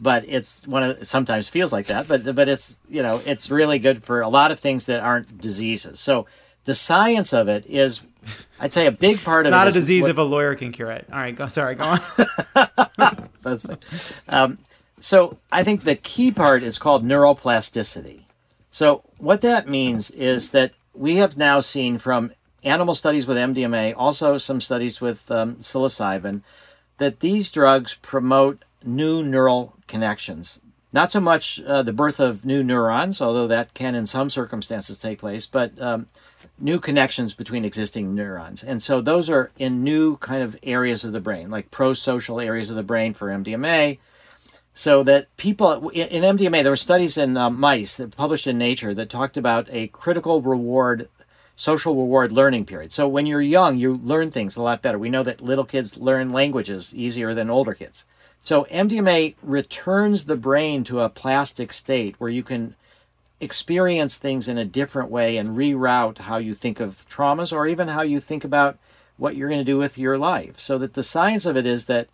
but 0.00 0.24
it's 0.26 0.66
one 0.66 0.82
of 0.82 1.06
sometimes 1.06 1.48
feels 1.48 1.72
like 1.72 1.86
that. 1.86 2.08
But 2.08 2.34
but 2.34 2.48
it's 2.48 2.80
you 2.88 3.02
know 3.02 3.20
it's 3.26 3.50
really 3.50 3.78
good 3.78 4.02
for 4.02 4.20
a 4.22 4.28
lot 4.28 4.50
of 4.50 4.58
things 4.58 4.86
that 4.86 5.00
aren't 5.00 5.40
diseases. 5.40 6.00
So 6.00 6.26
the 6.64 6.74
science 6.74 7.32
of 7.32 7.48
it 7.48 7.64
is, 7.66 8.00
I'd 8.58 8.72
say, 8.72 8.86
a 8.86 8.92
big 8.92 9.22
part 9.22 9.46
of 9.46 9.46
it. 9.46 9.48
It's 9.48 9.54
of 9.54 9.58
not 9.58 9.66
it 9.68 9.70
a 9.70 9.74
disease 9.74 10.02
what- 10.02 10.10
if 10.10 10.18
a 10.18 10.22
lawyer 10.22 10.54
can 10.54 10.72
cure 10.72 10.90
it. 10.90 11.06
All 11.12 11.18
right, 11.18 11.34
go. 11.34 11.46
Sorry, 11.46 11.74
go 11.74 11.84
on. 11.84 12.00
That's 13.42 13.64
fine. 13.64 13.78
Um, 14.28 14.58
so 15.00 15.38
I 15.50 15.64
think 15.64 15.82
the 15.82 15.94
key 15.96 16.30
part 16.30 16.62
is 16.62 16.78
called 16.78 17.04
neuroplasticity. 17.04 18.24
So 18.70 19.02
what 19.18 19.40
that 19.40 19.68
means 19.68 20.10
is 20.10 20.50
that 20.50 20.72
we 20.94 21.16
have 21.16 21.36
now 21.36 21.60
seen 21.60 21.98
from 21.98 22.32
animal 22.62 22.94
studies 22.94 23.26
with 23.26 23.36
MDMA, 23.38 23.94
also 23.96 24.36
some 24.38 24.60
studies 24.60 25.00
with 25.00 25.28
um, 25.30 25.56
psilocybin, 25.56 26.42
that 26.98 27.20
these 27.20 27.50
drugs 27.50 27.96
promote 28.02 28.62
new 28.84 29.22
neural 29.22 29.74
connections. 29.90 30.60
Not 30.92 31.12
so 31.12 31.20
much 31.20 31.60
uh, 31.66 31.82
the 31.82 31.92
birth 31.92 32.18
of 32.18 32.44
new 32.44 32.64
neurons, 32.64 33.20
although 33.20 33.46
that 33.46 33.74
can 33.74 33.94
in 33.94 34.06
some 34.06 34.30
circumstances 34.30 34.98
take 34.98 35.18
place, 35.18 35.46
but 35.46 35.80
um, 35.80 36.06
new 36.58 36.80
connections 36.80 37.34
between 37.34 37.64
existing 37.64 38.14
neurons. 38.14 38.64
And 38.64 38.82
so 38.82 39.00
those 39.00 39.28
are 39.28 39.52
in 39.56 39.84
new 39.84 40.16
kind 40.16 40.42
of 40.42 40.56
areas 40.62 41.04
of 41.04 41.12
the 41.12 41.20
brain, 41.20 41.50
like 41.50 41.70
pro-social 41.70 42.40
areas 42.40 42.70
of 42.70 42.76
the 42.76 42.82
brain 42.82 43.14
for 43.14 43.28
MDMA, 43.28 43.98
so 44.74 45.02
that 45.04 45.34
people 45.36 45.90
in 45.90 46.22
MDMA, 46.22 46.62
there 46.62 46.72
were 46.72 46.76
studies 46.76 47.18
in 47.18 47.36
uh, 47.36 47.50
mice 47.50 47.96
that 47.96 48.16
published 48.16 48.46
in 48.46 48.58
Nature 48.58 48.94
that 48.94 49.10
talked 49.10 49.36
about 49.36 49.68
a 49.70 49.88
critical 49.88 50.40
reward, 50.42 51.08
social 51.54 51.94
reward 51.94 52.32
learning 52.32 52.64
period. 52.64 52.90
So 52.90 53.06
when 53.06 53.26
you're 53.26 53.40
young, 53.40 53.76
you 53.76 53.96
learn 53.96 54.30
things 54.30 54.56
a 54.56 54.62
lot 54.62 54.82
better. 54.82 54.98
We 54.98 55.10
know 55.10 55.22
that 55.22 55.40
little 55.40 55.64
kids 55.64 55.98
learn 55.98 56.32
languages 56.32 56.94
easier 56.94 57.34
than 57.34 57.50
older 57.50 57.74
kids. 57.74 58.04
So 58.40 58.64
MDMA 58.64 59.34
returns 59.42 60.24
the 60.24 60.36
brain 60.36 60.82
to 60.84 61.00
a 61.00 61.08
plastic 61.08 61.72
state 61.72 62.16
where 62.18 62.30
you 62.30 62.42
can 62.42 62.74
experience 63.40 64.16
things 64.16 64.48
in 64.48 64.58
a 64.58 64.64
different 64.64 65.10
way 65.10 65.36
and 65.36 65.56
reroute 65.56 66.18
how 66.18 66.36
you 66.36 66.54
think 66.54 66.80
of 66.80 67.08
traumas 67.08 67.52
or 67.52 67.66
even 67.66 67.88
how 67.88 68.02
you 68.02 68.20
think 68.20 68.44
about 68.44 68.78
what 69.16 69.36
you're 69.36 69.48
going 69.48 69.60
to 69.60 69.64
do 69.64 69.78
with 69.78 69.98
your 69.98 70.18
life. 70.18 70.58
So 70.58 70.78
that 70.78 70.94
the 70.94 71.02
science 71.02 71.46
of 71.46 71.56
it 71.56 71.66
is 71.66 71.86
that 71.86 72.08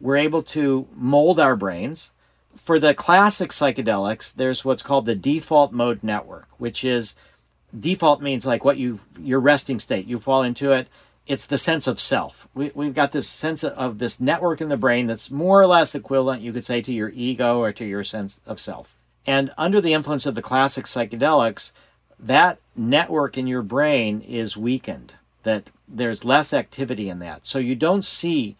we're 0.00 0.16
able 0.16 0.42
to 0.42 0.86
mold 0.94 1.40
our 1.40 1.56
brains. 1.56 2.10
For 2.54 2.78
the 2.78 2.94
classic 2.94 3.50
psychedelics, 3.50 4.34
there's 4.34 4.64
what's 4.64 4.82
called 4.82 5.06
the 5.06 5.14
default 5.14 5.72
mode 5.72 6.02
network, 6.02 6.48
which 6.58 6.84
is 6.84 7.14
default 7.78 8.22
means 8.22 8.46
like 8.46 8.64
what 8.64 8.78
you 8.78 9.00
your 9.20 9.40
resting 9.40 9.78
state. 9.78 10.06
You 10.06 10.18
fall 10.18 10.42
into 10.42 10.72
it. 10.72 10.88
It's 11.26 11.46
the 11.46 11.58
sense 11.58 11.86
of 11.86 11.98
self. 11.98 12.46
We, 12.54 12.70
we've 12.74 12.94
got 12.94 13.12
this 13.12 13.28
sense 13.28 13.64
of, 13.64 13.72
of 13.72 13.98
this 13.98 14.20
network 14.20 14.60
in 14.60 14.68
the 14.68 14.76
brain 14.76 15.06
that's 15.06 15.30
more 15.30 15.60
or 15.60 15.66
less 15.66 15.94
equivalent, 15.94 16.42
you 16.42 16.52
could 16.52 16.64
say, 16.64 16.80
to 16.82 16.92
your 16.92 17.10
ego 17.14 17.58
or 17.58 17.72
to 17.72 17.84
your 17.84 18.04
sense 18.04 18.40
of 18.46 18.60
self. 18.60 18.96
And 19.26 19.50
under 19.58 19.80
the 19.80 19.92
influence 19.92 20.24
of 20.24 20.36
the 20.36 20.42
classic 20.42 20.84
psychedelics, 20.84 21.72
that 22.18 22.58
network 22.76 23.36
in 23.36 23.46
your 23.46 23.62
brain 23.62 24.20
is 24.20 24.56
weakened, 24.56 25.14
that 25.42 25.70
there's 25.88 26.24
less 26.24 26.54
activity 26.54 27.08
in 27.08 27.18
that. 27.18 27.44
So 27.44 27.58
you 27.58 27.74
don't 27.74 28.04
see 28.04 28.56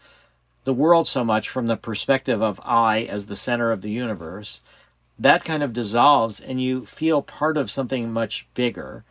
the 0.64 0.74
world 0.74 1.06
so 1.06 1.24
much 1.24 1.48
from 1.48 1.68
the 1.68 1.76
perspective 1.76 2.42
of 2.42 2.60
I 2.64 3.02
as 3.04 3.26
the 3.26 3.36
center 3.36 3.70
of 3.70 3.82
the 3.82 3.90
universe. 3.90 4.60
That 5.18 5.44
kind 5.44 5.62
of 5.62 5.72
dissolves, 5.72 6.40
and 6.40 6.60
you 6.60 6.84
feel 6.84 7.22
part 7.22 7.56
of 7.56 7.70
something 7.70 8.12
much 8.12 8.46
bigger. 8.54 9.04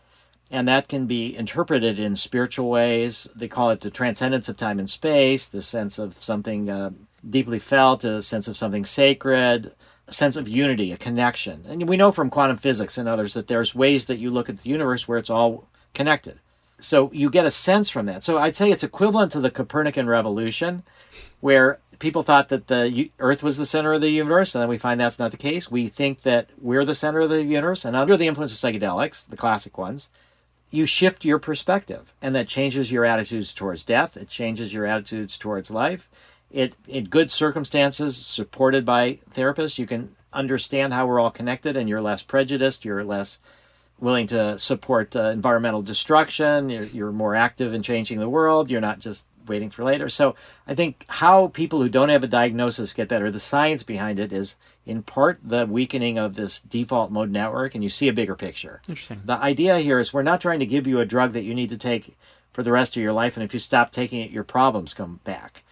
And 0.51 0.67
that 0.67 0.87
can 0.87 1.07
be 1.07 1.35
interpreted 1.35 1.97
in 1.97 2.15
spiritual 2.15 2.69
ways. 2.69 3.27
They 3.35 3.47
call 3.47 3.71
it 3.71 3.81
the 3.81 3.89
transcendence 3.89 4.47
of 4.47 4.57
time 4.57 4.77
and 4.79 4.89
space, 4.89 5.47
the 5.47 5.61
sense 5.61 5.97
of 5.97 6.21
something 6.21 6.69
uh, 6.69 6.91
deeply 7.27 7.59
felt, 7.59 8.03
a 8.03 8.21
sense 8.21 8.47
of 8.47 8.55
something 8.55 8.85
sacred, 8.85 9.73
a 10.07 10.13
sense 10.13 10.35
of 10.35 10.47
unity, 10.47 10.91
a 10.91 10.97
connection. 10.97 11.65
And 11.67 11.89
we 11.89 11.97
know 11.97 12.11
from 12.11 12.29
quantum 12.29 12.57
physics 12.57 12.97
and 12.97 13.09
others 13.09 13.33
that 13.33 13.47
there's 13.47 13.73
ways 13.73 14.05
that 14.05 14.19
you 14.19 14.29
look 14.29 14.49
at 14.49 14.59
the 14.59 14.69
universe 14.69 15.07
where 15.07 15.17
it's 15.17 15.31
all 15.31 15.67
connected. 15.93 16.39
So 16.77 17.09
you 17.11 17.29
get 17.29 17.45
a 17.45 17.51
sense 17.51 17.89
from 17.89 18.05
that. 18.05 18.23
So 18.23 18.37
I'd 18.37 18.55
say 18.55 18.69
it's 18.69 18.83
equivalent 18.83 19.31
to 19.31 19.39
the 19.39 19.49
Copernican 19.49 20.07
revolution, 20.07 20.83
where 21.39 21.79
people 21.99 22.21
thought 22.21 22.49
that 22.49 22.67
the 22.67 23.11
Earth 23.19 23.41
was 23.41 23.57
the 23.57 23.65
center 23.65 23.93
of 23.93 24.01
the 24.01 24.09
universe, 24.09 24.53
and 24.53 24.61
then 24.61 24.69
we 24.69 24.77
find 24.77 24.99
that's 24.99 25.17
not 25.17 25.31
the 25.31 25.37
case. 25.37 25.71
We 25.71 25.87
think 25.87 26.21
that 26.23 26.49
we're 26.61 26.85
the 26.85 26.93
center 26.93 27.21
of 27.21 27.29
the 27.29 27.43
universe, 27.43 27.85
and 27.85 27.95
under 27.95 28.17
the 28.17 28.27
influence 28.27 28.51
of 28.51 28.57
psychedelics, 28.57 29.27
the 29.27 29.37
classic 29.37 29.77
ones, 29.77 30.09
you 30.71 30.85
shift 30.85 31.25
your 31.25 31.39
perspective, 31.39 32.13
and 32.21 32.35
that 32.35 32.47
changes 32.47 32.91
your 32.91 33.05
attitudes 33.05 33.53
towards 33.53 33.83
death. 33.83 34.17
It 34.17 34.27
changes 34.27 34.73
your 34.73 34.85
attitudes 34.85 35.37
towards 35.37 35.71
life. 35.71 36.09
It, 36.51 36.75
in 36.87 37.05
good 37.05 37.31
circumstances, 37.31 38.17
supported 38.17 38.85
by 38.85 39.19
therapists, 39.29 39.77
you 39.77 39.85
can 39.85 40.15
understand 40.31 40.93
how 40.93 41.07
we're 41.07 41.19
all 41.19 41.31
connected 41.31 41.75
and 41.75 41.89
you're 41.89 42.01
less 42.01 42.23
prejudiced, 42.23 42.85
you're 42.85 43.03
less 43.03 43.39
willing 43.99 44.27
to 44.27 44.59
support 44.59 45.15
uh, 45.15 45.29
environmental 45.29 45.81
destruction, 45.81 46.69
you're, 46.69 46.85
you're 46.85 47.11
more 47.11 47.35
active 47.35 47.73
in 47.73 47.81
changing 47.81 48.19
the 48.19 48.29
world, 48.29 48.69
you're 48.69 48.81
not 48.81 48.99
just 48.99 49.25
waiting 49.47 49.69
for 49.69 49.83
later. 49.83 50.09
So 50.09 50.35
I 50.67 50.75
think 50.75 51.05
how 51.07 51.47
people 51.47 51.81
who 51.81 51.89
don't 51.89 52.09
have 52.09 52.23
a 52.23 52.27
diagnosis 52.27 52.93
get 52.93 53.07
better, 53.07 53.31
the 53.31 53.39
science 53.39 53.83
behind 53.83 54.19
it 54.19 54.31
is 54.31 54.55
in 54.85 55.03
part 55.03 55.39
the 55.43 55.65
weakening 55.65 56.17
of 56.17 56.35
this 56.35 56.59
default 56.59 57.11
mode 57.11 57.31
network, 57.31 57.75
and 57.75 57.83
you 57.83 57.89
see 57.89 58.07
a 58.07 58.13
bigger 58.13 58.35
picture. 58.35 58.81
Interesting. 58.87 59.21
The 59.25 59.37
idea 59.37 59.79
here 59.79 59.99
is 59.99 60.13
we're 60.13 60.23
not 60.23 60.41
trying 60.41 60.59
to 60.59 60.65
give 60.65 60.87
you 60.87 60.99
a 60.99 61.05
drug 61.05 61.33
that 61.33 61.43
you 61.43 61.53
need 61.53 61.69
to 61.69 61.77
take 61.77 62.17
for 62.53 62.63
the 62.63 62.71
rest 62.71 62.95
of 62.95 63.03
your 63.03 63.13
life, 63.13 63.35
and 63.35 63.43
if 63.43 63.53
you 63.53 63.59
stop 63.59 63.91
taking 63.91 64.21
it, 64.21 64.31
your 64.31 64.43
problems 64.43 64.93
come 64.93 65.19
back. 65.23 65.63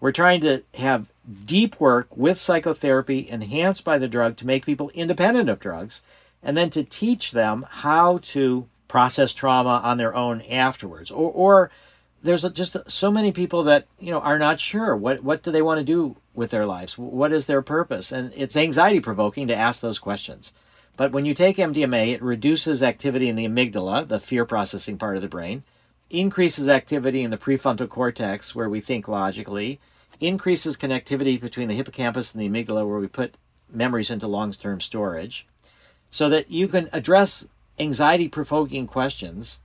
We're 0.00 0.12
trying 0.12 0.40
to 0.42 0.62
have 0.74 1.10
deep 1.44 1.80
work 1.80 2.14
with 2.16 2.38
psychotherapy 2.38 3.28
enhanced 3.28 3.84
by 3.84 3.98
the 3.98 4.08
drug 4.08 4.36
to 4.36 4.46
make 4.46 4.66
people 4.66 4.90
independent 4.94 5.48
of 5.48 5.60
drugs, 5.60 6.02
and 6.42 6.56
then 6.56 6.70
to 6.70 6.84
teach 6.84 7.32
them 7.32 7.64
how 7.68 8.18
to 8.18 8.68
process 8.88 9.32
trauma 9.32 9.80
on 9.82 9.96
their 9.96 10.14
own 10.14 10.42
afterwards. 10.42 11.10
Or, 11.10 11.30
or 11.30 11.70
there's 12.26 12.42
just 12.50 12.90
so 12.90 13.10
many 13.10 13.32
people 13.32 13.62
that 13.64 13.86
you 13.98 14.10
know 14.10 14.20
are 14.20 14.38
not 14.38 14.60
sure 14.60 14.94
what 14.96 15.22
what 15.22 15.42
do 15.42 15.50
they 15.50 15.62
want 15.62 15.78
to 15.78 15.84
do 15.84 16.16
with 16.34 16.50
their 16.50 16.66
lives? 16.66 16.98
What 16.98 17.32
is 17.32 17.46
their 17.46 17.62
purpose? 17.62 18.12
And 18.12 18.32
it's 18.36 18.56
anxiety 18.56 19.00
provoking 19.00 19.46
to 19.46 19.56
ask 19.56 19.80
those 19.80 19.98
questions. 19.98 20.52
But 20.96 21.12
when 21.12 21.24
you 21.24 21.34
take 21.34 21.56
MDMA 21.56 22.12
it 22.12 22.22
reduces 22.22 22.82
activity 22.82 23.28
in 23.28 23.36
the 23.36 23.48
amygdala 23.48 24.08
the 24.08 24.20
fear 24.20 24.44
processing 24.44 24.98
part 24.98 25.16
of 25.16 25.22
the 25.22 25.28
brain 25.28 25.62
increases 26.10 26.68
activity 26.68 27.22
in 27.22 27.30
the 27.30 27.38
prefrontal 27.38 27.88
cortex 27.88 28.54
where 28.54 28.68
we 28.68 28.80
think 28.80 29.08
logically 29.08 29.80
increases 30.20 30.76
connectivity 30.76 31.40
between 31.40 31.68
the 31.68 31.74
hippocampus 31.74 32.34
and 32.34 32.42
the 32.42 32.48
amygdala 32.48 32.86
where 32.86 32.98
we 32.98 33.08
put 33.08 33.36
memories 33.70 34.10
into 34.10 34.26
long-term 34.26 34.80
storage 34.80 35.46
so 36.10 36.28
that 36.28 36.50
you 36.50 36.68
can 36.68 36.88
address 36.92 37.44
anxiety 37.78 38.28
provoking 38.28 38.86
questions 38.86 39.58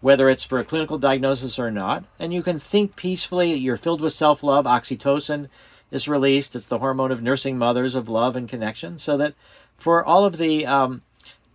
whether 0.00 0.28
it's 0.28 0.44
for 0.44 0.58
a 0.58 0.64
clinical 0.64 0.98
diagnosis 0.98 1.58
or 1.58 1.70
not. 1.70 2.04
And 2.18 2.32
you 2.32 2.42
can 2.42 2.58
think 2.58 2.96
peacefully. 2.96 3.54
You're 3.54 3.76
filled 3.76 4.00
with 4.00 4.12
self 4.12 4.42
love. 4.42 4.64
Oxytocin 4.64 5.48
is 5.90 6.08
released. 6.08 6.56
It's 6.56 6.66
the 6.66 6.78
hormone 6.78 7.10
of 7.10 7.22
nursing 7.22 7.58
mothers, 7.58 7.94
of 7.94 8.08
love 8.08 8.36
and 8.36 8.48
connection. 8.48 8.98
So 8.98 9.16
that 9.16 9.34
for 9.74 10.04
all 10.04 10.24
of 10.24 10.38
the 10.38 10.66
um, 10.66 11.02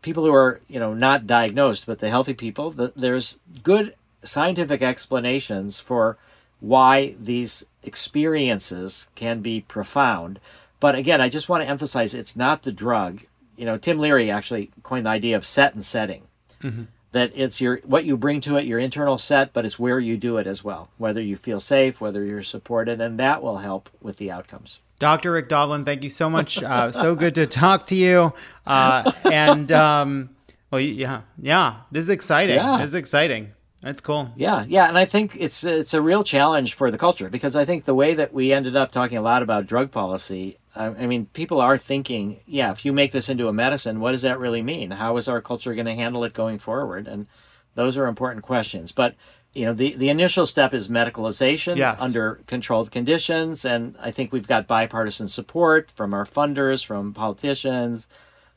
people 0.02 0.26
who 0.26 0.34
are, 0.34 0.62
you 0.68 0.80
know, 0.80 0.94
not 0.94 1.28
diagnosed, 1.28 1.86
but 1.86 2.00
the 2.00 2.10
healthy 2.10 2.34
people, 2.34 2.72
the, 2.72 2.94
there's 2.96 3.40
good 3.64 3.94
scientific 4.24 4.82
explanations 4.82 5.80
for 5.80 6.18
why 6.60 7.16
these 7.20 7.66
experiences 7.84 9.08
can 9.16 9.42
be 9.42 9.62
profound. 9.62 10.40
But 10.80 10.96
again, 10.96 11.22
I 11.22 11.30
just 11.30 11.50
want 11.50 11.64
to 11.64 11.70
emphasize 11.70 12.14
it's 12.14 12.36
not 12.36 12.64
the 12.64 12.72
drug. 12.72 13.22
You 13.56 13.66
know, 13.66 13.78
Tim 13.78 13.98
Leary 13.98 14.30
actually 14.30 14.72
coined 14.84 15.06
the 15.06 15.12
idea 15.12 15.36
of 15.36 15.46
set 15.46 15.74
and 15.74 15.86
setting 15.86 16.24
Mm-hmm. 16.66 16.84
That 17.16 17.32
it's 17.34 17.62
your 17.62 17.80
what 17.86 18.04
you 18.04 18.18
bring 18.18 18.42
to 18.42 18.58
it 18.58 18.66
your 18.66 18.78
internal 18.78 19.18
set 19.18 19.54
but 19.54 19.66
it's 19.66 19.80
where 19.80 20.02
you 20.02 20.18
do 20.18 20.36
it 20.36 20.46
as 20.46 20.66
well 20.66 20.90
whether 20.98 21.22
you 21.22 21.38
feel 21.38 21.62
safe 21.62 22.02
whether 22.02 22.26
you're 22.26 22.44
supported 22.44 23.00
and 23.00 23.18
that 23.18 23.42
will 23.42 23.60
help 23.60 23.90
with 24.02 24.18
the 24.18 24.30
outcomes 24.30 24.80
Dr. 25.00 25.32
Rick 25.32 25.50
Doblin, 25.50 25.84
thank 25.86 26.04
you 26.04 26.10
so 26.10 26.30
much. 26.30 26.62
Uh, 26.62 26.92
so 26.92 27.16
good 27.16 27.36
to 27.36 27.48
talk 27.48 27.88
to 27.88 27.96
you. 27.96 28.34
Uh, 28.66 29.12
and 29.26 29.72
um, 29.72 30.30
well, 30.72 30.82
yeah, 30.82 31.22
yeah, 31.42 31.78
this 31.92 32.04
is 32.04 32.10
exciting. 32.10 32.56
Yeah. 32.56 32.78
This 32.78 32.88
is 32.88 32.94
exciting. 32.96 33.52
That's 33.86 34.02
cool. 34.02 34.32
yeah 34.36 34.66
yeah 34.68 34.88
and 34.90 34.98
i 34.98 35.06
think 35.06 35.38
it's 35.40 35.64
it's 35.64 35.94
a 35.94 36.02
real 36.02 36.24
challenge 36.24 36.74
for 36.74 36.90
the 36.92 36.98
culture 36.98 37.30
because 37.30 37.56
i 37.56 37.64
think 37.64 37.86
the 37.86 37.94
way 37.94 38.16
that 38.16 38.34
we 38.34 38.52
ended 38.52 38.76
up 38.76 38.92
talking 38.92 39.18
a 39.18 39.22
lot 39.22 39.44
about 39.44 39.68
drug 39.68 39.92
policy 39.92 40.58
I 40.76 40.88
I 40.88 41.06
mean, 41.08 41.28
people 41.28 41.62
are 41.62 41.78
thinking, 41.78 42.40
yeah, 42.46 42.72
if 42.72 42.84
you 42.84 42.92
make 42.92 43.12
this 43.14 43.30
into 43.30 43.48
a 43.48 43.54
medicine, 43.54 44.00
what 44.02 44.12
does 44.12 44.24
that 44.24 44.40
really 44.40 44.62
mean? 44.62 44.92
How 44.92 45.16
is 45.18 45.28
our 45.30 45.42
culture 45.42 45.74
going 45.74 45.86
to 45.86 45.96
handle 45.96 46.24
it 46.26 46.34
going 46.34 46.60
forward? 46.60 47.08
And 47.08 47.28
those 47.76 47.98
are 47.98 48.08
important 48.08 48.44
questions. 48.44 48.92
But 48.92 49.16
you 49.54 49.66
know, 49.66 49.74
the, 49.74 49.96
the 49.96 50.10
initial 50.10 50.46
step 50.46 50.74
is 50.74 50.90
medicalization 50.90 51.78
Yes. 51.78 52.02
under 52.02 52.42
controlled 52.46 52.92
conditions, 52.92 53.64
and 53.64 53.96
I 54.02 54.12
think 54.12 54.34
we've 54.34 54.48
got 54.48 54.68
bipartisan 54.68 55.30
support 55.30 55.90
from 55.92 56.14
our 56.14 56.26
funders, 56.26 56.86
from 56.86 57.14
politicians. 57.14 58.06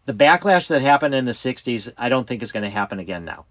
The 0.06 0.14
backlash 0.14 0.66
that 0.68 0.82
happened 0.82 1.14
in 1.14 1.24
the 1.24 1.32
'60s, 1.32 1.92
I 1.96 2.08
don't 2.08 2.26
think 2.26 2.42
is 2.42 2.50
going 2.50 2.64
to 2.64 2.70
happen 2.70 2.98
again 2.98 3.24
now. 3.24 3.44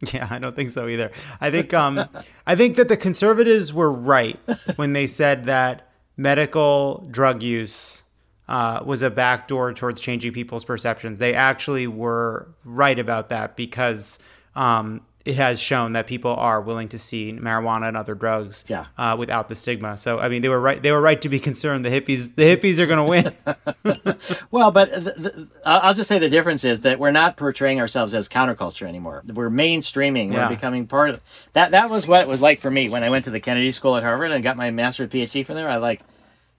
Yeah, 0.12 0.28
I 0.30 0.38
don't 0.38 0.54
think 0.54 0.70
so 0.70 0.88
either. 0.88 1.10
I 1.40 1.50
think 1.50 1.72
um, 1.72 2.06
I 2.46 2.54
think 2.54 2.76
that 2.76 2.88
the 2.88 2.98
conservatives 2.98 3.72
were 3.72 3.90
right 3.90 4.38
when 4.76 4.92
they 4.92 5.06
said 5.06 5.46
that 5.46 5.90
medical 6.16 7.06
drug 7.10 7.42
use 7.42 8.04
uh, 8.48 8.82
was 8.84 9.02
a 9.02 9.10
backdoor 9.10 9.72
towards 9.72 10.00
changing 10.00 10.32
people's 10.32 10.64
perceptions. 10.64 11.18
They 11.18 11.34
actually 11.34 11.86
were 11.86 12.48
right 12.64 12.98
about 12.98 13.30
that 13.30 13.56
because 13.56 14.18
um, 14.54 15.00
it 15.26 15.34
has 15.36 15.60
shown 15.60 15.92
that 15.94 16.06
people 16.06 16.30
are 16.34 16.60
willing 16.60 16.88
to 16.88 16.98
see 16.98 17.32
marijuana 17.32 17.88
and 17.88 17.96
other 17.96 18.14
drugs 18.14 18.64
Yeah. 18.68 18.86
uh, 18.96 19.16
without 19.18 19.48
the 19.48 19.54
stigma. 19.54 19.98
So 19.98 20.18
I 20.18 20.28
mean, 20.28 20.40
they 20.42 20.48
were 20.48 20.60
right. 20.60 20.82
They 20.82 20.92
were 20.92 21.00
right 21.00 21.20
to 21.22 21.28
be 21.28 21.40
concerned. 21.50 21.84
The 21.84 21.90
hippies, 21.90 22.34
the 22.36 22.44
hippies 22.56 22.78
are 22.78 22.86
going 22.86 22.98
to 22.98 23.04
win. 23.04 24.16
Well, 24.50 24.70
but 24.70 24.90
the, 24.92 25.00
the, 25.00 25.48
I'll 25.64 25.94
just 25.94 26.08
say 26.08 26.18
the 26.18 26.28
difference 26.28 26.64
is 26.64 26.80
that 26.82 26.98
we're 26.98 27.10
not 27.10 27.36
portraying 27.36 27.80
ourselves 27.80 28.14
as 28.14 28.28
counterculture 28.28 28.86
anymore. 28.86 29.22
We're 29.32 29.50
mainstreaming. 29.50 30.32
Yeah. 30.32 30.44
We're 30.48 30.54
becoming 30.54 30.86
part 30.86 31.10
of 31.10 31.20
that. 31.52 31.72
That 31.72 31.90
was 31.90 32.06
what 32.08 32.22
it 32.22 32.28
was 32.28 32.40
like 32.40 32.60
for 32.60 32.70
me 32.70 32.88
when 32.88 33.02
I 33.04 33.10
went 33.10 33.24
to 33.24 33.30
the 33.30 33.40
Kennedy 33.40 33.70
School 33.72 33.96
at 33.96 34.02
Harvard 34.02 34.30
and 34.30 34.42
got 34.42 34.56
my 34.56 34.70
master's 34.70 35.08
PhD 35.10 35.44
from 35.44 35.56
there. 35.56 35.68
I 35.68 35.76
like, 35.76 36.00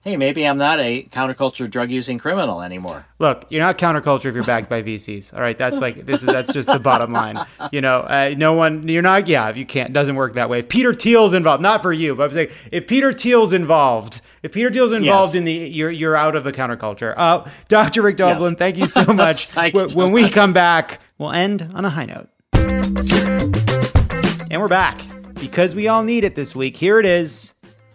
hey, 0.02 0.16
maybe 0.16 0.46
I'm 0.46 0.56
not 0.56 0.78
a 0.80 1.02
counterculture 1.04 1.68
drug 1.70 1.90
using 1.90 2.18
criminal 2.18 2.62
anymore. 2.62 3.04
Look, 3.18 3.44
you're 3.50 3.60
not 3.60 3.76
counterculture 3.76 4.26
if 4.26 4.34
you're 4.34 4.44
backed 4.44 4.70
by 4.70 4.82
VCs. 4.82 5.34
All 5.34 5.40
right, 5.40 5.58
that's 5.58 5.80
like 5.80 6.06
this 6.06 6.20
is 6.22 6.26
that's 6.26 6.52
just 6.52 6.66
the 6.70 6.78
bottom 6.78 7.12
line. 7.12 7.38
You 7.72 7.80
know, 7.82 7.98
uh, 8.00 8.34
no 8.38 8.54
one, 8.54 8.88
you're 8.88 9.02
not. 9.02 9.26
Yeah, 9.26 9.48
if 9.50 9.56
you 9.58 9.66
can't, 9.66 9.92
doesn't 9.92 10.16
work 10.16 10.34
that 10.34 10.48
way. 10.48 10.60
If 10.60 10.68
Peter 10.70 10.94
Thiel's 10.94 11.34
involved, 11.34 11.62
not 11.62 11.82
for 11.82 11.92
you, 11.92 12.14
but 12.14 12.24
I'm 12.24 12.32
saying 12.32 12.48
if 12.72 12.86
Peter 12.86 13.12
Thiel's 13.12 13.52
involved, 13.52 14.22
if 14.42 14.52
Peter 14.52 14.70
Thiel's 14.70 14.92
involved 14.92 15.28
Yes. 15.30 15.34
in 15.34 15.44
the, 15.44 15.52
you're 15.52 15.90
you're 15.90 16.16
out 16.16 16.34
of 16.36 16.44
the 16.44 16.52
counterculture. 16.52 17.12
Uh, 17.16 17.44
Dr. 17.68 18.00
Rick 18.02 18.16
Doblin, 18.16 18.52
Yes. 18.52 18.58
thank 18.58 18.76
you 18.78 18.86
so 18.86 19.04
much. 19.12 19.52
When, 19.54 19.90
when 19.90 20.12
we 20.12 20.30
come 20.30 20.52
back, 20.54 21.00
we'll 21.18 21.32
end 21.32 21.68
on 21.74 21.84
a 21.84 21.90
high 21.90 22.06
note. 22.06 22.28
And 24.50 24.60
we're 24.62 24.68
back 24.68 24.98
because 25.34 25.74
we 25.74 25.88
all 25.88 26.02
need 26.04 26.24
it 26.24 26.34
this 26.34 26.56
week. 26.56 26.76
Here 26.76 26.98
it 26.98 27.04
is, 27.06 27.52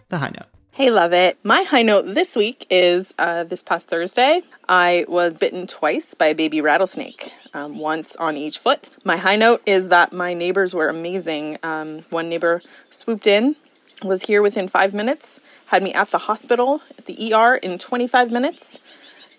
the 0.08 0.18
high 0.18 0.30
note. 0.30 0.43
Hey, 0.76 0.90
Lovett. 0.90 1.38
My 1.44 1.62
high 1.62 1.82
note 1.82 2.02
this 2.16 2.34
week 2.34 2.66
is 2.68 3.14
uh, 3.16 3.44
this 3.44 3.62
past 3.62 3.86
Thursday, 3.86 4.42
I 4.68 5.04
was 5.06 5.34
bitten 5.34 5.68
twice 5.68 6.14
by 6.14 6.26
a 6.26 6.34
baby 6.34 6.60
rattlesnake, 6.60 7.30
um, 7.54 7.78
once 7.78 8.16
on 8.16 8.36
each 8.36 8.58
foot. 8.58 8.90
My 9.04 9.16
high 9.16 9.36
note 9.36 9.62
is 9.66 9.90
that 9.90 10.12
my 10.12 10.34
neighbors 10.34 10.74
were 10.74 10.88
amazing. 10.88 11.58
Um, 11.62 12.00
one 12.10 12.28
neighbor 12.28 12.60
swooped 12.90 13.28
in, 13.28 13.54
was 14.02 14.22
here 14.22 14.42
within 14.42 14.66
five 14.66 14.92
minutes, 14.92 15.38
had 15.66 15.84
me 15.84 15.94
at 15.94 16.10
the 16.10 16.18
hospital, 16.18 16.80
at 16.98 17.06
the 17.06 17.32
ER, 17.32 17.54
in 17.54 17.78
25 17.78 18.32
minutes. 18.32 18.80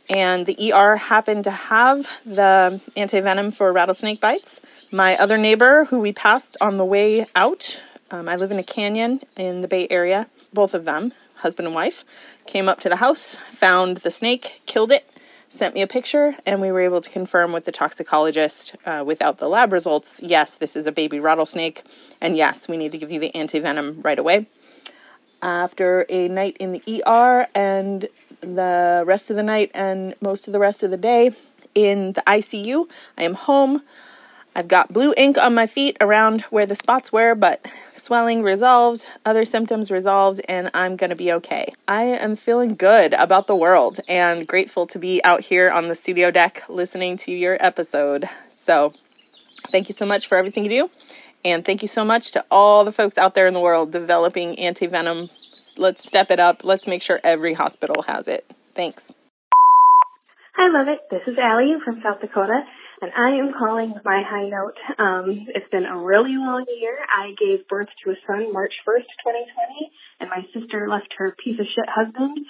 And 0.10 0.46
the 0.46 0.72
ER 0.72 0.96
happened 0.96 1.44
to 1.44 1.52
have 1.52 2.08
the 2.26 2.80
antivenom 2.96 3.54
for 3.54 3.74
rattlesnake 3.74 4.22
bites. 4.22 4.62
My 4.90 5.18
other 5.18 5.38
neighbor, 5.38 5.84
who 5.84 6.00
we 6.00 6.14
passed 6.14 6.56
on 6.62 6.78
the 6.78 6.86
way 6.86 7.26
out, 7.36 7.82
um, 8.10 8.30
I 8.30 8.38
live 8.38 8.52
in 8.52 8.60
a 8.60 8.64
canyon 8.64 9.20
in 9.36 9.60
the 9.60 9.68
Bay 9.68 9.86
Area, 9.90 10.30
both 10.54 10.74
of 10.74 10.86
them, 10.86 11.12
husband 11.46 11.68
and 11.68 11.76
wife, 11.76 12.04
came 12.48 12.68
up 12.68 12.80
to 12.80 12.90
the 12.90 12.96
house, 12.96 13.38
found 13.52 13.98
the 13.98 14.10
snake, 14.10 14.64
killed 14.66 14.92
it, 14.92 15.08
sent 15.48 15.76
me 15.76 15.84
a 15.84 15.86
picture, 15.86 16.34
and 16.44 16.60
we 16.60 16.72
were 16.72 16.82
able 16.82 17.02
to 17.02 17.10
confirm 17.12 17.52
with 17.52 17.66
the 17.66 17.72
toxicologist 17.72 18.76
uh, 18.88 19.04
without 19.06 19.38
the 19.38 19.48
lab 19.48 19.72
results 19.72 20.20
yes, 20.24 20.56
this 20.56 20.76
is 20.76 20.88
a 20.88 20.92
baby 20.92 21.20
rattlesnake, 21.20 21.84
and 22.20 22.36
yes, 22.36 22.68
we 22.68 22.78
need 22.78 22.92
to 22.92 22.98
give 22.98 23.12
you 23.12 23.20
the 23.20 23.32
antivenom 23.36 24.04
right 24.04 24.18
away. 24.18 24.48
After 25.44 26.08
a 26.10 26.28
night 26.30 26.58
in 26.60 26.72
the 26.72 27.04
ER 27.06 27.48
and 27.54 28.10
the 28.42 29.04
rest 29.06 29.30
of 29.30 29.36
the 29.36 29.44
night 29.44 29.70
and 29.76 30.16
most 30.22 30.48
of 30.48 30.52
the 30.52 30.58
rest 30.58 30.82
of 30.82 30.90
the 30.90 30.98
day 30.98 31.30
in 31.76 32.14
the 32.14 32.24
ICU, 32.26 32.90
I 33.20 33.24
am 33.24 33.36
home. 33.36 33.84
I've 34.56 34.70
got 34.70 34.94
blue 34.94 35.14
ink 35.18 35.38
on 35.38 35.54
my 35.54 35.68
feet 35.68 35.98
around 36.00 36.42
where 36.44 36.66
the 36.66 36.78
spots 36.78 37.12
were, 37.12 37.36
but 37.36 37.66
swelling 37.94 38.42
resolved, 38.42 39.06
other 39.26 39.44
symptoms 39.44 39.92
resolved, 39.92 40.40
and 40.48 40.72
I'm 40.74 40.96
gonna 40.96 41.18
be 41.18 41.34
okay. 41.34 41.74
I 41.90 42.04
am 42.04 42.38
feeling 42.38 42.76
good 42.76 43.14
about 43.14 43.48
the 43.48 43.56
world 43.56 44.00
and 44.08 44.48
grateful 44.48 44.88
to 44.88 45.00
be 45.00 45.22
out 45.26 45.42
here 45.42 45.70
on 45.70 45.90
the 45.90 45.96
studio 45.96 46.32
deck 46.32 46.64
listening 46.70 47.18
to 47.18 47.34
your 47.34 47.58
episode. 47.60 48.30
So, 48.54 48.94
thank 49.72 49.90
you 49.90 49.96
so 49.96 50.06
much 50.06 50.28
for 50.28 50.38
everything 50.38 50.64
you 50.64 50.84
do, 50.84 50.90
and 51.44 51.66
thank 51.66 51.82
you 51.82 51.90
so 51.90 52.06
much 52.06 52.32
to 52.32 52.46
all 52.50 52.86
the 52.86 52.94
folks 52.94 53.18
out 53.18 53.34
there 53.34 53.48
in 53.48 53.54
the 53.54 53.60
world 53.60 53.92
developing 53.92 54.58
anti 54.58 54.88
venom. 54.88 55.30
Let's 55.78 56.08
step 56.08 56.32
it 56.32 56.40
up. 56.40 56.64
Let's 56.64 56.88
make 56.88 57.02
sure 57.02 57.20
every 57.26 57.54
hospital 57.54 58.04
has 58.04 58.30
it. 58.30 58.50
Thanks. 58.74 59.14
Hi, 60.56 60.72
Lovett. 60.72 61.00
This 61.12 61.22
is 61.28 61.38
Allie 61.38 61.76
from 61.84 62.02
South 62.02 62.22
Dakota, 62.22 62.62
and 63.02 63.12
I 63.12 63.38
am 63.40 63.52
calling 63.58 63.94
my 64.04 64.24
high 64.24 64.48
note. 64.48 64.80
Um, 64.98 65.48
it's 65.54 65.70
been 65.72 65.86
a 65.86 65.98
really 65.98 66.36
long 66.38 66.66
year. 66.80 66.98
I 67.12 67.36
gave 67.36 67.68
birth 67.68 67.90
to 68.04 68.12
a 68.12 68.16
son 68.28 68.54
March 68.54 68.74
1st, 68.88 69.10
2020, 69.24 69.92
and 70.22 70.30
my 70.30 70.44
sister 70.54 70.88
left 70.90 71.12
her 71.18 71.36
piece 71.44 71.60
of 71.60 71.68
shit 71.68 71.90
husband 71.90 72.46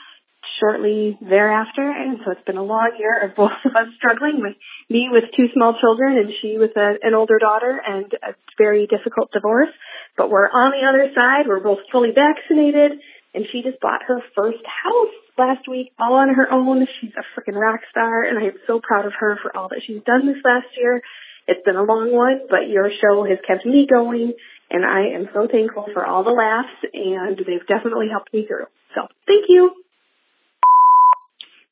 shortly 0.59 1.17
thereafter. 1.19 1.83
And 1.89 2.19
so 2.23 2.31
it's 2.31 2.45
been 2.45 2.57
a 2.57 2.63
long 2.63 2.93
year 2.99 3.25
of 3.25 3.35
both 3.35 3.57
of 3.65 3.73
us 3.75 3.89
struggling 3.97 4.39
with 4.39 4.55
me 4.89 5.09
with 5.11 5.25
two 5.35 5.47
small 5.53 5.75
children 5.81 6.17
and 6.17 6.29
she 6.41 6.57
with 6.57 6.77
a, 6.77 6.95
an 7.01 7.13
older 7.13 7.39
daughter 7.39 7.81
and 7.81 8.13
a 8.21 8.37
very 8.57 8.87
difficult 8.87 9.31
divorce. 9.33 9.73
But 10.17 10.29
we're 10.29 10.47
on 10.47 10.71
the 10.71 10.85
other 10.87 11.11
side. 11.13 11.47
We're 11.47 11.63
both 11.63 11.79
fully 11.91 12.13
vaccinated 12.13 13.01
and 13.33 13.45
she 13.51 13.63
just 13.63 13.81
bought 13.81 14.05
her 14.07 14.21
first 14.35 14.63
house 14.63 15.17
last 15.37 15.67
week 15.67 15.91
all 15.99 16.15
on 16.15 16.33
her 16.33 16.51
own. 16.51 16.87
She's 16.99 17.13
a 17.15 17.25
freaking 17.35 17.59
rock 17.59 17.81
star 17.91 18.23
and 18.23 18.39
I 18.39 18.47
am 18.47 18.59
so 18.67 18.79
proud 18.81 19.05
of 19.05 19.13
her 19.19 19.37
for 19.41 19.55
all 19.55 19.69
that 19.69 19.81
she's 19.85 20.03
done 20.05 20.25
this 20.27 20.41
last 20.43 20.67
year. 20.77 21.01
It's 21.47 21.61
been 21.63 21.75
a 21.75 21.83
long 21.83 22.11
one, 22.11 22.47
but 22.49 22.69
your 22.69 22.89
show 22.89 23.23
has 23.23 23.37
kept 23.45 23.65
me 23.65 23.87
going 23.89 24.33
and 24.71 24.83
I 24.83 25.13
am 25.13 25.29
so 25.33 25.47
thankful 25.47 25.85
for 25.93 26.05
all 26.05 26.23
the 26.23 26.33
laughs 26.33 26.73
and 26.93 27.37
they've 27.37 27.67
definitely 27.67 28.07
helped 28.09 28.33
me 28.33 28.47
through. 28.47 28.65
So 28.95 29.07
thank 29.27 29.45
you. 29.49 29.71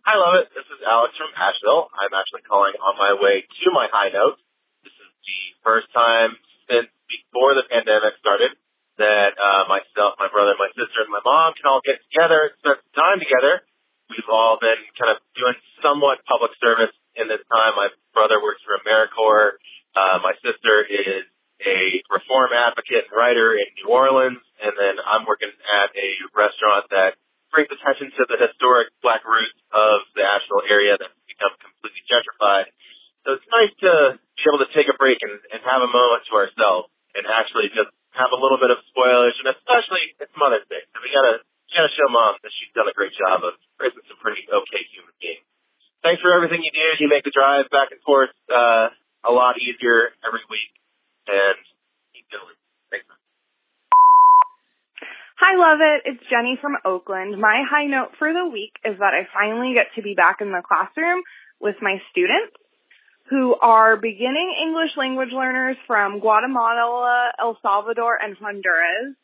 I 0.03 0.19
Lovett. 0.19 0.51
This 0.51 0.67
is 0.67 0.83
Alex 0.83 1.15
from 1.15 1.31
Asheville. 1.31 1.87
I'm 1.95 2.11
actually 2.11 2.43
calling 2.43 2.75
on 2.75 2.99
my 2.99 3.15
way 3.15 3.47
to 3.47 3.65
my 3.71 3.87
high 3.87 4.11
note. 4.11 4.35
This 4.83 4.91
is 4.91 5.09
the 5.23 5.41
first 5.63 5.87
time 5.95 6.35
since 6.67 6.91
before 7.07 7.55
the 7.55 7.63
pandemic 7.71 8.19
started 8.19 8.51
that 9.01 9.33
uh, 9.37 9.65
myself, 9.65 10.17
my 10.21 10.29
brother, 10.29 10.53
my 10.59 10.69
sister, 10.77 11.01
and 11.01 11.11
my 11.13 11.23
mom 11.25 11.57
can 11.57 11.65
all 11.65 11.81
get 11.81 11.97
together 12.11 12.49
and 12.49 12.53
spend 12.61 12.77
some 12.81 12.95
time 12.97 13.19
together. 13.19 13.65
We've 14.11 14.29
all 14.29 14.61
been 14.61 14.81
kind 14.99 15.15
of 15.15 15.19
doing 15.33 15.57
somewhat 15.81 16.21
public 16.29 16.53
service 16.61 16.93
in 17.17 17.25
this 17.31 17.41
time. 17.49 17.73
My 17.73 17.89
brother 18.13 18.37
works 18.37 18.61
for 18.61 18.77
AmeriCorps. 18.77 19.65
Uh, 19.97 20.17
my 20.21 20.33
sister 20.41 20.85
is 20.85 21.25
a 21.63 22.03
reform 22.11 22.51
advocate 22.51 23.07
and 23.07 23.13
writer 23.15 23.55
in 23.55 23.65
New 23.81 23.89
Orleans, 23.89 24.41
and 24.59 24.73
then 24.75 24.99
I'm 24.99 25.23
working 25.25 25.49
at 25.49 25.89
a 25.95 26.09
restaurant 26.35 26.91
that 26.91 27.15
brings 27.53 27.69
attention 27.69 28.09
to 28.17 28.25
the 28.25 28.37
historic 28.41 28.89
black 29.05 29.21
roots 29.23 29.55
of 29.69 30.03
the 30.17 30.25
Asheville 30.25 30.65
area 30.65 30.97
that's 30.97 31.13
become 31.29 31.53
completely 31.61 32.03
gentrified. 32.09 32.67
So 33.23 33.39
it's 33.39 33.47
nice 33.47 33.71
to 33.85 34.19
be 34.19 34.43
able 34.49 34.59
to 34.65 34.71
take 34.75 34.91
a 34.91 34.97
break 34.99 35.21
and, 35.23 35.37
and 35.53 35.61
have 35.63 35.79
a 35.79 35.87
moment 35.87 36.27
to 36.27 36.33
ourselves 36.35 36.91
and 37.15 37.23
actually 37.29 37.71
just 37.71 37.93
have 38.17 38.35
a 38.35 38.39
little 38.39 38.59
bit 38.59 38.73
of 38.73 38.82
spoilage, 39.03 39.35
and 39.43 39.51
especially 39.51 40.15
it's 40.23 40.31
Mother's 40.39 40.63
Day. 40.71 40.79
So 40.95 41.03
we 41.03 41.11
gotta, 41.11 41.43
we 41.43 41.71
gotta 41.75 41.91
show 41.91 42.07
mom 42.07 42.39
that 42.39 42.51
she's 42.55 42.71
done 42.71 42.87
a 42.87 42.95
great 42.95 43.11
job 43.19 43.43
of 43.43 43.59
raising 43.75 43.99
some 44.07 44.15
pretty 44.23 44.47
okay 44.47 44.81
human 44.95 45.11
beings. 45.19 45.43
Thanks 45.99 46.23
for 46.23 46.31
everything 46.31 46.63
you 46.63 46.71
do. 46.71 47.03
You 47.03 47.11
make 47.11 47.27
the 47.27 47.35
drive 47.35 47.67
back 47.67 47.91
and 47.91 47.99
forth 48.07 48.31
uh, 48.47 48.95
a 49.27 49.31
lot 49.31 49.59
easier 49.59 50.15
every 50.23 50.43
week, 50.47 50.71
and 51.27 51.59
keep 52.15 52.27
going. 52.31 52.55
Thanks. 52.87 53.03
Hi, 55.43 55.59
Lovett. 55.59 56.07
It's 56.07 56.23
Jenny 56.31 56.55
from 56.63 56.79
Oakland. 56.87 57.35
My 57.35 57.67
high 57.67 57.91
note 57.91 58.15
for 58.15 58.31
the 58.31 58.47
week 58.47 58.79
is 58.87 58.95
that 59.03 59.11
I 59.11 59.27
finally 59.35 59.75
get 59.75 59.91
to 59.99 60.01
be 60.03 60.15
back 60.15 60.39
in 60.39 60.55
the 60.55 60.63
classroom 60.63 61.27
with 61.59 61.75
my 61.83 61.99
students 62.11 62.55
who 62.55 62.62
are 63.63 63.95
beginning 63.95 64.53
English 64.61 64.91
language 64.97 65.31
learners 65.31 65.77
from 65.87 66.19
Guatemala, 66.19 67.31
El 67.39 67.57
Salvador, 67.61 68.19
and 68.21 68.35
Honduras. 68.35 69.15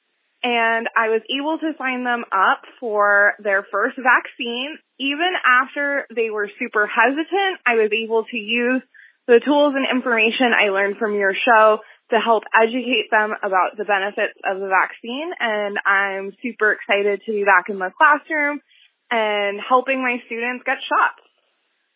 And 0.41 0.87
I 0.95 1.11
was 1.11 1.19
able 1.27 1.59
to 1.59 1.75
sign 1.77 2.05
them 2.07 2.23
up 2.31 2.63
for 2.79 3.35
their 3.43 3.67
first 3.69 3.99
vaccine. 3.99 4.79
Even 4.97 5.35
after 5.43 6.07
they 6.15 6.29
were 6.31 6.49
super 6.57 6.87
hesitant, 6.87 7.59
I 7.67 7.75
was 7.75 7.91
able 7.91 8.23
to 8.23 8.37
use 8.37 8.81
the 9.27 9.43
tools 9.43 9.75
and 9.75 9.83
information 9.83 10.55
I 10.55 10.71
learned 10.71 10.95
from 10.95 11.19
your 11.19 11.35
show 11.35 11.83
to 12.11 12.17
help 12.17 12.43
educate 12.55 13.11
them 13.11 13.35
about 13.43 13.75
the 13.75 13.83
benefits 13.83 14.39
of 14.47 14.63
the 14.63 14.71
vaccine. 14.71 15.35
And 15.35 15.77
I'm 15.83 16.31
super 16.41 16.71
excited 16.71 17.21
to 17.25 17.31
be 17.33 17.43
back 17.43 17.67
in 17.67 17.77
the 17.77 17.91
classroom 17.91 18.63
and 19.11 19.59
helping 19.59 20.01
my 20.01 20.23
students 20.25 20.63
get 20.65 20.79
shots. 20.87 21.27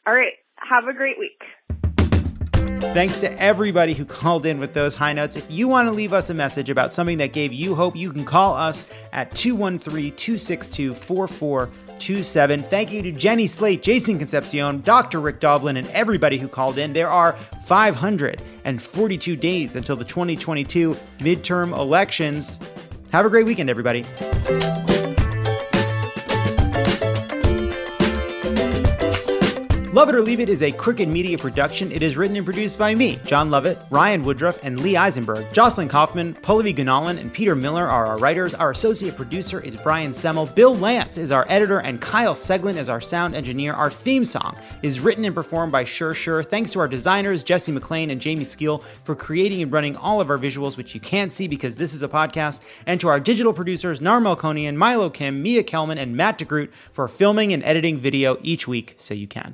All 0.06 0.14
right. 0.14 0.36
Have 0.60 0.91
a 0.91 0.94
great 0.94 1.18
week. 1.18 1.40
Thanks 2.91 3.19
to 3.19 3.41
everybody 3.41 3.93
who 3.93 4.03
called 4.03 4.45
in 4.45 4.60
with 4.60 4.73
those 4.73 4.93
high 4.93 5.14
notes. 5.14 5.35
If 5.35 5.49
you 5.49 5.68
want 5.68 5.88
to 5.88 5.91
leave 5.93 6.11
us 6.14 6.30
a 6.30 6.34
message 6.34 6.69
about 6.69 6.91
something 6.91 7.18
that 7.18 7.31
gave 7.31 7.53
you 7.53 7.73
hope, 7.73 7.95
you 7.95 8.11
can 8.11 8.26
call 8.26 8.53
us 8.55 8.85
at 9.14 9.34
213 9.34 10.14
262 10.15 10.93
4427. 10.93 12.61
Thank 12.64 12.91
you 12.91 13.01
to 13.01 13.11
Jenny 13.11 13.47
Slate, 13.47 13.81
Jason 13.81 14.19
Concepcion, 14.19 14.81
Dr. 14.81 15.22
Rick 15.22 15.39
Doblin, 15.39 15.77
and 15.77 15.88
everybody 15.91 16.38
who 16.38 16.47
called 16.47 16.77
in. 16.77 16.93
There 16.93 17.10
are 17.10 17.34
542 17.65 19.35
days 19.38 19.76
until 19.76 19.95
the 19.95 20.05
2022 20.05 20.95
midterm 21.19 21.76
elections. 21.76 22.60
Have 23.11 23.26
a 23.26 23.30
great 23.30 23.45
weekend, 23.45 23.69
everybody. 23.69 24.03
Love 29.94 30.10
It 30.10 30.15
or 30.15 30.24
Leave 30.24 30.40
It 30.40 30.49
is 30.49 30.64
a 30.64 30.72
Crooked 30.72 31.07
Media 31.07 31.38
production. 31.38 31.91
It 31.91 32.02
is 32.02 32.18
written 32.18 32.36
and 32.36 32.48
produced 32.48 32.80
by 32.80 32.95
me, 32.95 33.20
Jon 33.28 33.52
Lovett, 33.52 33.78
Ryan 33.91 34.24
Woodruff, 34.24 34.57
and 34.64 34.80
Lee 34.80 34.98
Eisenberg. 34.98 35.53
Jocelyn 35.53 35.88
Kaufman, 35.88 36.34
Pallavi 36.34 36.76
Gunalan, 36.76 37.20
and 37.20 37.32
Peter 37.32 37.53
Miller 37.53 37.88
are 37.88 38.07
our 38.07 38.18
writers. 38.18 38.56
Our 38.56 38.72
associate 38.72 39.15
producer 39.15 39.60
is 39.60 39.78
Brian 39.78 40.10
Semmel. 40.10 40.48
Bill 40.56 40.76
Lance 40.76 41.20
is 41.20 41.32
our 41.32 41.45
editor, 41.48 41.78
and 41.78 42.02
Kyle 42.02 42.34
Seglin 42.34 42.78
is 42.78 42.90
our 42.90 42.99
sound 42.99 43.36
engineer. 43.36 43.74
Our 43.74 43.91
theme 43.91 44.26
song 44.26 44.57
is 44.82 44.99
written 44.99 45.26
and 45.26 45.36
performed 45.36 45.72
by 45.72 45.84
Sure 45.84 46.15
Sure. 46.15 46.41
Thanks 46.41 46.72
to 46.72 46.80
our 46.80 46.88
designers, 46.88 47.44
Jesse 47.44 47.72
McLean 47.72 48.10
and 48.10 48.20
Jamie 48.20 48.45
Skeel, 48.45 48.82
for 48.82 49.15
creating 49.15 49.61
and 49.61 49.72
running 49.72 49.95
all 49.95 50.20
of 50.20 50.32
our 50.32 50.40
visuals, 50.40 50.76
which 50.76 50.95
you 50.95 51.02
can't 51.02 51.32
see 51.32 51.48
because 51.48 51.76
this 51.76 51.94
is 51.94 52.02
a 52.02 52.10
podcast, 52.10 52.64
and 52.88 52.99
to 52.99 53.10
our 53.10 53.20
digital 53.20 53.53
producers, 53.53 53.99
Narmel 53.99 54.40
Konian, 54.40 54.76
Milo 54.76 55.11
Kim, 55.11 55.44
Mia 55.44 55.61
Kelman, 55.61 55.99
and 55.99 56.18
Matt 56.18 56.40
DeGroot 56.40 56.72
for 56.72 57.07
filming 57.07 57.53
and 57.53 57.64
editing 57.64 57.99
video 57.99 58.40
each 58.41 58.68
week 58.68 58.95
so 58.98 59.14
you 59.14 59.28
can. 59.28 59.53